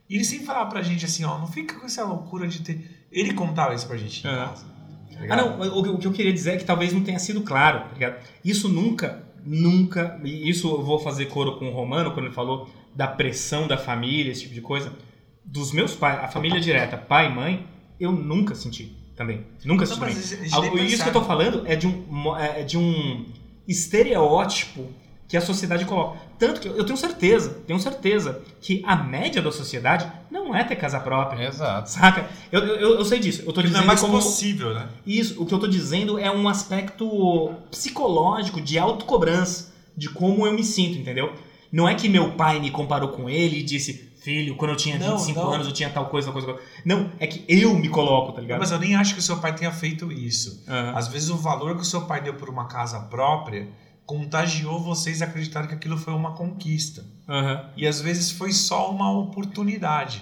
E 0.09 0.15
ele 0.15 0.23
sempre 0.23 0.45
falava 0.45 0.69
pra 0.69 0.81
gente 0.83 1.05
assim, 1.05 1.23
ó, 1.23 1.37
não 1.39 1.47
fica 1.47 1.79
com 1.79 1.85
essa 1.85 2.03
loucura 2.03 2.47
de 2.47 2.61
ter. 2.61 3.07
Ele 3.11 3.33
contava 3.33 3.73
isso 3.73 3.87
pra 3.87 3.97
gente 3.97 4.25
em 4.25 4.29
É. 4.29 4.35
casa. 4.35 4.65
tá 4.65 5.33
Ah, 5.33 5.35
não, 5.37 5.59
o, 5.59 5.95
o 5.95 5.97
que 5.97 6.05
eu 6.07 6.11
queria 6.11 6.33
dizer 6.33 6.51
é 6.51 6.57
que 6.57 6.65
talvez 6.65 6.91
não 6.93 7.03
tenha 7.03 7.17
sido 7.19 7.41
claro, 7.41 7.79
tá 7.87 7.93
ligado? 7.93 8.23
Isso 8.43 8.67
nunca, 8.67 9.23
nunca, 9.43 10.19
e 10.23 10.49
isso 10.49 10.67
eu 10.69 10.83
vou 10.83 10.99
fazer 10.99 11.27
coro 11.27 11.57
com 11.57 11.69
o 11.69 11.73
Romano 11.73 12.11
quando 12.11 12.25
ele 12.25 12.35
falou 12.35 12.69
da 12.93 13.07
pressão 13.07 13.67
da 13.67 13.77
família, 13.77 14.31
esse 14.31 14.41
tipo 14.41 14.53
de 14.53 14.61
coisa. 14.61 14.91
Dos 15.43 15.71
meus 15.71 15.95
pais, 15.95 16.19
a 16.23 16.27
família 16.27 16.59
direta, 16.59 16.97
pai 16.97 17.27
e 17.27 17.33
mãe, 17.33 17.67
eu 17.99 18.11
nunca 18.11 18.53
senti 18.55 18.95
também. 19.15 19.45
Nunca 19.63 19.85
Não, 19.85 19.87
senti 19.87 19.99
mas 20.01 20.13
também. 20.29 20.39
a 20.39 20.43
gente 20.43 20.53
Algo- 20.55 20.77
Isso 20.79 21.03
que 21.03 21.09
eu 21.09 21.13
tô 21.13 21.21
falando 21.23 21.63
é 21.65 21.75
de 21.75 21.87
um, 21.87 22.03
mo- 22.09 22.35
é 22.37 22.63
de 22.63 22.77
um 22.77 23.25
estereótipo 23.67 24.85
que 25.27 25.35
a 25.35 25.41
sociedade 25.41 25.85
coloca. 25.85 26.19
Tanto 26.37 26.61
que 26.61 26.67
eu 26.67 26.83
tenho 26.85 26.97
certeza, 26.97 27.49
tenho 27.65 27.79
certeza 27.79 28.41
que 28.61 28.83
a 28.85 28.95
média 28.95 29.41
da 29.41 29.51
sociedade 29.51 30.05
não 30.29 30.53
é 30.55 30.63
ter 30.63 30.75
casa 30.75 30.99
própria. 30.99 31.47
Exato. 31.47 31.89
Saca? 31.89 32.29
Eu, 32.51 32.59
eu, 32.61 32.95
eu 32.99 33.05
sei 33.05 33.19
disso. 33.19 33.41
Eu 33.41 33.45
tô 33.47 33.53
Porque 33.53 33.61
não 33.63 33.69
dizendo 33.69 33.83
é 33.83 33.87
mais 33.87 34.01
como... 34.01 34.13
possível, 34.13 34.73
né? 34.73 34.87
Isso, 35.05 35.41
o 35.41 35.45
que 35.45 35.53
eu 35.53 35.59
tô 35.59 35.65
dizendo 35.67 36.19
é 36.19 36.29
um 36.29 36.47
aspecto 36.47 37.51
psicológico 37.71 38.61
de 38.61 38.77
autocobrança 38.77 39.73
de 39.97 40.09
como 40.09 40.45
eu 40.45 40.53
me 40.53 40.63
sinto, 40.63 40.99
entendeu? 40.99 41.33
Não 41.71 41.87
é 41.89 41.95
que 41.95 42.07
meu 42.07 42.33
pai 42.33 42.59
me 42.59 42.69
comparou 42.69 43.09
com 43.09 43.27
ele 43.29 43.59
e 43.59 43.63
disse, 43.63 44.11
filho, 44.25 44.55
quando 44.55 44.71
eu 44.71 44.75
tinha 44.75 44.97
Não, 44.97 45.17
25 45.17 45.39
não. 45.39 45.51
anos 45.53 45.67
eu 45.67 45.73
tinha 45.73 45.89
tal 45.89 46.07
coisa, 46.07 46.25
tal 46.25 46.33
coisa, 46.33 46.47
tal 46.47 46.55
coisa. 46.57 46.71
Não, 46.83 47.11
é 47.19 47.27
que 47.27 47.45
eu 47.47 47.73
me 47.75 47.87
coloco, 47.87 48.33
tá 48.33 48.41
ligado? 48.41 48.59
Mas 48.59 48.71
eu 48.71 48.79
nem 48.79 48.95
acho 48.95 49.13
que 49.13 49.19
o 49.19 49.23
seu 49.23 49.37
pai 49.37 49.53
tenha 49.55 49.71
feito 49.71 50.11
isso. 50.11 50.63
Aham. 50.67 50.93
Às 50.97 51.07
vezes 51.07 51.29
o 51.29 51.37
valor 51.37 51.75
que 51.75 51.81
o 51.83 51.85
seu 51.85 52.01
pai 52.01 52.21
deu 52.21 52.33
por 52.33 52.49
uma 52.49 52.65
casa 52.67 52.99
própria 53.01 53.69
contagiou 54.05 54.79
vocês 54.79 55.21
a 55.21 55.25
acreditarem 55.25 55.69
que 55.69 55.75
aquilo 55.75 55.97
foi 55.97 56.13
uma 56.13 56.33
conquista. 56.33 57.05
Aham. 57.29 57.69
E 57.77 57.87
às 57.87 58.01
vezes 58.01 58.31
foi 58.31 58.51
só 58.51 58.89
uma 58.91 59.11
oportunidade. 59.11 60.21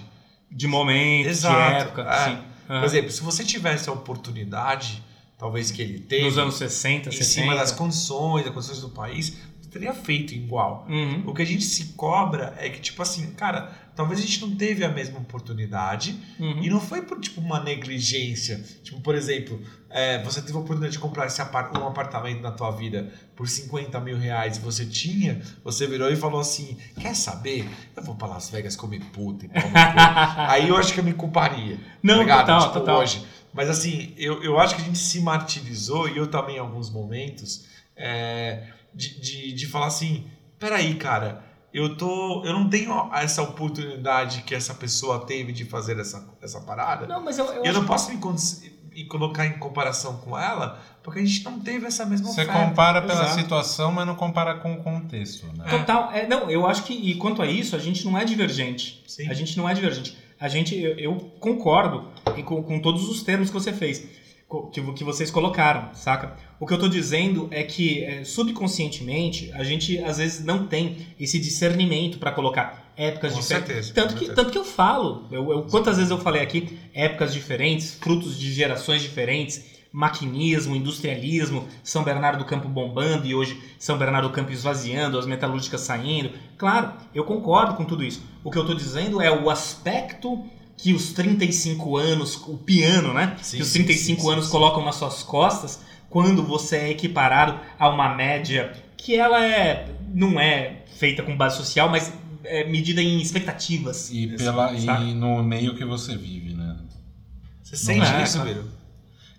De 0.50 0.66
momento, 0.68 1.28
Exato, 1.28 1.56
de 1.56 1.82
época, 1.82 2.02
é. 2.02 2.24
sim. 2.30 2.38
Ah. 2.68 2.78
Por 2.78 2.84
exemplo, 2.84 3.10
se 3.10 3.22
você 3.22 3.44
tivesse 3.44 3.88
a 3.88 3.92
oportunidade, 3.92 5.02
talvez 5.38 5.70
que 5.70 5.82
ele 5.82 5.98
teve, 5.98 6.24
Nos 6.24 6.38
anos 6.38 6.56
60, 6.56 7.08
em 7.08 7.12
70. 7.12 7.24
cima 7.24 7.54
das 7.54 7.72
condições, 7.72 8.44
das 8.44 8.54
condições 8.54 8.80
do 8.80 8.88
país, 8.90 9.36
você 9.60 9.68
teria 9.68 9.92
feito 9.92 10.32
igual. 10.32 10.86
Uhum. 10.88 11.24
O 11.26 11.34
que 11.34 11.42
a 11.42 11.44
gente 11.44 11.64
se 11.64 11.86
cobra 11.94 12.54
é 12.58 12.68
que, 12.70 12.80
tipo 12.80 13.02
assim, 13.02 13.32
cara, 13.32 13.72
talvez 13.96 14.18
a 14.20 14.22
gente 14.22 14.40
não 14.40 14.54
teve 14.56 14.84
a 14.84 14.88
mesma 14.88 15.18
oportunidade 15.18 16.18
Uhum. 16.38 16.62
e 16.62 16.68
não 16.70 16.80
foi 16.80 17.02
por, 17.02 17.20
tipo, 17.20 17.40
uma 17.40 17.60
negligência. 17.60 18.62
Tipo, 18.82 19.00
por 19.00 19.14
exemplo, 19.14 19.60
é, 19.90 20.22
você 20.22 20.40
teve 20.40 20.52
a 20.54 20.60
oportunidade 20.60 20.92
de 20.94 20.98
comprar 20.98 21.26
esse 21.26 21.40
apar- 21.40 21.70
um 21.80 21.86
apartamento 21.86 22.40
na 22.40 22.50
tua 22.50 22.70
vida 22.70 23.12
por 23.36 23.48
50 23.48 23.98
mil 24.00 24.16
reais 24.18 24.56
e 24.56 24.60
você 24.60 24.84
tinha, 24.84 25.40
você 25.62 25.86
virou 25.86 26.10
e 26.10 26.16
falou 26.16 26.40
assim, 26.40 26.76
quer 27.00 27.14
saber? 27.14 27.68
Eu 27.96 28.02
vou 28.02 28.14
pra 28.16 28.26
Las 28.28 28.50
Vegas 28.50 28.74
comer 28.76 29.00
puta 29.12 29.44
e 29.44 29.48
no 29.48 29.54
cu." 29.54 29.60
Aí 30.48 30.68
eu 30.68 30.76
acho 30.76 30.92
que 30.92 31.00
eu 31.00 31.04
me 31.04 31.12
culparia. 31.12 31.78
Não, 32.02 32.14
tá 32.14 32.20
ligado? 32.20 32.40
total, 32.46 32.60
tipo, 32.62 32.72
total. 32.80 32.98
hoje. 33.00 33.24
Mas 33.52 33.70
assim, 33.70 34.12
eu, 34.16 34.42
eu 34.42 34.58
acho 34.58 34.74
que 34.74 34.82
a 34.82 34.84
gente 34.84 34.98
se 34.98 35.20
martirizou, 35.20 36.08
e 36.08 36.16
eu 36.16 36.26
também 36.26 36.56
em 36.56 36.58
alguns 36.58 36.90
momentos, 36.90 37.66
é, 37.96 38.66
de, 38.92 39.20
de, 39.20 39.52
de 39.52 39.66
falar 39.66 39.86
assim, 39.86 40.26
peraí, 40.58 40.94
cara, 40.96 41.44
eu 41.74 41.96
tô. 41.96 42.42
Eu 42.44 42.52
não 42.52 42.70
tenho 42.70 43.10
essa 43.12 43.42
oportunidade 43.42 44.42
que 44.42 44.54
essa 44.54 44.72
pessoa 44.74 45.26
teve 45.26 45.52
de 45.52 45.64
fazer 45.64 45.98
essa, 45.98 46.26
essa 46.40 46.60
parada. 46.60 47.06
Não, 47.06 47.20
mas 47.22 47.36
eu, 47.38 47.46
eu 47.46 47.64
eu 47.64 47.72
não 47.74 47.84
posso 47.84 48.10
me, 48.10 48.18
con- 48.18 48.34
me 48.94 49.04
colocar 49.06 49.44
em 49.46 49.58
comparação 49.58 50.18
com 50.18 50.38
ela, 50.38 50.78
porque 51.02 51.18
a 51.18 51.24
gente 51.24 51.42
não 51.44 51.58
teve 51.58 51.84
essa 51.86 52.06
mesma 52.06 52.28
Você 52.28 52.42
oferta. 52.42 52.52
compara 52.66 53.02
pela 53.02 53.24
Exato. 53.24 53.40
situação, 53.40 53.90
mas 53.90 54.06
não 54.06 54.14
compara 54.14 54.54
com 54.60 54.74
o 54.74 54.82
contexto, 54.82 55.46
né? 55.56 55.64
Total. 55.68 56.12
É, 56.12 56.26
não, 56.28 56.48
eu 56.48 56.64
acho 56.66 56.84
que, 56.84 56.94
e 56.94 57.16
quanto 57.16 57.42
a 57.42 57.46
isso, 57.46 57.74
a 57.74 57.78
gente 57.80 58.04
não 58.04 58.16
é 58.16 58.24
divergente. 58.24 59.02
Sim. 59.08 59.28
A 59.28 59.34
gente 59.34 59.56
não 59.56 59.68
é 59.68 59.74
divergente. 59.74 60.16
A 60.40 60.48
gente, 60.48 60.78
eu, 60.80 60.96
eu 60.98 61.16
concordo 61.40 62.08
com, 62.44 62.62
com 62.62 62.78
todos 62.80 63.08
os 63.08 63.22
termos 63.22 63.48
que 63.48 63.54
você 63.54 63.72
fez, 63.72 64.06
que, 64.72 64.80
que 64.92 65.02
vocês 65.04 65.30
colocaram, 65.30 65.88
saca? 65.94 66.36
O 66.60 66.66
que 66.66 66.72
eu 66.72 66.78
tô 66.78 66.88
dizendo 66.88 67.48
é 67.50 67.62
que 67.62 68.02
é, 68.04 68.24
subconscientemente 68.24 69.50
a 69.54 69.62
gente 69.64 69.98
às 69.98 70.18
vezes 70.18 70.44
não 70.44 70.66
tem 70.66 71.06
esse 71.18 71.38
discernimento 71.38 72.18
para 72.18 72.30
colocar 72.30 72.92
épocas 72.96 73.32
Com 73.32 73.40
diferentes. 73.40 73.68
certeza, 73.68 73.94
Tanto 73.94 74.12
com 74.14 74.18
que, 74.20 74.26
certeza. 74.26 74.34
tanto 74.36 74.52
que 74.52 74.58
eu 74.58 74.64
falo, 74.64 75.26
eu, 75.30 75.50
eu- 75.50 75.62
quantas 75.64 75.96
vezes 75.96 76.10
eu 76.10 76.18
falei 76.18 76.42
aqui, 76.42 76.78
épocas 76.94 77.32
diferentes, 77.32 77.94
frutos 78.00 78.38
de 78.38 78.52
gerações 78.52 79.02
diferentes, 79.02 79.64
maquinismo, 79.92 80.74
industrialismo, 80.74 81.68
São 81.82 82.02
Bernardo 82.02 82.38
do 82.38 82.44
Campo 82.44 82.68
bombando 82.68 83.26
e 83.26 83.34
hoje 83.34 83.60
São 83.78 83.96
Bernardo 83.98 84.28
do 84.28 84.34
Campo 84.34 84.50
esvaziando, 84.52 85.18
as 85.18 85.26
metalúrgicas 85.26 85.80
saindo. 85.82 86.30
Claro, 86.56 86.92
eu 87.14 87.24
concordo 87.24 87.74
com 87.74 87.84
tudo 87.84 88.02
isso. 88.04 88.22
O 88.42 88.50
que 88.50 88.58
eu 88.58 88.62
estou 88.62 88.76
dizendo 88.76 89.20
é 89.20 89.30
o 89.30 89.50
aspecto 89.50 90.44
que 90.76 90.92
os 90.92 91.12
35 91.12 91.96
anos, 91.96 92.36
o 92.48 92.56
piano, 92.58 93.12
né? 93.14 93.36
Sim, 93.40 93.58
que 93.58 93.62
os 93.62 93.68
sim, 93.68 93.84
35 93.84 94.20
sim, 94.20 94.26
sim, 94.26 94.32
anos 94.32 94.48
colocam 94.48 94.84
nas 94.84 94.96
suas 94.96 95.22
costas 95.22 95.80
quando 96.14 96.44
você 96.44 96.76
é 96.76 96.90
equiparado 96.90 97.58
a 97.76 97.88
uma 97.88 98.14
média 98.14 98.72
que 98.96 99.16
ela 99.16 99.44
é 99.44 99.88
não 100.14 100.38
é 100.38 100.84
feita 100.96 101.24
com 101.24 101.36
base 101.36 101.56
social, 101.56 101.88
mas 101.90 102.12
é 102.44 102.62
medida 102.62 103.02
em 103.02 103.20
expectativas. 103.20 104.12
E, 104.12 104.28
pela, 104.28 104.68
sabe? 104.78 105.10
e 105.10 105.12
no 105.12 105.42
meio 105.42 105.74
que 105.74 105.84
você 105.84 106.16
vive, 106.16 106.54
né? 106.54 106.76
Você 107.64 107.76
sente 107.76 108.06
é, 108.06 108.22
isso, 108.22 108.38
cara. 108.38 108.48
Biro? 108.54 108.70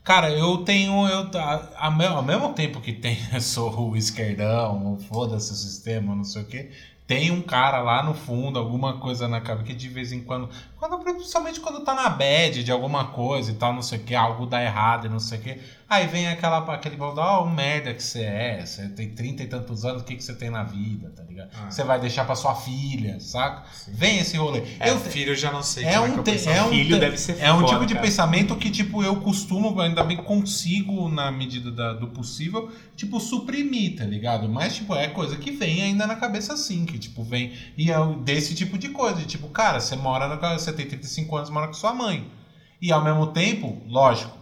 Cara, 0.04 0.32
eu 0.32 0.58
tenho. 0.66 1.08
Eu, 1.08 1.30
a- 1.40 1.70
ao 1.78 2.24
mesmo 2.24 2.52
tempo 2.52 2.82
que 2.82 2.92
tem, 2.92 3.18
eu 3.32 3.40
sou 3.40 3.92
o 3.92 3.96
esquerdão, 3.96 4.96
o 4.96 5.00
foda-se 5.00 5.54
o 5.54 5.56
sistema, 5.56 6.14
não 6.14 6.26
sei 6.26 6.42
o 6.42 6.46
quê. 6.46 6.72
Tem 7.08 7.32
um 7.32 7.42
cara 7.42 7.80
lá 7.80 8.04
no 8.04 8.14
fundo, 8.14 8.60
alguma 8.60 8.98
coisa 8.98 9.30
na 9.30 9.40
cabeça, 9.40 9.68
que 9.68 9.74
de 9.76 9.88
vez 9.88 10.12
em 10.12 10.20
quando, 10.20 10.50
quando. 10.78 10.98
Principalmente 11.04 11.60
quando 11.60 11.82
tá 11.84 11.94
na 11.94 12.10
bad 12.10 12.64
de 12.64 12.72
alguma 12.72 13.06
coisa 13.06 13.52
e 13.52 13.56
tal, 13.56 13.74
não 13.74 13.82
sei 13.82 14.00
o 14.00 14.04
que, 14.04 14.14
algo 14.16 14.46
dá 14.46 14.62
errado 14.64 15.06
e 15.08 15.10
não 15.10 15.20
sei 15.20 15.40
o 15.40 15.42
que. 15.42 15.60
Aí 15.88 16.08
vem 16.08 16.28
aquela, 16.28 16.58
aquele 16.74 16.96
balde, 16.96 17.20
ó, 17.20 17.44
oh, 17.44 17.46
merda 17.48 17.94
que 17.94 18.02
você 18.02 18.24
é, 18.24 18.66
você 18.66 18.90
tem 18.90 19.10
trinta 19.12 19.44
e 19.44 19.48
tantos 19.48 19.86
anos, 19.86 20.02
o 20.02 20.06
que, 20.06 20.16
que 20.16 20.24
você 20.24 20.34
tem 20.34 20.50
na 20.50 20.64
vida, 20.64 21.12
tá 21.16 21.22
ligado? 21.22 21.50
Ah. 21.56 21.70
Você 21.70 21.84
vai 21.84 22.00
deixar 22.00 22.26
pra 22.26 22.34
sua 22.36 22.56
filha, 22.56 23.20
saca? 23.20 23.64
Vem 23.90 24.18
esse 24.18 24.36
rolê. 24.36 24.64
É, 24.80 24.90
eu, 24.90 25.00
filho 25.00 25.34
eu 25.34 25.36
já 25.36 25.52
não 25.52 25.62
sei 25.62 25.86
é 25.86 26.00
um 26.00 26.24
te- 26.24 26.50
é 26.50 26.64
um 26.64 26.70
Filho 26.70 26.96
te- 26.96 27.00
deve 27.00 27.18
ser 27.20 27.38
é 27.40 27.54
um 27.54 27.60
foda, 27.60 27.74
tipo 27.74 27.86
de 27.86 27.94
cara. 27.94 28.06
pensamento 28.06 28.56
que, 28.56 28.72
tipo, 28.72 29.04
eu 29.04 29.18
costumo, 29.18 29.80
ainda 29.80 30.04
bem 30.04 30.18
consigo, 30.18 31.08
na 31.08 31.32
medida 31.32 31.72
da- 31.72 31.94
do 31.94 32.08
possível, 32.08 32.72
tipo, 32.96 33.20
suprimir, 33.20 33.96
tá 33.96 34.06
ligado? 34.06 34.50
Mas, 34.50 34.76
tipo, 34.78 34.96
é 34.96 35.08
coisa 35.08 35.38
que 35.38 35.52
vem 35.52 35.84
ainda 35.84 36.08
na 36.08 36.16
cabeça 36.16 36.54
assim, 36.54 36.84
que, 36.86 36.98
tipo, 36.98 37.24
vem. 37.24 37.54
E 37.78 37.92
é 37.92 37.98
desse 38.24 38.56
tipo 38.56 38.76
de 38.76 38.90
coisa, 38.90 39.18
de, 39.20 39.26
tipo, 39.28 39.48
cara, 39.50 39.80
você 39.80 39.96
mora 39.96 40.28
na 40.28 40.38
casa, 40.38 40.64
você 40.76 40.84
tem 40.84 40.88
35 40.88 41.38
anos, 41.38 41.50
mora 41.50 41.68
com 41.68 41.74
sua 41.74 41.94
mãe. 41.94 42.30
E 42.82 42.92
ao 42.92 43.04
mesmo 43.04 43.28
tempo, 43.28 43.82
lógico, 43.88 44.38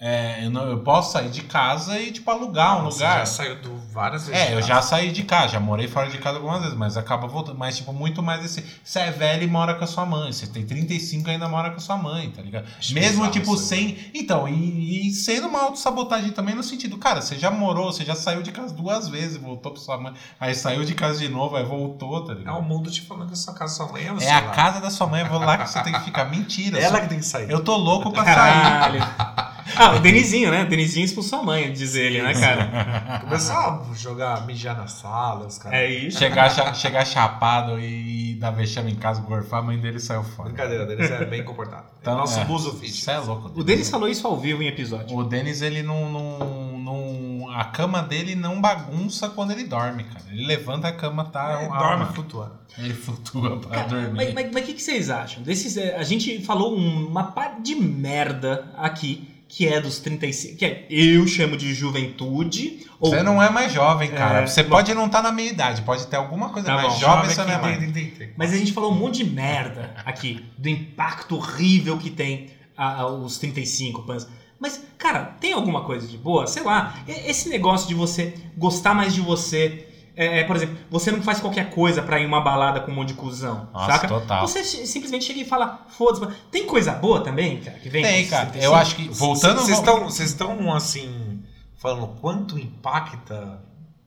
é, 0.00 0.44
eu, 0.44 0.50
não- 0.50 0.68
eu 0.68 0.78
posso 0.80 1.12
sair 1.12 1.28
de 1.28 1.42
casa 1.42 1.98
e, 1.98 2.12
tipo, 2.12 2.30
alugar 2.30 2.78
um 2.80 2.84
Você 2.84 3.02
lugar. 3.02 3.18
já 3.18 3.26
saiu 3.26 3.56
do 3.60 3.76
várias 3.92 4.26
vezes. 4.28 4.40
É, 4.48 4.54
eu 4.54 4.62
já 4.62 4.80
saí 4.80 5.10
de 5.10 5.24
casa, 5.24 5.54
já 5.54 5.60
morei 5.60 5.88
fora 5.88 6.08
de 6.08 6.18
casa 6.18 6.36
algumas 6.36 6.60
vezes, 6.62 6.76
mas 6.76 6.96
acaba 6.96 7.26
voltando. 7.26 7.58
Mas, 7.58 7.76
tipo, 7.78 7.92
muito 7.92 8.22
mais 8.22 8.44
esse. 8.44 8.64
Você 8.84 9.00
é 9.00 9.10
velho 9.10 9.42
e 9.42 9.46
mora 9.48 9.74
com 9.74 9.82
a 9.82 9.86
sua 9.88 10.06
mãe. 10.06 10.32
Você 10.32 10.46
tem 10.46 10.64
35 10.64 11.28
e 11.28 11.32
ainda 11.32 11.48
mora 11.48 11.70
com 11.70 11.76
a 11.76 11.80
sua 11.80 11.96
mãe, 11.96 12.30
tá 12.30 12.40
ligado? 12.42 12.66
Acho 12.78 12.94
Mesmo, 12.94 13.28
tipo, 13.28 13.52
aí. 13.52 13.58
sem. 13.58 13.98
Então, 14.14 14.48
e, 14.48 15.08
e 15.08 15.12
sendo 15.12 15.48
uma 15.48 15.62
autossabotagem 15.64 16.30
também 16.30 16.54
no 16.54 16.62
sentido, 16.62 16.96
cara, 16.96 17.20
você 17.20 17.36
já 17.36 17.50
morou, 17.50 17.92
você 17.92 18.04
já 18.04 18.14
saiu 18.14 18.40
de 18.42 18.52
casa 18.52 18.72
duas 18.74 19.08
vezes, 19.08 19.36
voltou 19.36 19.72
pra 19.72 19.80
sua 19.80 19.98
mãe, 19.98 20.12
aí 20.38 20.54
saiu 20.54 20.84
de 20.84 20.94
casa 20.94 21.18
de 21.18 21.28
novo, 21.28 21.56
aí 21.56 21.64
voltou, 21.64 22.24
tá 22.24 22.32
É 22.32 22.34
o 22.36 22.38
ligado? 22.38 22.62
mundo 22.62 22.88
te 22.90 23.02
falando 23.02 23.26
que 23.28 23.32
a 23.32 23.36
sua 23.36 23.52
casa, 23.54 23.74
sua 23.74 23.88
mãe 23.90 24.06
é 24.06 24.12
o 24.12 24.20
É 24.22 24.30
a 24.30 24.42
casa 24.50 24.80
da 24.80 24.90
sua 24.90 25.06
mãe, 25.08 25.22
eu 25.22 25.28
vou 25.28 25.40
lá 25.40 25.58
que 25.58 25.68
você 25.68 25.82
tem 25.82 25.92
que 25.92 26.00
ficar. 26.02 26.26
Mentira. 26.26 26.78
Ela 26.80 26.96
só- 26.98 27.00
que 27.02 27.08
tem 27.08 27.18
que 27.18 27.24
sair. 27.26 27.50
Eu 27.50 27.64
tô 27.64 27.76
louco 27.76 28.12
pra 28.12 28.22
sair. 28.32 29.47
Ah, 29.76 29.96
o 29.96 30.00
Denizinho, 30.00 30.50
né? 30.50 30.64
Denizinho 30.64 31.04
expulsou 31.04 31.40
a 31.40 31.42
mãe, 31.42 31.72
diz 31.72 31.94
ele, 31.94 32.22
né, 32.22 32.32
cara? 32.34 33.20
Começou 33.20 33.54
a 33.56 33.82
jogar, 33.94 34.46
mijar 34.46 34.76
na 34.76 34.86
sala, 34.86 35.46
os 35.46 35.58
caras. 35.58 35.78
É 35.78 35.86
isso. 35.90 36.18
Chegar, 36.18 36.50
cha- 36.50 36.72
chegar 36.74 37.04
chapado 37.06 37.78
e 37.80 38.34
dar 38.40 38.50
vexame 38.50 38.92
em 38.92 38.96
casa, 38.96 39.20
gorfar, 39.20 39.60
a 39.60 39.62
mãe 39.62 39.78
dele 39.78 39.98
saiu 40.00 40.22
fora. 40.24 40.48
Brincadeira 40.48 40.86
deles 40.86 41.10
é 41.10 41.24
bem 41.24 41.44
comportado. 41.44 41.84
Então, 42.00 42.14
é 42.14 42.16
nosso 42.16 42.40
é. 42.40 42.44
buzo 42.44 42.72
fit. 42.78 42.90
Isso 42.92 43.10
é 43.10 43.18
louco. 43.18 43.52
O 43.54 43.64
Denis 43.64 43.90
falou 43.90 44.08
isso 44.08 44.26
ao 44.26 44.36
vivo 44.38 44.62
em 44.62 44.68
episódio. 44.68 45.16
O 45.16 45.24
Denis, 45.24 45.60
ele 45.62 45.82
não, 45.82 46.08
não, 46.10 46.78
não- 46.78 47.48
A 47.50 47.64
cama 47.64 48.02
dele 48.02 48.34
não 48.36 48.60
bagunça 48.60 49.28
quando 49.30 49.50
ele 49.50 49.64
dorme, 49.64 50.04
cara. 50.04 50.24
Ele 50.30 50.46
levanta 50.46 50.86
a 50.88 50.92
cama, 50.92 51.24
tá. 51.24 51.60
É, 51.62 51.66
uma- 51.66 51.78
dorme 51.78 52.06
flutuando. 52.14 52.52
Ele 52.78 52.94
flutua 52.94 53.58
pra 53.58 53.70
Cara, 53.70 53.88
dormir. 53.88 54.12
mas 54.14 54.34
mas- 54.34 54.52
mas 54.52 54.62
o 54.62 54.66
que, 54.66 54.74
que 54.74 54.82
vocês 54.82 55.10
acham? 55.10 55.42
Desses, 55.42 55.76
é, 55.76 55.96
a 55.96 56.02
gente 56.04 56.44
falou 56.44 56.76
uma 56.76 57.24
par 57.32 57.60
de 57.60 57.74
merda 57.74 58.66
aqui, 58.76 59.27
que 59.48 59.66
é 59.66 59.80
dos 59.80 59.98
35, 59.98 60.56
que 60.56 60.64
é, 60.64 60.86
eu 60.90 61.26
chamo 61.26 61.56
de 61.56 61.72
juventude. 61.74 62.86
Ou, 63.00 63.10
Você 63.10 63.22
não 63.22 63.42
é 63.42 63.48
mais 63.48 63.72
jovem, 63.72 64.10
cara. 64.10 64.40
É, 64.42 64.46
você 64.46 64.62
bom. 64.62 64.70
pode 64.70 64.92
não 64.94 65.06
estar 65.06 65.22
na 65.22 65.32
meia 65.32 65.48
idade, 65.50 65.82
pode 65.82 66.06
ter 66.06 66.16
alguma 66.16 66.50
coisa 66.50 66.66
Tá 66.68 66.74
mais 66.74 66.92
bom. 66.94 66.98
jovem, 67.00 67.30
você 67.30 67.44
não 67.44 67.52
é 67.52 67.58
mais. 67.58 68.32
Mas 68.36 68.52
a 68.52 68.56
gente 68.56 68.72
falou 68.72 68.92
um 68.92 68.96
monte 68.96 69.24
de 69.24 69.30
merda 69.30 69.94
aqui, 70.04 70.44
do 70.58 70.68
impacto 70.68 71.36
horrível 71.36 71.96
que 71.98 72.10
tem 72.10 72.48
a- 72.76 73.00
a- 73.02 73.06
os 73.06 73.38
35 73.38 74.02
pans. 74.02 74.28
Mas, 74.60 74.82
cara, 74.98 75.20
tem 75.40 75.52
alguma 75.52 75.82
coisa 75.84 76.06
de 76.06 76.18
boa? 76.18 76.46
Sei 76.46 76.62
lá, 76.64 76.98
esse 77.06 77.48
negócio 77.48 77.86
de 77.88 77.94
você 77.94 78.34
gostar 78.56 78.92
mais 78.92 79.14
de 79.14 79.20
você. 79.20 79.87
É, 80.18 80.40
é, 80.40 80.44
por 80.44 80.56
exemplo, 80.56 80.76
você 80.90 81.12
não 81.12 81.22
faz 81.22 81.38
qualquer 81.38 81.70
coisa 81.70 82.02
pra 82.02 82.18
ir 82.18 82.26
uma 82.26 82.40
balada 82.40 82.80
com 82.80 82.90
um 82.90 82.94
monte 82.94 83.08
de 83.08 83.14
cuzão, 83.14 83.68
Nossa, 83.72 83.92
saca? 83.92 84.08
total. 84.08 84.46
Você 84.48 84.64
si- 84.64 84.84
simplesmente 84.86 85.24
chega 85.24 85.40
e 85.40 85.44
fala, 85.44 85.86
foda-se. 85.96 86.34
Tem 86.50 86.66
coisa 86.66 86.92
boa 86.92 87.20
também, 87.20 87.60
cara, 87.60 87.78
que 87.78 87.88
vem? 87.88 88.02
Tem, 88.02 88.26
cara. 88.26 88.46
35? 88.46 88.64
Eu 88.64 88.74
acho 88.74 88.96
que. 88.96 89.08
Voltando. 89.08 89.60
Vocês 89.60 89.78
estão, 89.78 90.00
vocês 90.04 90.28
estão 90.30 90.74
assim, 90.74 91.40
falando 91.76 92.08
quanto 92.20 92.58
impacta. 92.58 93.60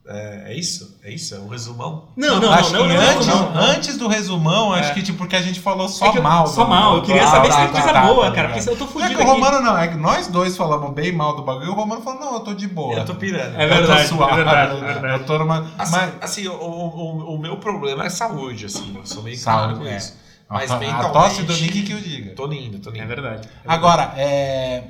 É, 0.04 0.52
é 0.52 0.54
isso? 0.58 0.98
É 1.04 1.12
isso? 1.12 1.32
É 1.32 1.38
um 1.38 1.46
resumão? 1.46 2.08
Não, 2.16 2.40
não, 2.40 2.52
acho 2.52 2.72
não, 2.72 2.80
não, 2.80 2.88
que 2.88 2.94
não, 2.94 3.08
antes, 3.10 3.26
não, 3.28 3.54
antes 3.56 3.96
do 3.96 4.08
resumão, 4.08 4.72
acho 4.72 4.90
É. 4.90 4.94
que 4.94 5.02
tipo, 5.02 5.18
porque 5.18 5.36
a 5.36 5.40
gente 5.42 5.60
falou 5.60 5.88
só 5.88 6.06
É 6.06 6.10
que 6.12 6.18
eu- 6.18 6.22
mal. 6.24 6.44
Só 6.48 6.66
mal, 6.66 6.96
eu 6.96 7.02
queria 7.02 7.22
Ah, 7.22 7.28
saber 7.30 7.48
tá, 7.48 7.54
se 7.54 7.60
tem 7.60 7.66
tá, 7.68 7.72
coisa 7.72 7.92
tá, 7.92 8.06
boa, 8.06 8.26
tá 8.26 8.32
cara, 8.32 8.48
porque 8.48 8.68
eu 8.68 8.76
tô 8.76 8.84
Não 8.84 8.90
é 8.90 8.92
fudido 8.92 9.08
que 9.10 9.16
o 9.16 9.22
aqui. 9.22 9.30
Romano 9.30 9.60
não, 9.60 9.78
é 9.78 9.86
que 9.88 9.96
nós 9.96 10.26
dois 10.26 10.56
falamos 10.56 10.92
bem 10.92 11.12
mal 11.12 11.36
do 11.36 11.42
bagulho 11.44 11.66
e 11.66 11.70
o 11.70 11.74
Romano 11.74 12.02
falou, 12.02 12.18
não, 12.20 12.34
eu 12.34 12.40
tô 12.40 12.52
de 12.52 12.66
boa. 12.66 12.96
Eu 12.98 13.04
tô 13.04 13.14
pirando. 13.14 13.54
É 13.60 13.64
verdade, 13.66 14.02
eu 14.02 14.08
tô 14.08 14.16
suave, 14.16 14.32
é 14.32 14.36
verdade, 14.36 14.76
é 14.76 14.80
verdade. 14.92 15.20
Eu 15.20 15.24
tô 15.26 15.38
numa. 15.38 15.66
Assim, 15.78 15.92
mas, 15.92 16.12
assim, 16.20 16.48
o, 16.48 16.52
o, 16.54 17.34
o 17.36 17.38
meu 17.38 17.56
problema 17.58 18.04
é 18.04 18.10
saúde, 18.10 18.66
assim. 18.66 18.92
Eu 18.96 19.06
sou 19.06 19.22
meio 19.22 19.40
claro 19.40 19.76
com 19.78 19.86
é. 19.86 19.96
isso. 19.96 20.14
Mas 20.52 20.70
a, 20.70 20.76
a 20.76 20.78
mentalmente... 20.78 21.12
tosse 21.12 21.42
do 21.42 21.52
Nick 21.54 21.82
que 21.82 21.92
eu 21.92 22.00
diga. 22.00 22.34
Tô 22.34 22.46
lindo, 22.46 22.78
tô 22.78 22.90
lindo. 22.90 23.02
É 23.02 23.06
verdade. 23.06 23.48
Agora, 23.66 24.12
é, 24.16 24.84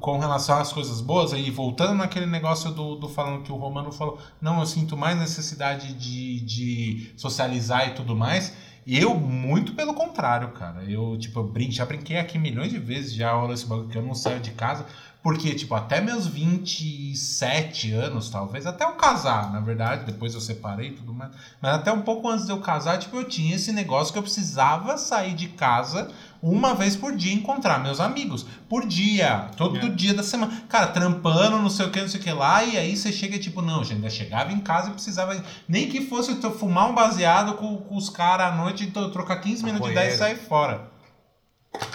com 0.00 0.18
relação 0.18 0.58
às 0.58 0.72
coisas 0.72 1.00
boas, 1.00 1.32
e 1.32 1.50
voltando 1.50 1.94
naquele 1.94 2.26
negócio 2.26 2.70
do, 2.70 2.96
do 2.96 3.08
falando 3.08 3.42
que 3.42 3.52
o 3.52 3.56
Romano 3.56 3.92
falou, 3.92 4.18
não, 4.40 4.60
eu 4.60 4.66
sinto 4.66 4.96
mais 4.96 5.18
necessidade 5.18 5.94
de, 5.94 6.40
de 6.40 7.12
socializar 7.16 7.88
e 7.88 7.90
tudo 7.92 8.14
mais. 8.14 8.52
Eu, 8.86 9.14
muito 9.14 9.72
pelo 9.72 9.94
contrário, 9.94 10.48
cara. 10.48 10.84
Eu, 10.84 11.16
tipo, 11.16 11.40
eu 11.40 11.44
brin 11.44 11.70
já 11.70 11.86
brinquei 11.86 12.18
aqui 12.18 12.38
milhões 12.38 12.70
de 12.70 12.78
vezes, 12.78 13.14
já 13.14 13.34
olha 13.36 13.54
esse 13.54 13.66
bagulho 13.66 13.88
que 13.88 13.96
eu 13.96 14.02
não 14.02 14.14
saio 14.14 14.40
de 14.40 14.50
casa. 14.50 14.84
Porque, 15.24 15.54
tipo, 15.54 15.74
até 15.74 16.02
meus 16.02 16.26
27 16.26 17.92
anos, 17.92 18.28
talvez, 18.28 18.66
até 18.66 18.84
eu 18.84 18.92
casar, 18.92 19.50
na 19.52 19.58
verdade, 19.60 20.04
depois 20.04 20.34
eu 20.34 20.40
separei 20.40 20.88
e 20.88 20.92
tudo 20.92 21.14
mais. 21.14 21.30
Mas 21.62 21.74
até 21.76 21.90
um 21.90 22.02
pouco 22.02 22.28
antes 22.28 22.44
de 22.44 22.52
eu 22.52 22.58
casar, 22.60 22.98
tipo, 22.98 23.16
eu 23.16 23.24
tinha 23.24 23.56
esse 23.56 23.72
negócio 23.72 24.12
que 24.12 24.18
eu 24.18 24.22
precisava 24.22 24.98
sair 24.98 25.32
de 25.34 25.48
casa 25.48 26.10
uma 26.42 26.74
vez 26.74 26.94
por 26.94 27.16
dia 27.16 27.32
encontrar 27.32 27.78
meus 27.82 28.00
amigos. 28.00 28.44
Por 28.68 28.86
dia. 28.86 29.48
Todo 29.56 29.78
É. 29.78 29.88
dia 29.88 30.12
da 30.12 30.22
semana. 30.22 30.62
Cara, 30.68 30.88
trampando, 30.88 31.58
não 31.58 31.70
sei 31.70 31.86
o 31.86 31.90
que, 31.90 32.02
não 32.02 32.08
sei 32.08 32.20
o 32.20 32.22
que 32.22 32.30
lá. 32.32 32.62
E 32.62 32.76
aí 32.76 32.94
você 32.94 33.10
chega 33.10 33.38
tipo, 33.38 33.62
não, 33.62 33.82
gente, 33.82 33.94
ainda 33.96 34.10
chegava 34.10 34.52
em 34.52 34.60
casa 34.60 34.90
e 34.90 34.92
precisava. 34.92 35.42
Nem 35.66 35.88
que 35.88 36.02
fosse 36.06 36.38
eu 36.42 36.52
fumar 36.52 36.90
um 36.90 36.94
baseado 36.94 37.54
com, 37.54 37.78
com 37.78 37.96
os 37.96 38.10
caras 38.10 38.52
à 38.52 38.56
noite 38.56 38.84
e 38.84 38.90
trocar 38.90 39.36
15 39.36 39.64
minutos 39.64 39.86
de 39.86 39.92
ideia 39.92 40.08
e 40.08 40.10
Maconheiro. 40.18 40.36
sair 40.38 40.46
fora. 40.46 40.92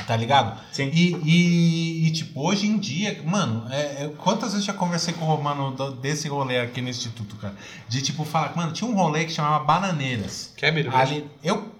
Tá 0.05 0.15
ligado? 0.15 0.59
Sim. 0.71 0.89
E, 0.93 1.15
e- 1.23 2.07
e, 2.07 2.11
tipo, 2.11 2.41
hoje 2.45 2.67
em 2.67 2.77
dia, 2.77 3.21
mano, 3.25 3.65
é- 3.71 4.03
é- 4.05 4.11
quantas 4.17 4.53
vezes 4.53 4.67
eu 4.67 4.73
já 4.73 4.77
conversei 4.77 5.13
com 5.13 5.23
o 5.23 5.27
Romano 5.27 5.71
do- 5.71 5.91
desse 5.91 6.27
rolê 6.27 6.59
aqui 6.59 6.81
no 6.81 6.89
Instituto, 6.89 7.35
cara? 7.35 7.53
De 7.87 8.01
tipo, 8.01 8.25
falar, 8.25 8.55
mano, 8.55 8.71
tinha 8.73 8.89
um 8.89 8.95
rolê 8.95 9.23
que 9.25 9.31
chamava 9.31 9.63
Bananeiras. 9.63 10.51
Quer 10.57 10.71
beber? 10.71 10.93
Ali, 10.95 11.29
eu. 11.43 11.71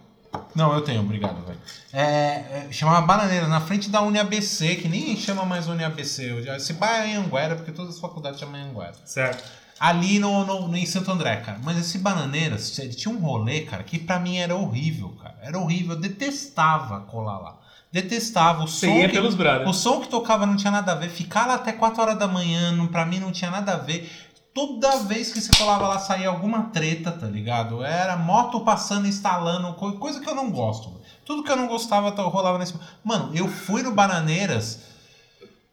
Não, 0.55 0.71
eu 0.73 0.81
tenho, 0.81 1.01
obrigado, 1.01 1.43
velho. 1.45 1.57
É, 1.91 2.03
é, 2.03 2.67
chamava 2.71 3.01
Bananeiras, 3.05 3.49
na 3.49 3.59
frente 3.59 3.89
da 3.89 4.01
UniABC, 4.01 4.76
que 4.76 4.88
nem 4.88 5.17
chama 5.17 5.43
mais 5.43 5.67
UniABC. 5.67 6.45
Esse 6.55 6.73
bairro 6.73 7.07
é 7.11 7.15
Anguera, 7.15 7.55
porque 7.55 7.71
todas 7.71 7.95
as 7.95 7.99
faculdades 7.99 8.39
chamam 8.39 8.61
Anguera. 8.61 8.93
Certo. 9.05 9.43
Ali 9.80 10.19
no, 10.19 10.45
no, 10.45 10.76
em 10.76 10.85
Santo 10.85 11.11
André, 11.11 11.38
cara. 11.38 11.59
Mas 11.63 11.77
esse 11.80 11.97
Bananeiras, 11.97 12.77
ele 12.77 12.93
tinha 12.93 13.13
um 13.13 13.19
rolê, 13.19 13.61
cara, 13.61 13.81
que 13.81 13.97
pra 13.97 14.19
mim 14.19 14.38
era 14.38 14.55
horrível, 14.55 15.09
cara. 15.21 15.35
Era 15.41 15.57
horrível. 15.57 15.95
Eu 15.95 15.99
detestava 15.99 16.99
colar 17.01 17.39
lá. 17.39 17.57
Detestava 17.91 18.63
o 18.63 18.67
Você 18.67 18.85
som. 18.87 18.93
ia 18.93 19.07
que- 19.07 19.13
pelos 19.15 19.35
o 19.67 19.73
som 19.73 19.99
que 19.99 20.07
tocava 20.07 20.45
não 20.45 20.55
tinha 20.55 20.71
nada 20.71 20.91
a 20.91 20.95
ver. 20.95 21.09
Ficar 21.09 21.47
lá 21.47 21.55
até 21.55 21.71
4 21.71 22.01
horas 22.01 22.17
da 22.19 22.27
manhã, 22.27 22.71
não, 22.71 22.87
pra 22.87 23.05
mim 23.05 23.19
não 23.19 23.31
tinha 23.31 23.49
nada 23.49 23.73
a 23.73 23.77
ver. 23.77 24.09
Toda 24.53 24.97
vez 24.97 25.31
que 25.31 25.39
você 25.41 25.51
colava 25.57 25.87
lá 25.87 25.99
saía 25.99 26.27
alguma 26.27 26.63
treta, 26.63 27.11
tá 27.11 27.25
ligado? 27.27 27.83
Era 27.83 28.15
moto 28.17 28.59
passando, 28.61 29.07
instalando, 29.07 29.73
co- 29.73 29.93
coisa 29.93 30.19
que 30.19 30.29
eu 30.29 30.35
não 30.35 30.51
gosto. 30.51 30.99
Tudo 31.25 31.43
que 31.43 31.51
eu 31.51 31.55
não 31.55 31.67
gostava 31.67 32.09
rolava 32.21 32.57
nesse. 32.57 32.73
Mano, 33.03 33.31
eu 33.35 33.47
fui 33.47 33.81
no 33.83 33.91
Bananeiras. 33.91 34.88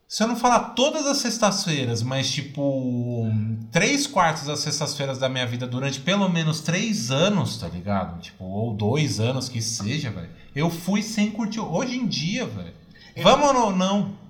Se 0.09 0.23
eu 0.23 0.29
não 0.29 0.37
falar 0.37 0.71
todas 0.71 1.05
as 1.05 1.19
sextas-feiras, 1.19 2.03
mas 2.03 2.31
tipo. 2.31 3.29
Três 3.73 4.07
quartos 4.07 4.45
das 4.45 4.61
sextas-feiras 4.61 5.19
da 5.19 5.29
minha 5.29 5.47
vida 5.47 5.67
durante 5.67 6.01
pelo 6.01 6.29
menos 6.29 6.61
três 6.61 7.11
anos, 7.11 7.59
tá 7.59 7.67
ligado? 7.67 8.21
Tipo, 8.21 8.45
ou 8.45 8.73
dois 8.73 9.19
anos 9.19 9.49
que 9.49 9.61
seja, 9.61 10.11
velho. 10.11 10.31
Eu 10.55 10.71
fui 10.71 11.03
sem 11.03 11.31
curtir. 11.31 11.61
Hoje 11.61 11.97
em 11.97 12.07
dia, 12.07 12.47
velho. 12.47 12.73
Vamos 13.21 13.49
ou 13.49 13.55
não? 13.55 13.77
Não. 13.77 14.26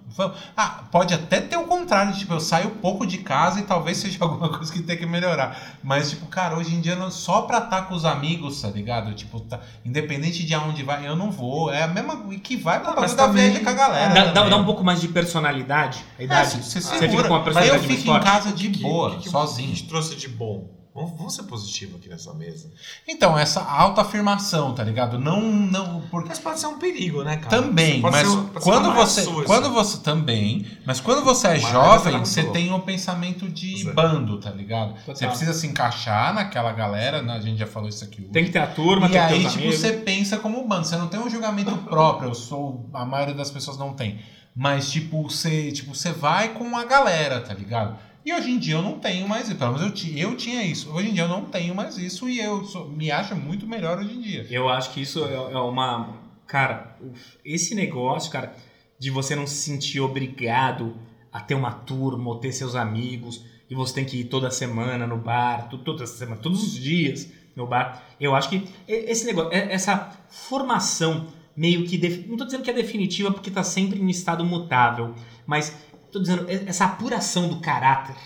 Ah, 0.57 0.85
pode 0.91 1.12
até 1.12 1.41
ter 1.41 1.57
o 1.57 1.65
contrário, 1.65 2.15
tipo, 2.15 2.33
eu 2.33 2.41
saio 2.41 2.70
pouco 2.70 3.07
de 3.07 3.19
casa 3.19 3.61
e 3.61 3.65
talvez 3.65 3.97
seja 3.99 4.19
alguma 4.20 4.49
coisa 4.49 4.73
que 4.73 4.83
tem 4.83 4.97
que 4.97 5.05
melhorar. 5.05 5.77
Mas, 5.83 6.11
tipo, 6.11 6.27
cara, 6.27 6.57
hoje 6.57 6.74
em 6.74 6.81
dia 6.81 6.95
não- 6.97 7.11
só 7.11 7.43
pra 7.43 7.59
estar 7.59 7.83
com 7.83 7.95
os 7.95 8.05
amigos, 8.05 8.62
tá 8.62 8.69
ligado? 8.69 9.12
Tipo, 9.15 9.41
tá, 9.41 9.61
independente 9.85 10.45
de 10.47 10.55
aonde 10.55 10.83
vai, 10.83 11.07
eu 11.07 11.16
não 11.16 11.31
vou. 11.31 11.70
É 11.73 11.83
a 11.83 11.89
mesma 11.89 12.16
que 12.43 12.57
vai 12.57 12.81
pra 12.81 12.93
Ah, 12.93 12.95
bagulho 12.95 13.16
da 13.16 13.27
viagem 13.27 13.62
com 13.65 13.70
a 13.70 13.73
galera. 13.73 14.15
Dá, 14.15 14.33
dá- 14.33 14.49
dá 14.49 14.57
um 14.57 14.65
pouco 14.65 14.83
mais 14.85 15.01
de 15.01 15.09
personalidade, 15.09 16.05
a 16.19 16.23
É, 16.23 16.24
idade. 16.24 16.51
você, 16.62 16.81
Você 16.81 16.99
segura. 16.99 17.09
fica 17.11 17.23
com 17.24 17.35
uma 17.35 17.39
Mas 17.41 17.47
eu 17.49 17.53
personalidade 17.53 17.87
fico 17.89 18.01
em 18.01 18.05
forte. 18.12 18.24
casa 18.24 18.53
de 18.53 18.69
que- 18.70 18.83
boa, 18.83 19.11
que 19.11 19.23
que 19.24 19.28
sozinho. 19.31 19.66
A 19.73 19.74
gente 19.74 19.89
trouxe 19.89 20.15
de 20.16 20.28
bom. 20.28 20.76
Vamos, 20.97 21.12
vamos 21.14 21.35
ser 21.35 21.43
positivo 21.43 21.98
aqui 21.98 22.09
nessa 22.09 22.32
mesa. 22.32 22.73
Então, 23.06 23.39
essa 23.39 23.60
autoafirmação, 23.62 24.74
tá 24.74 24.82
ligado? 24.82 25.18
Não, 25.18 25.43
não, 25.43 26.01
porque 26.10 26.31
Mas 26.31 26.39
pode 26.39 26.59
ser 26.59 26.68
um 26.68 26.78
perigo, 26.78 27.23
né, 27.23 27.36
cara? 27.36 27.62
Também, 27.62 28.01
mas 28.01 28.27
quando 28.62 28.94
você, 28.94 29.23
sua, 29.23 29.44
quando 29.44 29.66
assim. 29.66 29.74
você 29.74 29.98
também, 29.98 30.66
mas 30.86 30.98
quando 30.98 31.23
você 31.23 31.48
é 31.48 31.51
Mas 31.51 31.68
jovem, 31.70 32.18
você 32.20 32.44
tem 32.44 32.73
um 32.73 32.81
pensamento 32.81 33.47
de 33.47 33.85
bando, 33.93 34.40
tá 34.40 34.51
ligado? 34.51 34.94
Total. 34.94 35.14
Você 35.14 35.27
precisa 35.27 35.52
se 35.52 35.66
encaixar 35.66 36.32
naquela 36.32 36.73
galera, 36.73 37.20
né? 37.20 37.35
a 37.35 37.40
gente 37.40 37.59
já 37.59 37.66
falou 37.66 37.90
isso 37.90 38.02
aqui 38.02 38.23
hoje. 38.23 38.32
Tem 38.32 38.47
que 38.47 38.52
ter 38.52 38.60
a 38.60 38.66
turma, 38.66 39.06
e 39.06 39.10
tem 39.10 39.20
que 39.20 39.28
ter 39.28 39.35
aí, 39.35 39.44
os 39.44 39.52
tipo, 39.52 39.64
amigos. 39.64 39.81
você 39.81 39.93
pensa 39.93 40.39
como 40.39 40.66
bando, 40.66 40.86
você 40.86 40.97
não 40.97 41.09
tem 41.09 41.20
um 41.20 41.28
julgamento 41.28 41.77
próprio, 41.85 42.31
eu 42.31 42.35
sou, 42.35 42.89
a 42.94 43.05
maioria 43.05 43.35
das 43.35 43.51
pessoas 43.51 43.77
não 43.77 43.93
tem. 43.93 44.18
Mas, 44.59 44.90
tipo, 44.90 45.24
você, 45.24 45.70
tipo, 45.70 45.94
você 45.94 46.12
vai 46.12 46.55
com 46.55 46.74
a 46.74 46.85
galera, 46.86 47.43
tá 47.43 47.52
ligado? 47.52 47.98
E 48.27 48.32
hoje 48.32 48.51
em 48.51 48.59
dia 48.59 48.74
eu 48.74 48.82
não 48.82 48.98
tenho 48.98 49.28
mais 49.28 49.48
isso. 49.48 49.57
Pelo 49.57 49.78
menos 49.78 50.05
eu, 50.05 50.16
eu 50.19 50.36
tinha 50.36 50.61
isso. 50.65 50.90
Hoje 50.93 51.11
em 51.11 51.12
dia 51.15 51.23
eu 51.23 51.28
não 51.28 51.44
tenho 51.44 51.73
mais 51.77 51.97
isso 51.97 52.28
e 52.28 52.40
eu 52.40 52.65
sou- 52.65 52.89
me 52.89 53.09
acho 53.09 53.36
muito 53.36 53.66
melhor 53.69 53.98
hoje 54.01 54.15
em 54.16 54.20
dia. 54.20 54.44
Eu 54.51 54.69
acho 54.69 54.93
que 54.93 55.01
isso 55.01 55.24
é 55.24 55.32
é 55.35 55.59
uma. 55.59 56.16
Cara, 56.47 56.98
esse 57.44 57.73
negócio, 57.74 58.31
cara, 58.32 58.53
de 58.98 59.11
você 59.11 59.36
não 59.36 59.47
se 59.47 59.55
sentir 59.57 60.01
obrigado 60.01 60.97
a 61.32 61.39
ter 61.40 61.55
uma 61.55 61.70
turma 61.70 62.28
ou 62.31 62.39
ter 62.40 62.51
seus 62.53 62.74
amigos 62.74 63.44
e 63.70 63.74
você 63.77 63.94
tem 63.94 64.05
que 64.05 64.19
ir 64.19 64.24
toda 64.24 64.51
semana 64.51 65.07
no 65.07 65.16
bar, 65.19 65.69
toda 65.69 66.05
semana, 66.07 66.40
todos 66.40 66.62
os 66.65 66.74
dias 66.74 67.28
no 67.55 67.66
bar. 67.66 68.03
Eu 68.20 68.35
acho 68.35 68.48
que 68.48 68.69
esse 68.89 69.24
negócio, 69.24 69.53
é- 69.53 69.73
essa 69.73 70.11
formação 70.28 71.28
meio 71.57 71.85
que. 71.86 71.97
Não 72.28 72.36
tô 72.36 72.44
dizendo 72.44 72.62
que 72.62 72.70
é 72.70 72.74
definitiva 72.74 73.31
porque 73.32 73.51
tá 73.51 73.62
sempre 73.62 74.01
em 74.01 74.09
estado 74.11 74.44
mutável, 74.44 75.15
mas 75.47 75.77
tô 76.11 76.20
dizendo, 76.20 76.47
essa 76.49 76.85
apuração 76.85 77.49
do 77.49 77.61
caráter, 77.61 78.16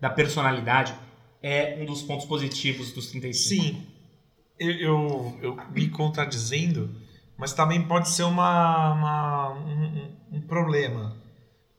da 0.00 0.10
personalidade, 0.10 0.94
é 1.42 1.78
um 1.80 1.86
dos 1.86 2.02
pontos 2.02 2.26
positivos 2.26 2.92
dos 2.92 3.06
35. 3.08 3.62
Sim, 3.64 3.86
eu, 4.58 4.70
eu, 4.72 5.38
eu 5.42 5.56
me 5.70 5.88
contradizendo, 5.88 6.90
mas 7.36 7.52
também 7.52 7.82
pode 7.86 8.08
ser 8.08 8.24
uma, 8.24 8.92
uma- 8.92 9.50
um, 9.54 10.36
um- 10.36 10.40
problema. 10.42 11.16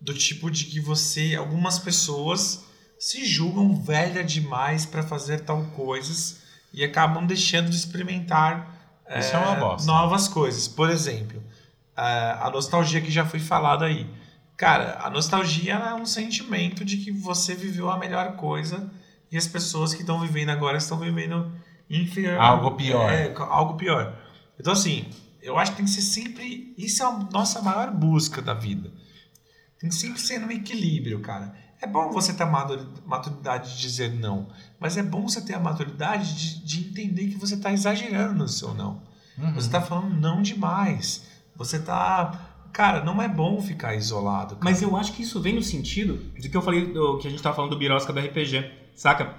Do 0.02 0.14
tipo 0.14 0.50
de 0.50 0.66
que 0.66 0.80
você, 0.80 1.36
algumas 1.36 1.78
pessoas 1.78 2.66
se 2.98 3.26
julgam 3.26 3.76
velha 3.82 4.24
demais 4.24 4.86
para 4.86 5.04
fazer 5.04 5.42
tal 5.42 5.66
coisas 5.76 6.42
e 6.74 6.84
acabam 6.84 7.26
deixando 7.26 7.70
de 7.70 7.76
experimentar 7.76 9.02
Isso 9.18 9.36
é 9.36 9.40
uma 9.40 9.56
bosta. 9.56 9.86
novas 9.88 10.28
coisas. 10.30 10.68
Por 10.70 10.90
exemplo, 10.90 11.44
a 11.96 12.48
a 12.48 12.50
nostalgia 12.52 13.02
que 13.02 13.12
já 13.12 13.26
foi 13.26 13.40
falada 13.42 13.86
aí. 13.86 14.08
Cara, 14.60 15.00
a 15.02 15.10
nostalgia 15.10 15.76
é 15.76 15.94
um 15.94 16.06
sentimento 16.06 16.84
de 16.84 16.98
que 16.98 17.14
você 17.14 17.56
viveu 17.56 17.90
a 17.90 17.98
melhor 17.98 18.36
coisa 18.36 18.92
e 19.32 19.38
as 19.38 19.48
pessoas 19.48 19.94
que 19.94 20.02
estão 20.02 20.20
vivendo 20.20 20.50
agora 20.50 20.78
estão 20.78 21.00
vivendo 21.00 21.50
inferior. 21.90 22.38
Algo 22.38 22.72
pior. 22.72 23.10
É, 23.10 23.34
algo 23.38 23.76
pior. 23.76 24.14
Então, 24.60 24.74
assim, 24.74 25.10
eu 25.42 25.58
acho 25.58 25.72
que 25.72 25.78
tem 25.78 25.86
que 25.86 25.92
ser 25.92 26.02
sempre. 26.02 26.74
Isso 26.78 27.02
é 27.02 27.06
a 27.06 27.12
nossa 27.32 27.62
maior 27.62 27.90
busca 27.90 28.42
da 28.42 28.54
vida. 28.54 28.92
Tem 29.80 29.90
que 29.90 29.96
sempre 29.96 30.20
ser 30.20 30.40
no 30.40 30.52
equilíbrio, 30.52 31.22
cara. 31.22 31.56
É 31.82 31.88
bom 31.88 32.12
você 32.12 32.34
ter 32.34 32.44
a 32.44 32.68
maturidade 33.06 33.74
de 33.74 33.82
dizer 33.82 34.14
não, 34.14 34.50
mas 34.78 34.98
é 34.98 35.04
bom 35.04 35.22
você 35.22 35.40
ter 35.40 35.54
a 35.54 35.60
maturidade 35.60 36.36
de, 36.36 36.66
de 36.66 36.90
entender 36.90 37.28
que 37.28 37.38
você 37.38 37.56
está 37.56 37.72
exagerando 37.72 38.34
no 38.34 38.48
seu 38.50 38.74
não. 38.74 39.02
Uhum. 39.38 39.54
Você 39.54 39.70
tá 39.70 39.80
falando 39.80 40.20
não 40.20 40.42
demais. 40.42 41.24
Você 41.56 41.80
tá. 41.80 42.49
Cara, 42.74 43.04
não 43.04 43.22
é 43.22 43.28
bom 43.28 43.62
ficar 43.62 43.96
isolado. 43.96 44.56
cara. 44.56 44.60
Mas 44.64 44.82
eu 44.82 44.96
acho 44.96 45.14
que 45.14 45.22
isso 45.24 45.42
vem 45.42 45.54
no 45.56 45.62
sentido 45.62 46.16
do 46.42 46.50
que 46.50 46.56
eu 46.56 46.62
falei, 46.62 46.86
do 46.94 47.18
que 47.18 47.28
a 47.28 47.32
gente 47.32 47.42
tava 47.44 47.56
falando 47.56 47.72
do 47.72 47.78
Birosca 47.78 48.14
do 48.14 48.20
RPG, 48.20 48.70
saca? 48.96 49.34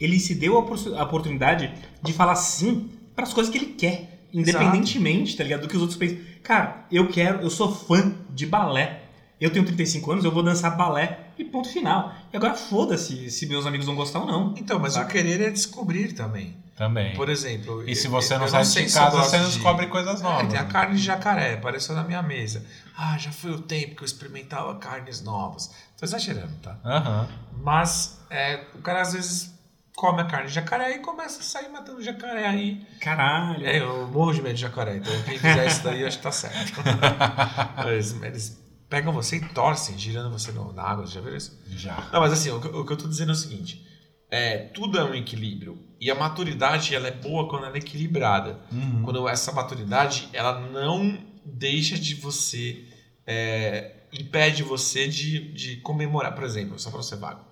Ele 0.00 0.18
se 0.18 0.34
deu 0.34 0.56
a, 0.56 0.60
opor- 0.60 0.94
a 0.96 1.02
oportunidade 1.04 1.72
de 2.02 2.12
falar 2.12 2.34
sim 2.34 2.90
para 3.14 3.24
as 3.24 3.32
coisas 3.32 3.52
que 3.52 3.58
ele 3.58 3.66
quer, 3.74 4.26
independentemente, 4.32 5.36
tá 5.36 5.44
ligado? 5.44 5.62
Do 5.62 5.68
que 5.68 5.76
os 5.76 5.82
outros 5.82 5.98
pensam. 5.98 6.18
Cara, 6.42 6.86
eu 6.90 7.08
quero, 7.08 7.40
eu 7.40 7.50
sou 7.50 7.72
fã 7.72 8.14
de 8.30 8.46
balé. 8.46 9.02
Eu 9.40 9.50
tenho 9.50 9.64
35 9.64 10.10
anos, 10.12 10.24
eu 10.24 10.30
vou 10.30 10.42
dançar 10.42 10.76
balé 10.76 11.31
e 11.42 11.50
ponto 11.50 11.68
final. 11.68 12.14
E 12.32 12.36
agora 12.36 12.54
foda-se 12.54 13.30
se 13.30 13.46
meus 13.46 13.66
amigos 13.66 13.86
vão 13.86 13.94
gostar 13.94 14.20
ou 14.20 14.26
não. 14.26 14.54
Então, 14.56 14.78
mas 14.78 14.94
Saca? 14.94 15.06
o 15.06 15.10
querer 15.10 15.40
é 15.40 15.50
descobrir 15.50 16.12
também. 16.12 16.56
Também. 16.76 17.14
Por 17.14 17.28
exemplo. 17.28 17.86
E 17.88 17.94
se 17.94 18.06
eu- 18.06 18.10
você 18.10 18.34
não 18.36 18.44
eu 18.46 18.48
sai 18.50 18.64
sei 18.64 18.86
de 18.86 18.92
casa, 18.94 19.16
você 19.18 19.36
não 19.38 19.44
de- 19.44 19.52
descobre 19.54 19.86
coisas 19.88 20.20
É, 20.20 20.24
novas. 20.24 20.48
tem 20.48 20.58
a 20.58 20.64
carne 20.64 20.96
de 20.96 21.02
jacaré, 21.02 21.54
apareceu 21.54 21.94
na 21.94 22.02
minha 22.02 22.22
mesa. 22.22 22.64
Ah, 22.96 23.16
já 23.18 23.30
foi 23.30 23.50
o 23.52 23.60
tempo 23.60 23.94
que 23.96 24.02
eu 24.02 24.06
experimentava 24.06 24.74
carnes 24.76 25.22
novas. 25.22 25.70
Tô 25.98 26.04
exagerando, 26.04 26.52
tá? 26.62 26.76
Aham. 26.84 27.28
Mas 27.62 28.18
é, 28.30 28.64
o 28.74 28.78
cara 28.78 29.02
às 29.02 29.12
vezes 29.12 29.52
come 29.94 30.22
a 30.22 30.24
carne 30.24 30.48
de 30.48 30.54
jacaré 30.54 30.96
e 30.96 30.98
começa 31.00 31.40
a 31.40 31.42
sair 31.42 31.68
matando 31.68 32.02
jacaré 32.02 32.46
aí. 32.48 32.84
Caralho. 33.00 33.64
É, 33.66 33.78
eu 33.78 34.08
morro 34.08 34.32
de 34.32 34.40
medo 34.42 34.54
de 34.54 34.62
jacaré, 34.62 34.96
então 34.96 35.12
quem 35.24 35.38
fizer 35.38 35.66
isso 35.66 35.84
daí 35.84 36.04
acho 36.04 36.16
que 36.16 36.22
tá 36.22 36.32
certo. 36.32 36.80
eles, 37.86 38.16
eles 38.22 38.61
pegam 38.92 39.10
você 39.10 39.36
e 39.36 39.48
torcem, 39.48 39.98
girando 39.98 40.30
você 40.30 40.52
no- 40.52 40.70
na 40.74 40.82
água, 40.82 41.06
já 41.06 41.18
viram 41.22 41.34
isso? 41.36 41.58
Já. 41.70 42.10
Não, 42.12 42.20
mas 42.20 42.30
assim, 42.32 42.50
o 42.50 42.60
que, 42.60 42.68
o 42.68 42.84
que 42.84 42.92
eu 42.92 42.96
tô 42.98 43.08
dizendo 43.08 43.30
é 43.30 43.32
o 43.32 43.36
seguinte: 43.36 43.82
é, 44.30 44.58
tudo 44.58 44.98
é 44.98 45.04
um 45.04 45.14
equilíbrio. 45.14 45.82
E 45.98 46.10
a 46.10 46.14
maturidade 46.14 46.94
ela 46.94 47.08
é 47.08 47.10
boa 47.10 47.48
quando 47.48 47.64
ela 47.64 47.74
é 47.74 47.78
equilibrada. 47.78 48.60
Uhum. 48.70 49.02
Quando 49.02 49.26
essa 49.28 49.50
maturidade 49.52 50.28
ela 50.34 50.60
não 50.60 51.18
deixa 51.44 51.98
de 51.98 52.14
você. 52.16 52.86
é, 53.26 53.96
impede 54.12 54.62
você 54.62 55.08
de, 55.08 55.52
de 55.54 55.76
comemorar. 55.76 56.34
Por 56.34 56.44
exemplo, 56.44 56.78
só 56.78 56.90
pra 56.90 57.02
você 57.02 57.16
vago. 57.16 57.42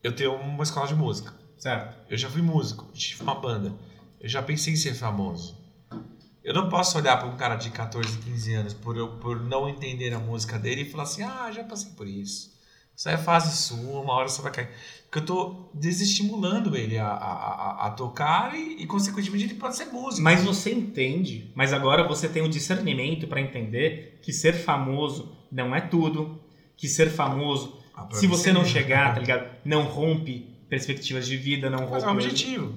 Eu 0.00 0.12
tenho 0.14 0.32
uma 0.34 0.62
escola 0.62 0.86
de 0.86 0.94
música. 0.94 1.34
Certo. 1.58 1.96
Eu 2.08 2.16
já 2.16 2.28
fui 2.30 2.40
músico, 2.42 2.88
tive 2.92 3.22
uma 3.22 3.34
banda. 3.34 3.72
Eu 4.20 4.28
já 4.28 4.40
pensei 4.42 4.72
em 4.74 4.76
ser 4.76 4.94
famoso. 4.94 5.56
Eu 6.44 6.52
não 6.54 6.68
posso 6.68 6.98
olhar 6.98 7.16
para 7.18 7.28
um 7.28 7.36
cara 7.36 7.54
de 7.54 7.70
14, 7.70 8.18
15 8.18 8.54
anos 8.54 8.74
por, 8.74 8.96
eu, 8.96 9.08
por 9.18 9.40
não 9.40 9.68
entender 9.68 10.12
a 10.12 10.18
música 10.18 10.58
dele 10.58 10.82
e 10.82 10.90
falar 10.90 11.04
assim: 11.04 11.22
ah, 11.22 11.50
já 11.52 11.62
passei 11.62 11.92
por 11.92 12.06
isso. 12.06 12.52
Isso 12.94 13.08
aí 13.08 13.14
é 13.14 13.18
fase 13.18 13.56
sua, 13.56 14.00
uma 14.00 14.12
hora 14.12 14.28
você 14.28 14.42
vai 14.42 14.52
cair. 14.52 14.68
Porque 15.04 15.18
eu 15.18 15.24
tô 15.26 15.70
desestimulando 15.74 16.76
ele 16.76 16.98
a, 16.98 17.06
a, 17.06 17.32
a, 17.32 17.86
a 17.86 17.90
tocar 17.90 18.54
e, 18.54 18.82
e, 18.82 18.86
consequentemente, 18.86 19.44
ele 19.44 19.54
pode 19.54 19.76
ser 19.76 19.86
músico. 19.86 20.22
Mas 20.22 20.42
você 20.42 20.72
entende, 20.72 21.50
mas 21.54 21.72
agora 21.72 22.06
você 22.06 22.28
tem 22.28 22.42
o 22.42 22.48
discernimento 22.48 23.26
para 23.26 23.40
entender 23.40 24.18
que 24.22 24.32
ser 24.32 24.52
famoso 24.52 25.36
não 25.50 25.74
é 25.74 25.80
tudo, 25.80 26.40
que 26.76 26.88
ser 26.88 27.10
famoso, 27.10 27.78
Ah, 27.94 28.08
se 28.12 28.26
você 28.26 28.52
não 28.52 28.64
chegar, 28.64 29.14
tá 29.14 29.20
ligado? 29.20 29.50
Não 29.64 29.82
rompe 29.84 30.48
perspectivas 30.68 31.26
de 31.26 31.36
vida, 31.36 31.68
não 31.68 31.80
rompe. 31.80 31.92
Mas 31.92 32.04
é 32.04 32.06
um 32.06 32.12
objetivo. 32.12 32.74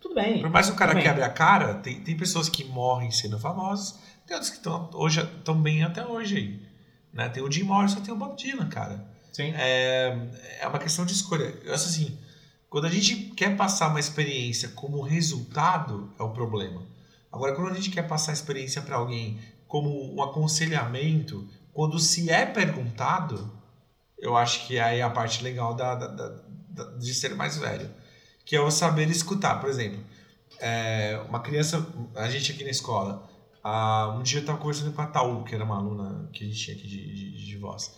Tudo 0.00 0.14
bem. 0.14 0.40
Por 0.40 0.50
mais 0.50 0.66
que 0.66 0.72
o 0.72 0.76
cara 0.76 0.94
quebre 1.00 1.22
a 1.24 1.28
cara, 1.30 1.74
tem, 1.74 2.00
tem 2.00 2.16
pessoas 2.16 2.48
que 2.48 2.64
morrem 2.64 3.10
sendo 3.10 3.38
famosos, 3.38 3.98
tem 4.26 4.34
outros 4.36 4.50
que 4.50 4.58
estão 4.58 4.88
hoje 4.94 5.24
tão 5.44 5.60
bem 5.60 5.82
até 5.82 6.06
hoje 6.06 6.36
aí. 6.36 6.68
Né? 7.12 7.28
Tem 7.28 7.42
o 7.42 7.50
Jim 7.50 7.64
Morrison, 7.64 8.00
tem 8.00 8.12
o 8.12 8.16
Bob 8.16 8.36
Dylan, 8.36 8.68
cara. 8.68 9.04
Sim. 9.32 9.52
É, 9.56 10.16
é 10.60 10.66
uma 10.68 10.78
questão 10.78 11.04
de 11.04 11.12
escolha. 11.12 11.44
Eu 11.64 11.74
acho 11.74 11.86
assim, 11.88 12.18
quando 12.68 12.86
a 12.86 12.90
gente 12.90 13.14
quer 13.34 13.56
passar 13.56 13.88
uma 13.88 14.00
experiência 14.00 14.68
como 14.70 15.00
resultado, 15.02 16.12
é 16.18 16.22
o 16.22 16.30
problema. 16.30 16.82
Agora, 17.32 17.54
quando 17.54 17.70
a 17.70 17.74
gente 17.74 17.90
quer 17.90 18.06
passar 18.06 18.32
a 18.32 18.34
experiência 18.34 18.82
para 18.82 18.96
alguém 18.96 19.38
como 19.66 20.14
um 20.14 20.22
aconselhamento, 20.22 21.48
quando 21.72 21.98
se 21.98 22.30
é 22.30 22.44
perguntado, 22.46 23.52
eu 24.18 24.36
acho 24.36 24.66
que 24.66 24.78
aí 24.78 24.98
é 25.00 25.02
a 25.02 25.10
parte 25.10 25.42
legal 25.42 25.74
da, 25.74 25.94
da- 25.94 26.06
da- 26.08 26.42
da- 26.70 26.96
de 26.96 27.14
ser 27.14 27.34
mais 27.34 27.56
velho. 27.56 27.88
Que 28.48 28.56
é 28.56 28.60
o 28.60 28.70
saber 28.70 29.10
escutar. 29.10 29.60
Por 29.60 29.68
exemplo, 29.68 30.02
é, 30.58 31.22
uma 31.28 31.40
criança, 31.40 31.86
a 32.16 32.30
gente 32.30 32.50
aqui 32.50 32.64
na 32.64 32.70
escola, 32.70 33.28
ah, 33.62 34.16
um 34.18 34.22
dia 34.22 34.38
eu 34.38 34.40
estava 34.40 34.56
conversando 34.56 34.90
com 34.94 35.02
a 35.02 35.06
Taú, 35.06 35.44
que 35.44 35.54
era 35.54 35.62
uma 35.62 35.76
aluna 35.76 36.30
que 36.32 36.44
a 36.44 36.46
gente 36.46 36.58
tinha 36.58 36.74
aqui 36.74 36.86
de, 36.86 37.14
de, 37.14 37.46
de 37.46 37.56
voz. 37.58 37.94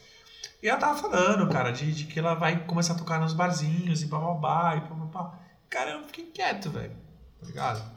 E 0.61 0.69
ela 0.69 0.77
tava 0.77 1.01
falando, 1.01 1.49
cara, 1.49 1.71
de, 1.71 1.95
de 1.95 2.05
que 2.05 2.19
ela 2.19 2.35
vai 2.35 2.65
começar 2.65 2.95
a 2.95 2.99
tocar 2.99 3.21
nos 3.21 3.33
barzinhos 3.33 4.03
e 4.03 4.07
bababá 4.07 4.75
e 4.75 4.81
papapá. 4.81 5.39
Cara, 5.69 5.93
eu 5.93 6.05
fiquei 6.07 6.25
quieto, 6.25 6.69
velho. 6.69 6.97
Tá 7.39 7.47
ligado? 7.47 7.93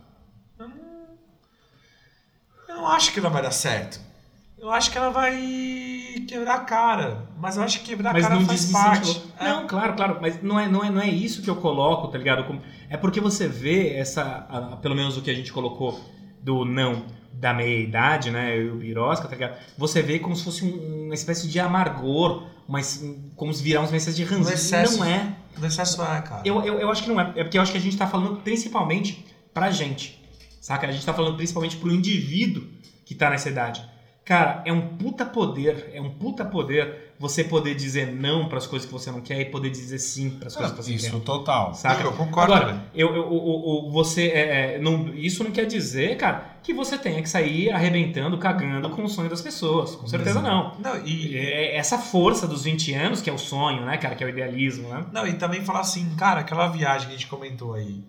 Eu 0.59 0.69
não, 0.69 1.17
eu 2.67 2.75
não 2.75 2.87
acho 2.87 3.11
que 3.11 3.19
ela 3.19 3.31
vai 3.31 3.41
dar 3.41 3.51
certo. 3.51 3.99
Eu 4.63 4.71
acho 4.71 4.89
que 4.91 4.97
ela 4.97 5.09
vai 5.09 5.35
quebrar 6.25 6.55
a 6.55 6.59
cara. 6.59 7.27
Mas 7.37 7.57
eu 7.57 7.63
acho 7.63 7.79
que 7.81 7.87
quebrar 7.87 8.15
a 8.15 8.21
cara 8.21 8.35
não 8.35 8.45
faz 8.45 8.71
parte. 8.71 9.21
É. 9.37 9.43
Não, 9.43 9.67
claro, 9.67 9.93
claro. 9.93 10.17
Mas 10.21 10.41
não 10.41 10.57
é, 10.57 10.69
não, 10.69 10.81
é, 10.85 10.89
não 10.89 11.01
é 11.01 11.09
isso 11.09 11.41
que 11.41 11.49
eu 11.49 11.57
coloco, 11.57 12.07
tá 12.07 12.17
ligado? 12.17 12.61
É 12.89 12.95
porque 12.95 13.19
você 13.19 13.45
vê 13.45 13.93
essa, 13.95 14.23
pelo 14.81 14.95
menos 14.95 15.17
o 15.17 15.21
que 15.21 15.29
a 15.29 15.33
gente 15.33 15.51
colocou 15.51 15.99
do 16.41 16.63
não 16.63 17.03
da 17.33 17.53
meia-idade, 17.53 18.31
né? 18.31 18.57
E 18.57 18.69
o 18.69 18.75
Birosca, 18.77 19.27
tá 19.27 19.35
ligado? 19.35 19.57
Você 19.77 20.01
vê 20.01 20.17
como 20.19 20.33
se 20.33 20.45
fosse 20.45 20.63
um- 20.63 21.05
uma 21.07 21.13
espécie 21.13 21.49
de 21.49 21.59
amargor, 21.59 22.47
mas 22.65 23.03
como 23.35 23.53
se 23.53 23.61
virar 23.61 23.81
uma 23.81 23.85
espécie 23.97 24.13
de 24.15 24.23
ranzinho. 24.23 24.97
Não 24.97 25.03
é. 25.05 25.35
No 25.57 25.67
excesso 25.67 26.01
é, 26.01 26.21
cara. 26.21 26.41
Eu, 26.45 26.63
eu, 26.63 26.79
eu 26.79 26.89
acho 26.89 27.03
que 27.03 27.09
não 27.09 27.19
é. 27.19 27.33
É 27.35 27.43
porque 27.43 27.57
eu 27.57 27.61
acho 27.61 27.71
que 27.73 27.77
a 27.77 27.81
gente 27.81 27.97
tá 27.97 28.07
falando 28.07 28.37
principalmente 28.41 29.25
pra 29.53 29.71
gente. 29.71 30.23
Saca? 30.61 30.87
A 30.87 30.91
gente 30.91 31.05
tá 31.05 31.13
falando 31.13 31.35
principalmente 31.35 31.75
pro 31.75 31.91
indivíduo 31.93 32.63
que 33.05 33.13
tá 33.13 33.29
nessa 33.29 33.49
idade. 33.49 33.83
Cara, 34.25 34.61
é 34.65 34.71
um 34.71 34.95
puta 34.95 35.25
poder, 35.25 35.91
é 35.93 35.99
um 36.01 36.09
puta 36.09 36.45
poder 36.45 37.13
você 37.19 37.43
poder 37.43 37.75
dizer 37.75 38.07
não 38.13 38.47
pras 38.49 38.65
coisas 38.65 38.85
que 38.85 38.91
você 38.91 39.11
não 39.11 39.19
quer 39.21 39.39
e 39.39 39.45
poder 39.45 39.69
dizer 39.69 39.99
sim 39.99 40.29
pras 40.29 40.55
coisas 40.55 40.75
que 40.75 40.83
você 40.83 40.93
Isso, 40.93 41.11
quer. 41.11 41.19
total. 41.21 41.73
Saca? 41.73 42.03
Eu 42.03 42.11
concordo, 42.13 42.53
Agora, 42.53 42.85
eu, 42.95 43.13
eu, 43.15 43.27
o- 43.31 43.91
você, 43.91 44.27
é, 44.27 44.75
é, 44.75 44.79
não, 44.79 45.13
isso 45.13 45.43
não 45.43 45.51
quer 45.51 45.65
dizer, 45.65 46.17
cara, 46.17 46.53
que 46.63 46.73
você 46.73 46.97
tenha 46.97 47.21
que 47.21 47.29
sair 47.29 47.69
arrebentando, 47.69 48.37
cagando 48.37 48.89
com 48.89 49.03
o 49.03 49.09
sonho 49.09 49.29
das 49.29 49.41
pessoas. 49.41 49.95
Com 49.95 50.07
certeza 50.07 50.41
não. 50.41 50.73
Não, 50.79 51.05
e, 51.05 51.37
É 51.37 51.75
essa 51.77 51.97
força 51.97 52.47
dos 52.47 52.63
20 52.63 52.93
anos, 52.93 53.21
que 53.21 53.29
é 53.29 53.33
o 53.33 53.37
sonho, 53.37 53.85
né, 53.85 53.97
cara, 53.97 54.15
que 54.15 54.23
é 54.23 54.27
o 54.27 54.29
idealismo, 54.29 54.87
né? 54.89 55.05
Não, 55.11 55.27
e 55.27 55.33
também 55.33 55.63
falar 55.63 55.81
assim, 55.81 56.15
cara, 56.15 56.41
aquela 56.41 56.67
viagem 56.67 57.07
que 57.09 57.13
a 57.13 57.17
gente 57.17 57.27
comentou 57.27 57.73
aí. 57.73 58.01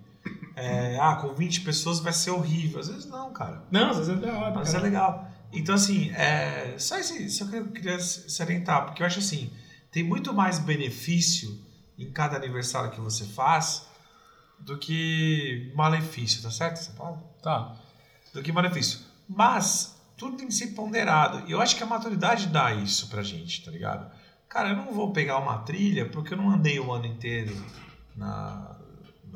é, 0.57 0.97
ah, 1.01 1.17
com 1.17 1.35
20 1.35 1.61
pessoas 1.63 1.99
vai 2.01 2.13
ser 2.13 2.31
horrível. 2.31 2.79
Às 2.81 2.89
vezes 2.89 3.07
não, 3.07 3.33
cara. 3.33 3.63
Não, 3.71 3.91
às 3.91 3.99
vezes 3.99 4.13
é 4.13 4.17
da 4.27 4.39
hora, 4.39 4.53
Mas 4.55 4.73
é 4.75 4.79
legal. 4.79 5.29
Então, 5.55 5.75
assim, 5.75 6.11
é, 6.11 6.75
só 6.79 6.99
esse, 6.99 7.25
isso 7.25 7.49
que 7.49 7.57
eu 7.57 7.69
queria 7.69 7.99
salientar, 8.01 8.87
porque 8.87 9.03
eu 9.03 9.07
acho 9.07 9.21
assim, 9.21 9.51
tem 9.91 10.03
muito 10.03 10.35
mais 10.35 10.59
benefício 10.59 11.59
em 11.99 12.11
cada 12.11 12.37
aniversário 12.37 12.91
que 12.91 13.01
você 13.01 13.25
faz 13.25 13.87
do 14.59 14.77
que 14.79 15.73
malefício, 15.75 16.43
tá 16.43 16.51
certo 16.51 16.75
essa 16.75 16.93
palavra? 16.93 17.23
Tá. 17.43 17.77
do 18.33 18.43
que 18.43 18.51
malefício. 18.51 19.01
Mas 19.29 19.95
tudo 20.17 20.37
tem 20.37 20.49
que 20.49 20.55
ser 20.55 20.69
ponderado. 20.69 21.49
E 21.49 21.53
eu 21.53 21.61
acho 21.61 21.77
que 21.77 21.83
a 21.83 21.87
maturidade 21.87 22.47
dá 22.49 22.73
isso 22.73 23.09
pra 23.09 23.23
gente, 23.23 23.65
tá 23.65 23.71
ligado? 23.71 24.11
Cara, 24.49 24.71
eu 24.71 24.77
não 24.77 24.93
vou 24.93 25.13
pegar 25.13 25.39
uma 25.39 25.59
trilha 25.59 26.09
porque 26.09 26.35
eu 26.35 26.39
não 26.39 26.51
andei 26.51 26.79
o 26.81 26.93
ano 26.93 27.07
inteiro 27.07 27.55
na, 28.17 28.74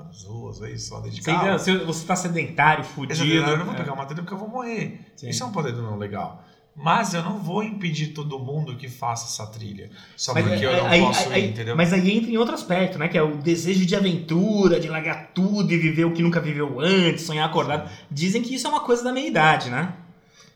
nas 0.05 0.25
ruas 0.25 0.63
aí, 0.63 0.79
só 0.79 1.01
de 1.01 1.11
Você, 1.17 1.23
carro. 1.23 1.45
ainda- 1.47 1.59
você, 1.59 1.77
você 1.79 2.07
tá 2.07 2.17
sedentário, 2.17 2.85
fudido. 2.85 3.23
Eu 3.25 3.57
não 3.59 3.65
vou 3.67 3.75
é. 3.75 3.77
pegar 3.77 3.93
uma 3.93 4.07
trilha 4.07 4.23
porque 4.23 4.35
eu 4.35 4.39
vou 4.39 4.49
morrer. 4.49 5.13
Sim. 5.17 5.29
Isso 5.29 5.43
é 5.43 5.47
um 5.47 5.53
poder 5.53 5.73
do 5.73 5.83
não 5.83 5.97
legal. 5.97 6.45
Mas 6.81 7.13
eu 7.13 7.25
não 7.25 7.41
vou 7.41 7.65
impedir 7.65 8.09
todo 8.15 8.39
mundo 8.39 8.77
que 8.77 8.89
faça 8.89 9.27
essa 9.27 9.51
trilha. 9.53 9.91
Só 10.17 10.33
Mas, 10.33 10.47
porque 10.47 10.65
eu 10.65 10.71
é, 10.71 10.77
não 10.81 10.87
aí- 10.87 11.01
posso 11.01 11.29
aí- 11.31 11.45
ir, 11.47 11.51
entendeu? 11.51 11.77
mas 11.77 11.93
aí 11.93 12.17
entra 12.17 12.31
em 12.31 12.37
outro 12.37 12.55
aspecto, 12.55 12.97
né? 12.99 13.09
Que 13.09 13.19
é 13.19 13.23
o 13.23 13.37
desejo 13.37 13.85
de 13.85 13.97
aventura, 13.97 14.79
de 14.79 14.87
largar 14.89 15.33
tudo 15.35 15.73
e 15.73 15.77
viver 15.77 16.05
o 16.05 16.13
que 16.13 16.23
nunca 16.23 16.41
viveu 16.41 16.79
antes, 16.81 17.25
sonhar 17.25 17.49
acordado. 17.49 17.91
Dizem 18.09 18.43
que 18.43 18.55
isso 18.55 18.67
é 18.67 18.71
uma 18.71 18.81
coisa 18.81 19.03
da 19.03 19.13
meia-idade, 19.13 19.71
né? 19.71 19.93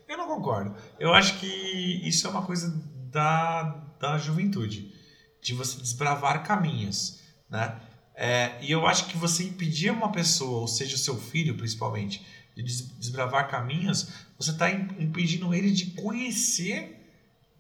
Eu 0.09 0.17
não 0.17 0.29
concordo. 0.29 0.73
Eu 1.01 1.13
acho 1.13 1.41
que 1.41 1.47
isso 1.47 2.25
é 2.27 2.31
uma 2.31 2.43
coisa 2.43 2.73
da, 3.11 3.83
da 3.99 4.17
juventude, 4.17 4.93
de 5.43 5.55
você 5.55 5.81
desbravar 5.81 6.45
caminhos, 6.45 7.19
né? 7.51 7.75
É, 8.25 8.53
e 8.63 8.71
eu 8.71 8.87
acho 8.87 9.07
que 9.07 9.17
você 9.17 9.43
impedir 9.43 9.91
uma 9.91 10.13
pessoa, 10.13 10.61
ou 10.61 10.69
seja, 10.69 10.95
o 10.95 10.99
seu 10.99 11.17
filho 11.17 11.57
principalmente, 11.57 12.25
de 12.57 12.63
des- 12.63 12.87
desbravar 12.97 13.49
caminhos, 13.49 14.11
você 14.39 14.53
está 14.53 14.71
impedindo 14.71 15.53
ele 15.53 15.73
de 15.73 15.87
conhecer 15.87 16.99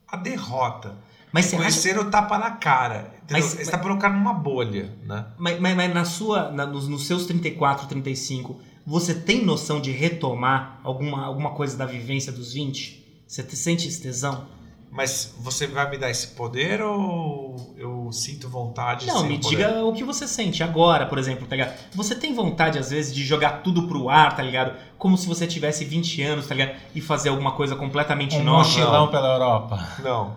a 0.06 0.16
derrota, 0.16 0.97
Mas 1.32 1.47
de 1.47 1.51
você 1.51 1.56
acha 1.56 1.64
conhecer 1.64 1.98
o 1.98 2.10
tapa 2.10 2.39
na 2.39 2.52
cara. 2.52 3.12
Mas- 3.28 3.55
Ele 3.55 3.62
está 3.62 3.76
colocando 3.78 4.14
numa 4.14 4.34
bolha, 4.34 4.94
né? 5.05 5.26
Mas, 5.36 5.59
mas- 5.59 5.74
mas 5.76 5.93
na 5.94 6.05
sua, 6.05 6.52
na- 6.52 6.66
nos, 6.66 6.86
nos 6.86 7.06
seus 7.09 7.26
34, 7.26 7.89
35, 7.89 8.60
você 8.86 9.14
tem 9.14 9.44
noção 9.44 9.80
de 9.80 9.90
retomar 9.90 10.78
alguma, 10.84 11.24
alguma 11.24 11.51
coisa 11.55 11.76
da 11.76 11.86
vivência 11.86 12.30
dos 12.30 12.52
20? 12.52 13.22
Você 13.26 13.43
te 13.43 13.56
sente 13.56 13.89
esse 13.89 14.01
tesão? 14.01 14.47
Mas 14.94 15.35
você 15.39 15.66
vai 15.66 15.89
me 15.89 15.97
dar 15.97 16.10
esse 16.10 16.28
poder 16.28 16.82
ou 16.82 17.74
eu 17.78 18.12
sinto 18.12 18.47
vontade 18.47 19.06
Não, 19.06 19.20
sem 19.20 19.28
me 19.31 19.36
o 19.36 19.40
diga 19.40 19.82
o 19.86 19.94
que 19.94 20.05
você 20.05 20.28
sente 20.28 20.62
agora, 20.62 21.06
por 21.06 21.16
exemplo, 21.19 21.47
tá 21.47 21.56
ligado? 21.56 21.74
Você 21.94 22.14
tem 22.14 22.35
vontade, 22.35 22.78
às 22.78 22.90
vezes, 22.90 23.14
de 23.14 23.24
jogar 23.24 23.62
tudo 23.62 23.89
pro 23.89 24.10
ar, 24.10 24.36
tá 24.36 24.43
ligado? 24.43 24.77
Como 24.98 25.16
se 25.16 25.27
você 25.27 25.47
tivesse 25.47 25.86
20 25.86 26.23
anos, 26.23 26.47
tá 26.47 26.55
ligado? 26.55 26.78
E 26.94 27.01
fazer 27.01 27.31
alguma 27.31 27.52
coisa 27.52 27.74
completamente 27.74 28.36
Um 28.36 28.44
nova. 28.44 28.59
mochilão 28.59 29.10
pela 29.10 29.28
Europa. 29.32 29.97
Não. 30.02 30.36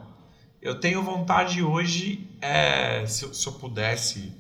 Eu 0.61 0.79
tenho 0.79 1.03
vontade 1.03 1.61
hoje, 1.61 2.25
é, 2.39 3.05
se, 3.05 3.25
eu, 3.25 3.33
se 3.33 3.45
eu 3.45 3.53
pudesse 3.53 4.31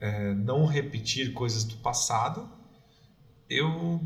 é, 0.00 0.32
não 0.32 0.64
repetir 0.64 1.32
coisas 1.32 1.64
do 1.64 1.74
passado, 1.78 2.48
eu 3.48 4.00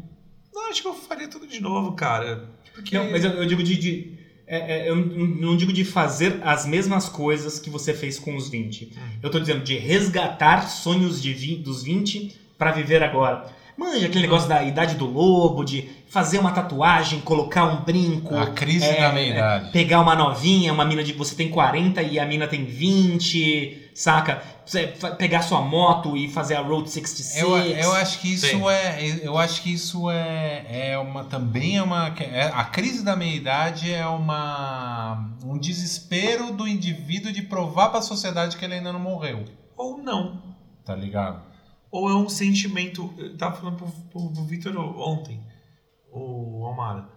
não, 0.55 0.71
acho 0.71 0.81
que 0.81 0.89
eu 0.89 0.95
faria 0.95 1.29
tudo 1.29 1.47
de 1.47 1.61
novo, 1.61 1.93
cara. 1.93 2.49
Porque 2.75 2.97
Não, 2.97 3.11
mas 3.11 3.23
eu, 3.25 3.31
eu 3.33 3.45
digo 3.47 3.63
de. 3.63 3.77
de- 3.77 4.14
é, 4.47 4.87
é, 4.87 4.91
eu 4.91 4.97
não 4.97 5.57
digo 5.57 5.73
de 5.73 5.85
fazer 5.85 6.41
as 6.43 6.67
mesmas 6.67 7.09
coisas 7.09 7.59
que 7.59 7.71
você 7.71 7.93
fez 7.95 8.19
com 8.19 8.37
os 8.37 8.49
20. 8.49 8.93
Hum. 8.97 9.01
Eu 9.23 9.31
tô 9.31 9.39
dizendo 9.41 9.63
de 9.65 9.77
resgatar 9.77 10.69
sonhos 10.69 11.21
de 11.23 11.33
vi- 11.33 11.57
dos 11.57 11.83
20 11.83 12.35
pra 12.59 12.71
viver 12.73 13.03
agora. 13.03 13.47
Manja 13.77 14.07
aquele 14.07 14.23
negócio 14.23 14.49
da 14.49 14.63
idade 14.63 14.95
do 14.95 15.05
lobo, 15.05 15.65
de 15.65 15.89
fazer 16.09 16.39
uma 16.39 16.53
tatuagem, 16.53 17.21
colocar 17.21 17.65
um 17.65 17.83
brinco. 17.83 18.33
A 18.37 18.47
crise 18.47 18.85
é, 18.87 19.01
da 19.01 19.13
meia-idade. 19.13 19.73
pegar 19.73 20.01
uma 20.01 20.15
novinha, 20.15 20.73
uma 20.73 20.85
mina 20.85 21.03
de 21.03 21.13
você 21.13 21.35
tem 21.35 21.49
40 21.49 22.01
e 22.01 22.21
a 22.21 22.25
mina 22.25 22.47
tem 22.47 22.65
20, 22.65 23.91
saca? 23.93 24.43
Pegar 25.19 25.43
sua 25.43 25.61
moto 25.61 26.17
e 26.17 26.29
fazer 26.31 26.55
a 26.55 26.61
Road 26.61 26.91
66. 26.91 27.43
Eu, 27.43 27.57
eu 27.57 27.93
acho 27.93 28.19
que 28.21 28.33
isso 28.33 28.47
Sim. 28.47 28.69
é. 28.69 29.21
Eu 29.23 29.37
acho 29.39 29.63
que 29.63 29.73
isso 29.73 30.11
é, 30.11 30.91
é 30.91 30.99
uma. 30.99 31.25
Também 31.25 31.77
é 31.77 31.83
uma. 31.83 32.09
é- 32.19 32.51
a 32.53 32.65
crise 32.65 33.05
da 33.05 33.15
meia-idade 33.15 33.93
é 33.93 34.07
uma. 34.07 35.31
um 35.45 35.59
desespero 35.59 36.53
do 36.53 36.67
indivíduo 36.67 37.33
de 37.33 37.43
provar 37.43 37.91
para 37.91 37.99
a 37.99 38.03
sociedade 38.03 38.57
que 38.57 38.65
ele 38.65 38.75
ainda 38.75 38.93
não 38.93 39.01
morreu. 39.01 39.45
ou 39.77 39.99
não. 39.99 40.43
Tá 40.85 40.95
ligado? 40.95 41.43
Ou 41.91 42.11
é 42.11 42.15
um 42.15 42.29
sentimento. 42.29 43.13
Eu 43.17 43.37
tava 43.37 43.57
falando 43.57 43.77
pro, 43.77 43.87
pro, 43.87 44.33
pro 44.33 44.45
Vitor 44.45 44.77
ontem, 44.99 45.41
o 46.13 46.65
Almara. 46.67 47.09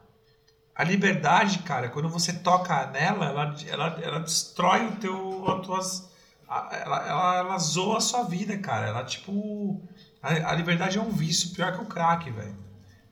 A 0.75 0.83
liberdade, 0.83 1.59
cara, 1.59 1.89
quando 1.89 2.07
você 2.07 2.31
toca 2.31 2.85
nela, 2.91 3.25
ela, 3.25 3.55
ela, 3.67 3.99
ela 4.01 4.19
destrói 4.19 4.85
o 4.85 4.91
teu. 4.97 5.43
As 5.49 5.65
tuas, 5.65 6.09
ela, 6.49 7.05
ela, 7.07 7.35
ela 7.37 7.57
zoa 7.57 7.97
a 7.97 8.01
sua 8.01 8.23
vida, 8.23 8.57
cara. 8.57 8.87
Ela, 8.87 9.03
tipo. 9.03 9.81
A, 10.21 10.51
a 10.51 10.53
liberdade 10.55 10.97
é 10.97 11.01
um 11.01 11.11
vício 11.11 11.51
pior 11.53 11.73
que 11.75 11.81
o 11.81 11.85
crack, 11.85 12.29
velho. 12.31 12.55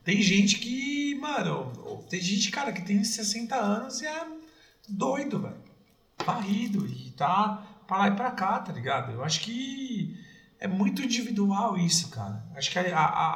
Tem 0.04 0.20
gente 0.22 0.58
que. 0.58 1.14
Mano, 1.20 1.72
tem 2.08 2.20
gente, 2.20 2.50
cara, 2.50 2.72
que 2.72 2.82
tem 2.82 3.02
60 3.02 3.54
anos 3.56 4.00
e 4.00 4.06
é 4.06 4.26
doido, 4.88 5.40
velho. 5.40 5.56
Varrido. 6.24 6.86
E 6.86 7.10
tá 7.12 7.62
pra 7.86 7.98
lá 7.98 8.08
e 8.08 8.16
pra 8.16 8.30
cá, 8.30 8.58
tá 8.58 8.72
ligado? 8.72 9.12
Eu 9.12 9.22
acho 9.24 9.40
que 9.40 10.16
é 10.58 10.66
muito 10.66 11.02
individual 11.02 11.76
isso, 11.76 12.08
cara. 12.10 12.44
Acho 12.56 12.70
que 12.70 12.78
a, 12.78 12.98
a, 12.98 13.26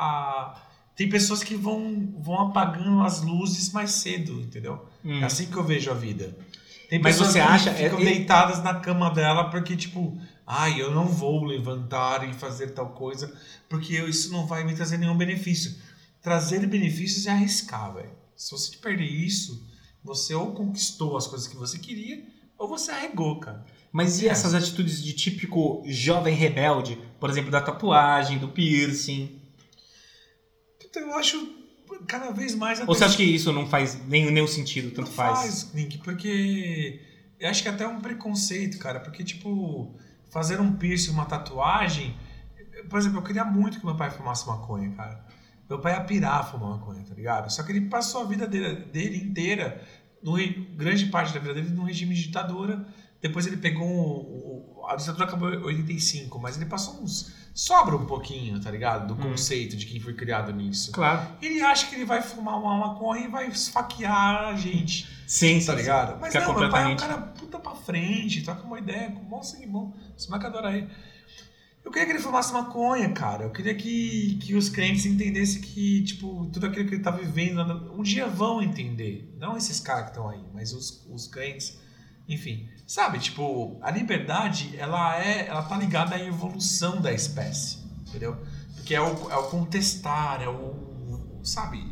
a- 0.54 0.62
tem 0.96 1.08
pessoas 1.08 1.42
que 1.42 1.54
vão, 1.54 2.12
vão 2.18 2.48
apagando 2.48 3.02
as 3.02 3.22
luzes 3.22 3.72
mais 3.72 3.92
cedo, 3.92 4.40
entendeu? 4.40 4.86
Hum. 5.04 5.20
É 5.20 5.24
assim 5.24 5.46
que 5.46 5.56
eu 5.56 5.64
vejo 5.64 5.90
a 5.90 5.94
vida. 5.94 6.36
Tem 6.90 6.98
Mas 7.00 7.14
pessoas 7.14 7.32
você 7.32 7.40
que 7.40 7.46
acha- 7.46 7.72
ficam 7.72 7.98
é- 8.00 8.02
é- 8.02 8.04
deitadas 8.04 8.62
na 8.64 8.74
cama 8.74 9.10
dela 9.12 9.48
porque, 9.48 9.76
tipo, 9.76 10.20
ai, 10.46 10.82
eu 10.82 10.90
não 10.90 11.06
vou 11.06 11.44
levantar 11.44 12.28
e 12.28 12.34
fazer 12.34 12.70
tal 12.72 12.90
coisa 12.90 13.32
porque 13.68 13.96
isso 14.00 14.32
não 14.32 14.44
vai 14.44 14.64
me 14.64 14.74
trazer 14.74 14.98
nenhum 14.98 15.16
benefício. 15.16 15.76
Trazer 16.20 16.66
benefícios 16.66 17.26
é 17.26 17.30
arriscar, 17.30 17.94
velho. 17.94 18.10
Se 18.34 18.50
você 18.50 18.76
perder 18.76 19.04
isso, 19.06 19.64
você 20.02 20.34
ou 20.34 20.52
conquistou 20.52 21.16
as 21.16 21.26
coisas 21.28 21.46
que 21.46 21.56
você 21.56 21.78
queria 21.78 22.24
ou 22.58 22.66
você 22.68 22.90
arregou, 22.90 23.38
cara. 23.38 23.64
Mas 23.92 24.20
e 24.20 24.26
É. 24.28 24.30
essas 24.32 24.52
atitudes 24.52 25.00
de 25.02 25.12
típico 25.12 25.82
jovem 25.86 26.34
rebelde? 26.34 26.98
Por 27.20 27.30
exemplo, 27.30 27.50
da 27.52 27.60
tatuagem, 27.60 28.36
do 28.38 28.48
piercing. 28.48 29.40
Eu 30.94 31.14
acho 31.14 31.36
cada 32.06 32.30
vez 32.32 32.54
mais... 32.54 32.80
Ou 32.80 32.86
você 32.86 33.04
acha 33.04 33.16
que 33.16 33.22
isso 33.22 33.52
não 33.52 33.66
faz 33.66 34.00
nenhum, 34.06 34.30
nenhum 34.30 34.46
sentido, 34.46 34.90
tanto 34.90 35.08
Não 35.08 35.12
faz? 35.14 35.38
faz, 35.38 35.72
Nick, 35.74 35.98
porque 35.98 37.00
eu 37.38 37.48
acho 37.48 37.62
que 37.62 37.68
é 37.68 37.72
até 37.72 37.86
um 37.86 38.00
preconceito, 38.00 38.78
cara, 38.78 39.00
porque, 39.00 39.22
tipo, 39.24 39.94
fazer 40.30 40.60
um 40.60 40.72
piercing, 40.72 41.10
uma 41.12 41.26
tatuagem. 41.26 42.14
Por 42.88 42.98
exemplo, 42.98 43.18
eu 43.18 43.22
queria 43.22 43.44
muito 43.44 43.78
que 43.80 43.86
meu 43.86 43.96
pai 43.96 44.10
fumasse 44.10 44.46
maconha, 44.46 44.90
cara. 44.92 45.24
Meu 45.68 45.78
pai 45.78 45.92
ia 45.92 46.00
pirar 46.00 46.50
fumar 46.50 46.70
maconha, 46.70 47.04
tá 47.04 47.14
ligado? 47.14 47.50
Só 47.52 47.62
que 47.62 47.70
ele 47.72 47.82
passou 47.82 48.22
a 48.22 48.24
vida 48.24 48.46
dele, 48.46 48.84
dele 48.86 49.16
inteira, 49.18 49.80
no, 50.22 50.32
grande 50.76 51.06
parte 51.06 51.32
da 51.32 51.38
vida 51.40 51.54
dele, 51.54 51.70
num 51.70 51.84
regime 51.84 52.14
de 52.14 52.22
ditadura. 52.24 52.86
Depois 53.22 53.46
ele 53.46 53.56
pegou. 53.58 53.86
o- 53.86 54.49
a 54.92 54.96
ditadura 54.96 55.24
acabou 55.24 55.52
em 55.52 55.62
85, 55.62 56.38
mas 56.38 56.56
ele 56.56 56.66
passou 56.66 57.00
uns. 57.02 57.32
Sobra 57.54 57.96
um 57.96 58.06
pouquinho, 58.06 58.60
tá 58.60 58.70
ligado? 58.70 59.06
Do 59.08 59.14
Hum. 59.14 59.30
conceito 59.30 59.76
de 59.76 59.84
quem 59.86 60.00
foi 60.00 60.14
criado 60.14 60.52
nisso. 60.52 60.92
Claro. 60.92 61.28
Ele 61.42 61.60
acha 61.62 61.86
que 61.88 61.94
ele 61.94 62.04
vai 62.04 62.22
fumar 62.22 62.58
uma 62.58 62.76
maconha 62.76 63.24
e 63.24 63.28
vai 63.28 63.48
esfaquear 63.48 64.48
a 64.48 64.56
gente. 64.56 65.08
Sim, 65.26 65.58
Tá 65.64 65.72
sim, 65.72 65.78
ligado? 65.78 66.20
Mas 66.20 66.32
Fica 66.32 66.46
não, 66.46 66.58
meu 66.58 66.70
pai 66.70 66.84
é 66.84 66.94
um 66.94 66.96
cara 66.96 67.18
puta 67.18 67.58
pra 67.58 67.74
frente, 67.74 68.42
troca 68.42 68.62
uma 68.62 68.78
ideia 68.78 69.10
com 69.10 69.20
bom 69.24 69.42
sangue 69.42 69.66
bom. 69.66 69.92
Esse 70.16 70.28
moleque 70.28 70.46
adora 70.46 70.76
ele. 70.76 70.88
Eu 71.84 71.90
queria 71.90 72.06
que 72.06 72.12
ele 72.12 72.22
fumasse 72.22 72.52
maconha, 72.52 73.10
cara. 73.12 73.44
Eu 73.44 73.50
queria 73.50 73.74
que, 73.74 74.38
que 74.42 74.54
os 74.54 74.68
crentes 74.68 75.06
entendessem 75.06 75.60
que, 75.62 76.02
tipo, 76.04 76.46
tudo 76.52 76.66
aquilo 76.66 76.86
que 76.88 76.94
ele 76.96 77.02
tá 77.02 77.10
vivendo, 77.10 77.62
um 77.98 78.02
dia 78.02 78.26
vão 78.26 78.62
entender. 78.62 79.34
Não 79.38 79.56
esses 79.56 79.80
caras 79.80 80.04
que 80.04 80.10
estão 80.10 80.28
aí, 80.28 80.40
mas 80.52 80.72
os, 80.72 81.04
os 81.10 81.26
crentes. 81.26 81.78
Enfim, 82.30 82.68
sabe, 82.86 83.18
tipo, 83.18 83.78
a 83.82 83.90
liberdade, 83.90 84.74
ela 84.78 85.16
é, 85.22 85.46
ela 85.48 85.62
tá 85.62 85.76
ligada 85.76 86.14
à 86.14 86.24
evolução 86.24 87.00
da 87.00 87.12
espécie, 87.12 87.78
entendeu? 88.08 88.36
Porque 88.76 88.94
é 88.94 89.00
o, 89.00 89.30
é 89.30 89.36
o 89.36 89.42
contestar, 89.48 90.40
é 90.40 90.48
o, 90.48 91.40
sabe? 91.42 91.84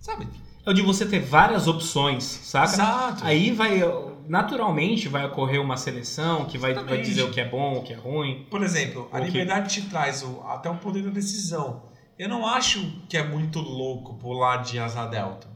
Sabe? 0.00 0.28
É 0.66 0.70
o 0.70 0.74
de 0.74 0.82
você 0.82 1.06
ter 1.06 1.20
várias 1.20 1.66
opções, 1.68 2.24
saca? 2.24 2.72
Exato. 2.74 3.24
Aí 3.24 3.52
vai, 3.52 3.80
naturalmente, 4.28 5.08
vai 5.08 5.24
ocorrer 5.26 5.60
uma 5.60 5.76
seleção 5.76 6.44
que 6.44 6.58
vai, 6.58 6.74
vai 6.74 7.00
dizer 7.00 7.22
o 7.22 7.30
que 7.30 7.40
é 7.40 7.48
bom, 7.48 7.78
o 7.78 7.82
que 7.82 7.92
é 7.92 7.96
ruim. 7.96 8.46
Por 8.50 8.62
exemplo, 8.62 9.08
a 9.12 9.18
liberdade 9.18 9.72
te 9.74 9.88
traz 9.88 10.22
o- 10.22 10.40
até 10.48 10.68
o 10.70 10.76
poder 10.76 11.02
da 11.02 11.10
decisão. 11.10 11.84
Eu 12.18 12.28
não 12.28 12.46
acho 12.46 12.80
que 13.08 13.16
é 13.16 13.22
muito 13.26 13.58
louco 13.60 14.14
pular 14.14 14.58
de 14.58 14.78
asa 14.78 15.06
delta, 15.06 15.48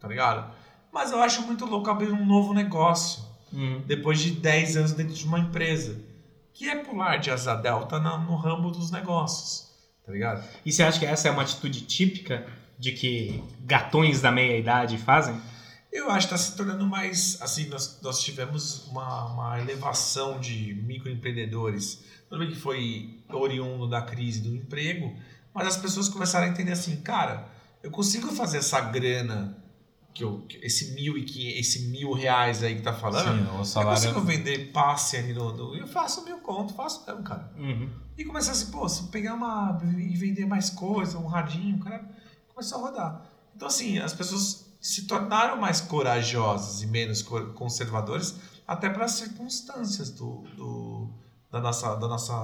tá 0.00 0.08
ligado? 0.08 0.50
Mas 0.92 1.12
eu 1.12 1.20
acho 1.22 1.42
muito 1.42 1.64
louco 1.66 1.88
abrir 1.90 2.10
um 2.12 2.24
novo 2.26 2.52
negócio 2.54 3.22
Hum. 3.52 3.82
depois 3.86 4.18
de 4.20 4.30
10 4.32 4.76
anos 4.76 4.92
dentro 4.92 5.14
de 5.14 5.24
uma 5.24 5.38
empresa. 5.38 5.98
Que 6.52 6.68
é 6.68 6.76
pular 6.82 7.16
de 7.18 7.30
asa 7.30 7.54
delta 7.54 7.98
na- 8.00 8.18
no 8.18 8.34
ramo 8.36 8.70
dos 8.70 8.90
negócios, 8.90 9.68
tá 10.04 10.12
ligado? 10.12 10.44
E 10.66 10.72
você 10.72 10.82
acha 10.82 10.98
que 10.98 11.06
essa 11.06 11.28
é 11.28 11.30
uma 11.30 11.42
atitude 11.42 11.82
típica 11.82 12.46
de 12.78 12.92
que 12.92 13.42
gatões 13.60 14.20
da 14.20 14.30
meia-idade 14.32 14.98
fazem? 14.98 15.40
Eu 15.92 16.10
acho 16.10 16.28
que 16.28 16.34
está 16.34 16.36
se 16.50 16.56
tornando 16.56 16.86
mais. 16.86 17.40
Assim, 17.40 17.66
nós, 17.68 17.98
nós 18.02 18.20
tivemos 18.22 18.86
uma, 18.88 19.24
uma 19.32 19.60
elevação 19.60 20.38
de 20.38 20.74
microempreendedores. 20.84 22.04
Tudo 22.28 22.40
bem 22.40 22.50
que 22.50 22.56
foi 22.60 23.20
oriundo 23.30 23.88
da 23.88 24.02
crise 24.02 24.40
do 24.40 24.54
emprego, 24.54 25.14
mas 25.54 25.66
as 25.68 25.76
pessoas 25.76 26.08
começaram 26.08 26.46
a 26.46 26.50
entender 26.50 26.72
assim: 26.72 26.96
cara, 27.00 27.48
eu 27.82 27.90
consigo 27.90 28.28
fazer 28.32 28.58
essa 28.58 28.80
grana, 28.80 29.56
que 30.18 30.24
eu, 30.24 30.40
que 30.48 30.56
esse, 30.58 30.94
mil 30.94 31.16
e 31.16 31.22
quinhentos- 31.22 31.60
esse 31.60 31.88
mil 31.90 32.12
reais 32.12 32.64
aí 32.64 32.74
que 32.74 32.82
tá 32.82 32.92
falando. 32.92 33.38
Sim, 33.38 33.54
o 33.54 33.58
eu 33.58 33.64
salário. 33.64 34.00
consigo 34.02 34.20
vender 34.20 34.72
passe 34.72 35.16
ali 35.16 35.32
no. 35.32 35.52
no 35.52 35.76
eu 35.76 35.86
faço 35.86 36.24
mil 36.24 36.38
conto, 36.38 36.74
faço 36.74 37.04
mesmo, 37.06 37.22
cara. 37.22 37.52
Uhum. 37.56 37.88
E 38.16 38.24
começar 38.24 38.50
assim, 38.50 38.72
pô, 38.72 38.88
se 38.88 39.04
pegar 39.04 39.34
uma. 39.34 39.78
e 39.96 40.16
vender 40.16 40.44
mais 40.44 40.70
coisa, 40.70 41.18
um 41.18 41.26
radinho, 41.26 41.76
o 41.76 41.80
cara 41.80 42.04
começou 42.48 42.78
a 42.78 42.80
rodar. 42.90 43.30
Então, 43.54 43.68
assim, 43.68 43.98
as 43.98 44.12
pessoas 44.12 44.66
se 44.80 45.06
tornaram 45.06 45.56
mais 45.60 45.80
corajosas 45.80 46.82
e 46.82 46.86
menos 46.88 47.22
conservadores, 47.22 48.34
até 48.66 48.90
para 48.90 49.04
as 49.04 49.12
circunstâncias 49.12 50.10
do, 50.10 50.42
do, 50.56 51.10
da 51.50 51.60
nossa, 51.60 51.94
da 51.94 52.08
nossa, 52.08 52.34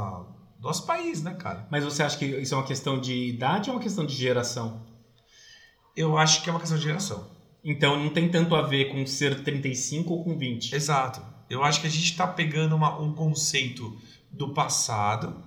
do 0.61 0.63
nosso 0.69 0.87
país, 0.87 1.23
né, 1.23 1.35
cara? 1.35 1.67
Mas 1.71 1.83
você 1.85 2.05
acha 2.05 2.17
que 2.17 2.25
isso 2.25 2.55
é 2.55 2.57
uma 2.57 2.67
questão 2.67 3.01
de 3.01 3.15
idade 3.31 3.69
ou 3.69 3.77
uma 3.77 3.83
questão 3.83 4.07
de 4.07 4.15
geração? 4.15 4.81
Eu 5.97 6.17
acho 6.19 6.43
que 6.43 6.49
é 6.49 6.53
uma 6.53 6.59
questão 6.61 6.79
de 6.79 6.85
geração. 6.85 7.34
Então 7.65 7.99
não 7.99 8.11
tem 8.11 8.28
tanto 8.28 8.55
a 8.55 8.62
ver 8.62 8.93
com 8.93 9.07
ser 9.07 9.43
35 9.43 10.12
ou 10.12 10.23
com 10.24 10.36
20. 10.36 10.74
Exato. 10.74 11.23
Eu 11.49 11.65
acho 11.65 11.81
que 11.81 11.86
a 11.86 11.91
gente 11.91 12.05
está 12.05 12.27
pegando 12.27 12.74
uma- 12.77 12.99
um 13.01 13.15
conceito 13.15 13.97
do 14.31 14.53
passado 14.53 15.43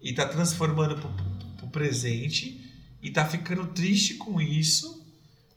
e 0.00 0.10
está 0.10 0.26
transformando 0.26 0.96
para 0.96 1.66
o 1.66 1.70
presente 1.70 2.62
e 3.02 3.10
tá 3.10 3.24
ficando 3.24 3.66
triste 3.68 4.14
com 4.14 4.40
isso 4.40 5.04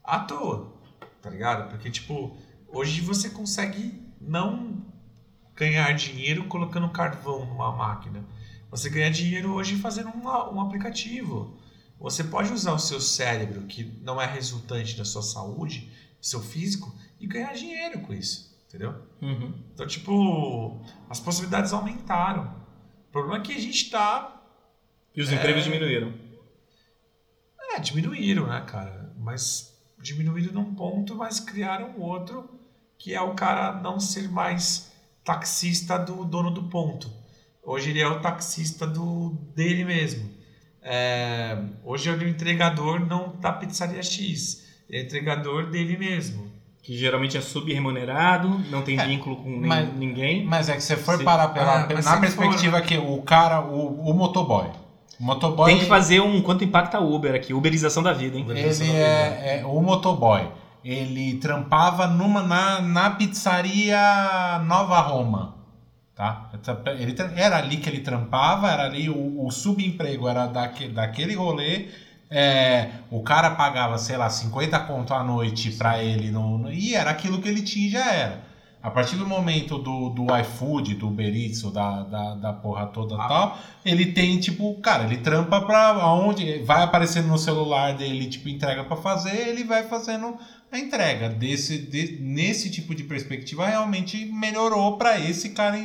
à 0.03 0.19
toa, 0.19 0.73
tá 1.21 1.29
ligado? 1.29 1.69
Porque, 1.69 1.89
tipo, 1.91 2.37
hoje 2.67 3.01
você 3.01 3.29
consegue 3.29 4.01
não 4.19 4.83
ganhar 5.55 5.91
dinheiro 5.93 6.45
colocando 6.45 6.89
carvão 6.89 7.45
numa 7.45 7.71
máquina. 7.75 8.25
Você 8.71 8.89
ganha 8.89 9.11
dinheiro 9.11 9.53
hoje 9.53 9.75
fazendo 9.75 10.09
uma- 10.09 10.49
um 10.51 10.61
aplicativo. 10.61 11.57
Você 11.99 12.23
pode 12.23 12.53
usar 12.53 12.71
o 12.73 12.79
seu 12.79 13.01
cérebro, 13.01 13.63
que 13.63 13.83
não 14.01 14.21
é 14.21 14.25
resultante 14.25 14.95
da 14.95 15.03
sua 15.03 15.21
saúde, 15.21 15.91
seu 16.21 16.41
físico, 16.41 16.93
e 17.19 17.27
ganhar 17.27 17.53
dinheiro 17.53 17.99
com 18.01 18.13
isso, 18.13 18.57
entendeu? 18.67 18.95
Uhum. 19.21 19.53
Então, 19.73 19.85
tipo, 19.87 20.81
as 21.09 21.19
possibilidades 21.19 21.73
aumentaram. 21.73 22.55
O 23.07 23.11
problema 23.11 23.37
é 23.37 23.41
que 23.41 23.53
a 23.53 23.59
gente 23.59 23.89
tá. 23.89 24.41
E 25.15 25.21
os 25.21 25.31
É. 25.31 25.35
empregos 25.35 25.63
diminuíram. 25.63 26.13
É, 27.73 27.79
diminuíram, 27.79 28.47
né, 28.47 28.61
cara? 28.61 29.13
Mas 29.17 29.77
diminuíram 30.01 30.53
num 30.53 30.73
ponto, 30.75 31.15
mas 31.15 31.39
criaram 31.39 31.99
outro, 31.99 32.49
que 32.97 33.13
é 33.13 33.21
o 33.21 33.33
cara 33.35 33.79
não 33.81 33.99
ser 33.99 34.29
mais 34.29 34.91
taxista 35.23 35.97
do 35.97 36.23
dono 36.25 36.51
do 36.51 36.63
ponto. 36.69 37.11
Hoje 37.63 37.89
ele 37.91 37.99
é 37.99 38.07
o 38.07 38.21
taxista 38.21 38.87
do 38.87 39.31
dele 39.55 39.83
mesmo. 39.85 40.29
É, 40.81 41.61
hoje 41.83 42.09
ele 42.09 42.23
é 42.23 42.27
o 42.27 42.29
entregador 42.29 42.99
não 43.05 43.35
da 43.37 43.51
pizzaria 43.51 44.01
X, 44.01 44.65
entregador 44.91 45.67
dele 45.67 45.97
mesmo. 45.97 46.47
Que 46.81 46.97
geralmente 46.97 47.37
é 47.37 47.41
subremunerado, 47.41 48.47
não 48.71 48.81
tem 48.81 48.99
É, 48.99 49.05
vínculo 49.05 49.35
com 49.37 49.49
mas- 49.49 49.93
ninguém. 49.95 50.45
Mas 50.45 50.69
é 50.69 50.73
que 50.75 50.81
você 50.81 50.95
for 50.95 51.17
Sim. 51.17 51.23
parar 51.23 51.49
pela, 51.49 51.83
Ah, 51.83 51.87
na 51.93 52.01
se 52.01 52.19
perspectiva 52.19 52.81
que 52.81 52.97
o 52.97 53.21
cara, 53.21 53.61
o, 53.61 54.09
o 54.09 54.13
motoboy. 54.13 54.67
O 55.19 55.23
motoboy. 55.23 55.65
Tem 55.71 55.79
que 55.79 55.85
fazer 55.85 56.21
um 56.21 56.41
quanto 56.41 56.63
impacta 56.63 56.97
a 56.97 57.01
Uber 57.01 57.35
aqui, 57.35 57.53
uberização 57.53 58.01
da 58.01 58.13
vida, 58.13 58.37
hein? 58.37 58.45
Ele 58.49 58.91
é, 58.91 59.59
é- 59.59 59.65
o 59.65 59.79
motoboy. 59.81 60.47
Ele 60.83 61.35
trampava 61.35 62.07
numa, 62.07 62.41
na, 62.41 62.81
na 62.81 63.09
pizzaria 63.11 64.59
Nova 64.65 64.99
Roma. 65.01 65.55
Tá? 66.15 66.49
Ele, 66.97 67.15
era 67.35 67.57
ali 67.57 67.77
que 67.77 67.89
ele 67.89 67.99
trampava, 67.99 68.69
era 68.71 68.83
ali 68.85 69.09
o, 69.09 69.45
o 69.45 69.51
subemprego 69.51 70.27
era 70.27 70.47
daque, 70.47 70.87
daquele 70.87 71.35
rolê. 71.35 71.87
É, 72.31 72.89
o 73.09 73.21
cara 73.23 73.51
pagava, 73.51 73.97
sei 73.97 74.15
lá, 74.17 74.29
50 74.29 74.79
conto 74.81 75.13
à 75.13 75.23
noite 75.23 75.71
pra 75.71 76.03
ele 76.03 76.29
no, 76.29 76.71
e 76.71 76.93
era 76.93 77.09
aquilo 77.09 77.41
que 77.41 77.47
ele 77.49 77.61
tinha 77.61 77.87
e 77.87 77.91
já 77.91 78.11
era. 78.13 78.49
A 78.81 78.89
partir 78.89 79.17
do 79.17 79.27
momento 79.27 79.77
do, 79.77 80.09
do 80.09 80.27
iFood, 80.37 80.95
do 80.95 81.07
Uber 81.07 81.35
Eats, 81.35 81.63
da, 81.73 82.03
da, 82.03 82.35
da 82.35 82.53
porra 82.53 82.85
toda 82.85 83.15
e 83.15 83.17
Ah. 83.19 83.27
tal, 83.27 83.57
ele 83.83 84.05
tem, 84.13 84.39
tipo, 84.39 84.73
cara, 84.75 85.03
ele 85.03 85.17
trampa 85.17 85.59
pra 85.59 85.97
onde 86.13 86.59
vai 86.59 86.83
aparecendo 86.83 87.27
no 87.27 87.37
celular 87.37 87.93
dele, 87.95 88.27
tipo, 88.27 88.47
entrega 88.47 88.85
pra 88.85 88.95
fazer, 88.95 89.49
ele 89.49 89.65
vai 89.65 89.83
fazendo 89.83 90.37
a 90.71 90.79
entrega. 90.79 91.27
Desse, 91.27 91.77
de- 91.77 92.19
nesse 92.21 92.69
tipo 92.69 92.95
de 92.95 93.03
perspectiva, 93.03 93.67
realmente 93.67 94.23
melhorou 94.27 94.97
pra 94.97 95.19
esse 95.19 95.49
cara. 95.49 95.77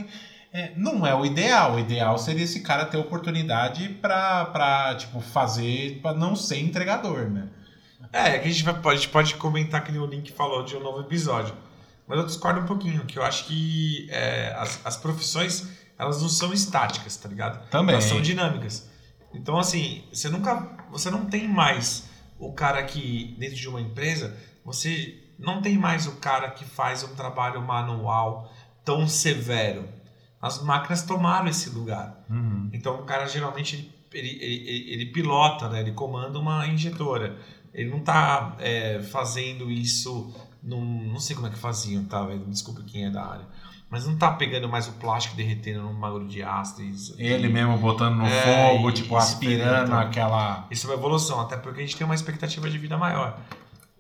É, 0.55 0.73
não 0.77 1.05
é 1.05 1.13
o 1.13 1.27
ideal. 1.27 1.75
O 1.75 1.81
ideal 1.81 2.17
seria 2.17 2.45
esse 2.45 2.61
cara 2.61 2.87
ter 2.87 2.97
oportunidade 2.97 3.89
pra, 4.01 4.45
pra 4.47 4.95
tipo, 4.95 5.21
fazer, 5.21 5.99
pra 6.01 6.15
não 6.15 6.37
ser 6.37 6.61
entregador, 6.61 7.29
né? 7.29 7.49
É, 8.13 8.39
que 8.39 8.47
a 8.47 8.51
gente, 8.53 8.63
vai, 8.63 8.75
a 8.93 8.95
gente 8.95 9.09
pode 9.09 9.35
comentar 9.35 9.83
que 9.83 9.91
o 9.91 10.07
Link 10.07 10.31
falou 10.31 10.63
de 10.63 10.77
um 10.77 10.81
novo 10.81 11.01
episódio. 11.01 11.57
Mas 12.07 12.19
eu 12.19 12.25
discordo 12.25 12.61
um 12.61 12.67
pouquinho, 12.67 13.05
que 13.05 13.19
eu 13.19 13.25
acho 13.25 13.47
que 13.47 14.07
é, 14.11 14.55
as, 14.57 14.81
as 14.87 14.97
profissões 14.97 15.69
elas 15.99 16.23
não 16.23 16.29
são 16.29 16.53
estáticas, 16.53 17.17
tá 17.17 17.29
ligado? 17.29 17.69
Também. 17.71 17.95
Elas 17.95 18.05
são 18.05 18.21
dinâmicas. 18.21 18.89
Então, 19.33 19.59
assim, 19.59 20.05
você 20.13 20.29
nunca. 20.29 20.87
Você 20.93 21.11
não 21.11 21.27
tem 21.27 21.49
mais 21.49 22.09
o 22.39 22.53
cara 22.53 22.81
que, 22.85 23.35
dentro 23.41 23.57
de 23.57 23.69
uma 23.69 23.81
empresa, 23.81 24.37
você 24.65 25.21
não 25.37 25.61
tem 25.61 25.77
mais 25.77 26.07
o 26.07 26.13
cara 26.13 26.51
que 26.51 26.65
faz 26.65 27.03
um 27.03 27.17
trabalho 27.17 27.61
manual 27.61 28.53
tão 28.85 29.09
severo. 29.09 29.89
As 30.47 30.63
máquinas 30.63 31.03
tomaram 31.03 31.49
esse 31.49 31.71
lugar. 31.71 32.25
Uhum. 32.29 32.69
Então, 32.73 33.01
o 33.01 33.05
cara 33.05 33.27
geralmente 33.27 33.91
ele, 34.13 34.29
ele, 34.41 34.93
ele, 34.93 35.07
pilota, 35.07 35.69
né? 35.69 35.81
ele 35.81 35.93
comanda 35.93 36.39
uma 36.39 36.67
injetora. 36.67 37.37
Ele 37.73 37.91
não 37.91 37.99
está 37.99 38.57
fazendo 39.11 39.71
isso. 39.71 40.33
Num, 40.63 41.09
não 41.13 41.19
sei 41.19 41.35
como 41.35 41.49
é 41.49 41.51
que 41.51 41.59
faziam, 41.59 42.05
tá? 42.05 42.25
Desculpa 42.49 42.83
quem 42.87 43.07
é 43.07 43.11
da 43.11 43.25
área. 43.25 43.47
Mas 43.91 44.07
não 44.07 44.17
tá 44.17 44.33
pegando 44.33 44.69
mais 44.69 44.89
o 44.89 44.93
plástico 44.93 45.35
e 45.35 45.37
derretendo 45.37 45.83
num 45.83 45.99
bagulho 46.01 46.27
de 46.27 46.43
ácido. 46.43 46.83
e- 46.83 47.23
Ele 47.23 47.49
mesmo 47.49 47.77
botando 47.79 48.17
no 48.17 48.27
É, 48.27 48.71
fogo, 48.73 48.91
e- 48.91 48.93
tipo, 48.93 49.15
e 49.15 49.17
aspirando 49.19 49.93
aquela. 49.95 50.67
Isso 50.71 50.87
é 50.87 50.91
uma 50.91 50.97
evolução, 50.97 51.41
até 51.41 51.57
porque 51.57 51.81
a 51.81 51.85
gente 51.85 51.97
tem 51.97 52.05
uma 52.05 52.15
expectativa 52.15 52.69
de 52.69 52.79
vida 52.79 52.97
maior. 52.99 53.39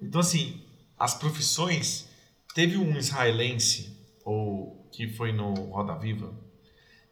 Então, 0.00 0.20
assim, 0.20 0.60
as 0.98 1.14
profissões. 1.14 2.08
Teve 2.54 2.76
um 2.76 2.96
israelense, 2.96 3.96
ou 4.24 4.83
que 4.94 5.08
foi 5.08 5.32
no 5.32 5.52
Roda 5.54 5.94
Viva, 5.96 6.32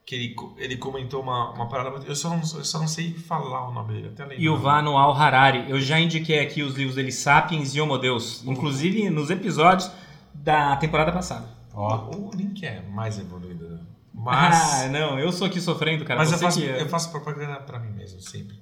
que 0.07 0.15
ele, 0.15 0.37
ele 0.57 0.77
comentou 0.77 1.23
uma, 1.23 1.51
uma 1.53 1.69
parada. 1.69 2.05
Eu 2.07 2.15
só, 2.15 2.31
não, 2.31 2.39
eu 2.41 2.65
só 2.65 2.79
não 2.79 2.87
sei 2.89 3.13
falar 3.15 3.69
o 3.69 3.73
nome 3.73 3.95
dele, 3.95 4.09
até 4.09 4.25
lembro. 4.25 4.43
Yuval 4.43 4.83
Noah 4.83 5.19
Harari. 5.19 5.69
Eu 5.71 5.81
já 5.81 5.99
indiquei 5.99 6.41
aqui 6.41 6.63
os 6.63 6.75
livros 6.75 6.95
dele, 6.97 7.11
Sapiens 7.13 7.75
e 7.75 7.81
Homo 7.81 7.99
Deus. 7.99 8.45
Inclusive 8.45 9.11
nos 9.11 9.31
episódios 9.31 9.91
da 10.33 10.77
temporada 10.77 11.13
passada. 11.13 11.49
Ó. 11.75 12.11
O, 12.17 12.31
link 12.35 12.65
é 12.65 12.83
mais 12.83 13.19
evoluído. 13.19 13.69
né? 13.69 13.81
Mas. 14.15 14.83
Ah, 14.85 14.89
não, 14.89 15.19
eu 15.19 15.33
sou 15.33 15.47
aqui 15.47 15.61
sofrendo, 15.61 16.05
cara. 16.05 16.21
Mas 16.21 16.31
eu 16.31 16.39
faço, 16.39 16.61
que 16.61 16.69
é. 16.69 16.83
eu 16.83 16.89
faço 16.89 17.11
propaganda 17.11 17.57
pra 17.61 17.79
mim 17.79 17.91
mesmo, 17.93 18.21
sempre. 18.21 18.57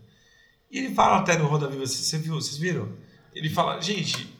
E 0.70 0.78
ele 0.78 0.94
fala 0.94 1.18
até 1.18 1.36
no 1.36 1.46
Roda 1.46 1.68
Viva, 1.68 1.84
você 1.86 2.16
viu, 2.18 2.34
vocês 2.34 2.56
viram? 2.56 2.88
Ele 3.34 3.50
fala, 3.50 3.80
gente, 3.80 4.32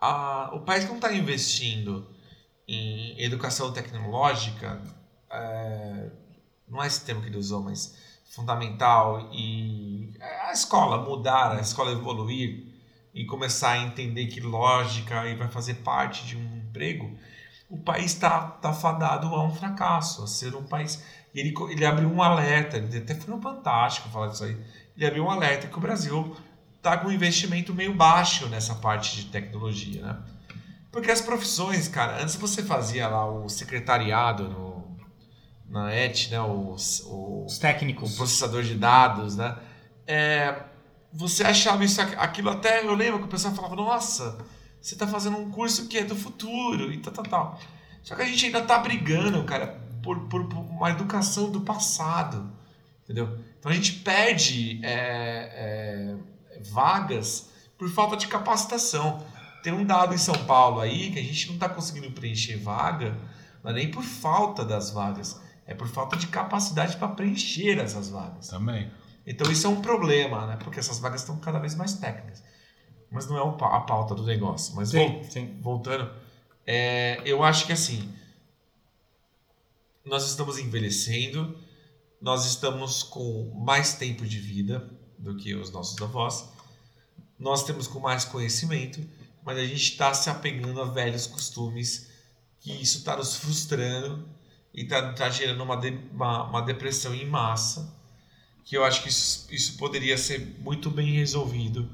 a- 0.00 0.50
o 0.54 0.60
país 0.60 0.84
que 0.84 0.88
não 0.90 0.96
está 0.96 1.12
investindo 1.12 2.06
em 2.72 3.20
educação 3.22 3.72
tecnológica, 3.72 4.80
é, 5.30 6.10
não 6.68 6.82
é 6.82 6.86
esse 6.86 7.04
termo 7.04 7.20
que 7.20 7.28
ele 7.28 7.38
usou, 7.38 7.62
mas 7.62 7.96
fundamental, 8.30 9.28
e 9.32 10.12
a 10.42 10.52
escola 10.52 10.98
mudar, 10.98 11.56
a 11.56 11.60
escola 11.60 11.90
evoluir 11.90 12.64
e 13.12 13.24
começar 13.24 13.72
a 13.72 13.78
entender 13.78 14.26
que 14.26 14.40
lógica 14.40 15.26
e 15.26 15.34
vai 15.34 15.48
fazer 15.48 15.74
parte 15.74 16.24
de 16.24 16.36
um 16.36 16.58
emprego, 16.58 17.10
o 17.68 17.76
país 17.76 18.12
está 18.12 18.40
tá 18.40 18.72
fadado 18.72 19.26
a 19.26 19.44
um 19.44 19.54
fracasso, 19.54 20.22
a 20.22 20.26
ser 20.28 20.54
um 20.54 20.62
país 20.62 21.02
e 21.34 21.40
ele, 21.40 21.54
ele 21.70 21.84
abriu 21.84 22.08
um 22.08 22.22
alerta, 22.22 22.76
ele 22.76 22.98
até 22.98 23.14
foi 23.14 23.34
no 23.34 23.40
Fantástico 23.40 24.08
falar 24.08 24.28
disso 24.28 24.44
aí. 24.44 24.56
Ele 24.96 25.06
abriu 25.06 25.24
um 25.24 25.30
alerta 25.30 25.68
que 25.68 25.78
o 25.78 25.80
Brasil 25.80 26.36
está 26.76 26.96
com 26.98 27.08
um 27.08 27.12
investimento 27.12 27.72
meio 27.72 27.94
baixo 27.94 28.48
nessa 28.48 28.74
parte 28.74 29.16
de 29.16 29.26
tecnologia, 29.26 30.02
né? 30.02 30.16
Porque 30.90 31.10
as 31.10 31.20
profissões, 31.20 31.86
cara, 31.88 32.22
antes 32.22 32.36
você 32.36 32.62
fazia 32.62 33.08
lá 33.08 33.30
o 33.30 33.48
secretariado 33.48 34.48
no, 34.48 34.98
na 35.68 35.92
ET, 35.94 36.28
né? 36.30 36.40
O, 36.40 36.44
o, 36.44 36.74
Os 36.74 37.56
o 37.56 37.60
técnicos. 37.60 38.16
processador 38.16 38.62
de 38.62 38.74
dados, 38.74 39.36
né? 39.36 39.56
É, 40.06 40.64
você 41.12 41.44
achava 41.44 41.84
isso, 41.84 42.00
aquilo 42.00 42.50
até, 42.50 42.84
eu 42.84 42.94
lembro 42.94 43.20
que 43.20 43.26
o 43.26 43.28
pessoal 43.28 43.54
falava, 43.54 43.76
nossa, 43.76 44.38
você 44.80 44.94
está 44.94 45.06
fazendo 45.06 45.36
um 45.36 45.50
curso 45.50 45.86
que 45.86 45.98
é 45.98 46.04
do 46.04 46.16
futuro 46.16 46.92
e 46.92 46.98
tal, 46.98 47.12
tal, 47.12 47.24
tal. 47.24 47.60
Só 48.02 48.14
que 48.14 48.22
a 48.22 48.26
gente 48.26 48.46
ainda 48.46 48.62
tá 48.62 48.78
brigando, 48.78 49.44
cara, 49.44 49.78
por, 50.02 50.18
por, 50.28 50.48
por 50.48 50.58
uma 50.58 50.90
educação 50.90 51.50
do 51.50 51.60
passado, 51.60 52.50
entendeu? 53.04 53.38
Então 53.58 53.70
a 53.70 53.74
gente 53.74 53.92
perde 53.92 54.80
é, 54.82 56.16
é, 56.54 56.62
vagas 56.72 57.50
por 57.76 57.88
falta 57.90 58.16
de 58.16 58.26
capacitação. 58.26 59.24
Tem 59.62 59.72
um 59.72 59.84
dado 59.84 60.14
em 60.14 60.18
São 60.18 60.34
Paulo 60.46 60.80
aí 60.80 61.10
que 61.10 61.18
a 61.18 61.22
gente 61.22 61.48
não 61.48 61.54
está 61.54 61.68
conseguindo 61.68 62.10
preencher 62.12 62.56
vaga, 62.56 63.16
não 63.62 63.70
é 63.70 63.74
nem 63.74 63.90
por 63.90 64.02
falta 64.02 64.64
das 64.64 64.90
vagas, 64.90 65.40
é 65.66 65.74
por 65.74 65.88
falta 65.88 66.16
de 66.16 66.26
capacidade 66.26 66.96
para 66.96 67.08
preencher 67.08 67.78
essas 67.78 68.08
vagas. 68.10 68.48
Também. 68.48 68.90
Então 69.26 69.50
isso 69.50 69.66
é 69.66 69.70
um 69.70 69.80
problema, 69.80 70.46
né? 70.46 70.56
Porque 70.56 70.80
essas 70.80 70.98
vagas 70.98 71.20
estão 71.20 71.38
cada 71.38 71.58
vez 71.58 71.74
mais 71.74 71.94
técnicas. 71.94 72.42
Mas 73.10 73.28
não 73.28 73.36
é 73.36 73.40
a 73.40 73.80
pauta 73.80 74.14
do 74.14 74.24
negócio. 74.24 74.74
Mas 74.76 74.90
Sim, 74.90 75.22
sim. 75.24 75.58
voltando, 75.60 76.10
é, 76.66 77.20
eu 77.24 77.42
acho 77.42 77.66
que 77.66 77.72
assim, 77.72 78.12
nós 80.04 80.28
estamos 80.28 80.58
envelhecendo, 80.58 81.58
nós 82.20 82.46
estamos 82.46 83.02
com 83.02 83.52
mais 83.64 83.94
tempo 83.94 84.24
de 84.24 84.38
vida 84.38 84.88
do 85.18 85.36
que 85.36 85.54
os 85.54 85.70
nossos 85.70 86.00
avós, 86.00 86.48
nós 87.38 87.64
temos 87.64 87.86
com 87.86 88.00
mais 88.00 88.24
conhecimento, 88.24 89.00
mas 89.44 89.58
a 89.58 89.64
gente 89.64 89.82
está 89.82 90.12
se 90.14 90.28
apegando 90.30 90.80
a 90.80 90.84
velhos 90.86 91.26
costumes, 91.26 92.08
que 92.60 92.72
isso 92.72 92.98
está 92.98 93.16
nos 93.16 93.36
frustrando 93.36 94.28
e 94.74 94.82
está 94.82 95.28
gerando 95.30 95.62
uma, 95.62 95.76
de- 95.76 95.98
uma, 96.12 96.44
uma 96.44 96.60
depressão 96.62 97.14
em 97.14 97.26
massa, 97.26 97.92
que 98.64 98.76
eu 98.76 98.84
acho 98.84 99.02
que 99.02 99.08
isso, 99.08 99.48
isso 99.50 99.76
poderia 99.78 100.16
ser 100.18 100.56
muito 100.60 100.90
bem 100.90 101.12
resolvido 101.14 101.88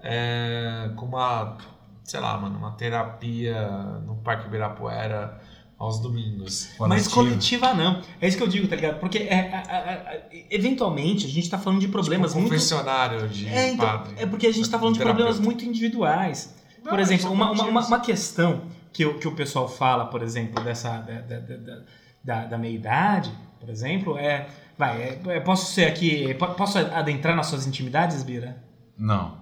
é, 0.00 0.90
com 0.96 1.06
uma, 1.06 1.58
sei 2.04 2.20
lá, 2.20 2.36
mano, 2.38 2.58
uma 2.58 2.72
terapia 2.72 3.68
no 4.06 4.16
Parque 4.16 4.46
Ibirapuera 4.46 5.40
aos 5.78 5.98
domingos. 5.98 6.68
Mas 6.78 7.08
coletiva 7.08 7.74
não. 7.74 8.00
É 8.20 8.28
isso 8.28 8.36
que 8.36 8.42
eu 8.42 8.48
digo, 8.48 8.68
tá 8.68 8.76
ligado? 8.76 9.00
Porque 9.00 9.18
é, 9.18 9.34
é, 9.34 10.28
é, 10.30 10.46
eventualmente 10.50 11.26
a 11.26 11.28
gente 11.28 11.50
tá 11.50 11.58
falando 11.58 11.80
de 11.80 11.88
problemas 11.88 12.30
tipo, 12.30 12.38
um 12.38 12.42
muito. 12.42 12.52
confessionário 12.54 13.28
de 13.28 13.48
É, 13.48 13.72
então, 13.72 13.84
padre. 13.84 14.14
é 14.16 14.24
porque 14.24 14.46
a 14.46 14.52
gente 14.52 14.70
tá 14.70 14.78
falando 14.78 14.94
de 14.94 15.00
problemas 15.00 15.40
muito 15.40 15.64
individuais. 15.64 16.53
Por 16.84 16.92
Não, 16.92 17.00
exemplo, 17.00 17.32
uma, 17.32 17.50
uma, 17.50 17.64
uma, 17.64 17.86
uma 17.86 18.00
questão 18.00 18.62
que, 18.92 19.04
o- 19.06 19.18
que 19.18 19.26
o 19.26 19.32
pessoal 19.32 19.68
fala, 19.68 20.04
por 20.06 20.22
exemplo, 20.22 20.62
dessa 20.62 20.98
da, 20.98 21.20
da, 21.20 21.38
da, 21.40 21.56
da- 21.56 21.82
da, 22.22 22.44
da 22.46 22.58
meia-idade, 22.58 23.32
por 23.58 23.68
exemplo, 23.68 24.16
é. 24.18 24.46
Vai, 24.76 25.00
é, 25.02 25.20
é, 25.28 25.40
posso 25.40 25.72
ser 25.72 25.84
aqui. 25.86 26.34
po- 26.34 26.48
Posso 26.54 26.78
adentrar 26.78 27.34
nas 27.36 27.46
suas 27.46 27.66
intimidades, 27.66 28.22
Bira? 28.22 28.56
Não. 28.98 29.36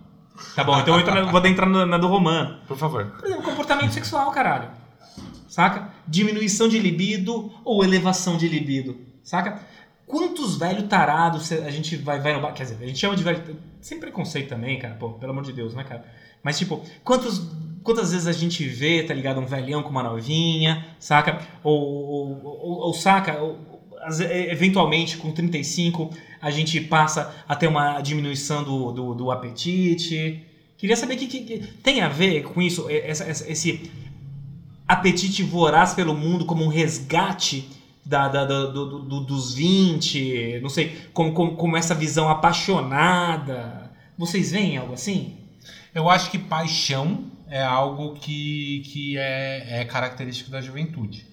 Tá 0.55 0.63
bom, 0.65 0.79
então 0.81 0.95
eu 0.95 1.01
entro 1.01 1.27
vou 1.29 1.37
adentrar 1.39 1.69
na, 1.69 1.85
na 1.87 1.99
do 1.99 2.07
Romano. 2.07 2.59
Por 2.67 2.77
favor. 2.77 3.07
Por 3.19 3.27
exemplo, 3.27 3.43
comportamento 3.45 3.93
sexual, 3.93 4.31
caralho. 4.31 4.69
Saca? 5.49 5.89
Diminuição 6.07 6.69
de 6.69 6.79
libido 6.79 7.51
ou 7.65 7.83
elevação 7.85 8.37
de 8.37 8.49
libido. 8.49 8.99
Saca? 9.23 9.61
Quantos 10.07 10.57
velho 10.57 10.83
tarados 10.89 11.51
a 11.53 11.71
gente 11.71 11.97
vai, 11.97 12.21
vai 12.21 12.35
no 12.35 12.41
bar. 12.41 12.53
Quer 12.53 12.65
dizer, 12.65 12.79
a 12.83 12.87
gente 12.87 12.99
chama 12.99 13.17
de 13.17 13.23
velho. 13.23 13.57
Sem 13.81 13.99
preconceito 14.01 14.49
também, 14.49 14.79
cara. 14.79 14.95
Pô, 14.95 15.11
pelo 15.13 15.33
amor 15.33 15.45
de 15.45 15.53
Deus, 15.53 15.75
né, 15.75 15.85
cara? 15.85 16.05
Mas, 16.43 16.59
tipo, 16.59 16.83
quantos, 17.05 17.41
quantas 17.83 18.13
vezes 18.13 18.27
a 18.27 18.33
gente 18.33 18.65
vê, 18.67 19.03
tá 19.03 19.15
ligado? 19.15 19.41
Um 19.41 19.47
velhão 19.47 19.83
com 19.83 19.91
uma 19.91 20.03
novinha, 20.03 20.85
saca? 20.99 21.41
Ou, 21.63 21.81
ou, 21.81 22.45
ou- 22.45 22.79
ou 22.87 22.95
saca? 22.95 23.37
Eventualmente, 24.51 25.17
com 25.17 25.31
35, 25.31 26.11
a 26.41 26.51
gente 26.51 26.81
passa 26.81 27.33
a 27.49 27.55
ter 27.55 27.69
uma 27.69 28.01
diminuição 28.01 28.65
do, 28.65 28.91
do, 28.93 29.15
do 29.15 29.31
apetite. 29.31 30.43
Queria 30.77 30.97
saber 30.97 31.15
o 31.15 31.19
que, 31.19 31.27
que- 31.29 31.41
que 31.45 31.59
tem 31.83 32.01
a 32.01 32.09
ver 32.09 32.43
com 32.43 32.61
isso, 32.61 32.87
essa- 32.91 33.25
essa- 33.25 33.49
esse 33.51 33.89
apetite 34.89 35.43
voraz 35.45 35.95
pelo 35.95 36.15
mundo 36.15 36.45
como 36.45 36.65
um 36.65 36.69
resgate 36.69 37.69
da, 38.05 38.27
da- 38.27 38.45
da- 38.45 38.67
do- 38.67 38.99
do- 38.99 39.21
dos 39.21 39.55
20, 39.55 40.59
não 40.61 40.69
sei, 40.69 40.97
como, 41.13 41.33
como, 41.33 41.55
como 41.55 41.77
essa 41.77 41.95
visão 41.95 42.29
apaixonada. 42.29 43.91
Vocês 44.19 44.51
veem 44.51 44.77
algo 44.77 44.95
assim? 44.95 45.35
Eu 45.95 46.09
acho 46.09 46.31
que 46.31 46.39
paixão 46.39 47.31
é 47.49 47.63
algo 47.63 48.15
que, 48.15 48.83
que 48.87 49.19
é, 49.19 49.81
é 49.81 49.85
característico 49.85 50.51
da 50.51 50.61
juventude. 50.61 51.27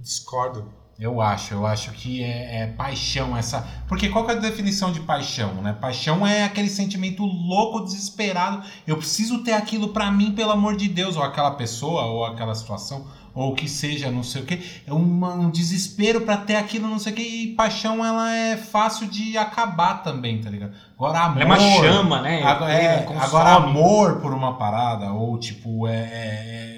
Discordo. 0.00 0.72
Eu 0.98 1.20
acho, 1.20 1.54
eu 1.54 1.64
acho 1.64 1.92
que 1.92 2.24
é, 2.24 2.62
é 2.62 2.66
paixão 2.68 3.36
essa. 3.36 3.60
Porque 3.86 4.08
qual 4.08 4.24
que 4.24 4.32
é 4.32 4.34
a 4.34 4.38
definição 4.38 4.90
de 4.90 4.98
paixão, 5.00 5.54
né? 5.62 5.72
Paixão 5.72 6.26
é 6.26 6.42
aquele 6.42 6.68
sentimento 6.68 7.22
louco, 7.22 7.84
desesperado. 7.84 8.66
Eu 8.84 8.96
preciso 8.96 9.44
ter 9.44 9.52
aquilo 9.52 9.90
pra 9.90 10.10
mim, 10.10 10.32
pelo 10.32 10.50
amor 10.50 10.74
de 10.74 10.88
Deus, 10.88 11.16
ou 11.16 11.22
aquela 11.22 11.52
pessoa, 11.52 12.06
ou 12.06 12.24
aquela 12.24 12.54
situação, 12.54 13.06
ou 13.38 13.54
que 13.54 13.68
seja, 13.68 14.10
não 14.10 14.22
sei 14.22 14.42
o 14.42 14.44
que. 14.44 14.60
É 14.86 14.92
uma- 14.92 15.34
um 15.34 15.50
desespero 15.50 16.22
pra 16.22 16.36
ter 16.36 16.56
aquilo, 16.56 16.88
não 16.88 16.98
sei 16.98 17.12
o 17.12 17.16
que. 17.16 17.22
E 17.22 17.46
paixão 17.54 18.04
ela 18.04 18.34
é 18.34 18.56
fácil 18.56 19.06
de 19.06 19.36
acabar 19.38 20.02
também, 20.02 20.40
tá 20.40 20.50
ligado? 20.50 20.72
Agora 20.96 21.20
amor. 21.20 21.42
É 21.42 21.44
uma 21.44 21.58
chama, 21.58 22.20
né? 22.22 22.42
Agora, 22.42 22.72
é, 22.72 23.06
agora 23.20 23.50
amor 23.54 24.20
por 24.20 24.32
uma 24.34 24.54
parada, 24.58 25.12
ou 25.12 25.38
tipo, 25.38 25.86
é, 25.86 25.92
é- 25.96 26.77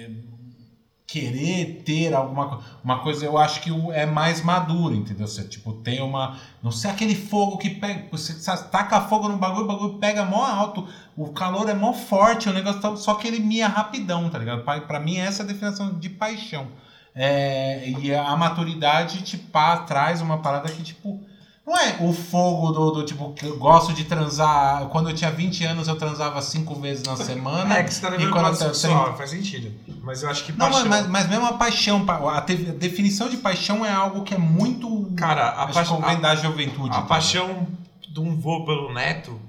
querer 1.11 1.83
ter 1.85 2.13
alguma 2.13 2.47
coisa. 2.47 2.63
Uma 2.83 2.99
coisa 2.99 3.25
eu 3.25 3.37
acho 3.37 3.61
que 3.61 3.69
é 3.91 4.05
mais 4.05 4.41
maduro, 4.41 4.95
entendeu? 4.95 5.27
Você 5.27 5.43
tipo, 5.43 5.73
tem 5.73 6.01
uma. 6.01 6.37
Não 6.63 6.71
sei 6.71 6.89
aquele 6.89 7.15
fogo 7.15 7.57
que 7.57 7.69
pega. 7.69 8.07
Você 8.11 8.33
taca 8.69 9.01
fogo 9.01 9.27
no 9.27 9.37
bagulho, 9.37 9.65
o 9.65 9.67
bagulho 9.67 9.93
pega 9.99 10.23
mó 10.23 10.45
alto, 10.45 10.87
o 11.17 11.33
calor 11.33 11.67
é 11.67 11.73
mó 11.73 11.91
forte, 11.91 12.47
o 12.47 12.53
negócio 12.53 12.79
tá, 12.79 12.95
só 12.95 13.15
que 13.15 13.27
ele 13.27 13.39
mia 13.39 13.67
rapidão, 13.67 14.29
tá 14.29 14.39
ligado? 14.39 14.63
Pra, 14.63 14.79
pra 14.79 14.99
mim, 14.99 15.17
essa 15.17 15.43
é 15.43 15.45
a 15.45 15.47
definição 15.47 15.99
de 15.99 16.09
paixão. 16.09 16.67
É, 17.13 17.89
e 17.89 18.15
a 18.15 18.35
maturidade 18.37 19.21
te 19.21 19.37
pá, 19.37 19.79
traz 19.79 20.21
uma 20.21 20.37
parada 20.37 20.71
que, 20.71 20.81
tipo, 20.81 21.21
não 21.65 21.77
é 21.77 21.97
o 21.99 22.11
fogo 22.11 22.71
do, 22.71 22.91
do 22.91 23.05
tipo, 23.05 23.31
que 23.33 23.45
eu 23.45 23.57
gosto 23.57 23.93
de 23.93 24.03
transar. 24.03 24.85
Quando 24.87 25.09
eu 25.09 25.15
tinha 25.15 25.29
20 25.31 25.63
anos, 25.65 25.87
eu 25.87 25.95
transava 25.95 26.41
cinco 26.41 26.75
vezes 26.75 27.03
na 27.03 27.15
semana. 27.15 27.75
É 27.77 27.83
que 27.83 27.93
você 27.93 28.01
tá 28.01 28.15
e 28.15 28.29
quando 28.29 28.47
eu 28.47 28.57
tenho 28.57 28.73
sexual, 28.75 29.15
faz 29.15 29.29
sentido. 29.29 29.71
Mas 30.03 30.23
eu 30.23 30.29
acho 30.29 30.43
que 30.43 30.51
Não, 30.53 30.65
mas, 30.67 30.75
paixão... 30.75 30.89
mas, 30.89 31.07
mas 31.07 31.29
mesmo 31.29 31.45
a 31.45 31.53
paixão, 31.53 32.05
pa- 32.05 32.37
a, 32.37 32.41
te- 32.41 32.67
a 32.69 32.73
definição 32.73 33.29
de 33.29 33.37
paixão 33.37 33.85
é 33.85 33.91
algo 33.91 34.23
que 34.23 34.33
é 34.33 34.37
muito. 34.37 35.11
Cara, 35.15 35.49
a, 35.49 35.67
paixão, 35.67 36.01
que 36.01 36.07
vem 36.07 36.19
da 36.19 36.35
juventude. 36.35 36.89
a 36.89 36.93
cara. 36.93 37.05
paixão 37.05 37.67
de 38.11 38.19
um 38.19 38.35
voo 38.35 38.65
pelo 38.65 38.91
neto 38.93 39.39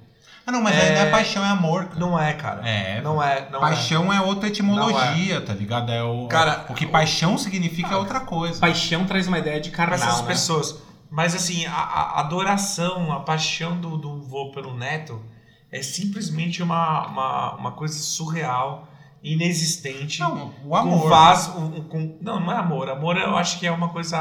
Ah, 0.47 0.53
não, 0.53 0.61
mas 0.63 0.77
é- 0.77 0.81
aí 0.91 0.95
não 0.95 1.01
é 1.03 1.11
paixão, 1.11 1.45
é 1.45 1.49
amor. 1.49 1.85
cara. 1.87 1.99
não 2.01 2.21
é, 2.21 2.33
cara. 2.35 2.69
É, 2.69 3.01
Não 3.01 3.23
é, 3.23 3.49
não 3.51 3.59
paixão 3.61 4.13
é. 4.13 4.21
outra 4.21 4.49
etimologia, 4.49 5.41
tá 5.41 5.55
ligado? 5.55 5.91
É 5.91 6.03
o, 6.03 6.27
Cara, 6.29 6.67
o 6.69 6.75
que 6.75 6.87
paixão 6.87 7.39
significa 7.39 7.95
é 7.95 7.97
outra 7.97 8.21
coisa. 8.21 8.61
Paixão 8.61 9.05
traz 9.07 9.27
uma 9.27 9.39
ideia 9.39 9.61
de 9.61 9.71
é. 9.71 9.73
Para 9.73 9.87
carnal, 9.97 10.09
essas 10.09 10.21
né? 10.23 10.27
pessoas. 10.29 10.77
Mas 11.15 11.35
assim, 11.35 11.67
a, 11.67 11.73
a 11.75 12.21
adoração, 12.21 13.13
a 13.13 13.21
paixão 13.21 13.79
do, 13.79 13.99
do 13.99 14.23
voo 14.23 14.51
pelo 14.51 14.75
neto 14.75 15.23
é 15.71 15.83
simplesmente 15.83 16.63
uma, 16.63 17.07
uma, 17.07 17.55
uma 17.57 17.73
coisa 17.73 17.99
surreal, 17.99 18.89
inexistente. 19.23 20.21
Não, 20.21 20.49
o 20.49 20.53
com 20.69 20.75
amor. 20.77 21.09
vaso, 21.11 21.53
um- 21.59 21.77
um- 21.81 21.85
com- 21.85 22.19
não, 22.21 22.41
não 22.41 22.51
é 22.51 22.57
amor. 22.57 22.89
Amor 22.89 23.19
eu 23.19 23.37
acho 23.37 23.59
que 23.61 23.67
é 23.67 23.71
uma 23.71 23.91
coisa. 23.91 24.17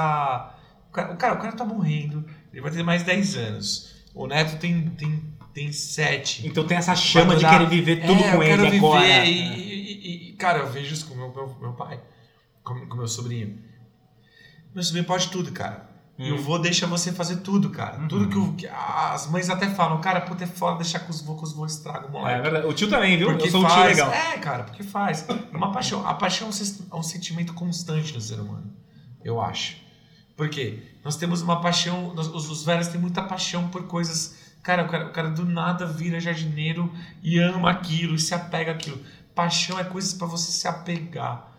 O 0.90 0.92
cara, 0.92 1.14
o 1.14 1.18
cara, 1.18 1.54
tá 1.54 1.64
morrendo, 1.64 2.26
ele 2.52 2.62
vai 2.62 2.70
ter 2.72 2.84
mais 2.84 3.04
10 3.04 3.38
anos. 3.38 3.96
O 4.14 4.28
neto 4.28 4.58
tem, 4.60 4.90
tem, 4.90 5.24
tem 5.54 5.72
7. 5.72 6.46
Então 6.46 6.66
tem 6.68 6.76
essa 6.78 6.94
chama 6.94 7.38
de 7.38 7.48
querer 7.48 7.70
viver 7.70 8.06
tudo 8.06 8.22
é, 8.22 8.32
com 8.32 8.44
eu 8.44 8.50
quero 8.50 8.62
ele 8.64 8.72
viver 8.72 8.86
agora. 8.86 9.26
E, 9.26 9.32
e- 9.32 10.30
e- 10.32 10.34
cara, 10.34 10.60
eu 10.60 10.70
vejo 10.70 10.94
isso 10.94 11.08
com 11.08 11.16
meu, 11.16 11.34
meu, 11.34 11.56
meu 11.62 11.72
pai, 11.72 12.02
com, 12.62 12.86
com 12.86 12.98
meu 12.98 13.08
sobrinho. 13.08 13.58
Meu 14.76 14.84
sobrinho 14.84 15.06
pode 15.06 15.30
tudo, 15.30 15.54
cara. 15.54 15.90
E 16.20 16.32
Hum. 16.32 16.36
o 16.36 16.42
vô 16.42 16.60
deixa 16.60 16.86
você 16.86 17.12
fazer 17.12 17.38
tudo, 17.38 17.70
cara. 17.70 17.98
Uhum. 18.00 18.08
Tudo 18.08 18.28
que, 18.30 18.38
o- 18.38 18.54
que 18.54 18.68
as 18.68 19.28
mães 19.32 19.50
até 19.50 19.70
falam, 19.70 20.00
cara, 20.02 20.22
puta, 20.22 20.44
é 20.44 20.48
foda 20.48 20.78
deixar 20.78 21.00
com 21.00 21.10
os 21.10 21.22
vô, 21.22 21.36
que 21.36 21.44
os 21.44 21.54
vô 21.54 21.66
estragam 21.66 22.10
o 22.12 22.18
É 22.18 22.20
moleque. 22.22 22.42
verdade. 22.42 22.68
O 22.68 22.74
tio 22.74 22.90
também, 22.90 23.18
viu? 23.18 23.28
Porque 23.30 23.48
eu 23.48 23.52
sou 23.52 23.62
um 23.62 23.64
faz, 23.70 23.98
tio 23.98 24.06
legal. 24.06 24.12
É, 24.12 24.38
cara, 24.38 24.64
porque 24.66 24.84
faz. 24.84 25.26
É 25.28 25.58
uma 25.58 25.72
paixão. 25.72 26.06
A 26.08 26.14
paixão 26.14 26.50
é 26.50 26.52
um 26.52 26.54
é 26.92 27.00
um 27.00 27.04
sentimento 27.04 27.54
constante 27.54 28.14
no 28.14 28.22
ser 28.22 28.40
humano, 28.40 28.72
eu 29.24 29.42
acho. 29.42 29.78
Por 30.38 30.50
quê? 30.50 30.84
Nós 31.04 31.16
temos 31.16 31.42
uma 31.42 31.60
paixão, 31.62 32.14
nós- 32.14 32.28
os, 32.28 32.50
os 32.50 32.64
velhos 32.64 32.88
têm 32.90 33.00
muita 33.02 33.24
paixão 33.24 33.68
por 33.70 33.84
coisas. 33.88 34.36
Cara, 34.62 34.84
o 34.84 34.88
cara, 34.90 35.08
o 35.08 35.12
cara 35.12 35.30
do 35.30 35.44
nada 35.46 35.86
vira 35.88 36.20
jardineiro 36.20 36.94
e 37.24 37.40
ama 37.40 37.72
aquilo 37.72 38.14
e 38.16 38.20
se 38.20 38.34
apega 38.36 38.72
àquilo. 38.74 39.00
Paixão 39.34 39.80
é 39.80 39.84
coisas 39.84 40.14
pra 40.14 40.28
você 40.28 40.52
se 40.52 40.68
apegar. 40.68 41.51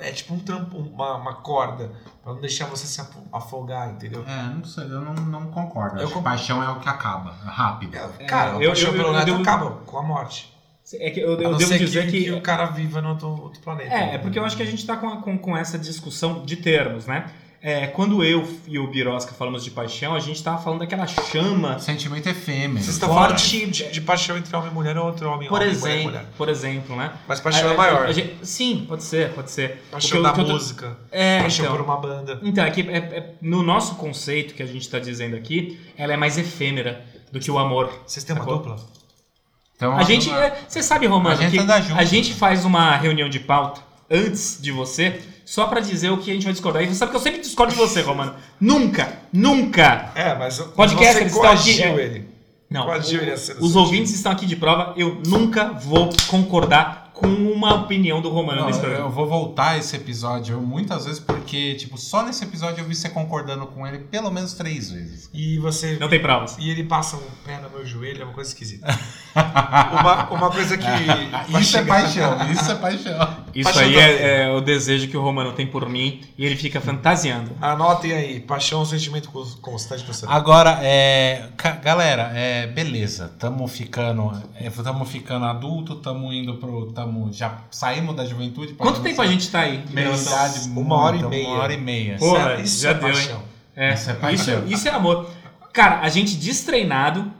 É 0.00 0.10
tipo 0.12 0.34
um 0.34 0.38
trampo, 0.38 0.76
uma, 0.78 1.16
uma 1.16 1.34
corda, 1.34 1.90
pra 2.22 2.32
não 2.32 2.40
deixar 2.40 2.66
você 2.66 2.86
se 2.86 3.00
afo- 3.00 3.22
afogar, 3.32 3.90
entendeu? 3.90 4.24
É, 4.26 4.42
não 4.54 4.64
sei, 4.64 4.84
eu 4.84 5.00
não, 5.00 5.14
não 5.14 5.46
concordo. 5.50 5.98
Eu 6.00 6.06
Acho 6.06 6.16
que 6.16 6.22
paixão 6.22 6.62
é 6.62 6.68
o 6.70 6.80
que 6.80 6.88
acaba, 6.88 7.34
é 7.44 7.48
rápido. 7.48 7.92
Cara, 8.26 8.56
a 8.56 8.60
eu- 8.62 8.70
paixão 8.70 8.90
eu- 8.90 8.96
pelo 8.96 9.08
eu 9.08 9.12
neto 9.12 9.24
devo- 9.26 9.40
acaba 9.42 9.70
com 9.86 9.98
a 9.98 10.02
morte. 10.02 10.54
É 10.94 11.10
que 11.10 11.20
eu, 11.20 11.38
eu 11.40 11.50
não 11.50 11.58
devo 11.58 11.76
dizer 11.78 12.10
que, 12.10 12.24
que. 12.24 12.32
o 12.32 12.40
cara 12.40 12.64
viva 12.66 13.02
no 13.02 13.10
outro, 13.10 13.28
outro 13.28 13.60
planeta. 13.60 13.94
É, 13.94 14.14
é 14.14 14.18
porque 14.18 14.38
eu 14.38 14.44
acho 14.44 14.56
que 14.56 14.62
a 14.62 14.66
gente 14.66 14.86
tá 14.86 14.96
com, 14.96 15.20
com, 15.20 15.36
com 15.38 15.54
essa 15.56 15.78
discussão 15.78 16.44
de 16.46 16.56
termos, 16.56 17.06
né? 17.06 17.30
É, 17.60 17.88
quando 17.88 18.22
eu 18.22 18.48
e 18.68 18.78
o 18.78 18.86
Birosca 18.86 19.32
falamos 19.32 19.64
de 19.64 19.72
paixão, 19.72 20.14
a 20.14 20.20
gente 20.20 20.40
tava 20.44 20.62
falando 20.62 20.78
daquela 20.78 21.06
chama. 21.08 21.76
Sentimento 21.80 22.28
efêmero. 22.28 22.74
Vocês 22.84 22.94
estão 22.94 23.08
Forte. 23.08 23.58
falando 23.58 23.66
de, 23.72 23.84
de, 23.84 23.90
de 23.90 24.00
paixão 24.00 24.38
entre 24.38 24.54
homem 24.54 24.70
e 24.70 24.74
mulher 24.74 24.96
ou 24.96 25.06
outro 25.06 25.28
homem, 25.28 25.48
Por 25.48 25.60
homem 25.60 25.74
mulher, 25.74 25.90
exemplo, 25.90 26.04
mulher. 26.12 26.24
por 26.36 26.48
exemplo, 26.48 26.94
né? 26.96 27.12
Mas 27.26 27.40
paixão 27.40 27.68
A- 27.68 27.72
é 27.72 27.76
maior. 27.76 28.02
a- 28.06 28.08
a 28.10 28.12
gente- 28.12 28.46
sim, 28.46 28.84
pode 28.88 29.02
ser, 29.02 29.32
pode 29.32 29.50
ser. 29.50 29.82
paixão 29.90 30.18
eu- 30.18 30.22
da 30.22 30.32
música. 30.34 30.96
É, 31.10 31.40
paixão 31.40 31.64
então. 31.64 31.76
por 31.76 31.84
uma 31.84 31.96
banda. 31.96 32.38
Então, 32.44 32.64
aqui, 32.64 32.82
é, 32.88 32.96
é- 32.96 33.34
no 33.42 33.60
nosso 33.64 33.96
conceito 33.96 34.54
que 34.54 34.62
a 34.62 34.66
gente 34.66 34.82
está 34.82 35.00
dizendo 35.00 35.34
aqui, 35.34 35.80
ela 35.96 36.12
é 36.12 36.16
mais 36.16 36.38
efêmera 36.38 37.04
do 37.32 37.40
que 37.40 37.50
o 37.50 37.58
amor. 37.58 37.92
Vocês 38.06 38.22
têm 38.24 38.36
uma 38.36 38.44
Sacou? 38.44 38.58
dupla? 38.58 38.76
Então, 39.74 39.96
A 39.96 40.02
gente, 40.04 40.30
é, 40.30 40.62
você 40.68 40.80
sabe, 40.82 41.06
Romano, 41.06 41.36
A 41.36 41.40
gente 41.40 41.52
que 41.52 41.58
anda 41.58 41.80
junto. 41.80 42.00
a 42.00 42.04
gente 42.04 42.34
faz 42.34 42.64
uma 42.64 42.96
reunião 42.96 43.28
de 43.28 43.38
pauta 43.40 43.80
antes 44.10 44.58
de 44.60 44.70
você, 44.72 45.20
só 45.44 45.66
pra 45.66 45.80
dizer 45.80 46.10
o 46.10 46.18
que 46.18 46.30
a 46.30 46.34
gente 46.34 46.44
vai 46.44 46.52
discordar. 46.52 46.82
E 46.82 46.86
você 46.88 46.94
sabe 46.94 47.10
que 47.10 47.16
eu 47.16 47.20
sempre 47.22 47.40
discordo 47.40 47.72
de 47.72 47.78
você, 47.78 48.00
Romano. 48.00 48.34
Nunca, 48.60 49.18
nunca. 49.32 50.10
É, 50.14 50.34
mas 50.36 50.58
Podcast, 50.58 51.14
você 51.14 51.20
eles 51.20 51.32
estão 51.34 51.50
aqui, 51.50 51.70
ele. 51.98 52.28
Não, 52.70 52.86
o- 52.86 53.64
os 53.64 53.76
ouvintes 53.76 54.12
estão 54.14 54.30
aqui 54.32 54.44
de 54.44 54.56
prova. 54.56 54.92
Eu 54.96 55.22
nunca 55.26 55.72
vou 55.72 56.10
concordar 56.28 57.10
com 57.14 57.26
uma 57.58 57.74
opinião 57.74 58.22
do 58.22 58.30
Romano 58.30 58.66
nesse 58.66 58.78
eu, 58.78 58.84
programa. 58.84 59.06
eu 59.06 59.12
vou 59.12 59.26
voltar 59.26 59.70
a 59.70 59.78
esse 59.78 59.96
episódio 59.96 60.60
muitas 60.60 61.04
vezes 61.04 61.18
porque, 61.20 61.74
tipo, 61.74 61.98
só 61.98 62.24
nesse 62.24 62.44
episódio 62.44 62.80
eu 62.82 62.86
vi 62.86 62.94
você 62.94 63.08
concordando 63.08 63.66
com 63.66 63.86
ele 63.86 63.98
pelo 63.98 64.30
menos 64.30 64.52
três 64.54 64.90
vezes. 64.90 65.28
E 65.34 65.58
você. 65.58 65.96
Não 65.98 66.08
tem 66.08 66.20
provas. 66.22 66.56
E 66.58 66.70
ele 66.70 66.84
passa 66.84 67.16
um 67.16 67.20
pé 67.44 67.58
no 67.60 67.68
meu 67.70 67.84
joelho, 67.84 68.22
é 68.22 68.24
uma 68.24 68.32
coisa 68.32 68.50
esquisita. 68.50 68.86
uma, 70.00 70.30
uma 70.30 70.50
coisa 70.50 70.76
que. 70.78 70.86
Isso 71.58 71.76
é 71.76 71.84
paixão, 71.84 72.50
isso 72.50 72.70
é 72.70 72.74
paixão. 72.74 73.36
Isso 73.54 73.64
Paixão 73.72 73.82
aí 73.82 73.96
é, 73.96 74.42
é 74.44 74.50
o 74.50 74.60
desejo 74.60 75.08
que 75.08 75.16
o 75.16 75.22
Romano 75.22 75.52
tem 75.52 75.66
por 75.66 75.88
mim 75.88 76.20
e 76.36 76.44
ele 76.44 76.56
fica 76.56 76.80
fantasiando. 76.80 77.50
Anotem 77.60 78.12
aí, 78.12 78.40
paixão 78.40 78.80
é 78.80 78.82
um 78.82 78.86
sentimento 78.86 79.30
cons- 79.30 79.54
constante 79.56 80.04
ser 80.14 80.26
humano. 80.26 80.38
Agora, 80.40 80.78
é, 80.82 81.48
galera, 81.82 82.30
é, 82.34 82.66
beleza, 82.66 83.32
tamo 83.38 83.66
ficando, 83.66 84.30
é, 84.54 84.70
tamo 84.70 85.04
ficando 85.04 85.46
adulto, 85.46 85.96
tamo 85.96 86.32
indo 86.32 86.54
pro, 86.56 86.92
tamo, 86.92 87.32
já 87.32 87.47
saímos 87.70 88.14
da 88.16 88.24
juventude. 88.24 88.74
pra 88.74 88.86
Quanto 88.86 89.00
tempo 89.00 89.20
a 89.22 89.26
gente 89.26 89.50
tá 89.50 89.60
aí? 89.60 89.84
Meia 89.90 90.14
idade, 90.14 90.68
Uma 90.76 90.96
hora 90.96 91.16
e 91.16 91.22
meia. 91.22 91.48
Uma 91.48 91.58
hora 91.58 91.72
e 91.74 91.80
meia. 91.80 92.16
Porra, 92.18 92.38
Isso 92.38 92.48
é- 92.60 92.62
isso 92.62 92.82
já 92.82 92.90
é 92.90 92.94
deu, 92.94 93.08
hein? 93.08 93.14
paixão. 93.14 93.42
É, 93.76 93.94
Isso 93.94 94.10
é 94.10 94.12
isso, 94.12 94.20
paixão. 94.20 94.66
isso 94.66 94.88
é 94.88 94.90
amor. 94.90 95.30
Cara, 95.72 96.00
a 96.00 96.08
gente 96.08 96.36
destreinado, 96.36 97.30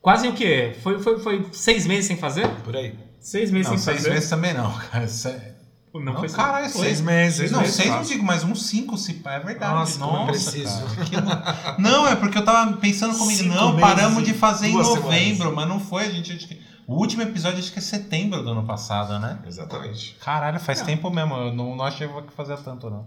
quase 0.00 0.28
o 0.28 0.32
quê? 0.32 0.76
Foi, 0.82 1.00
foi, 1.02 1.18
foi 1.18 1.46
seis 1.52 1.86
meses 1.86 2.06
sem 2.06 2.16
fazer? 2.16 2.48
Por 2.64 2.76
aí. 2.76 2.94
Seis 3.20 3.50
meses 3.50 3.70
Não, 3.70 3.76
sem 3.78 3.84
seis 3.84 3.96
fazer? 3.98 4.10
meses 4.14 4.28
também 4.30 4.52
não, 4.54 4.72
cara. 4.72 5.04
Isso 5.04 5.28
é- 5.28 5.52
Não, 5.94 6.00
Não, 6.00 6.14
foi 6.20 6.28
caralho, 6.30 6.70
foi. 6.70 6.86
Seis 6.86 7.00
meses, 7.02 7.36
seis 7.36 7.50
não, 7.50 7.60
meses. 7.60 7.74
seis 7.74 7.90
não 7.90 8.02
digo, 8.02 8.24
mas 8.24 8.42
uns 8.42 8.66
cinco 8.66 8.96
se 8.96 9.12
pá, 9.14 9.34
é 9.34 9.40
verdade. 9.40 9.74
Nossa, 9.74 9.96
é 9.96 10.00
Nossa, 10.00 10.24
preciso. 10.32 10.82
cara, 11.10 11.76
Não, 11.78 12.08
é 12.08 12.16
porque 12.16 12.38
eu 12.38 12.44
tava 12.46 12.72
pensando 12.78 13.14
comigo, 13.18 13.42
Cinco 13.42 13.54
não, 13.54 13.76
paramos 13.78 14.24
de 14.24 14.32
fazer 14.32 14.68
em 14.68 14.72
novembro, 14.72 15.36
semanas. 15.36 15.54
mas 15.54 15.68
não 15.68 15.78
foi, 15.78 16.04
a 16.06 16.10
gente, 16.10 16.61
o 16.86 16.94
último 16.94 17.22
episódio 17.22 17.58
acho 17.58 17.72
que 17.72 17.78
é 17.78 17.82
setembro 17.82 18.42
do 18.42 18.50
ano 18.50 18.64
passado, 18.64 19.18
né? 19.18 19.38
Exatamente. 19.46 20.16
Caralho, 20.20 20.58
faz 20.60 20.82
tempo 20.82 21.10
mesmo, 21.10 21.34
eu 21.34 21.52
não, 21.52 21.76
não 21.76 21.84
achei 21.84 22.08
que 22.08 22.32
fazia 22.32 22.56
tanto 22.56 22.90
não. 22.90 23.06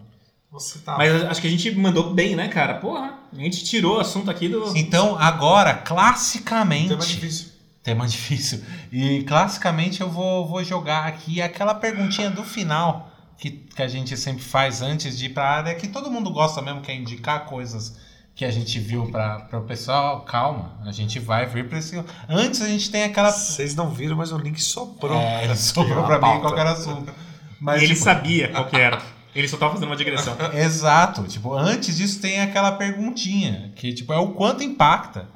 Você 0.52 0.80
tá. 0.80 0.98
Mas 0.98 1.24
acho 1.26 1.42
que 1.42 1.48
a 1.48 1.50
gente 1.50 1.70
mandou 1.76 2.14
bem, 2.14 2.36
né, 2.36 2.48
cara? 2.48 2.76
Porra, 2.76 3.14
a 3.32 3.36
gente 3.36 3.64
tirou 3.66 3.98
o 3.98 4.00
assunto 4.00 4.32
aqui 4.32 4.48
do. 4.48 4.76
Então, 4.78 5.18
agora, 5.20 5.72
é 5.72 5.74
classicamente, 5.74 6.94
mais 6.94 7.08
difícil. 7.08 7.48
tema 7.84 8.08
difícil, 8.08 8.64
e 8.92 9.24
classicamente 9.24 10.00
eu 10.00 10.10
vou, 10.10 10.48
vou 10.48 10.64
jogar 10.64 11.08
aqui 11.08 11.42
aquela 11.42 11.76
perguntinha 11.76 12.30
do 12.30 12.44
final, 12.44 13.12
que, 13.38 13.52
que 13.52 13.82
a 13.82 13.88
gente 13.88 14.16
sempre 14.16 14.44
faz 14.44 14.82
antes 14.82 15.18
de 15.18 15.26
ir 15.26 15.30
pra 15.34 15.46
área, 15.46 15.76
que 15.76 15.90
todo 15.90 16.10
mundo 16.10 16.32
gosta 16.32 16.62
mesmo, 16.62 16.82
que 16.82 16.92
é 16.92 16.96
indicar 16.96 17.46
coisas 17.46 17.98
que 18.36 18.44
a 18.44 18.52
gente 18.52 18.78
viu 18.80 19.10
para 19.10 19.48
o 19.54 19.62
pessoal. 19.62 20.22
Calma, 20.22 20.78
a 20.86 20.92
gente 20.92 21.20
vai 21.20 21.46
vir 21.46 21.70
para 21.70 21.80
esse. 21.80 22.04
Antes 22.28 22.62
a 22.62 22.68
gente 22.68 22.92
tem 22.92 23.04
aquela. 23.06 23.32
Vocês 23.32 23.74
não 23.74 23.90
viram, 23.90 24.18
mas 24.18 24.32
o 24.32 24.38
link 24.38 24.62
soprou. 24.62 25.18
É, 25.18 25.44
ele 25.46 25.54
Aqui, 25.54 25.62
sobrou 25.62 26.04
ó, 26.04 26.06
pra 26.06 26.18
a 26.18 26.34
mim 26.34 26.42
qualquer 26.42 26.68
assunto. 26.68 27.12
Mas, 27.60 27.82
ele 27.82 27.94
tipo, 27.94 28.04
sabia 28.04 28.50
qual 28.52 28.66
que 28.68 28.76
era. 28.76 29.02
Ele 29.34 29.48
só 29.48 29.58
tava 29.58 29.74
fazendo 29.74 29.90
uma 29.90 29.96
digressão. 29.96 30.36
Exato. 30.54 31.24
Tipo, 31.24 31.54
antes 31.54 31.96
disso 31.96 32.22
tem 32.22 32.42
aquela 32.42 32.74
perguntinha, 32.74 33.72
que 33.76 33.94
tipo, 33.94 34.12
é 34.12 34.18
o 34.18 34.34
quanto 34.34 34.64
impacta 34.64 35.28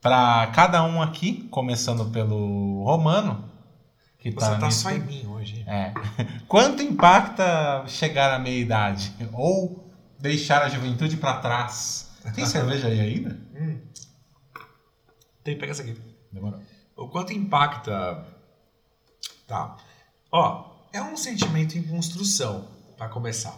para 0.00 0.46
cada 0.48 0.84
um 0.84 1.00
aqui, 1.00 1.48
começando 1.50 2.04
pelo 2.10 2.84
Romano, 2.84 3.44
que 4.18 4.30
Você 4.30 4.40
tá, 4.40 4.58
tá 4.58 4.70
só 4.70 4.90
em 4.90 5.00
mim 5.00 5.26
hoje. 5.26 5.64
É. 5.66 5.92
Quanto 6.48 6.82
impacta 6.82 7.84
chegar 7.86 8.32
à 8.34 8.38
meia-idade? 8.38 9.12
Ou 9.32 9.90
deixar 10.18 10.62
a 10.62 10.68
juventude 10.68 11.16
para 11.16 11.34
trás? 11.34 12.13
Tem 12.32 12.46
cerveja 12.46 12.88
aí 12.88 13.00
ainda? 13.00 13.38
Hum. 13.54 13.78
Tem, 15.42 15.58
pega 15.58 15.72
essa 15.72 15.82
aqui. 15.82 15.94
Demorou. 16.32 16.60
O 16.96 17.08
quanto 17.08 17.32
impacta. 17.32 18.26
Tá. 19.46 19.76
Ó, 20.32 20.70
é 20.92 21.02
um 21.02 21.16
sentimento 21.16 21.76
em 21.76 21.82
construção, 21.82 22.68
pra 22.96 23.08
começar. 23.08 23.54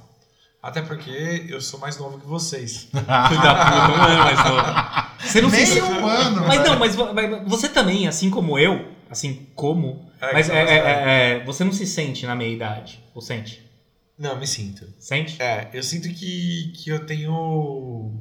Até 0.62 0.82
porque 0.82 1.46
eu 1.48 1.60
sou 1.60 1.78
mais 1.78 1.96
novo 1.96 2.18
que 2.18 2.26
vocês. 2.26 2.88
Filho 2.90 3.04
da 3.06 3.54
puta, 3.54 3.92
um 3.98 4.02
ano 4.02 4.24
mais 4.24 4.38
novo. 4.44 5.16
Você 5.20 5.40
não 5.40 5.50
Nem 5.50 5.64
se 5.66 5.80
um 5.80 6.06
ano, 6.06 6.46
Mas 6.46 6.60
não, 6.64 6.78
mas 6.78 6.94
vo- 6.96 7.14
mas 7.14 7.48
você 7.48 7.68
também, 7.68 8.08
assim 8.08 8.30
como 8.30 8.58
eu, 8.58 8.92
assim 9.08 9.46
como. 9.54 10.10
É, 10.20 10.32
mas 10.32 10.48
é, 10.48 10.66
você 10.66 10.72
é- 10.72 10.82
vai- 10.82 10.92
é- 10.92 11.36
é, 11.40 11.44
você 11.44 11.62
não 11.62 11.72
se 11.72 11.86
sente 11.86 12.26
na 12.26 12.34
meia 12.34 12.52
idade. 12.52 13.02
Ou 13.14 13.22
sente? 13.22 13.64
Não, 14.18 14.30
eu 14.30 14.38
me 14.38 14.46
sinto. 14.46 14.86
Sente? 14.98 15.40
É, 15.40 15.70
eu 15.72 15.82
sinto 15.82 16.08
que, 16.08 16.72
que 16.76 16.90
eu 16.90 17.04
tenho 17.06 18.12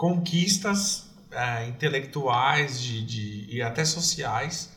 conquistas 0.00 1.10
é, 1.30 1.66
intelectuais 1.68 2.80
de, 2.80 3.02
de- 3.04 3.46
e 3.54 3.60
até 3.60 3.84
sociais. 3.84 4.70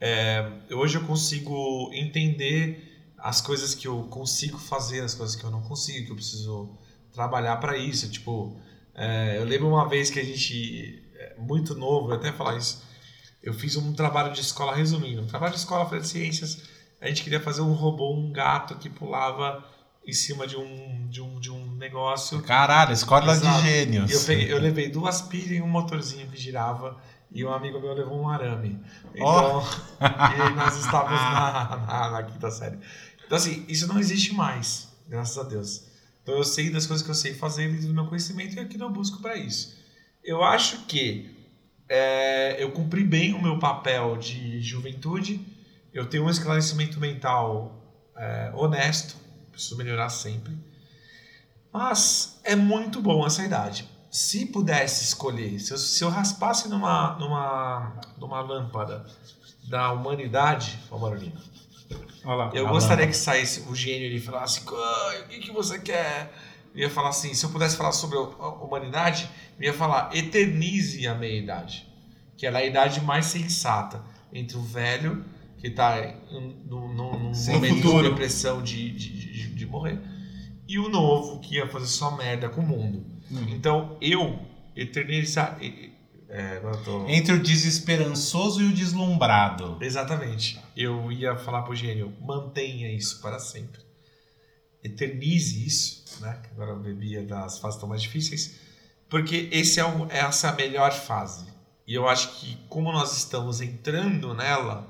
É, 0.00 0.48
hoje 0.70 0.98
eu 0.98 1.04
consigo 1.04 1.90
entender 1.92 3.10
as 3.18 3.40
coisas 3.40 3.74
que 3.74 3.88
eu 3.88 4.04
consigo 4.04 4.56
fazer, 4.58 5.00
as 5.00 5.14
coisas 5.16 5.34
que 5.34 5.42
eu 5.42 5.50
não 5.50 5.62
consigo, 5.62 6.06
que 6.06 6.12
eu 6.12 6.14
preciso 6.14 6.78
trabalhar 7.12 7.56
para 7.56 7.76
isso. 7.76 8.08
Tipo, 8.08 8.56
é, 8.94 9.36
eu 9.38 9.44
lembro 9.44 9.66
uma 9.68 9.88
vez 9.88 10.10
que 10.10 10.20
a 10.20 10.24
gente, 10.24 11.02
é, 11.16 11.34
muito 11.40 11.74
novo, 11.74 12.10
eu 12.10 12.14
até 12.14 12.30
falar 12.30 12.56
isso, 12.56 12.84
eu 13.42 13.52
fiz 13.52 13.74
um 13.74 13.92
trabalho 13.92 14.32
de 14.32 14.42
escola, 14.42 14.76
resumindo, 14.76 15.22
um 15.22 15.26
trabalho 15.26 15.54
de 15.54 15.58
escola 15.58 15.98
de 15.98 16.06
ciências, 16.06 16.62
a 17.00 17.08
gente 17.08 17.24
queria 17.24 17.40
fazer 17.40 17.62
um 17.62 17.72
robô, 17.72 18.14
um 18.14 18.30
gato 18.32 18.76
que 18.76 18.88
pulava 18.88 19.68
em 20.06 20.12
cima 20.12 20.46
de 20.46 20.56
um, 20.56 21.08
de 21.08 21.20
um, 21.20 21.40
de 21.40 21.50
um 21.50 21.61
negócio. 21.82 22.40
Caralho, 22.42 22.92
escola 22.92 23.32
Exato. 23.32 23.60
de 23.62 23.68
gênios. 23.68 24.10
E 24.10 24.14
eu, 24.14 24.20
peguei- 24.24 24.52
eu 24.52 24.58
levei 24.60 24.88
duas 24.88 25.20
pilhas 25.20 25.50
e 25.50 25.60
um 25.60 25.68
motorzinho 25.68 26.26
que 26.28 26.36
girava. 26.40 26.96
E 27.34 27.44
um 27.44 27.52
amigo 27.52 27.80
meu 27.80 27.92
levou 27.94 28.20
um 28.20 28.28
arame. 28.28 28.78
Então, 29.14 29.62
e 30.00 30.42
aí 30.42 30.54
nós 30.54 30.76
estávamos 30.76 31.20
na, 31.20 31.76
na, 31.86 32.10
na 32.10 32.22
quinta 32.22 32.50
série. 32.50 32.78
Então, 33.24 33.36
assim, 33.36 33.64
isso 33.68 33.86
não 33.88 33.98
existe 33.98 34.34
mais, 34.34 34.88
graças 35.08 35.38
a 35.38 35.42
Deus. 35.48 35.84
Então, 36.22 36.34
eu 36.36 36.44
sei 36.44 36.70
das 36.70 36.86
coisas 36.86 37.04
que 37.04 37.10
eu 37.10 37.14
sei 37.14 37.34
fazer 37.34 37.68
e 37.70 37.86
do 37.86 37.94
meu 37.94 38.06
conhecimento 38.06 38.54
e 38.54 38.58
é 38.58 38.62
aquilo 38.62 38.84
eu 38.84 38.90
busco 38.90 39.20
para 39.20 39.34
isso. 39.36 39.76
Eu 40.22 40.44
acho 40.44 40.84
que 40.86 41.34
é, 41.88 42.62
eu 42.62 42.70
cumpri 42.70 43.02
bem 43.02 43.32
o 43.34 43.42
meu 43.42 43.58
papel 43.58 44.16
de 44.16 44.60
juventude. 44.60 45.40
Eu 45.92 46.06
tenho 46.06 46.24
um 46.24 46.30
esclarecimento 46.30 47.00
mental 47.00 47.82
é, 48.16 48.52
honesto. 48.54 49.16
Preciso 49.50 49.76
melhorar 49.76 50.10
sempre. 50.10 50.52
Mas 51.72 52.38
é 52.44 52.54
muito 52.54 53.00
bom 53.00 53.26
essa 53.26 53.42
idade. 53.42 53.88
Se 54.10 54.44
pudesse 54.44 55.04
escolher, 55.04 55.58
se 55.58 55.72
eu, 55.72 55.78
se 55.78 56.04
eu 56.04 56.10
raspasse 56.10 56.68
numa, 56.68 57.16
numa, 57.18 58.00
numa 58.18 58.40
lâmpada 58.42 59.06
da 59.68 59.90
humanidade, 59.90 60.78
ó, 60.90 60.98
Marolina, 60.98 61.40
Olha 62.24 62.34
lá. 62.34 62.50
eu 62.52 62.68
gostaria 62.68 63.06
lâmpada. 63.06 63.06
que 63.06 63.16
saísse 63.16 63.60
o 63.70 63.74
gênio 63.74 64.08
e 64.14 64.20
falasse: 64.20 64.62
"Ai, 64.68 65.22
o 65.22 65.28
que, 65.28 65.38
que 65.38 65.50
você 65.50 65.78
quer? 65.78 66.30
Eu 66.74 66.82
ia 66.82 66.90
falar 66.90 67.08
assim: 67.08 67.32
se 67.32 67.44
eu 67.44 67.50
pudesse 67.50 67.76
falar 67.76 67.92
sobre 67.92 68.18
a 68.18 68.48
humanidade, 68.48 69.30
eu 69.58 69.64
ia 69.66 69.74
falar: 69.74 70.14
eternize 70.14 71.06
a 71.06 71.14
meia 71.14 71.38
idade, 71.38 71.86
que 72.36 72.46
ela 72.46 72.60
é 72.60 72.64
a 72.64 72.66
idade 72.66 73.00
mais 73.00 73.26
sensata 73.26 74.02
entre 74.30 74.58
o 74.58 74.62
velho, 74.62 75.24
que 75.58 75.68
está 75.68 75.96
num, 76.30 76.92
momento 76.92 77.76
futuro. 77.76 78.02
de 78.02 78.08
depressão 78.10 78.62
de, 78.62 78.90
de, 78.90 79.08
de, 79.10 79.54
de 79.54 79.66
morrer, 79.66 79.98
e 80.72 80.78
o 80.78 80.88
novo, 80.88 81.38
que 81.40 81.56
ia 81.56 81.68
fazer 81.68 81.86
só 81.86 82.16
merda 82.16 82.48
com 82.48 82.62
o 82.62 82.66
mundo. 82.66 83.04
Uhum. 83.30 83.48
Então 83.50 83.96
eu 84.00 84.38
eternizar. 84.74 85.58
É, 86.28 86.60
tô... 86.82 87.06
Entre 87.08 87.34
o 87.34 87.42
desesperançoso 87.42 88.62
e 88.62 88.66
o 88.66 88.72
deslumbrado. 88.72 89.76
Exatamente. 89.82 90.58
Eu 90.74 91.12
ia 91.12 91.36
falar 91.36 91.60
pro 91.62 91.74
gênio, 91.74 92.14
mantenha 92.22 92.90
isso 92.90 93.20
para 93.20 93.38
sempre. 93.38 93.82
Eternize 94.82 95.66
isso, 95.66 96.04
né? 96.22 96.40
Que 96.42 96.50
agora 96.54 96.70
eu 96.70 96.80
bebia 96.80 97.22
das 97.22 97.58
fases 97.58 97.78
tão 97.78 97.88
mais 97.88 98.00
difíceis. 98.00 98.58
Porque 99.10 99.50
esse 99.52 99.78
é 99.78 99.84
o, 99.84 100.06
essa 100.10 100.48
é 100.48 100.50
a 100.50 100.54
melhor 100.54 100.90
fase. 100.90 101.52
E 101.86 101.94
eu 101.94 102.08
acho 102.08 102.40
que 102.40 102.56
como 102.70 102.90
nós 102.90 103.14
estamos 103.14 103.60
entrando 103.60 104.32
nela, 104.32 104.88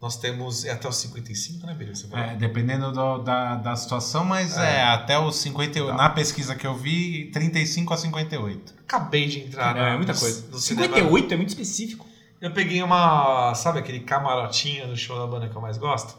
nós 0.00 0.16
temos 0.16 0.64
é 0.64 0.70
até 0.72 0.88
os 0.88 0.96
55, 0.96 1.66
né, 1.66 1.74
Bíblia? 1.74 1.96
Falou? 1.96 2.18
É, 2.24 2.36
dependendo 2.36 2.92
do- 2.92 3.18
da, 3.18 3.56
da 3.56 3.74
situação, 3.76 4.24
mas 4.24 4.56
É. 4.56 4.76
é, 4.78 4.82
até 4.84 5.18
os 5.18 5.36
58. 5.36 5.90
Tá. 5.90 6.02
Na 6.04 6.10
pesquisa 6.10 6.54
que 6.54 6.66
eu 6.66 6.74
vi, 6.76 7.30
35 7.32 7.92
a 7.92 7.96
58. 7.96 8.74
Acabei 8.80 9.26
de 9.26 9.40
entrar 9.40 9.74
na- 9.74 9.88
é 9.90 9.96
muita 9.96 10.12
no- 10.12 10.18
coisa. 10.20 10.48
no 10.50 10.58
cinema. 10.58 10.86
58 10.86 11.34
é 11.34 11.36
muito 11.36 11.48
específico. 11.50 12.06
Eu 12.40 12.52
peguei 12.52 12.80
uma, 12.82 13.52
sabe 13.56 13.80
aquele 13.80 14.00
camarotinho 14.00 14.86
do 14.86 14.96
show 14.96 15.18
da 15.18 15.26
banda 15.26 15.48
que 15.48 15.56
eu 15.56 15.60
mais 15.60 15.76
gosto? 15.76 16.16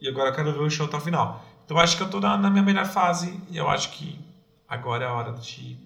E 0.00 0.08
agora 0.08 0.30
eu 0.30 0.34
quero 0.34 0.50
ver 0.52 0.60
o 0.60 0.70
show 0.70 0.86
até 0.86 0.96
o 0.96 1.00
final. 1.00 1.44
Então 1.64 1.76
eu 1.76 1.82
acho 1.82 1.96
que 1.96 2.02
eu 2.02 2.08
tô 2.10 2.18
na, 2.18 2.38
na 2.38 2.48
minha 2.50 2.62
melhor 2.62 2.86
fase 2.86 3.38
e 3.50 3.56
eu 3.58 3.68
acho 3.68 3.90
que 3.90 4.18
agora 4.66 5.04
é 5.04 5.08
a 5.08 5.12
hora 5.12 5.32
de 5.34 5.78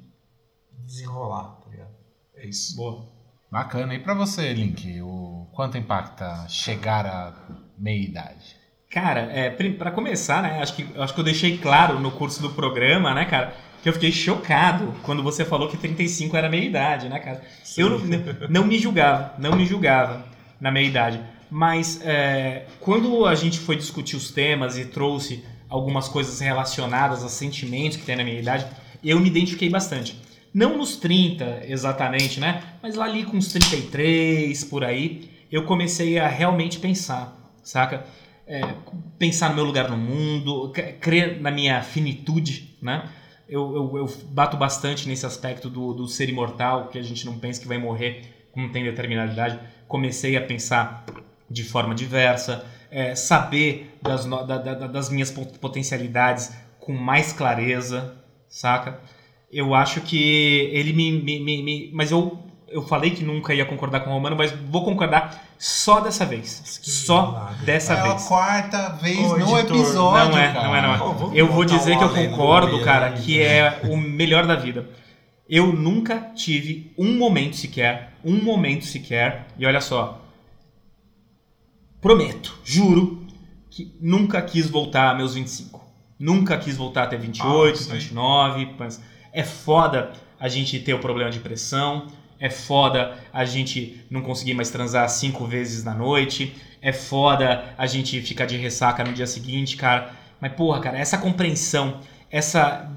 desenrolar, 0.85 1.57
tá 1.65 1.71
ligado? 1.71 1.91
É 2.37 2.47
isso. 2.47 2.77
Boa. 2.77 3.05
Bacana. 3.51 3.95
E 3.95 3.99
pra 3.99 4.15
você, 4.15 4.53
Link, 4.53 5.01
o 5.01 5.47
quanto 5.53 5.79
impacta 5.79 6.47
chegar 6.49 7.07
à 7.07 7.33
meia-idade? 7.79 8.57
Cara, 8.91 9.21
é, 9.33 9.51
pra 9.51 9.91
começar, 9.91 10.43
né? 10.43 10.61
Acho 10.63 10.75
que, 10.75 10.87
acho 10.99 11.15
que 11.15 11.21
eu 11.21 11.25
deixei 11.25 11.59
claro 11.59 12.01
no 12.01 12.11
curso 12.11 12.41
do 12.41 12.51
programa, 12.51 13.15
né, 13.15 13.25
cara? 13.25 13.55
Que 13.83 13.89
eu 13.89 13.93
fiquei 13.93 14.11
chocado 14.11 14.95
quando 15.03 15.23
você 15.23 15.45
falou 15.45 15.69
que 15.69 15.77
35 15.77 16.37
era 16.37 16.49
meia 16.49 16.65
idade, 16.65 17.09
né, 17.09 17.19
cara? 17.19 17.43
Eu 17.77 17.91
não, 17.91 17.99
não 18.49 18.65
me 18.65 18.79
julgava, 18.79 19.35
não 19.39 19.57
me 19.57 19.67
julgava 19.67 20.25
na 20.61 20.71
meia 20.71 20.87
idade. 20.87 21.21
Mas 21.51 22.01
é, 22.05 22.67
quando 22.81 23.27
a 23.27 23.35
gente 23.35 23.59
foi 23.59 23.77
discutir 23.77 24.17
os 24.17 24.31
temas 24.31 24.77
e 24.79 24.85
trouxe 24.85 25.45
algumas 25.69 26.09
coisas 26.09 26.41
relacionadas 26.41 27.23
a 27.25 27.29
sentimentos 27.29 27.97
que 27.97 28.05
tem 28.05 28.17
na 28.17 28.25
minha 28.25 28.39
idade, 28.39 28.67
eu 29.05 29.21
me 29.21 29.29
identifiquei 29.29 29.69
bastante. 29.69 30.21
Não 30.57 30.79
nos 30.79 30.97
30 30.97 31.61
exatamente, 31.69 32.41
né? 32.41 32.63
Mas 32.83 32.95
lá 32.95 33.05
ali 33.05 33.25
com 33.25 33.37
uns 33.37 33.49
33 33.49 34.65
por 34.65 34.83
aí, 34.83 35.29
eu 35.53 35.65
comecei 35.65 36.19
a 36.19 36.27
realmente 36.27 36.79
pensar, 36.79 37.37
saca? 37.63 38.07
É, 38.47 38.63
pensar 39.19 39.51
no 39.51 39.55
meu 39.57 39.65
lugar 39.65 39.91
no 39.91 39.99
mundo, 39.99 40.73
crer 40.99 41.39
na 41.43 41.51
minha 41.51 41.83
finitude, 41.83 42.75
né? 42.81 43.07
Eu, 43.47 43.77
eu, 43.77 43.97
eu 43.99 44.07
bato 44.31 44.57
bastante 44.57 45.07
nesse 45.07 45.27
aspecto 45.27 45.69
do, 45.69 45.93
do 45.93 46.09
ser 46.09 46.31
imortal, 46.31 46.89
que 46.89 46.99
a 46.99 47.03
gente 47.03 47.27
não 47.27 47.39
pensa 47.39 47.61
que 47.61 47.69
vai 47.69 47.77
morrer 47.77 48.49
quando 48.51 48.73
tem 48.73 48.83
determinada 48.83 49.33
idade. 49.33 49.61
Comecei 49.87 50.39
a 50.39 50.41
pensar 50.41 51.05
de 51.51 51.65
forma 51.65 51.95
diversa, 51.95 52.65
é, 52.91 53.15
saber 53.15 53.95
das, 54.01 54.25
da- 54.25 54.57
da- 54.57 54.87
das 54.87 55.11
minhas 55.11 55.31
pot- 55.31 55.59
potencialidades 55.59 56.51
com 56.81 56.95
mais 56.95 57.31
clareza, 57.31 58.17
saca? 58.49 58.99
Eu 59.53 59.75
acho 59.75 60.01
que 60.01 60.71
ele 60.73 60.93
me. 60.93 61.13
me- 61.13 61.41
me- 61.41 61.63
me- 61.63 61.91
mas 61.95 62.11
eu, 62.11 62.39
eu 62.69 62.83
falei 62.83 63.11
que 63.11 63.25
nunca 63.25 63.55
ia 63.55 63.65
concordar 63.65 64.01
com 64.01 64.11
o 64.11 64.13
Romano, 64.13 64.37
mas 64.37 64.51
vou 64.53 64.85
concordar 64.85 65.45
só 65.59 66.01
dessa 66.01 66.25
vez. 66.27 66.81
Que 66.83 66.91
Só 66.91 67.29
milagre. 67.31 67.65
dessa 67.67 67.95
é 67.95 68.03
vez. 68.03 68.25
a 68.25 68.29
quarta 68.29 68.89
vez 69.01 69.19
Ô, 69.19 69.39
no 69.39 69.59
editor, 69.59 69.77
episódio, 69.79 70.33
não 70.33 70.39
é, 70.39 70.53
cara. 70.53 70.67
não 70.69 70.77
é, 70.77 70.83
não 70.83 70.95
é. 70.95 70.99
Pô, 70.99 71.33
Eu 71.33 71.47
vou 71.53 71.65
dizer 71.65 71.97
que 71.97 72.05
eu 72.05 72.13
concordo, 72.13 72.83
cara, 72.83 73.07
aí, 73.15 73.23
que 73.23 73.39
né? 73.39 73.45
é 73.45 73.81
o 73.89 73.97
melhor 73.97 74.47
da 74.47 74.57
vida. 74.57 74.89
Eu 75.49 75.73
nunca 75.73 76.19
tive 76.35 76.93
um 76.99 77.17
momento 77.17 77.55
sequer, 77.57 78.15
um 78.25 78.43
momento 78.43 78.85
sequer, 78.85 79.47
e 79.57 79.65
olha 79.65 79.81
só, 79.81 80.21
prometo, 82.01 82.59
juro, 82.65 83.25
que 83.71 83.95
nunca 84.01 84.41
quis 84.43 84.69
voltar 84.69 85.11
a 85.11 85.15
meus 85.15 85.35
25. 85.35 85.85
Nunca 86.19 86.57
quis 86.59 86.77
voltar 86.77 87.05
até 87.05 87.17
28, 87.17 87.75
Ah, 87.75 87.83
sim. 87.83 87.93
29. 87.93 88.75
Mas 88.79 89.01
é 89.37 89.45
foda 89.45 90.13
a 90.41 90.49
gente 90.49 90.81
ter 90.81 90.95
o 90.95 90.99
problema 90.99 91.31
de 91.31 91.41
pressão. 91.41 92.07
É 92.41 92.49
foda 92.49 93.19
a 93.31 93.45
gente 93.45 94.03
não 94.11 94.23
conseguir 94.23 94.55
mais 94.55 94.71
transar 94.71 95.07
cinco 95.11 95.45
vezes 95.45 95.85
na 95.85 95.95
noite. 95.95 96.57
É 96.81 96.91
foda 96.91 97.75
a 97.77 97.87
gente 97.87 98.21
ficar 98.23 98.47
de 98.47 98.57
ressaca 98.57 99.05
no 99.05 99.13
dia 99.13 99.27
seguinte, 99.27 99.77
cara. 99.77 100.11
Mas, 100.41 100.55
porra, 100.55 100.81
cara, 100.81 100.99
essa 100.99 101.19
compreensão, 101.19 102.01
essa. 102.31 102.91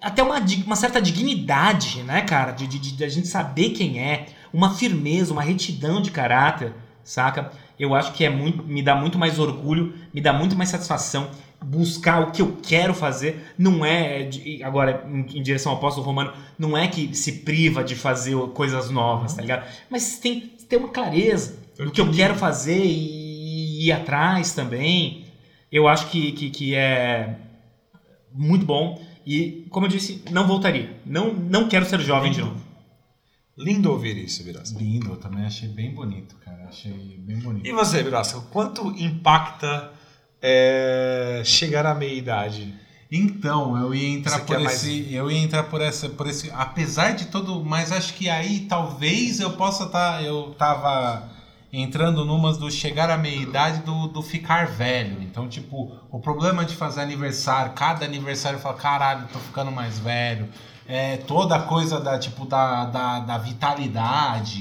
Até 0.00 0.22
uma, 0.22 0.38
uma 0.64 0.76
certa 0.76 1.02
dignidade, 1.02 2.02
né, 2.02 2.22
cara? 2.22 2.52
De, 2.52 2.66
de, 2.66 2.78
de 2.78 3.04
a 3.04 3.08
gente 3.08 3.28
saber 3.28 3.70
quem 3.70 4.00
é, 4.00 4.26
uma 4.54 4.74
firmeza, 4.74 5.34
uma 5.34 5.42
retidão 5.42 6.00
de 6.00 6.10
caráter, 6.10 6.72
saca? 7.04 7.52
Eu 7.78 7.94
acho 7.94 8.12
que 8.12 8.24
é 8.24 8.30
muito, 8.30 8.62
me 8.62 8.82
dá 8.82 8.94
muito 8.94 9.18
mais 9.18 9.38
orgulho, 9.38 9.94
me 10.14 10.20
dá 10.20 10.32
muito 10.32 10.56
mais 10.56 10.70
satisfação 10.70 11.30
buscar 11.62 12.20
o 12.22 12.30
que 12.30 12.42
eu 12.42 12.58
quero 12.62 12.94
fazer. 12.94 13.54
Não 13.56 13.84
é, 13.84 14.28
agora, 14.64 15.06
em, 15.08 15.42
direção 15.42 15.72
ao 15.72 15.78
apóstolo 15.78 16.04
romano, 16.06 16.32
não 16.58 16.76
é 16.76 16.88
que 16.88 17.14
se 17.14 17.32
priva 17.40 17.84
de 17.84 17.94
fazer 17.94 18.36
coisas 18.54 18.90
novas, 18.90 19.34
tá 19.34 19.42
ligado? 19.42 19.66
Mas 19.90 20.18
tem, 20.18 20.40
tem 20.68 20.78
uma 20.78 20.88
clareza 20.88 21.56
do 21.76 21.90
que 21.90 22.00
eu 22.00 22.10
quero 22.10 22.34
fazer 22.34 22.84
e 22.84 23.86
ir 23.86 23.92
atrás 23.92 24.52
também. 24.52 25.24
Eu 25.70 25.88
acho 25.88 26.08
que, 26.10 26.32
que, 26.32 26.50
que 26.50 26.74
é 26.74 27.36
muito 28.32 28.64
bom. 28.64 29.00
E, 29.24 29.66
como 29.70 29.86
eu 29.86 29.90
disse, 29.90 30.22
não 30.30 30.46
voltaria. 30.46 30.96
Não, 31.06 31.32
não 31.32 31.68
quero 31.68 31.84
ser 31.84 32.00
jovem 32.00 32.32
de 32.32 32.40
novo. 32.40 32.60
Lindo 33.56 33.90
ouvir 33.90 34.16
isso, 34.16 34.42
Birosca. 34.42 34.78
Lindo, 34.78 35.10
eu 35.10 35.16
também 35.16 35.44
achei 35.44 35.68
bem 35.68 35.94
bonito, 35.94 36.36
cara. 36.36 36.64
Achei 36.68 36.92
bem 37.18 37.38
bonito. 37.38 37.66
E 37.66 37.72
você, 37.72 38.02
Birosca, 38.02 38.40
quanto 38.50 38.90
impacta 38.98 39.92
é, 40.40 41.01
chegar 41.44 41.84
à 41.86 41.94
meia-idade? 41.94 42.74
Então, 43.10 43.76
eu 43.76 43.94
ia 43.94 44.08
entrar 44.08 44.38
por 44.40 44.46
quer 44.46 44.60
mais- 44.60 44.76
esse, 44.84 45.12
eu 45.12 45.30
ia 45.30 45.38
entrar 45.38 45.64
por 45.64 45.82
essa, 45.82 46.08
por 46.08 46.26
esse, 46.26 46.50
apesar 46.54 47.10
de 47.14 47.26
todo, 47.26 47.62
mas 47.62 47.92
acho 47.92 48.14
que 48.14 48.28
aí 48.30 48.60
talvez 48.60 49.38
eu 49.38 49.50
possa 49.50 49.84
estar, 49.84 50.24
eu 50.24 50.54
tava 50.58 51.28
entrando 51.70 52.24
numas 52.24 52.56
do 52.56 52.70
chegar 52.70 53.10
à 53.10 53.16
meia 53.18 53.36
idade 53.40 53.80
do, 53.80 54.06
do 54.08 54.22
ficar 54.22 54.66
velho. 54.66 55.22
Então, 55.22 55.46
tipo, 55.48 55.92
o 56.10 56.18
problema 56.20 56.64
de 56.64 56.74
fazer 56.74 57.00
aniversário, 57.02 57.72
cada 57.72 58.04
aniversário 58.04 58.56
eu 58.56 58.60
falo, 58.62 58.76
caralho, 58.76 59.26
tô 59.32 59.38
ficando 59.38 59.70
mais 59.70 59.98
velho. 59.98 60.48
É, 60.86 61.18
toda 61.18 61.56
a 61.56 61.62
coisa 61.62 62.00
da, 62.00 62.18
tipo, 62.18 62.44
da, 62.46 62.86
da, 62.86 63.20
da 63.20 63.38
vitalidade 63.38 64.58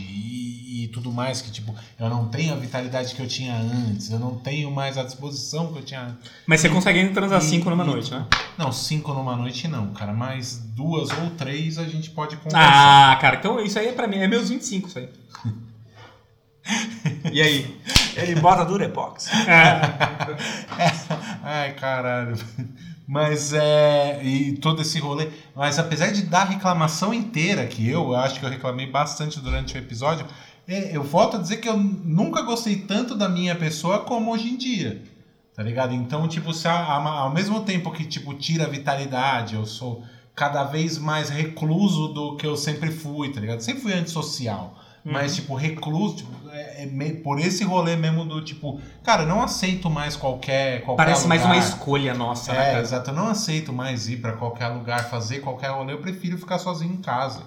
tudo 0.91 1.11
mais, 1.11 1.41
que 1.41 1.49
tipo, 1.51 1.73
eu 1.99 2.09
não 2.09 2.27
tenho 2.27 2.53
a 2.53 2.57
vitalidade 2.57 3.15
que 3.15 3.21
eu 3.21 3.27
tinha 3.27 3.55
antes, 3.55 4.11
eu 4.11 4.19
não 4.19 4.35
tenho 4.35 4.69
mais 4.69 4.97
a 4.97 5.03
disposição 5.03 5.71
que 5.73 5.79
eu 5.79 5.83
tinha 5.83 6.01
antes. 6.01 6.29
Mas 6.45 6.61
você 6.61 6.69
consegue 6.69 6.99
ainda 6.99 7.13
transar 7.13 7.39
E- 7.39 7.43
cinco 7.43 7.69
numa 7.69 7.83
e- 7.83 7.87
noite, 7.87 8.11
né? 8.11 8.25
Não, 8.57 8.71
cinco 8.71 9.13
numa 9.13 9.35
noite 9.35 9.67
não, 9.67 9.87
cara, 9.93 10.13
mas 10.13 10.57
duas 10.75 11.09
ou 11.11 11.29
três 11.31 11.77
a 11.77 11.85
gente 11.85 12.09
pode 12.11 12.35
conversar. 12.37 13.11
Ah, 13.13 13.15
cara, 13.15 13.37
então 13.37 13.59
isso 13.63 13.79
aí 13.79 13.87
é 13.87 13.93
pra 13.93 14.07
mim, 14.07 14.17
é 14.17 14.27
meus 14.27 14.49
25 14.49 14.87
isso 14.87 14.99
aí. 14.99 15.09
E 17.31 17.41
aí? 17.41 17.81
Ele 18.15 18.35
bota 18.39 18.63
Durepox. 18.65 19.29
É, 20.77 20.91
Ai, 21.43 21.73
caralho. 21.73 22.35
Mas 23.07 23.51
é. 23.53 24.21
E 24.23 24.53
todo 24.57 24.81
esse 24.81 24.99
rolê. 24.99 25.27
Mas 25.55 25.77
apesar 25.79 26.11
de 26.11 26.23
dar 26.23 26.41
a 26.41 26.45
reclamação 26.45 27.13
inteira, 27.13 27.65
que 27.67 27.87
eu 27.89 28.15
acho 28.15 28.39
que 28.39 28.45
eu 28.45 28.49
reclamei 28.49 28.87
bastante 28.89 29.39
durante 29.39 29.75
o 29.75 29.77
episódio, 29.77 30.25
é, 30.25 30.29
eu 30.93 31.03
volto 31.03 31.37
a 31.37 31.39
dizer 31.39 31.57
que 31.57 31.67
eu 31.69 31.77
nunca 31.77 32.41
gostei 32.41 32.75
tanto 32.77 33.15
da 33.15 33.27
minha 33.29 33.55
pessoa 33.55 33.99
como 33.99 34.31
hoje 34.31 34.49
em 34.49 34.57
dia. 34.57 35.01
Tá 35.55 35.63
ligado? 35.63 35.93
Então, 35.93 36.27
tipo, 36.27 36.53
se 36.53 36.67
a- 36.67 36.73
a- 36.73 37.19
ao 37.21 37.29
mesmo 37.29 37.61
tempo 37.61 37.91
que, 37.91 38.05
tipo, 38.05 38.33
tira 38.33 38.65
a 38.65 38.69
vitalidade, 38.69 39.55
eu 39.55 39.65
sou 39.65 40.03
cada 40.33 40.63
vez 40.63 40.97
mais 40.97 41.29
recluso 41.29 42.07
do 42.09 42.35
que 42.37 42.45
eu 42.47 42.55
sempre 42.55 42.89
fui, 42.89 43.31
tá 43.33 43.39
ligado? 43.41 43.59
Sempre 43.59 43.81
fui 43.81 43.93
antissocial. 43.93 44.77
Mas, 45.03 45.35
tipo, 45.35 45.55
recluso, 45.55 46.17
tipo, 46.17 46.31
é, 46.51 46.83
é 46.83 46.85
me- 46.85 47.11
por 47.15 47.39
esse 47.39 47.63
rolê 47.63 47.95
mesmo 47.95 48.23
do 48.23 48.39
tipo, 48.39 48.79
cara, 49.03 49.25
não 49.25 49.41
aceito 49.41 49.89
mais 49.89 50.15
qualquer. 50.15 50.83
qualquer 50.83 51.03
parece 51.03 51.27
mais 51.27 51.41
uma 51.43 51.55
lugar. 51.55 51.67
escolha 51.67 52.13
nossa, 52.13 52.53
né, 52.53 52.75
É, 52.75 52.79
exato. 52.79 53.09
Eu 53.09 53.15
não 53.15 53.27
aceito 53.27 53.73
mais 53.73 54.07
ir 54.07 54.17
pra 54.17 54.33
qualquer 54.33 54.67
lugar, 54.67 55.09
fazer 55.09 55.39
qualquer 55.39 55.69
rolê. 55.71 55.91
Eu 55.93 55.97
prefiro 56.01 56.37
ficar 56.37 56.59
sozinho 56.59 56.93
em 56.93 57.01
casa. 57.01 57.41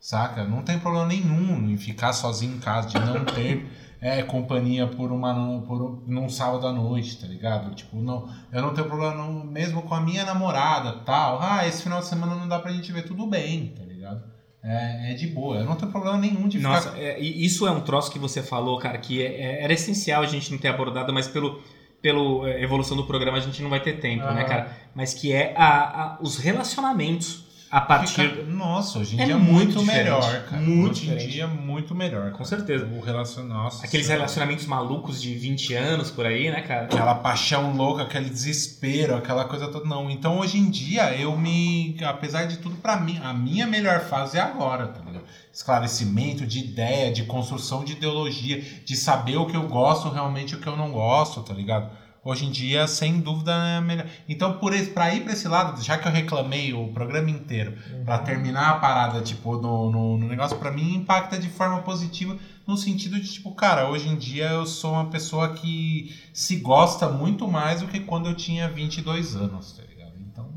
Saca? 0.00 0.44
Não 0.44 0.62
tem 0.62 0.78
problema 0.78 1.06
nenhum 1.06 1.68
em 1.70 1.76
ficar 1.76 2.12
sozinho 2.12 2.56
em 2.56 2.60
casa, 2.60 2.88
de 2.88 2.98
não 2.98 3.24
ter 3.24 3.66
é, 4.00 4.22
companhia 4.22 4.86
por 4.86 5.10
uma 5.10 5.62
por 5.66 5.82
um, 5.82 6.02
num 6.06 6.28
sábado 6.28 6.66
à 6.66 6.72
noite, 6.72 7.18
tá 7.18 7.26
ligado? 7.26 7.74
Tipo, 7.74 7.96
não, 7.96 8.28
eu 8.52 8.62
não 8.62 8.72
tenho 8.74 8.86
problema 8.86 9.14
não, 9.14 9.44
mesmo 9.44 9.82
com 9.82 9.94
a 9.94 10.00
minha 10.00 10.24
namorada, 10.24 10.92
tal. 11.04 11.40
Ah, 11.42 11.66
esse 11.66 11.82
final 11.82 12.00
de 12.00 12.06
semana 12.06 12.34
não 12.36 12.46
dá 12.46 12.58
pra 12.58 12.72
gente 12.72 12.92
ver 12.92 13.02
tudo 13.02 13.26
bem, 13.26 13.68
tá 13.76 13.82
ligado? 13.84 14.22
É, 14.62 15.12
é 15.12 15.14
de 15.14 15.26
boa. 15.28 15.56
Eu 15.56 15.64
não 15.64 15.76
tenho 15.76 15.90
problema 15.90 16.18
nenhum 16.18 16.46
de 16.48 16.58
Nossa, 16.58 16.90
ficar. 16.90 17.00
é, 17.02 17.18
isso 17.20 17.66
é 17.66 17.70
um 17.70 17.80
troço 17.80 18.10
que 18.10 18.18
você 18.18 18.42
falou, 18.42 18.78
cara, 18.78 18.98
que 18.98 19.22
é- 19.22 19.40
é- 19.40 19.62
era 19.64 19.72
essencial 19.72 20.22
a 20.22 20.26
gente 20.26 20.50
não 20.52 20.58
ter 20.58 20.68
abordado, 20.68 21.12
mas 21.12 21.26
pelo 21.26 21.60
pela 22.02 22.48
é, 22.50 22.62
evolução 22.62 22.96
do 22.96 23.06
programa 23.06 23.38
a 23.38 23.40
gente 23.40 23.60
não 23.62 23.70
vai 23.70 23.80
ter 23.80 23.94
tempo, 23.98 24.22
né, 24.26 24.40
Aham. 24.42 24.44
cara? 24.48 24.76
Mas 24.94 25.14
que 25.14 25.32
é 25.32 25.54
a, 25.56 25.68
a- 26.14 26.18
os 26.20 26.36
relacionamentos 26.36 27.45
a 27.76 27.80
partir... 27.82 28.30
Fica- 28.30 28.42
Nossa, 28.44 28.98
hoje 29.00 29.16
em 29.16 29.20
É 29.20 29.24
dia 29.26 29.34
é 29.34 29.36
muito 29.36 29.74
muito, 29.74 29.82
melhor, 29.84 30.44
cara. 30.44 30.62
muito 30.62 30.92
hoje 30.92 31.10
em 31.10 31.16
dia 31.28 31.44
é 31.44 31.46
muito 31.46 31.94
melhor. 31.94 32.30
Com 32.30 32.38
cara. 32.38 32.44
certeza. 32.44 32.86
O 32.86 33.00
relacion... 33.00 33.42
Nossa, 33.44 33.84
Aqueles 33.84 34.06
senhora. 34.06 34.22
relacionamentos 34.22 34.66
malucos 34.66 35.20
de 35.20 35.34
20 35.34 35.74
anos 35.74 36.10
por 36.10 36.24
aí, 36.24 36.50
né, 36.50 36.62
cara? 36.62 36.84
aquela 36.84 37.14
paixão 37.16 37.74
louca, 37.76 38.02
aquele 38.04 38.30
desespero, 38.30 39.14
aquela 39.16 39.44
coisa 39.44 39.68
toda. 39.68 39.84
Não, 39.86 40.10
então 40.10 40.38
hoje 40.38 40.58
em 40.58 40.70
dia 40.70 41.14
eu 41.14 41.36
me. 41.36 41.96
Apesar 42.04 42.46
de 42.46 42.56
tudo, 42.58 42.76
pra 42.76 42.96
mim, 42.98 43.20
a 43.22 43.32
minha 43.34 43.66
melhor 43.66 44.00
fase 44.00 44.38
é 44.38 44.40
agora, 44.40 44.86
tá 44.88 45.00
ligado? 45.04 45.24
Esclarecimento 45.52 46.46
de 46.46 46.58
ideia, 46.60 47.12
de 47.12 47.24
construção 47.24 47.84
de 47.84 47.92
ideologia, 47.92 48.62
de 48.84 48.96
saber 48.96 49.36
o 49.36 49.46
que 49.46 49.56
eu 49.56 49.66
gosto 49.68 50.08
realmente 50.08 50.52
e 50.52 50.56
o 50.56 50.60
que 50.60 50.66
eu 50.66 50.76
não 50.76 50.92
gosto, 50.92 51.42
tá 51.42 51.52
ligado? 51.52 51.90
Hoje 52.28 52.44
em 52.44 52.50
dia, 52.50 52.86
sem 52.88 53.20
dúvida, 53.20 53.52
é 53.52 53.80
melhor. 53.80 54.06
Então, 54.28 54.58
pra 54.58 55.14
ir 55.14 55.22
pra 55.22 55.32
esse 55.32 55.46
lado, 55.46 55.80
já 55.82 55.96
que 55.96 56.08
eu 56.08 56.12
reclamei 56.12 56.72
o 56.74 56.88
programa 56.88 57.30
inteiro, 57.30 57.74
pra 58.04 58.18
terminar 58.18 58.70
a 58.70 58.74
parada, 58.78 59.20
tipo, 59.20 59.56
no, 59.56 59.90
no, 59.90 60.18
no 60.18 60.26
negócio, 60.28 60.56
pra 60.58 60.72
mim 60.72 60.94
impacta 60.96 61.38
de 61.38 61.48
forma 61.48 61.82
positiva 61.82 62.36
no 62.66 62.76
sentido 62.76 63.20
de, 63.20 63.28
tipo, 63.32 63.52
cara, 63.54 63.88
hoje 63.88 64.08
em 64.08 64.16
dia 64.16 64.46
eu 64.48 64.66
sou 64.66 64.92
uma 64.94 65.06
pessoa 65.06 65.50
que 65.54 66.12
se 66.32 66.56
gosta 66.56 67.08
muito 67.08 67.46
mais 67.46 67.80
do 67.80 67.86
que 67.86 68.00
quando 68.00 68.28
eu 68.28 68.34
tinha 68.34 68.68
22 68.68 69.36
anos, 69.36 69.72
tá 69.72 69.82
ligado? 69.88 70.12
Então, 70.32 70.48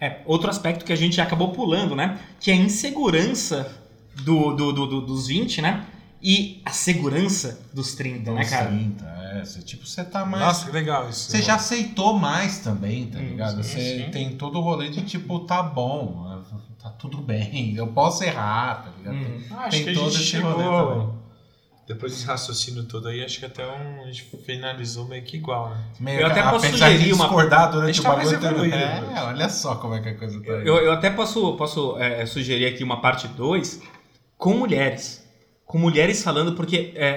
É, 0.00 0.20
outro 0.26 0.50
aspecto 0.50 0.84
que 0.84 0.92
a 0.92 0.96
gente 0.96 1.20
acabou 1.20 1.52
pulando, 1.52 1.94
né? 1.94 2.18
Que 2.40 2.50
é 2.50 2.54
a 2.54 2.56
insegurança 2.56 3.70
do, 4.24 4.52
do, 4.54 4.72
do- 4.72 4.86
do- 4.86 5.00
dos 5.02 5.26
20, 5.28 5.62
né? 5.62 5.84
E 6.22 6.60
a 6.64 6.70
segurança 6.70 7.60
dos 7.72 7.94
30, 7.94 8.32
né, 8.32 8.40
dos 8.40 8.50
cara? 8.50 8.66
30, 8.70 9.04
é, 9.04 9.23
você, 9.42 9.62
tipo, 9.62 9.86
você 9.86 10.04
tá 10.04 10.24
mais... 10.26 10.44
Nossa, 10.44 10.66
que 10.66 10.72
legal 10.72 11.08
isso. 11.08 11.30
Você 11.30 11.40
já 11.40 11.54
aceitou 11.54 12.12
mais 12.18 12.58
também, 12.58 13.06
tá 13.06 13.18
Hum, 13.18 13.22
ligado? 13.22 13.62
sim, 13.62 13.78
Você 13.78 14.04
sim. 14.04 14.10
tem 14.10 14.36
todo 14.36 14.58
o 14.58 14.60
rolê 14.60 14.90
de, 14.90 15.02
tipo, 15.02 15.40
tá 15.40 15.62
bom, 15.62 16.38
tá 16.82 16.90
tudo 16.90 17.18
bem, 17.18 17.74
eu 17.74 17.86
posso 17.88 18.22
errar, 18.22 18.82
tá 18.84 18.90
ligado? 18.98 19.14
Uhum. 19.16 19.42
Ah, 19.52 19.60
acho 19.64 19.70
Tem 19.70 19.84
que 19.84 19.90
a 19.90 19.94
todo 19.94 20.10
gente 20.10 20.16
esse 20.20 20.24
chegou. 20.30 20.52
rolê 20.52 20.94
também. 20.94 21.24
Depois 21.86 22.12
desse 22.12 22.24
raciocínio 22.24 22.84
todo 22.84 23.08
aí, 23.08 23.22
acho 23.22 23.38
que 23.38 23.44
até 23.44 23.62
um, 23.66 24.02
a 24.04 24.06
gente 24.06 24.24
finalizou 24.46 25.06
meio 25.06 25.22
que 25.22 25.36
igual, 25.36 25.68
né? 25.68 25.84
Meio 26.00 26.20
Eu 26.20 26.26
até 26.28 26.42
posso 26.42 26.64
apesar 26.66 26.88
de 26.88 26.94
sugerir 26.94 27.12
uma- 27.12 27.24
discordar 27.26 27.60
A 27.64 27.66
durante 27.66 28.00
o 28.00 28.02
bagulho. 28.04 28.74
É, 28.74 29.22
olha 29.26 29.48
só 29.50 29.74
como 29.74 29.94
é 29.94 30.00
que 30.00 30.08
a 30.08 30.16
coisa 30.16 30.40
tá. 30.40 30.50
Eu, 30.50 30.76
eu 30.78 30.92
até 30.92 31.10
posso, 31.10 31.54
posso 31.58 31.98
é, 31.98 32.24
sugerir 32.24 32.64
aqui 32.64 32.82
uma 32.82 33.02
parte 33.02 33.28
2 33.28 33.82
com 34.38 34.54
mulheres. 34.54 35.23
Com 35.66 35.78
mulheres 35.78 36.22
falando, 36.22 36.54
porque 36.54 36.92
é, 36.94 37.06
é, 37.06 37.14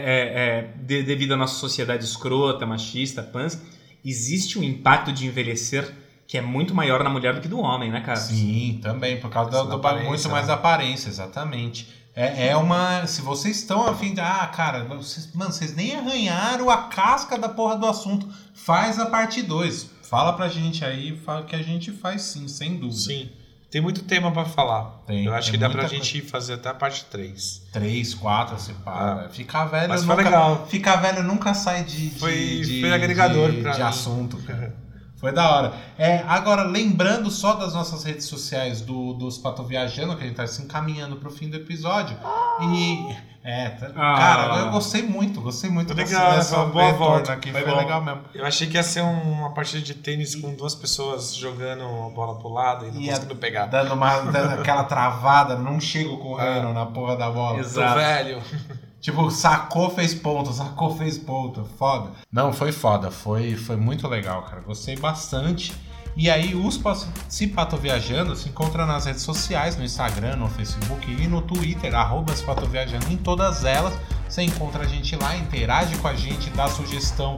é, 0.60 0.74
de- 0.84 1.04
devido 1.04 1.34
à 1.34 1.38
nossa 1.38 1.56
sociedade 1.56 2.04
escrota, 2.04 2.66
machista, 2.66 3.22
pans, 3.22 3.62
existe 4.04 4.58
um 4.58 4.64
impacto 4.64 5.12
de 5.12 5.26
envelhecer 5.28 5.94
que 6.26 6.38
é 6.38 6.42
muito 6.42 6.76
maior 6.76 7.04
na 7.04 7.10
mulher 7.10 7.34
do 7.34 7.42
que 7.42 7.48
do 7.48 7.60
homem, 7.60 7.90
né, 7.90 8.02
cara? 8.02 8.20
Sim, 8.20 8.80
também, 8.82 9.20
por 9.20 9.30
causa 9.30 9.52
do, 9.52 9.78
da 9.78 9.94
do 9.94 10.04
muito 10.04 10.30
mais 10.30 10.44
né? 10.44 10.48
da 10.48 10.54
aparência, 10.56 11.10
exatamente. 11.10 11.88
É, 12.14 12.48
é 12.48 12.58
uma. 12.58 13.06
Se 13.06 13.22
vocês 13.22 13.58
estão 13.60 13.88
a 13.88 13.96
fim 13.96 14.14
de. 14.14 14.20
Ah, 14.20 14.48
cara, 14.48 14.84
vocês, 14.86 15.32
mano, 15.34 15.52
vocês 15.54 15.76
nem 15.76 15.96
arranharam 15.96 16.68
a 16.70 16.88
casca 16.88 17.38
da 17.38 17.48
porra 17.48 17.78
do 17.78 17.86
assunto. 17.86 18.28
Faz 18.56 19.00
a 19.00 19.06
parte 19.06 19.44
2. 19.44 19.92
Fala 20.02 20.34
pra 20.34 20.48
gente 20.50 20.84
aí, 20.84 21.16
fala 21.16 21.44
que 21.44 21.56
a 21.56 21.62
gente 21.62 21.92
faz 21.92 22.24
sim, 22.24 22.48
sem 22.48 22.78
dúvida. 22.78 23.00
Sim. 23.00 23.30
Tem 23.70 23.82
muito 23.82 24.04
tema 24.04 24.32
pra 24.32 24.46
falar. 24.46 25.02
Tem, 25.06 25.26
Eu 25.26 25.34
acho 25.34 25.52
que 25.52 25.58
dá 25.58 25.70
pra 25.70 25.82
muita 25.82 25.94
gente 25.96 26.22
fazer 26.22 26.54
até 26.54 26.70
a 26.70 26.74
parte 26.74 27.04
3. 27.06 27.64
Três, 27.74 28.14
quatro, 28.14 28.58
você 28.58 28.74
para. 28.74 29.28
Ficar 29.30 29.66
velho 29.66 29.90
Mas 29.90 30.04
nunca. 30.04 30.24
legal. 30.24 30.68
Ficar 30.68 30.96
velho 30.98 31.22
nunca 31.24 31.54
sai 31.54 31.84
de. 31.84 32.10
de- 32.12 32.20
Foi- 32.20 32.62
de, 32.64 32.80
foi 32.82 32.94
agregador 32.94 33.52
de, 33.52 33.62
pra 33.62 33.72
de 33.72 33.80
mim. 33.80 33.84
assunto, 33.86 34.38
cara. 34.44 34.74
Foi 35.18 35.32
da 35.32 35.50
hora. 35.50 35.74
É, 35.98 36.20
agora, 36.28 36.62
lembrando 36.64 37.30
só 37.32 37.54
das 37.56 37.74
nossas 37.74 38.04
redes 38.04 38.26
sociais 38.26 38.82
do, 38.82 39.14
dos 39.14 39.38
Pato 39.38 39.64
Viajando, 39.64 40.16
que 40.16 40.24
a 40.24 40.28
gente 40.28 40.36
tá 40.36 40.46
se 40.46 40.62
encaminhando 40.62 41.16
pro 41.16 41.32
fim 41.32 41.50
do 41.50 41.58
episódio. 41.58 42.16
E. 42.62 43.28
É, 43.44 43.70
tá- 43.70 43.88
Ah. 43.96 44.18
cara, 44.18 44.56
eu 44.60 44.72
gostei 44.72 45.02
muito, 45.04 45.40
gostei 45.40 45.70
muito 45.70 45.94
legal, 45.94 46.34
dessa 46.34 46.66
boa 46.66 46.84
retorno 46.88 46.98
volta, 46.98 47.32
aqui. 47.32 47.50
foi 47.50 47.62
Foi, 47.62 47.76
legal 47.76 48.04
mesmo. 48.04 48.22
Eu 48.36 48.46
achei 48.46 48.68
que 48.68 48.76
ia 48.76 48.84
ser 48.84 49.02
um- 49.02 49.32
uma 49.40 49.54
partida 49.54 49.82
de 49.82 49.94
tênis 49.94 50.36
com 50.36 50.54
duas 50.54 50.76
pessoas 50.76 51.34
jogando 51.34 51.82
a 51.86 52.10
bola 52.10 52.38
pro 52.38 52.50
lado 52.50 52.86
e 52.86 52.92
não 52.92 53.00
Ia 53.00 53.12
conseguindo 53.14 53.36
pegar. 53.38 53.68
Dando, 53.68 53.94
uma, 53.94 54.20
dando 54.20 54.52
aquela 54.60 54.84
travada, 54.84 55.56
não 55.56 55.80
chego 55.80 56.18
correndo 56.18 56.72
na 56.74 56.86
porra 56.88 57.16
da 57.16 57.30
bola. 57.32 57.56
Tô 57.56 57.62
Exato. 57.62 57.96
velho. 57.96 58.42
Tipo, 59.00 59.30
sacou, 59.30 59.90
fez 59.90 60.14
ponto, 60.14 60.52
sacou, 60.52 60.96
fez 60.98 61.18
ponto. 61.18 61.64
Foda. 61.78 62.12
Não, 62.32 62.52
foi 62.52 62.72
foda. 62.72 63.12
Foi, 63.12 63.56
foi 63.56 63.76
muito 63.76 64.08
legal, 64.08 64.44
cara. 64.44 64.62
Gostei 64.62 64.96
bastante. 64.96 65.74
E 66.16 66.32
aí, 66.32 66.56
os 66.56 66.82
Se 67.30 67.46
Pato 67.46 67.78
Viajando 67.78 68.36
se 68.36 68.50
encontra 68.50 68.88
nas 68.88 69.06
redes 69.06 69.22
sociais, 69.22 69.78
no 69.78 69.84
Instagram, 69.84 70.36
no 70.36 70.50
Facebook 70.50 71.12
e 71.12 71.28
no 71.28 71.44
Twitter, 71.44 71.94
arroba 71.94 72.36
Se 72.36 72.44
Pato 72.44 72.66
Viajando, 72.66 73.12
em 73.12 73.18
todas 73.18 73.64
elas. 73.64 73.94
Você 74.28 74.42
encontra 74.42 74.84
a 74.84 74.88
gente 74.88 75.16
lá, 75.16 75.38
interage 75.38 75.96
com 75.98 76.08
a 76.08 76.16
gente, 76.16 76.50
dá 76.50 76.68
sugestão, 76.68 77.38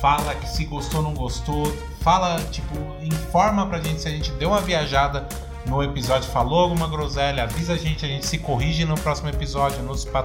fala 0.00 0.36
que 0.36 0.48
se 0.48 0.64
gostou 0.64 1.00
ou 1.00 1.08
não 1.08 1.14
gostou, 1.14 1.76
fala, 2.00 2.40
tipo, 2.52 2.76
informa 3.02 3.66
pra 3.66 3.80
gente 3.80 4.00
se 4.00 4.08
a 4.08 4.10
gente 4.12 4.30
deu 4.32 4.50
uma 4.50 4.60
viajada 4.60 5.26
no 5.66 5.82
episódio, 5.82 6.28
falou 6.30 6.60
alguma 6.60 6.88
groselha, 6.88 7.44
avisa 7.44 7.74
a 7.74 7.76
gente, 7.76 8.04
a 8.04 8.08
gente 8.08 8.26
se 8.26 8.38
corrige 8.38 8.84
no 8.84 8.94
próximo 8.94 9.28
episódio, 9.28 9.82
no 9.82 9.96
Cipá 9.96 10.22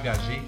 Viajei. 0.00 0.42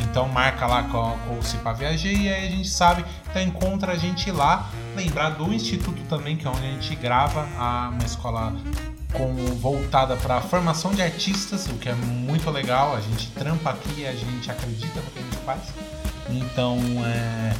Então 0.00 0.28
marca 0.28 0.66
lá 0.66 0.84
com 0.84 1.38
o 1.38 1.42
Cipá 1.42 1.72
Viajei 1.72 2.14
e 2.14 2.32
aí 2.32 2.48
a 2.48 2.50
gente 2.50 2.68
sabe, 2.68 3.04
então 3.28 3.42
encontra 3.42 3.92
a 3.92 3.96
gente 3.96 4.30
lá. 4.30 4.70
Lembrar 4.96 5.30
do 5.30 5.52
Instituto 5.52 6.02
também, 6.08 6.36
que 6.36 6.46
é 6.46 6.50
onde 6.50 6.66
a 6.66 6.70
gente 6.70 6.94
grava, 6.96 7.46
a, 7.56 7.90
uma 7.92 8.04
escola 8.04 8.52
com, 9.12 9.34
voltada 9.56 10.16
para 10.16 10.36
a 10.36 10.40
formação 10.40 10.92
de 10.92 11.02
artistas, 11.02 11.66
o 11.66 11.74
que 11.74 11.88
é 11.88 11.94
muito 11.94 12.50
legal. 12.50 12.96
A 12.96 13.00
gente 13.00 13.28
trampa 13.32 13.70
aqui, 13.70 14.06
a 14.06 14.12
gente 14.12 14.50
acredita 14.50 15.00
no 15.00 15.10
que 15.10 15.18
a 15.18 15.22
gente 15.22 15.36
faz. 15.38 15.60
Então, 16.30 16.78
é, 17.06 17.54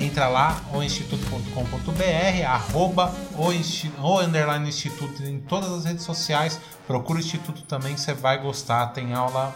entra 0.00 0.26
lá, 0.28 0.60
oinstituto.com.br, 0.72 2.44
arroba 2.46 3.14
o, 3.36 3.52
insti- 3.52 3.92
o 3.98 4.18
underline 4.20 4.68
instituto 4.68 5.22
em 5.22 5.38
todas 5.40 5.70
as 5.72 5.84
redes 5.84 6.04
sociais. 6.04 6.60
Procura 6.86 7.18
o 7.18 7.22
instituto 7.22 7.62
também, 7.62 7.96
você 7.96 8.12
vai 8.14 8.38
gostar. 8.38 8.86
Tem 8.88 9.12
aula 9.12 9.54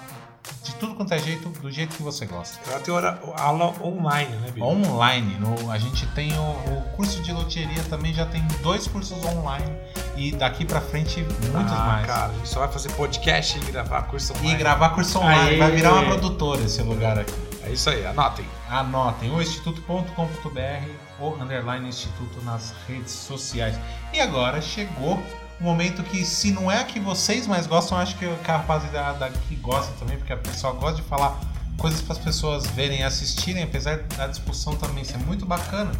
de 0.63 0.75
tudo 0.75 0.95
quanto 0.95 1.13
é 1.15 1.19
jeito, 1.19 1.49
do 1.49 1.71
jeito 1.71 1.97
que 1.97 2.03
você 2.03 2.27
gosta. 2.27 2.59
Ela 2.71 2.79
tem 2.81 2.93
hora, 2.93 3.19
aula 3.39 3.73
online, 3.83 4.31
né, 4.37 4.47
Bibi? 4.49 4.63
Online, 4.63 5.37
no, 5.41 5.71
a 5.71 5.79
gente 5.79 6.07
tem 6.09 6.33
o, 6.39 6.43
o 6.43 6.83
curso 6.97 7.23
de 7.23 7.33
loteria 7.33 7.83
também, 7.89 8.13
já 8.13 8.27
tem 8.27 8.47
dois 8.63 8.87
cursos 8.87 9.25
online 9.25 9.75
e 10.17 10.33
daqui 10.33 10.65
pra 10.67 10.81
frente 10.83 11.21
muitos 11.51 11.73
ah, 11.73 11.85
mais. 11.87 12.07
cara, 12.07 12.27
a 12.27 12.35
gente 12.35 12.49
só 12.49 12.61
vai 12.61 12.69
fazer 12.69 12.91
podcast 12.93 13.59
e 13.59 13.61
gravar 13.73 14.03
curso 14.03 14.33
E 14.35 14.37
online. 14.41 14.57
gravar 14.59 14.91
curso 14.91 15.19
online, 15.19 15.51
Aê. 15.51 15.57
vai 15.59 15.71
virar 15.71 15.95
uma 15.95 16.05
produtora 16.05 16.61
esse 16.63 16.83
lugar 16.83 17.19
aqui. 17.19 17.33
É 17.67 17.73
isso 17.73 17.89
aí, 17.89 18.05
anotem. 18.05 18.45
Anotem 18.69 19.31
o 19.31 19.41
instituto.com.br 19.41 20.89
ou 21.19 21.41
underline 21.41 21.89
instituto 21.89 22.43
nas 22.43 22.75
redes 22.87 23.13
sociais. 23.13 23.79
E 24.13 24.21
agora 24.21 24.61
chegou 24.61 25.23
o 25.61 25.65
momento 25.65 26.03
que, 26.03 26.25
se 26.25 26.53
não 26.53 26.71
é 26.71 26.81
a 26.81 26.85
que 26.85 27.01
vocês 27.01 27.47
mais 27.47 27.67
gostam, 27.67 27.97
acho 27.97 28.17
que 28.19 28.27
a 28.27 28.57
rapaziada 28.57 29.25
aqui 29.27 29.57
gosta 29.57 29.93
também, 29.99 30.19
porque 30.19 30.33
a 30.33 30.37
pessoa 30.37 30.75
gosta 30.75 31.01
de 31.01 31.09
falar 31.09 31.41
coisas 31.79 32.03
para 32.03 32.13
as 32.13 32.19
pessoas 32.19 32.67
verem 32.67 33.01
e 33.01 33.03
assistirem, 33.03 33.63
apesar 33.63 33.99
da 33.99 34.27
discussão 34.27 34.77
também 34.77 35.03
ser 35.03 35.19
muito 35.19 35.47
bacana. 35.47 35.93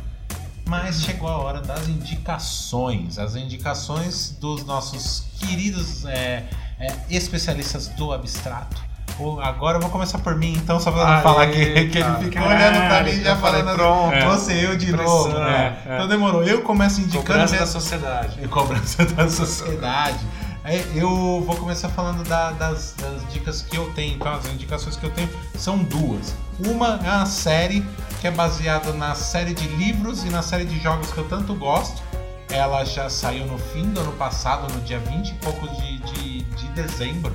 Mas 0.67 1.03
chegou 1.03 1.29
a 1.29 1.37
hora 1.39 1.61
das 1.61 1.89
indicações, 1.89 3.19
as 3.19 3.37
indicações 3.37 4.31
dos 4.41 4.65
nossos 4.65 5.25
queridos 5.39 6.05
é, 6.05 6.49
é, 6.79 6.97
especialistas 7.11 7.89
do 7.89 8.13
abstrato. 8.13 8.94
Agora 9.43 9.77
eu 9.77 9.81
vou 9.81 9.91
começar 9.91 10.19
por 10.19 10.35
mim, 10.35 10.55
então, 10.57 10.81
só 10.81 10.91
pra 10.91 11.05
não 11.05 11.13
Aê, 11.15 11.23
falar 11.23 11.47
que, 11.47 11.89
que 11.89 11.99
ele 11.99 12.15
ficou 12.25 12.47
olhando 12.47 12.89
pra 12.89 13.03
mim 13.03 13.11
e 13.11 13.23
já 13.23 13.37
falando 13.37 13.75
pronto. 13.75 14.15
assim, 14.15 14.27
você, 14.55 14.67
eu 14.67 14.77
de 14.77 14.93
novo. 14.93 15.37
É, 15.39 15.79
é. 15.87 15.95
Então 15.95 16.09
demorou. 16.09 16.43
Eu 16.43 16.63
começo 16.63 17.01
indicando 17.01 17.25
Cobrança 17.27 17.57
da 17.59 17.67
sociedade. 17.67 18.39
e 18.43 18.49
cobrança 18.49 19.05
da 19.05 19.29
sociedade. 19.29 20.19
Aí 20.65 20.83
Eu 20.97 21.43
vou 21.47 21.57
começar 21.57 21.91
falando 21.91 22.27
da- 22.27 22.51
das, 22.53 22.95
das 22.99 23.33
dicas 23.33 23.61
que 23.63 23.77
eu 23.77 23.91
tenho. 23.95 24.15
Então, 24.15 24.33
as 24.33 24.47
indicações 24.47 24.97
que 24.97 25.05
eu 25.05 25.11
tenho 25.11 25.29
são 25.57 25.79
duas. 25.79 26.35
Uma 26.67 26.99
é 27.05 27.09
uma 27.17 27.27
série 27.27 27.87
que 28.21 28.27
é 28.27 28.31
baseada 28.31 28.93
na 28.95 29.15
série 29.15 29.53
de 29.53 29.69
livros 29.69 30.25
e 30.25 30.31
na 30.31 30.41
série 30.43 30.65
de 30.65 30.81
jogos 30.81 31.13
que 31.13 31.19
eu 31.19 31.29
tanto 31.29 31.55
gosto. 31.55 32.03
Ela 32.51 32.85
já 32.85 33.09
saiu 33.11 33.47
no 33.47 33.59
fim 33.59 33.91
do 33.91 34.01
ano 34.01 34.13
passado, 34.13 34.73
no 34.73 34.81
dia 34.83 34.99
20 34.99 35.31
e 35.31 35.35
pouco 35.35 35.69
de, 35.69 35.99
de, 35.99 36.43
de 36.43 36.69
dezembro. 36.69 37.33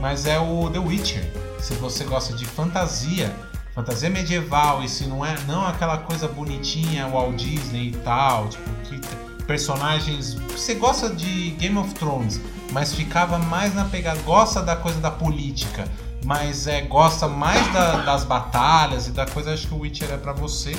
Mas 0.00 0.26
é 0.26 0.38
o 0.38 0.68
The 0.70 0.78
Witcher. 0.78 1.24
Se 1.60 1.74
você 1.74 2.04
gosta 2.04 2.34
de 2.34 2.44
fantasia, 2.44 3.34
fantasia 3.74 4.10
medieval, 4.10 4.82
e 4.82 4.88
se 4.88 5.06
não 5.06 5.24
é 5.24 5.34
não 5.46 5.66
aquela 5.66 5.98
coisa 5.98 6.28
bonitinha, 6.28 7.06
Walt 7.08 7.36
Disney 7.36 7.88
e 7.88 7.96
tal, 8.04 8.48
tipo, 8.48 8.70
que 8.84 9.00
personagens. 9.44 10.34
Você 10.34 10.74
gosta 10.74 11.08
de 11.10 11.50
Game 11.52 11.76
of 11.78 11.94
Thrones, 11.94 12.40
mas 12.72 12.92
ficava 12.94 13.38
mais 13.38 13.74
na 13.74 13.84
pegada. 13.84 14.20
Gosta 14.22 14.62
da 14.62 14.76
coisa 14.76 15.00
da 15.00 15.10
política, 15.10 15.86
mas 16.24 16.66
é, 16.66 16.80
gosta 16.82 17.26
mais 17.28 17.72
da- 17.72 18.02
das 18.02 18.24
batalhas 18.24 19.06
e 19.06 19.10
da 19.10 19.24
coisa. 19.26 19.52
Acho 19.54 19.68
que 19.68 19.74
o 19.74 19.78
Witcher 19.80 20.10
é 20.12 20.16
pra 20.16 20.32
você. 20.32 20.76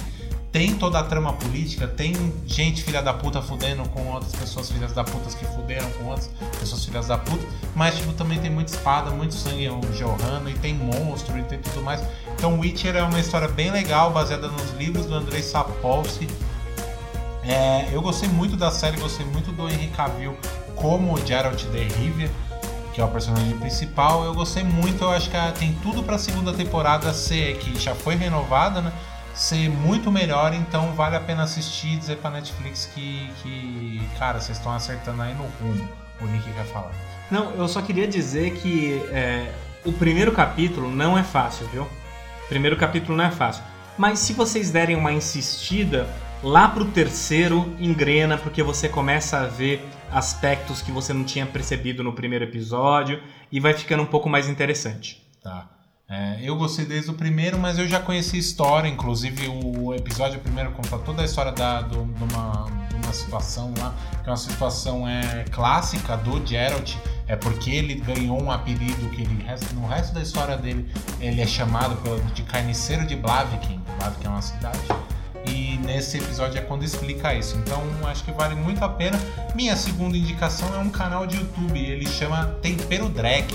Tem 0.55 0.73
toda 0.73 0.99
a 0.99 1.03
trama 1.03 1.33
política, 1.33 1.85
tem 1.85 2.15
gente 2.47 2.81
filha 2.81 3.01
da 3.01 3.13
puta 3.13 3.41
fudendo 3.41 3.83
com 3.89 4.07
outras 4.07 4.33
pessoas 4.33 4.71
filhas 4.71 4.93
da 4.93 5.03
putas 5.03 5.35
que 5.35 5.45
fuderam 5.47 5.91
com 5.97 6.05
outras 6.05 6.29
pessoas 6.57 6.85
filhas 6.85 7.07
da 7.07 7.17
puta, 7.17 7.45
mas 7.75 7.97
tipo, 7.97 8.13
também 8.13 8.39
tem 8.39 8.49
muita 8.49 8.71
espada, 8.71 9.11
muito 9.11 9.33
sangue 9.33 9.69
jorrando, 9.91 10.49
e 10.49 10.53
tem 10.53 10.73
monstro 10.73 11.37
e 11.37 11.43
tem 11.43 11.59
tudo 11.59 11.81
mais. 11.81 12.01
Então 12.37 12.57
Witcher 12.57 12.95
é 12.95 13.03
uma 13.03 13.19
história 13.19 13.49
bem 13.49 13.69
legal, 13.69 14.11
baseada 14.11 14.47
nos 14.47 14.71
livros 14.77 15.07
do 15.07 15.15
Andrei 15.15 15.43
Sapolsky. 15.43 16.25
É, 17.43 17.89
eu 17.91 18.01
gostei 18.01 18.29
muito 18.29 18.55
da 18.55 18.71
série, 18.71 18.95
gostei 18.95 19.25
muito 19.25 19.51
do 19.51 19.69
Henry 19.69 19.87
Cavill 19.87 20.37
como 20.73 21.15
o 21.15 21.27
Geralt 21.27 21.65
de 21.65 21.83
Rivia, 21.83 22.31
que 22.93 23.01
é 23.01 23.03
o 23.03 23.09
personagem 23.09 23.57
principal. 23.57 24.23
Eu 24.23 24.33
gostei 24.33 24.63
muito, 24.63 25.03
eu 25.03 25.11
acho 25.11 25.29
que 25.29 25.35
ah, 25.35 25.51
tem 25.51 25.73
tudo 25.83 26.01
pra 26.01 26.17
segunda 26.17 26.53
temporada 26.53 27.13
ser, 27.13 27.57
que 27.57 27.77
já 27.77 27.93
foi 27.93 28.15
renovada, 28.15 28.79
né? 28.79 28.93
Ser 29.35 29.69
muito 29.69 30.09
melhor, 30.11 30.53
então 30.53 30.93
vale 30.93 31.15
a 31.15 31.19
pena 31.19 31.43
assistir 31.43 31.93
e 31.93 31.97
dizer 31.97 32.17
pra 32.17 32.31
Netflix 32.31 32.89
que, 32.93 33.29
que 33.43 34.01
cara, 34.17 34.39
vocês 34.39 34.57
estão 34.57 34.71
acertando 34.71 35.21
aí 35.21 35.33
no 35.33 35.43
rumo. 35.43 35.87
O 36.21 36.25
Nick 36.25 36.49
quer 36.53 36.65
falar. 36.65 36.91
Não, 37.29 37.51
eu 37.55 37.67
só 37.67 37.81
queria 37.81 38.07
dizer 38.07 38.53
que 38.55 39.03
é, 39.11 39.51
o 39.83 39.91
primeiro 39.91 40.31
capítulo 40.31 40.89
não 40.89 41.17
é 41.17 41.23
fácil, 41.23 41.67
viu? 41.67 41.83
O 41.83 42.47
primeiro 42.47 42.77
capítulo 42.77 43.17
não 43.17 43.25
é 43.25 43.31
fácil. 43.31 43.63
Mas 43.97 44.19
se 44.19 44.33
vocês 44.33 44.71
derem 44.71 44.95
uma 44.95 45.11
insistida, 45.11 46.07
lá 46.41 46.67
pro 46.67 46.85
terceiro 46.85 47.75
engrena, 47.79 48.37
porque 48.37 48.63
você 48.63 48.87
começa 48.87 49.39
a 49.39 49.47
ver 49.47 49.85
aspectos 50.11 50.81
que 50.81 50.91
você 50.91 51.11
não 51.11 51.23
tinha 51.23 51.45
percebido 51.45 52.03
no 52.03 52.13
primeiro 52.13 52.45
episódio 52.45 53.21
e 53.51 53.59
vai 53.59 53.73
ficando 53.73 54.03
um 54.03 54.05
pouco 54.05 54.29
mais 54.29 54.47
interessante. 54.47 55.21
Tá. 55.43 55.74
É, 56.07 56.37
eu 56.39 56.55
gostei 56.55 56.85
desde 56.85 57.09
o 57.09 57.15
primeiro, 57.15 57.57
mas 57.57 57.79
eu 57.79 57.87
já 57.87 57.99
conheci 57.99 58.35
a 58.35 58.39
história, 58.39 58.87
inclusive 58.87 59.47
o 59.47 59.91
episódio 59.91 60.39
primeiro 60.39 60.71
conta 60.71 60.99
toda 60.99 61.23
a 61.23 61.25
história 61.25 61.51
da, 61.51 61.81
do, 61.81 62.05
de, 62.05 62.23
uma, 62.23 62.67
de 62.89 62.95
uma 62.95 63.11
situação 63.11 63.73
lá, 63.79 63.91
que 64.23 64.29
é 64.29 64.31
uma 64.31 64.37
situação 64.37 65.07
é, 65.07 65.45
clássica 65.51 66.15
do 66.17 66.45
Geralt, 66.45 66.95
é 67.27 67.35
porque 67.35 67.71
ele 67.71 67.95
ganhou 67.95 68.39
um 68.39 68.51
apelido 68.51 69.09
que 69.09 69.23
ele, 69.23 69.43
no 69.73 69.87
resto 69.87 70.13
da 70.13 70.21
história 70.21 70.55
dele 70.55 70.87
ele 71.19 71.41
é 71.41 71.47
chamado 71.47 71.97
de 72.35 72.43
Carniceiro 72.43 73.07
de 73.07 73.15
Blaviken, 73.15 73.81
Blaviken 73.97 74.27
é 74.27 74.29
uma 74.29 74.41
cidade, 74.43 74.87
e 75.47 75.79
nesse 75.83 76.17
episódio 76.17 76.59
é 76.59 76.61
quando 76.61 76.83
explica 76.83 77.33
isso. 77.33 77.57
Então 77.57 77.81
acho 78.05 78.23
que 78.23 78.31
vale 78.31 78.55
muito 78.55 78.83
a 78.83 78.89
pena. 78.89 79.19
Minha 79.53 79.75
segunda 79.75 80.17
indicação 80.17 80.73
é 80.75 80.79
um 80.79 80.89
canal 80.89 81.25
de 81.25 81.37
YouTube, 81.37 81.79
ele 81.79 82.07
chama 82.07 82.45
Tempero 82.61 83.09
Drag. 83.09 83.47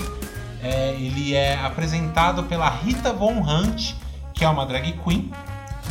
É, 0.63 0.91
ele 0.91 1.33
é 1.33 1.55
apresentado 1.55 2.43
pela 2.43 2.69
Rita 2.69 3.11
Von 3.11 3.41
Hunt, 3.41 3.93
que 4.33 4.45
é 4.45 4.49
uma 4.49 4.65
drag 4.65 4.93
queen. 5.03 5.31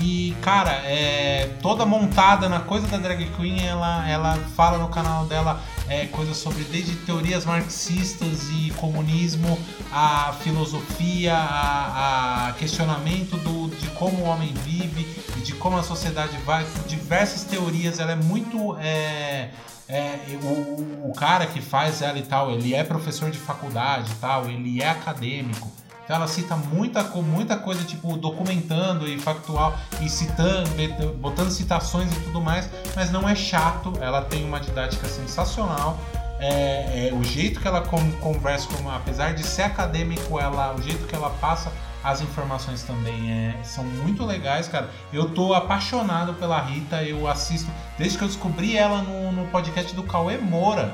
E, 0.00 0.34
cara, 0.40 0.70
é 0.84 1.56
toda 1.60 1.84
montada 1.84 2.48
na 2.48 2.60
coisa 2.60 2.86
da 2.86 2.96
drag 2.96 3.26
queen, 3.36 3.66
ela, 3.66 4.08
ela 4.08 4.36
fala 4.56 4.78
no 4.78 4.88
canal 4.88 5.26
dela 5.26 5.60
é, 5.88 6.06
coisas 6.06 6.36
sobre 6.36 6.62
desde 6.64 6.94
teorias 6.96 7.44
marxistas 7.44 8.48
e 8.50 8.70
comunismo, 8.76 9.58
a 9.92 10.32
filosofia, 10.40 11.34
a, 11.34 12.48
a 12.48 12.52
questionamento 12.52 13.36
do, 13.38 13.68
de 13.76 13.88
como 13.88 14.22
o 14.22 14.24
homem 14.24 14.54
vive 14.64 15.06
e 15.36 15.40
de 15.40 15.52
como 15.54 15.76
a 15.76 15.82
sociedade 15.82 16.36
vai, 16.46 16.64
diversas 16.86 17.44
teorias, 17.44 17.98
ela 17.98 18.12
é 18.12 18.16
muito. 18.16 18.76
É, 18.78 19.50
é, 19.90 20.38
o, 20.42 21.10
o 21.10 21.12
cara 21.14 21.46
que 21.46 21.60
faz 21.60 22.00
ela 22.00 22.18
e 22.18 22.22
tal, 22.22 22.50
ele 22.50 22.74
é 22.74 22.84
professor 22.84 23.30
de 23.30 23.38
faculdade 23.38 24.10
e 24.12 24.14
tal, 24.16 24.48
ele 24.48 24.80
é 24.80 24.88
acadêmico. 24.88 25.70
Então 26.04 26.16
ela 26.16 26.26
cita 26.26 26.56
muita, 26.56 27.02
muita 27.04 27.56
coisa, 27.56 27.84
tipo, 27.84 28.16
documentando 28.16 29.06
e 29.06 29.18
factual 29.18 29.76
e 30.00 30.08
citando, 30.08 30.70
botando 31.18 31.50
citações 31.50 32.10
e 32.12 32.20
tudo 32.20 32.40
mais, 32.40 32.68
mas 32.96 33.12
não 33.12 33.28
é 33.28 33.34
chato, 33.34 33.92
ela 34.00 34.22
tem 34.22 34.44
uma 34.44 34.58
didática 34.58 35.06
sensacional. 35.06 35.98
É, 36.40 37.10
é, 37.10 37.14
o 37.14 37.22
jeito 37.22 37.60
que 37.60 37.68
ela 37.68 37.82
con- 37.82 38.10
conversa, 38.20 38.66
apesar 38.94 39.34
de 39.34 39.46
ser 39.46 39.62
acadêmico, 39.62 40.40
ela, 40.40 40.74
o 40.74 40.82
jeito 40.82 41.06
que 41.06 41.14
ela 41.14 41.30
passa 41.40 41.70
as 42.02 42.20
informações 42.20 42.82
também 42.82 43.30
é, 43.30 43.54
são 43.62 43.84
muito 43.84 44.24
legais, 44.24 44.68
cara. 44.68 44.88
Eu 45.12 45.30
tô 45.30 45.52
apaixonado 45.54 46.34
pela 46.34 46.60
Rita, 46.60 47.02
eu 47.02 47.28
assisto 47.28 47.70
desde 47.98 48.16
que 48.18 48.24
eu 48.24 48.28
descobri 48.28 48.76
ela 48.76 49.02
no, 49.02 49.32
no 49.32 49.46
podcast 49.48 49.94
do 49.94 50.02
Cauê 50.02 50.38
Moura, 50.38 50.92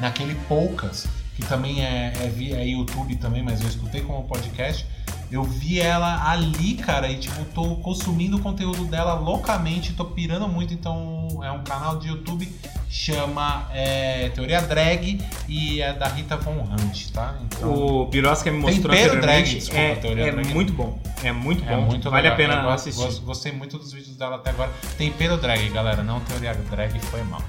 naquele 0.00 0.34
Poucas, 0.48 1.06
que 1.36 1.42
também 1.44 1.84
é, 1.84 2.12
é, 2.20 2.28
vi- 2.28 2.54
é 2.54 2.66
YouTube 2.66 3.16
também, 3.16 3.42
mas 3.42 3.60
eu 3.60 3.68
escutei 3.68 4.00
como 4.00 4.24
podcast. 4.24 4.86
Eu 5.30 5.42
vi 5.44 5.78
ela 5.78 6.26
ali, 6.30 6.74
cara, 6.76 7.10
e 7.10 7.18
tipo, 7.18 7.44
tô 7.54 7.76
consumindo 7.76 8.38
o 8.38 8.40
conteúdo 8.40 8.86
dela 8.86 9.12
loucamente, 9.12 9.92
tô 9.92 10.06
pirando 10.06 10.48
muito, 10.48 10.72
então 10.72 11.28
é 11.42 11.52
um 11.52 11.62
canal 11.62 11.98
de 11.98 12.08
YouTube, 12.08 12.50
chama 12.88 13.68
é, 13.74 14.30
Teoria 14.30 14.62
Drag 14.62 15.20
e 15.46 15.82
é 15.82 15.92
da 15.92 16.08
Rita 16.08 16.38
Von 16.38 16.62
Hunt, 16.62 17.10
tá? 17.12 17.34
Então, 17.44 17.70
O 17.74 18.06
Birosca 18.06 18.50
me 18.50 18.58
mostrou 18.58 18.94
Tempero 18.94 19.20
drag, 19.20 19.44
desculpa, 19.44 19.78
é, 19.82 19.94
teoria 19.96 20.28
é 20.28 20.32
drag. 20.32 20.54
muito 20.54 20.72
bom, 20.72 20.98
é 21.22 21.30
muito 21.30 21.62
bom, 21.62 21.70
é 21.72 21.76
muito 21.76 22.10
vale 22.10 22.22
legal. 22.30 22.32
a 22.32 22.36
pena 22.36 22.62
Eu 22.62 22.70
assistir. 22.70 23.02
gosto- 23.04 23.22
Gostei 23.22 23.52
muito 23.52 23.76
dos 23.76 23.92
vídeos 23.92 24.16
dela 24.16 24.36
até 24.36 24.48
agora. 24.48 24.70
Tempero 24.96 25.36
Drag, 25.36 25.68
galera, 25.68 26.02
não 26.02 26.20
Teoria 26.20 26.54
Drag, 26.54 26.98
foi 27.00 27.22
mal. 27.24 27.42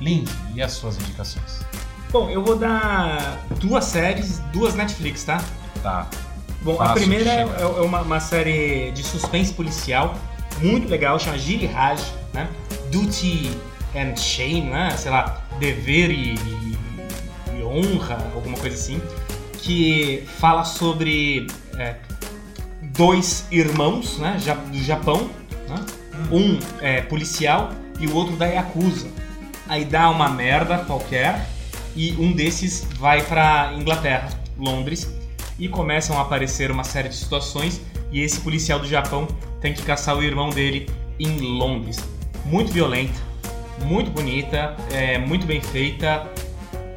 Lindy, 0.00 0.30
e 0.56 0.60
as 0.60 0.72
suas 0.72 0.96
indicações? 0.98 1.60
Bom, 2.10 2.28
eu 2.28 2.42
vou 2.44 2.56
dar 2.58 3.44
duas 3.60 3.84
séries, 3.84 4.40
duas 4.52 4.74
Netflix, 4.74 5.22
tá? 5.24 5.40
Tá. 5.82 6.08
Bom, 6.66 6.74
a 6.82 6.88
Fácil 6.88 6.94
de 6.94 7.00
primeira 7.06 7.30
é, 7.30 7.62
é 7.62 7.66
uma, 7.80 8.00
uma 8.02 8.18
série 8.18 8.90
de 8.90 9.00
suspense 9.04 9.52
policial 9.52 10.16
muito 10.60 10.88
legal, 10.88 11.16
chama 11.16 11.38
Giri 11.38 11.64
Raj, 11.66 12.00
né? 12.34 12.48
Duty 12.90 13.52
and 13.94 14.16
Shame, 14.16 14.62
né? 14.62 14.90
Sei 14.98 15.08
lá, 15.08 15.42
dever 15.60 16.10
e, 16.10 16.34
e- 16.34 16.76
e 17.56 17.62
honra, 17.62 18.18
alguma 18.34 18.58
coisa 18.58 18.74
assim, 18.74 19.00
que 19.62 20.24
fala 20.40 20.64
sobre 20.64 21.46
é, 21.78 21.94
dois 22.96 23.46
irmãos, 23.52 24.18
né? 24.18 24.36
Do 24.72 24.82
Japão, 24.82 25.30
né? 25.68 25.86
Um 26.32 26.58
é 26.80 27.00
policial 27.02 27.70
e 28.00 28.08
o 28.08 28.14
outro 28.16 28.34
da 28.34 28.46
Yakuza. 28.46 29.06
Aí 29.68 29.84
dá 29.84 30.10
uma 30.10 30.28
merda 30.28 30.78
qualquer 30.78 31.46
e 31.94 32.10
um 32.18 32.32
desses 32.32 32.84
vai 32.98 33.22
pra 33.22 33.72
Inglaterra, 33.76 34.30
Londres, 34.58 35.08
e 35.58 35.68
começam 35.68 36.18
a 36.18 36.22
aparecer 36.22 36.70
uma 36.70 36.84
série 36.84 37.08
de 37.08 37.16
situações 37.16 37.80
e 38.12 38.20
esse 38.20 38.40
policial 38.40 38.78
do 38.78 38.86
Japão 38.86 39.26
tem 39.60 39.72
que 39.72 39.82
caçar 39.82 40.16
o 40.16 40.22
irmão 40.22 40.50
dele 40.50 40.88
em 41.18 41.38
Londres. 41.38 41.98
Muito 42.44 42.72
violenta, 42.72 43.18
muito 43.84 44.10
bonita, 44.10 44.76
é, 44.92 45.18
muito 45.18 45.46
bem 45.46 45.60
feita. 45.60 46.26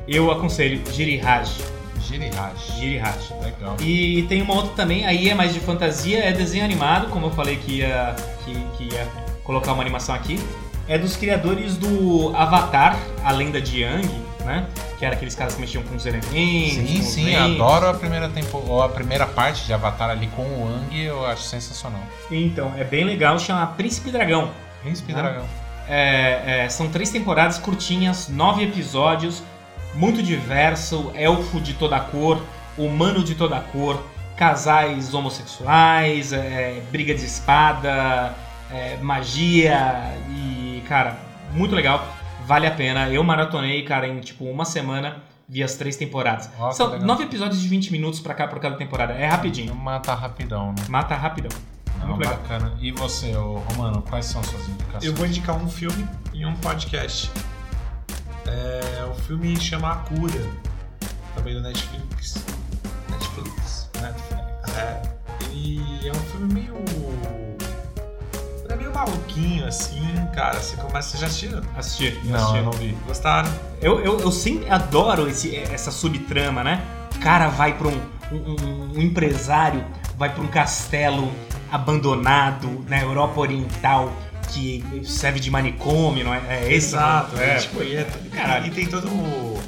Eu 0.07 0.31
aconselho 0.31 0.81
Girihaj. 0.91 1.49
Girihaj. 2.02 2.80
Girihaj. 2.80 3.34
Legal. 3.44 3.77
E 3.80 4.23
tem 4.23 4.41
uma 4.41 4.56
outra 4.56 4.72
também, 4.76 5.06
aí 5.06 5.30
é 5.30 5.36
mais 5.36 5.53
de 5.53 5.60
fantasia, 5.60 6.19
é 6.19 6.31
desenho 6.31 6.65
animado, 6.65 7.10
como 7.10 7.27
eu 7.27 7.31
falei 7.31 7.57
que 7.57 7.77
ia, 7.77 8.15
que, 8.44 8.53
que 8.77 8.95
ia 8.95 9.07
colocar 9.44 9.73
uma 9.73 9.81
animação 9.81 10.14
aqui. 10.14 10.40
É 10.88 10.98
dos 10.98 11.15
criadores 11.15 11.77
do 11.77 12.36
Avatar, 12.36 12.98
a 13.23 13.31
lenda 13.31 13.61
de 13.61 13.81
Yang, 13.81 14.10
né? 14.50 14.66
Que 14.98 15.06
era 15.06 15.16
aqueles 15.16 15.36
caras 15.36 15.54
que 15.54 15.62
mexiam 15.62 15.84
com 15.84 15.96
os 15.96 16.06
elementos. 16.06 16.30
Sim, 16.32 17.02
sim, 17.04 17.36
adoro 17.36 17.88
a 17.88 17.94
primeira 17.94 18.28
tempo, 18.28 18.62
ou 18.68 18.82
a 18.82 18.90
primeira 18.90 19.28
parte 19.28 19.66
de 19.66 19.74
Avatar 19.74 20.10
ali 20.10 20.28
com 20.36 20.42
o 20.42 20.66
Wang, 20.66 21.00
eu 21.00 21.26
acho 21.26 21.44
sensacional. 21.44 22.02
Então, 22.32 22.74
é 22.78 22.84
bem 22.84 23.06
legal, 23.06 23.38
chama 23.38 23.66
Príncipe 23.68 24.10
Dragão. 24.10 24.50
Príncipe 24.82 25.14
Ah. 25.14 25.22
Dragão. 25.22 25.46
É, 25.88 26.64
é, 26.66 26.70
são 26.70 26.90
três 26.90 27.10
temporadas 27.10 27.58
curtinhas, 27.58 28.28
nove 28.28 28.64
episódios, 28.64 29.42
muito 29.94 30.22
diverso, 30.22 31.12
elfo 31.16 31.60
de 31.60 31.74
toda 31.74 32.00
cor, 32.00 32.42
humano 32.78 33.24
de 33.24 33.36
toda 33.36 33.60
cor, 33.60 34.04
casais 34.36 35.14
homossexuais, 35.14 36.32
é, 36.32 36.82
briga 36.92 37.14
de 37.14 37.26
espada, 37.26 38.34
é, 38.72 38.98
magia 39.02 40.14
e, 40.30 40.84
cara, 40.88 41.18
muito 41.52 41.76
legal, 41.76 42.08
vale 42.50 42.66
a 42.66 42.72
pena. 42.72 43.08
Eu 43.10 43.24
maratonei, 43.24 43.84
cara, 43.84 44.08
em 44.08 44.20
tipo 44.20 44.44
uma 44.46 44.66
semana, 44.66 45.18
vi 45.48 45.62
as 45.64 45.76
três 45.76 45.96
temporadas. 45.96 46.50
São 46.74 46.88
legal. 46.90 47.06
nove 47.06 47.24
episódios 47.24 47.62
de 47.62 47.68
20 47.68 47.92
minutos 47.92 48.20
pra 48.20 48.34
cá 48.34 48.48
por 48.48 48.60
cada 48.60 48.76
temporada, 48.76 49.14
é 49.14 49.28
rapidinho, 49.28 49.76
Mata 49.76 50.16
rapidão, 50.16 50.70
né? 50.70 50.84
mata 50.90 51.16
rapidão. 51.16 51.52
Não, 52.00 52.08
Muito 52.08 52.22
legal. 52.22 52.38
bacana. 52.38 52.74
E 52.82 52.92
você, 52.92 53.32
Romano, 53.34 54.02
quais 54.02 54.26
são 54.26 54.42
suas 54.44 54.68
indicações? 54.68 55.04
Eu 55.04 55.14
vou 55.14 55.28
indicar 55.28 55.56
um 55.56 55.70
filme 55.70 56.08
e 56.34 56.44
um 56.46 56.56
podcast. 56.56 57.30
É, 58.48 59.04
o 59.06 59.14
filme 59.14 59.56
chama 59.60 59.92
A 59.92 59.96
Cura, 59.98 60.44
também 61.36 61.54
do 61.54 61.62
Netflix. 61.62 62.44
Netflix. 63.12 63.90
Netflix. 64.02 64.76
É, 64.76 65.02
ele 65.52 66.08
é 66.08 66.12
um 66.12 66.16
filme. 66.16 66.59
É 66.59 66.59
maluquinho 69.00 69.66
assim, 69.66 70.02
cara. 70.36 70.60
Você 70.60 70.76
começa. 70.78 71.10
Você 71.10 71.18
já 71.18 71.28
assistiu? 71.28 71.62
Assistir, 71.78 72.20
Não, 72.26 72.36
assistir. 72.36 72.58
eu 72.58 72.64
não 72.64 72.72
vi. 72.72 72.98
Gostaram? 73.08 73.50
Eu, 73.82 74.00
eu, 74.00 74.20
eu 74.20 74.32
sempre 74.32 74.70
adoro 74.70 75.28
esse, 75.28 75.56
essa 75.56 75.92
subtrama, 75.92 76.64
né? 76.64 76.82
O 77.16 77.20
cara 77.20 77.48
vai 77.50 77.78
pra 77.78 77.88
um, 77.88 78.02
um, 78.32 78.92
um 78.96 79.00
empresário, 79.00 79.84
vai 80.18 80.34
pra 80.34 80.42
um 80.44 80.48
castelo 80.48 81.32
abandonado 81.72 82.84
na 82.88 83.02
Europa 83.02 83.40
Oriental 83.42 84.12
que 84.52 84.84
serve 85.06 85.40
de 85.40 85.52
manicômio, 85.52 86.24
não 86.24 86.34
é? 86.34 86.42
É 86.50 86.74
esse? 86.74 86.96
Exato, 86.96 87.38
é. 87.40 87.52
é, 87.52 87.56
tipo, 87.58 87.84
e, 87.84 87.96
é, 87.96 88.08
Caralho. 88.34 88.66
e 88.68 88.72
tem 88.72 88.88
todo 88.88 89.08
o. 89.08 89.60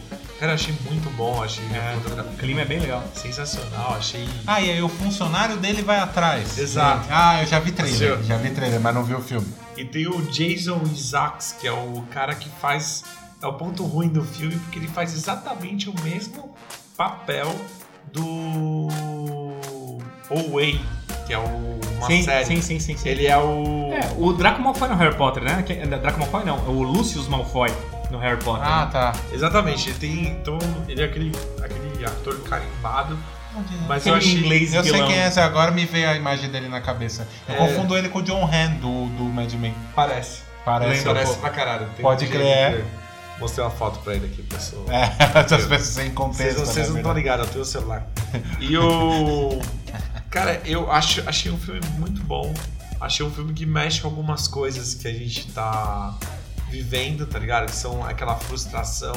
Cara, 0.42 0.54
eu 0.54 0.56
achei 0.56 0.74
muito 0.90 1.08
bom, 1.16 1.44
achei 1.44 1.64
É, 1.66 1.96
o 2.20 2.36
clima 2.36 2.62
é 2.62 2.66
bem 2.66 2.80
legal. 2.80 3.04
sensacional, 3.14 3.94
achei. 3.94 4.28
Ah, 4.48 4.60
e 4.60 4.72
aí 4.72 4.82
o 4.82 4.90
funcionário 4.90 5.56
dele 5.58 5.84
vai 5.84 6.00
atrás. 6.00 6.58
Exato. 6.58 7.06
Ah, 7.12 7.44
eu 7.44 7.46
já 7.46 7.60
vi 7.60 7.72
trailer. 7.72 8.24
Já 8.24 8.38
vi 8.38 8.50
trailer, 8.50 8.80
mas 8.82 8.96
não 8.96 9.04
vi 9.04 9.14
o 9.14 9.22
filme. 9.22 9.46
E 9.78 9.86
tem 9.86 10.08
o 10.08 10.20
Jason 10.32 10.82
Isaacs, 10.92 11.56
que 11.62 11.68
é 11.68 11.72
o 11.72 12.02
cara 12.10 12.34
que 12.34 12.50
faz. 12.60 13.04
É 13.40 13.46
o 13.46 13.54
ponto 13.54 13.86
ruim 13.86 14.08
do 14.10 14.24
filme, 14.24 14.56
porque 14.58 14.80
ele 14.80 14.88
faz 14.88 15.14
exatamente 15.14 15.88
o 15.88 15.94
mesmo 16.02 16.56
papel 16.98 17.56
do. 18.12 18.88
Oway, 20.28 20.82
que 21.28 21.34
é 21.34 21.38
o, 21.38 21.46
uma 21.98 22.08
sim, 22.08 22.24
série. 22.24 22.46
sim, 22.46 22.62
sim, 22.64 22.80
sim, 22.80 22.98
sim. 22.98 23.08
Ele 23.10 23.28
é 23.28 23.38
o. 23.38 23.92
É, 23.94 24.12
o 24.18 24.34
Draco 24.34 24.60
Malfoy 24.60 24.90
no 24.90 24.96
Harry 24.96 25.16
Potter, 25.16 25.44
né? 25.44 25.62
Que- 25.62 25.76
Draco 25.76 26.18
Malfoy 26.20 26.44
não, 26.44 26.58
é 26.58 26.70
o 26.70 26.82
Lucius 26.82 27.28
Malfoy 27.28 27.70
no 28.12 28.18
Harry 28.20 28.38
Potter. 28.44 28.68
Ah, 28.68 28.86
né? 28.86 28.92
tá. 28.92 29.14
Exatamente, 29.32 29.90
ele 29.90 29.98
tem. 30.00 30.28
Então, 30.32 30.60
ele 30.88 31.02
é 31.02 31.06
aquele, 31.06 31.32
aquele 31.64 32.06
ator 32.06 32.40
carimbado, 32.42 33.18
mas 33.88 34.06
eu 34.06 34.14
achei. 34.16 34.34
inglês 34.40 34.74
Eu 34.74 34.84
sei 34.84 34.94
vilão. 34.94 35.08
quem 35.08 35.18
é 35.20 35.28
esse, 35.28 35.40
agora 35.40 35.72
me 35.72 35.86
veio 35.86 36.10
a 36.10 36.16
imagem 36.16 36.50
dele 36.50 36.68
na 36.68 36.82
cabeça. 36.82 37.28
Eu 37.48 37.56
É. 37.56 37.58
confundo 37.58 37.98
ele 37.98 38.10
com 38.10 38.20
o 38.20 38.22
John 38.22 38.46
Han 38.46 38.72
do, 38.76 39.06
do 39.18 39.24
Mad 39.24 39.52
Men. 39.54 39.74
Parece. 39.96 40.42
Parece. 40.64 40.98
Lembra, 41.00 41.14
Parece 41.24 41.38
pra 41.40 41.50
caralho. 41.50 41.88
Tem 41.96 42.04
Pode 42.04 42.26
um 42.26 42.30
crer. 42.30 42.78
que- 42.86 43.02
Mostrei 43.40 43.66
uma 43.66 43.72
foto 43.72 43.98
pra 44.02 44.14
ele 44.14 44.28
aqui, 44.28 44.44
pessoal. 44.44 44.86
É, 44.88 45.16
essas 45.40 45.66
pessoas 45.66 45.82
sem 45.88 46.12
contexto. 46.12 46.44
Vocês, 46.44 46.58
não- 46.60 46.66
vocês 46.66 46.88
né, 46.88 46.94
não 46.94 47.00
estão 47.00 47.14
verdade. 47.14 47.20
ligados, 47.20 47.46
eu 47.48 47.52
tenho 47.52 47.64
o 47.64 47.66
celular. 47.66 48.08
E 48.60 48.78
o. 48.78 49.60
Cara, 50.30 50.62
eu 50.64 50.92
acho, 50.92 51.28
achei 51.28 51.52
um 51.52 51.58
filme 51.58 51.82
muito 51.98 52.22
bom. 52.24 52.54
Achei 53.02 53.26
um 53.26 53.32
filme 53.32 53.52
que 53.54 53.66
mexe 53.66 54.00
com 54.00 54.08
algumas 54.08 54.48
coisas 54.48 54.94
que 54.94 55.08
a 55.08 55.12
gente 55.12 55.48
tá 55.52 56.14
vivendo, 56.72 57.28
tá 57.28 57.38
ligado? 57.38 57.66
Que 57.68 57.76
são 57.76 58.04
aquela 58.04 58.36
frustração 58.38 59.14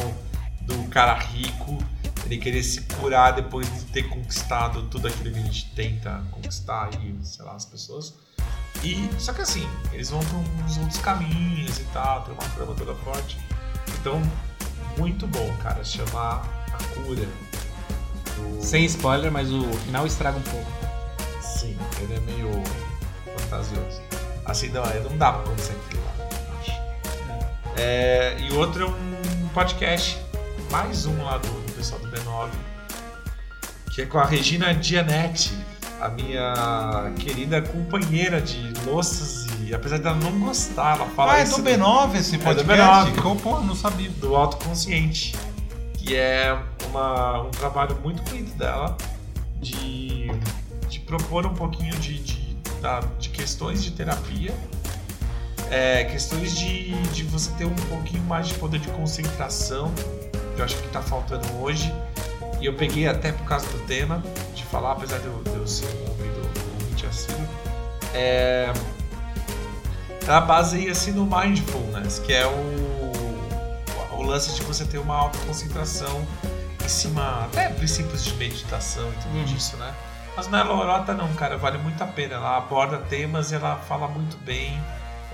do 0.63 0.89
cara 0.89 1.15
rico, 1.15 1.79
ele 2.25 2.39
querer 2.39 2.63
se 2.63 2.81
curar 2.83 3.33
depois 3.33 3.67
de 3.73 3.85
ter 3.87 4.03
conquistado 4.09 4.83
tudo 4.85 5.07
aquilo 5.09 5.33
que 5.33 5.39
a 5.39 5.43
gente 5.43 5.71
tenta 5.75 6.23
conquistar 6.31 6.91
e, 7.01 7.15
sei 7.25 7.45
lá, 7.45 7.53
as 7.55 7.65
pessoas. 7.65 8.15
E, 8.83 9.09
só 9.19 9.33
que 9.33 9.43
assim, 9.43 9.67
eles 9.93 10.11
vão 10.11 10.21
pra 10.21 10.39
uns 10.39 10.77
outros 10.79 10.99
caminhos 10.99 11.79
e 11.79 11.85
tal, 11.93 12.23
tem 12.23 12.35
uma 12.35 12.49
trama 12.55 12.75
toda 12.75 12.95
forte. 12.97 13.39
Então, 14.01 14.21
muito 14.99 15.27
bom, 15.27 15.55
cara, 15.63 15.83
chama 15.85 16.43
A 16.73 16.85
Cura. 16.95 17.25
do- 18.37 18.63
Sem 18.63 18.85
spoiler, 18.87 19.31
mas 19.31 19.51
o 19.53 19.63
final 19.87 20.07
estraga 20.07 20.37
um 20.39 20.43
pouco. 20.43 20.71
Sim, 21.41 21.77
ele 22.01 22.15
é 22.15 22.21
meio 22.21 22.51
fantasioso. 23.39 24.01
Assim, 24.45 24.69
não, 24.69 24.83
não 25.09 25.17
dá 25.17 25.33
pra 25.33 25.43
acontecer 25.43 25.73
aquilo 25.87 26.03
lá. 26.05 26.14
É, 27.77 28.37
e 28.41 28.53
outro 28.53 28.85
é 28.85 28.87
um 28.87 29.49
podcast, 29.49 30.19
mais 30.71 31.07
um 31.07 31.23
lá 31.25 31.39
do, 31.39 31.49
do 31.49 31.73
pessoal 31.73 32.01
do 32.01 32.09
B9, 32.09 32.49
que 33.93 34.03
é 34.03 34.07
com 34.07 34.19
a 34.19 34.25
Regina 34.25 34.73
Dianetti, 34.75 35.53
a 36.01 36.09
minha 36.09 37.13
querida 37.19 37.63
companheira 37.63 38.41
de 38.41 38.73
louças 38.85 39.47
e 39.65 39.75
apesar 39.75 39.99
dela 39.99 40.17
não 40.17 40.39
gostar, 40.41 40.97
ela 40.97 41.07
fala 41.11 41.33
Ah, 41.35 41.39
é 41.39 41.45
do 41.45 41.57
B9 41.57 42.15
esse 42.17 42.37
do 42.37 42.45
podcast? 42.45 43.11
B9. 43.11 43.21
Que 43.21 43.27
eu, 43.27 43.37
pô, 43.37 43.61
não 43.61 43.75
sabia. 43.75 44.11
do 44.11 44.37
autoconsciente, 44.37 45.35
que 45.95 46.15
é 46.15 46.57
uma, 46.91 47.43
um 47.43 47.51
trabalho 47.51 47.99
muito 48.03 48.23
bonito 48.23 48.55
dela 48.57 48.97
de, 49.61 50.29
de 50.89 51.01
propor 51.01 51.47
um 51.47 51.55
pouquinho 51.55 51.95
de, 51.97 52.19
de, 52.19 52.57
de 53.19 53.29
questões 53.31 53.83
de 53.83 53.93
terapia, 53.93 54.55
é, 55.75 56.05
questões 56.05 56.57
de, 56.57 56.93
de 57.09 57.25
você 57.25 57.51
ter 57.59 57.65
um 57.65 57.75
pouquinho 57.75 58.23
mais 58.23 58.47
de 58.47 58.55
poder 58.55 58.79
de 58.79 58.87
concentração, 58.91 59.93
que 60.55 60.61
eu 60.61 60.65
acho 60.65 60.77
que 60.77 60.87
está 60.87 61.03
faltando 61.03 61.45
hoje. 61.61 61.93
E 62.61 62.67
eu 62.67 62.75
peguei 62.75 63.09
até 63.09 63.33
por 63.33 63.45
causa 63.45 63.67
do 63.67 63.81
tema, 63.81 64.23
de 64.55 64.63
falar, 64.67 64.93
apesar 64.93 65.19
de 65.19 65.27
eu, 65.27 65.43
de 65.43 65.53
eu 65.53 65.67
ser 65.67 65.87
um 65.87 66.11
ouvido 66.11 66.49
ouvinte 66.81 67.07
assíduo. 67.07 67.49
É, 68.15 68.73
ela 70.25 70.41
baseia-se 70.43 71.11
no 71.11 71.27
mindfulness, 71.27 72.21
que 72.21 72.33
é 72.33 72.47
o, 72.47 73.13
o 74.17 74.23
lance 74.23 74.55
de 74.55 74.63
você 74.63 74.85
ter 74.85 74.99
uma 74.99 75.17
alta 75.17 75.39
concentração 75.45 76.25
em 76.85 76.89
cima, 76.89 77.47
até 77.47 77.69
princípios 77.71 78.25
de 78.25 78.33
meditação 78.37 79.11
e 79.11 79.23
tudo 79.25 79.45
disso, 79.47 79.77
né? 79.77 79.93
Mas 80.37 80.47
não 80.47 80.57
é 80.57 80.63
lorota 80.63 81.13
não, 81.15 81.33
cara, 81.35 81.57
vale 81.57 81.79
muito 81.79 82.03
a 82.03 82.07
pena. 82.07 82.35
Ela 82.35 82.59
aborda 82.59 82.99
temas 82.99 83.51
e 83.51 83.57
ela 83.57 83.77
fala 83.77 84.07
muito 84.07 84.37
bem, 84.39 84.81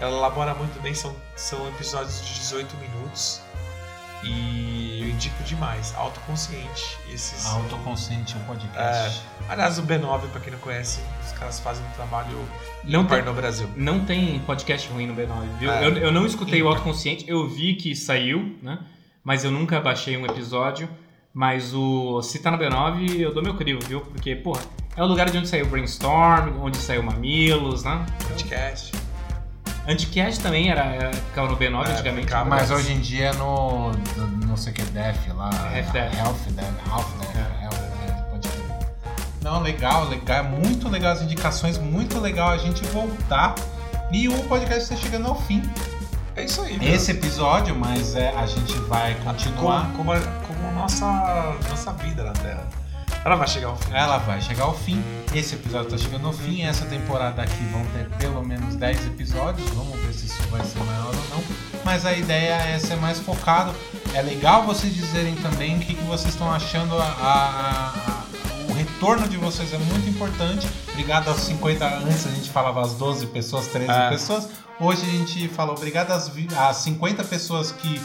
ela 0.01 0.17
elabora 0.17 0.55
muito 0.55 0.81
bem, 0.83 0.95
são, 0.95 1.15
são 1.37 1.69
episódios 1.69 2.21
de 2.25 2.35
18 2.35 2.77
minutos. 2.79 3.41
E 4.23 5.01
eu 5.03 5.09
indico 5.09 5.43
demais, 5.45 5.95
autoconsciente. 5.97 6.99
Esses. 7.11 7.47
Autoconsciente, 7.47 8.37
o 8.37 8.41
podcast. 8.41 9.23
Aliás, 9.49 9.79
o 9.79 9.83
B9, 9.83 10.29
pra 10.31 10.41
quem 10.41 10.53
não 10.53 10.59
conhece, 10.59 11.01
os 11.25 11.33
caras 11.33 11.59
fazem 11.61 11.85
um 11.87 11.91
trabalho 11.93 12.37
Não 12.85 13.01
ímpar 13.03 13.19
tem, 13.19 13.25
no 13.25 13.33
Brasil. 13.33 13.69
não 13.77 14.05
tem 14.05 14.39
podcast 14.41 14.89
ruim 14.91 15.07
no 15.07 15.15
B9, 15.15 15.59
viu? 15.59 15.73
É. 15.73 15.87
eu, 15.87 15.97
eu 15.97 16.13
não 16.13 16.27
escutei 16.27 16.61
o 16.61 16.67
Ímpar. 16.67 16.73
Autoconsciente, 16.79 17.25
eu 17.27 17.49
vi 17.49 17.75
que 17.77 17.97
saiu, 17.97 18.59
né? 18.63 18.79
Mas 19.25 19.43
eu 19.45 19.51
nunca 19.51 19.81
baixei 19.81 20.17
um 20.17 20.27
episódio. 20.27 20.89
Mas 21.33 21.73
o 21.73 22.21
se 22.23 22.41
tá 22.41 22.51
no 22.51 22.59
B9, 22.59 23.21
eu 23.21 23.33
dou 23.33 23.43
meu 23.43 23.55
crivo, 23.55 23.81
viu? 23.87 24.01
Porque, 24.01 24.35
porra, 24.35 24.61
é 24.97 25.03
o 25.03 25.07
lugar 25.07 25.31
de 25.31 25.39
onde 25.39 25.49
saiu 25.49 25.65
o 25.65 25.69
Brainstorm, 25.69 26.61
onde 26.61 26.77
saiu 26.77 27.01
o 27.03 27.05
Mamilos, 27.05 27.85
né? 27.85 28.05
Podcast. 28.29 28.93
Anticast 29.89 30.41
também 30.43 30.71
era, 30.71 30.83
era 30.85 31.13
ficava 31.13 31.49
no 31.49 31.57
B9 31.57 31.87
É, 31.89 31.93
antigamente. 31.93 32.27
ficava, 32.27 32.45
né? 32.45 32.57
Mas 32.57 32.71
hoje 32.71 32.93
em 32.93 33.01
dia 33.01 33.27
é 33.29 33.33
no. 33.35 33.91
no- 33.93 34.47
não 34.47 34.57
sei 34.57 34.73
o 34.73 34.75
que, 34.77 34.83
Def 34.83 35.29
lá. 35.35 35.47
Half 35.47 35.93
Def. 35.93 36.15
Health 36.19 36.35
Def. 36.51 36.91
Half 36.91 37.13
Def. 37.19 37.37
É. 37.37 37.63
Health 37.65 37.75
Def, 38.07 38.23
pode 38.31 38.49
crer. 38.49 38.67
Não, 39.43 39.61
legal, 39.63 40.05
legal. 40.09 40.37
É 40.39 40.43
muito 40.43 40.89
legal 40.89 41.13
as 41.13 41.23
indicações, 41.23 41.79
muito 41.79 42.21
legal 42.21 42.51
a 42.51 42.59
gente 42.59 42.85
voltar. 42.87 43.55
E 44.13 44.29
o 44.29 44.43
podcast 44.45 44.83
está 44.83 44.97
chegando 44.97 45.29
ao 45.29 45.41
fim. 45.43 45.63
É 46.37 46.45
isso 46.45 46.63
aí. 46.63 46.79
viu? 46.79 46.93
Esse 46.95 47.11
episódio, 47.13 47.75
mas 47.75 48.15
é, 48.17 48.31
a 48.37 48.47
gente 48.47 48.73
vai 48.81 49.15
continuar. 49.25 49.83
como, 49.93 49.97
como, 49.97 50.13
a- 50.13 50.21
como 50.47 50.73
nossa, 50.73 51.07
nossa 51.69 51.93
vida 51.95 52.23
na 52.25 52.33
Terra. 52.33 52.67
Ela 53.25 53.37
vai 53.37 53.47
chegar 53.47 53.69
ao 53.69 53.77
fim. 53.77 53.93
Ela 53.93 54.19
vai 54.19 54.41
chegar 54.41 54.65
ao 54.65 54.75
fim. 54.75 55.05
Esse 55.35 55.55
episódio 55.55 55.91
tá 55.91 55.99
chegando 55.99 56.27
ao 56.27 56.33
fim. 56.33 56.63
Essa 56.63 56.87
temporada 56.87 57.43
aqui 57.43 57.63
vão 57.71 57.85
ter 57.87 58.09
pelo 58.19 58.43
menos 58.43 58.75
10 58.77 59.07
episódios. 59.09 59.69
Vamos 59.71 59.99
ver 60.01 60.13
se 60.15 60.27
isso 60.27 60.43
vai 60.51 60.65
ser 60.65 60.79
maior 60.85 61.07
ou 61.15 61.37
não. 61.37 61.45
Mas 61.85 62.07
a 62.07 62.13
ideia 62.15 62.55
é 62.55 62.79
ser 62.79 62.97
mais 62.97 63.19
focado. 63.19 63.75
É 64.15 64.23
legal 64.23 64.65
vocês 64.65 64.95
dizerem 64.95 65.35
também 65.37 65.77
o 65.77 65.81
que, 65.81 65.95
que 65.95 66.05
vocês 66.05 66.33
estão 66.33 66.51
achando. 66.51 66.97
A, 66.99 67.05
a- 67.05 67.95
a- 68.11 68.21
o 68.71 68.73
retorno 68.73 69.29
de 69.29 69.37
vocês 69.37 69.73
é 69.75 69.79
muito 69.79 70.09
importante. 70.09 70.67
Obrigado 70.93 71.29
aos 71.29 71.41
50. 71.41 71.87
Antes 71.87 72.27
a 72.27 72.31
gente 72.31 72.49
falava 72.51 72.81
às 72.81 72.95
12 72.95 73.27
pessoas, 73.27 73.67
13 73.67 73.91
É. 73.91 74.09
pessoas. 74.09 74.49
Hoje 74.81 75.03
a 75.03 75.11
gente 75.11 75.47
falou 75.49 75.75
obrigado 75.77 76.11
às, 76.13 76.31
às 76.57 76.77
50 76.79 77.23
pessoas 77.25 77.71
que, 77.71 78.01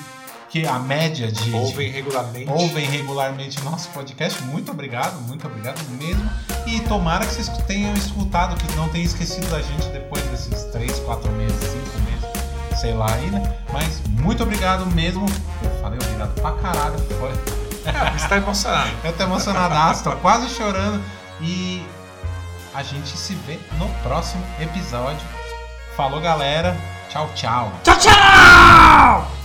que 0.49 0.65
a 0.65 0.80
média 0.80 1.31
de, 1.31 1.51
Ouvem 1.53 1.89
regularmente. 1.91 2.49
ouvem 2.49 2.85
regularmente 2.85 3.61
nosso 3.63 3.89
podcast. 3.89 4.41
Muito 4.43 4.72
obrigado, 4.72 5.19
muito 5.22 5.45
obrigado 5.47 5.80
mesmo. 5.91 6.30
E 6.65 6.80
tomara 6.81 7.26
que 7.26 7.34
vocês 7.34 7.49
tenham 7.67 7.93
escutado, 7.93 8.55
que 8.55 8.76
não 8.76 8.88
tenham 8.89 9.05
esquecido 9.05 9.47
da 9.49 9.61
gente 9.61 9.88
depois 9.89 10.23
desses 10.26 10.63
3, 10.72 10.99
4 10.99 11.31
meses, 11.34 11.57
5 11.59 11.76
meses, 12.09 12.80
sei 12.80 12.93
lá 12.93 13.11
aí, 13.13 13.30
né? 13.31 13.57
Mas 13.73 14.01
muito 14.22 14.43
obrigado 14.43 14.85
mesmo. 14.88 15.26
Eu 15.63 15.81
falei 15.81 15.99
obrigado 16.01 16.34
pra 16.41 16.51
caralho. 16.53 16.97
Foi. 17.19 17.31
É, 17.85 18.11
você 18.17 18.27
tá 18.27 18.38
emocionado. 18.38 18.89
Eu 19.03 19.13
tô 19.13 19.23
emocionadaço, 19.23 20.03
tô 20.03 20.11
quase 20.17 20.49
chorando. 20.49 21.03
E 21.41 21.85
a 22.73 22.81
gente 22.81 23.09
se 23.09 23.34
vê 23.45 23.59
no 23.77 23.88
próximo 24.03 24.43
episódio. 24.59 25.26
Falou, 25.95 26.19
galera. 26.22 26.76
Tchau, 27.09 27.30
tchau. 27.35 27.72
Tchau, 27.84 27.97
tchau! 27.97 29.44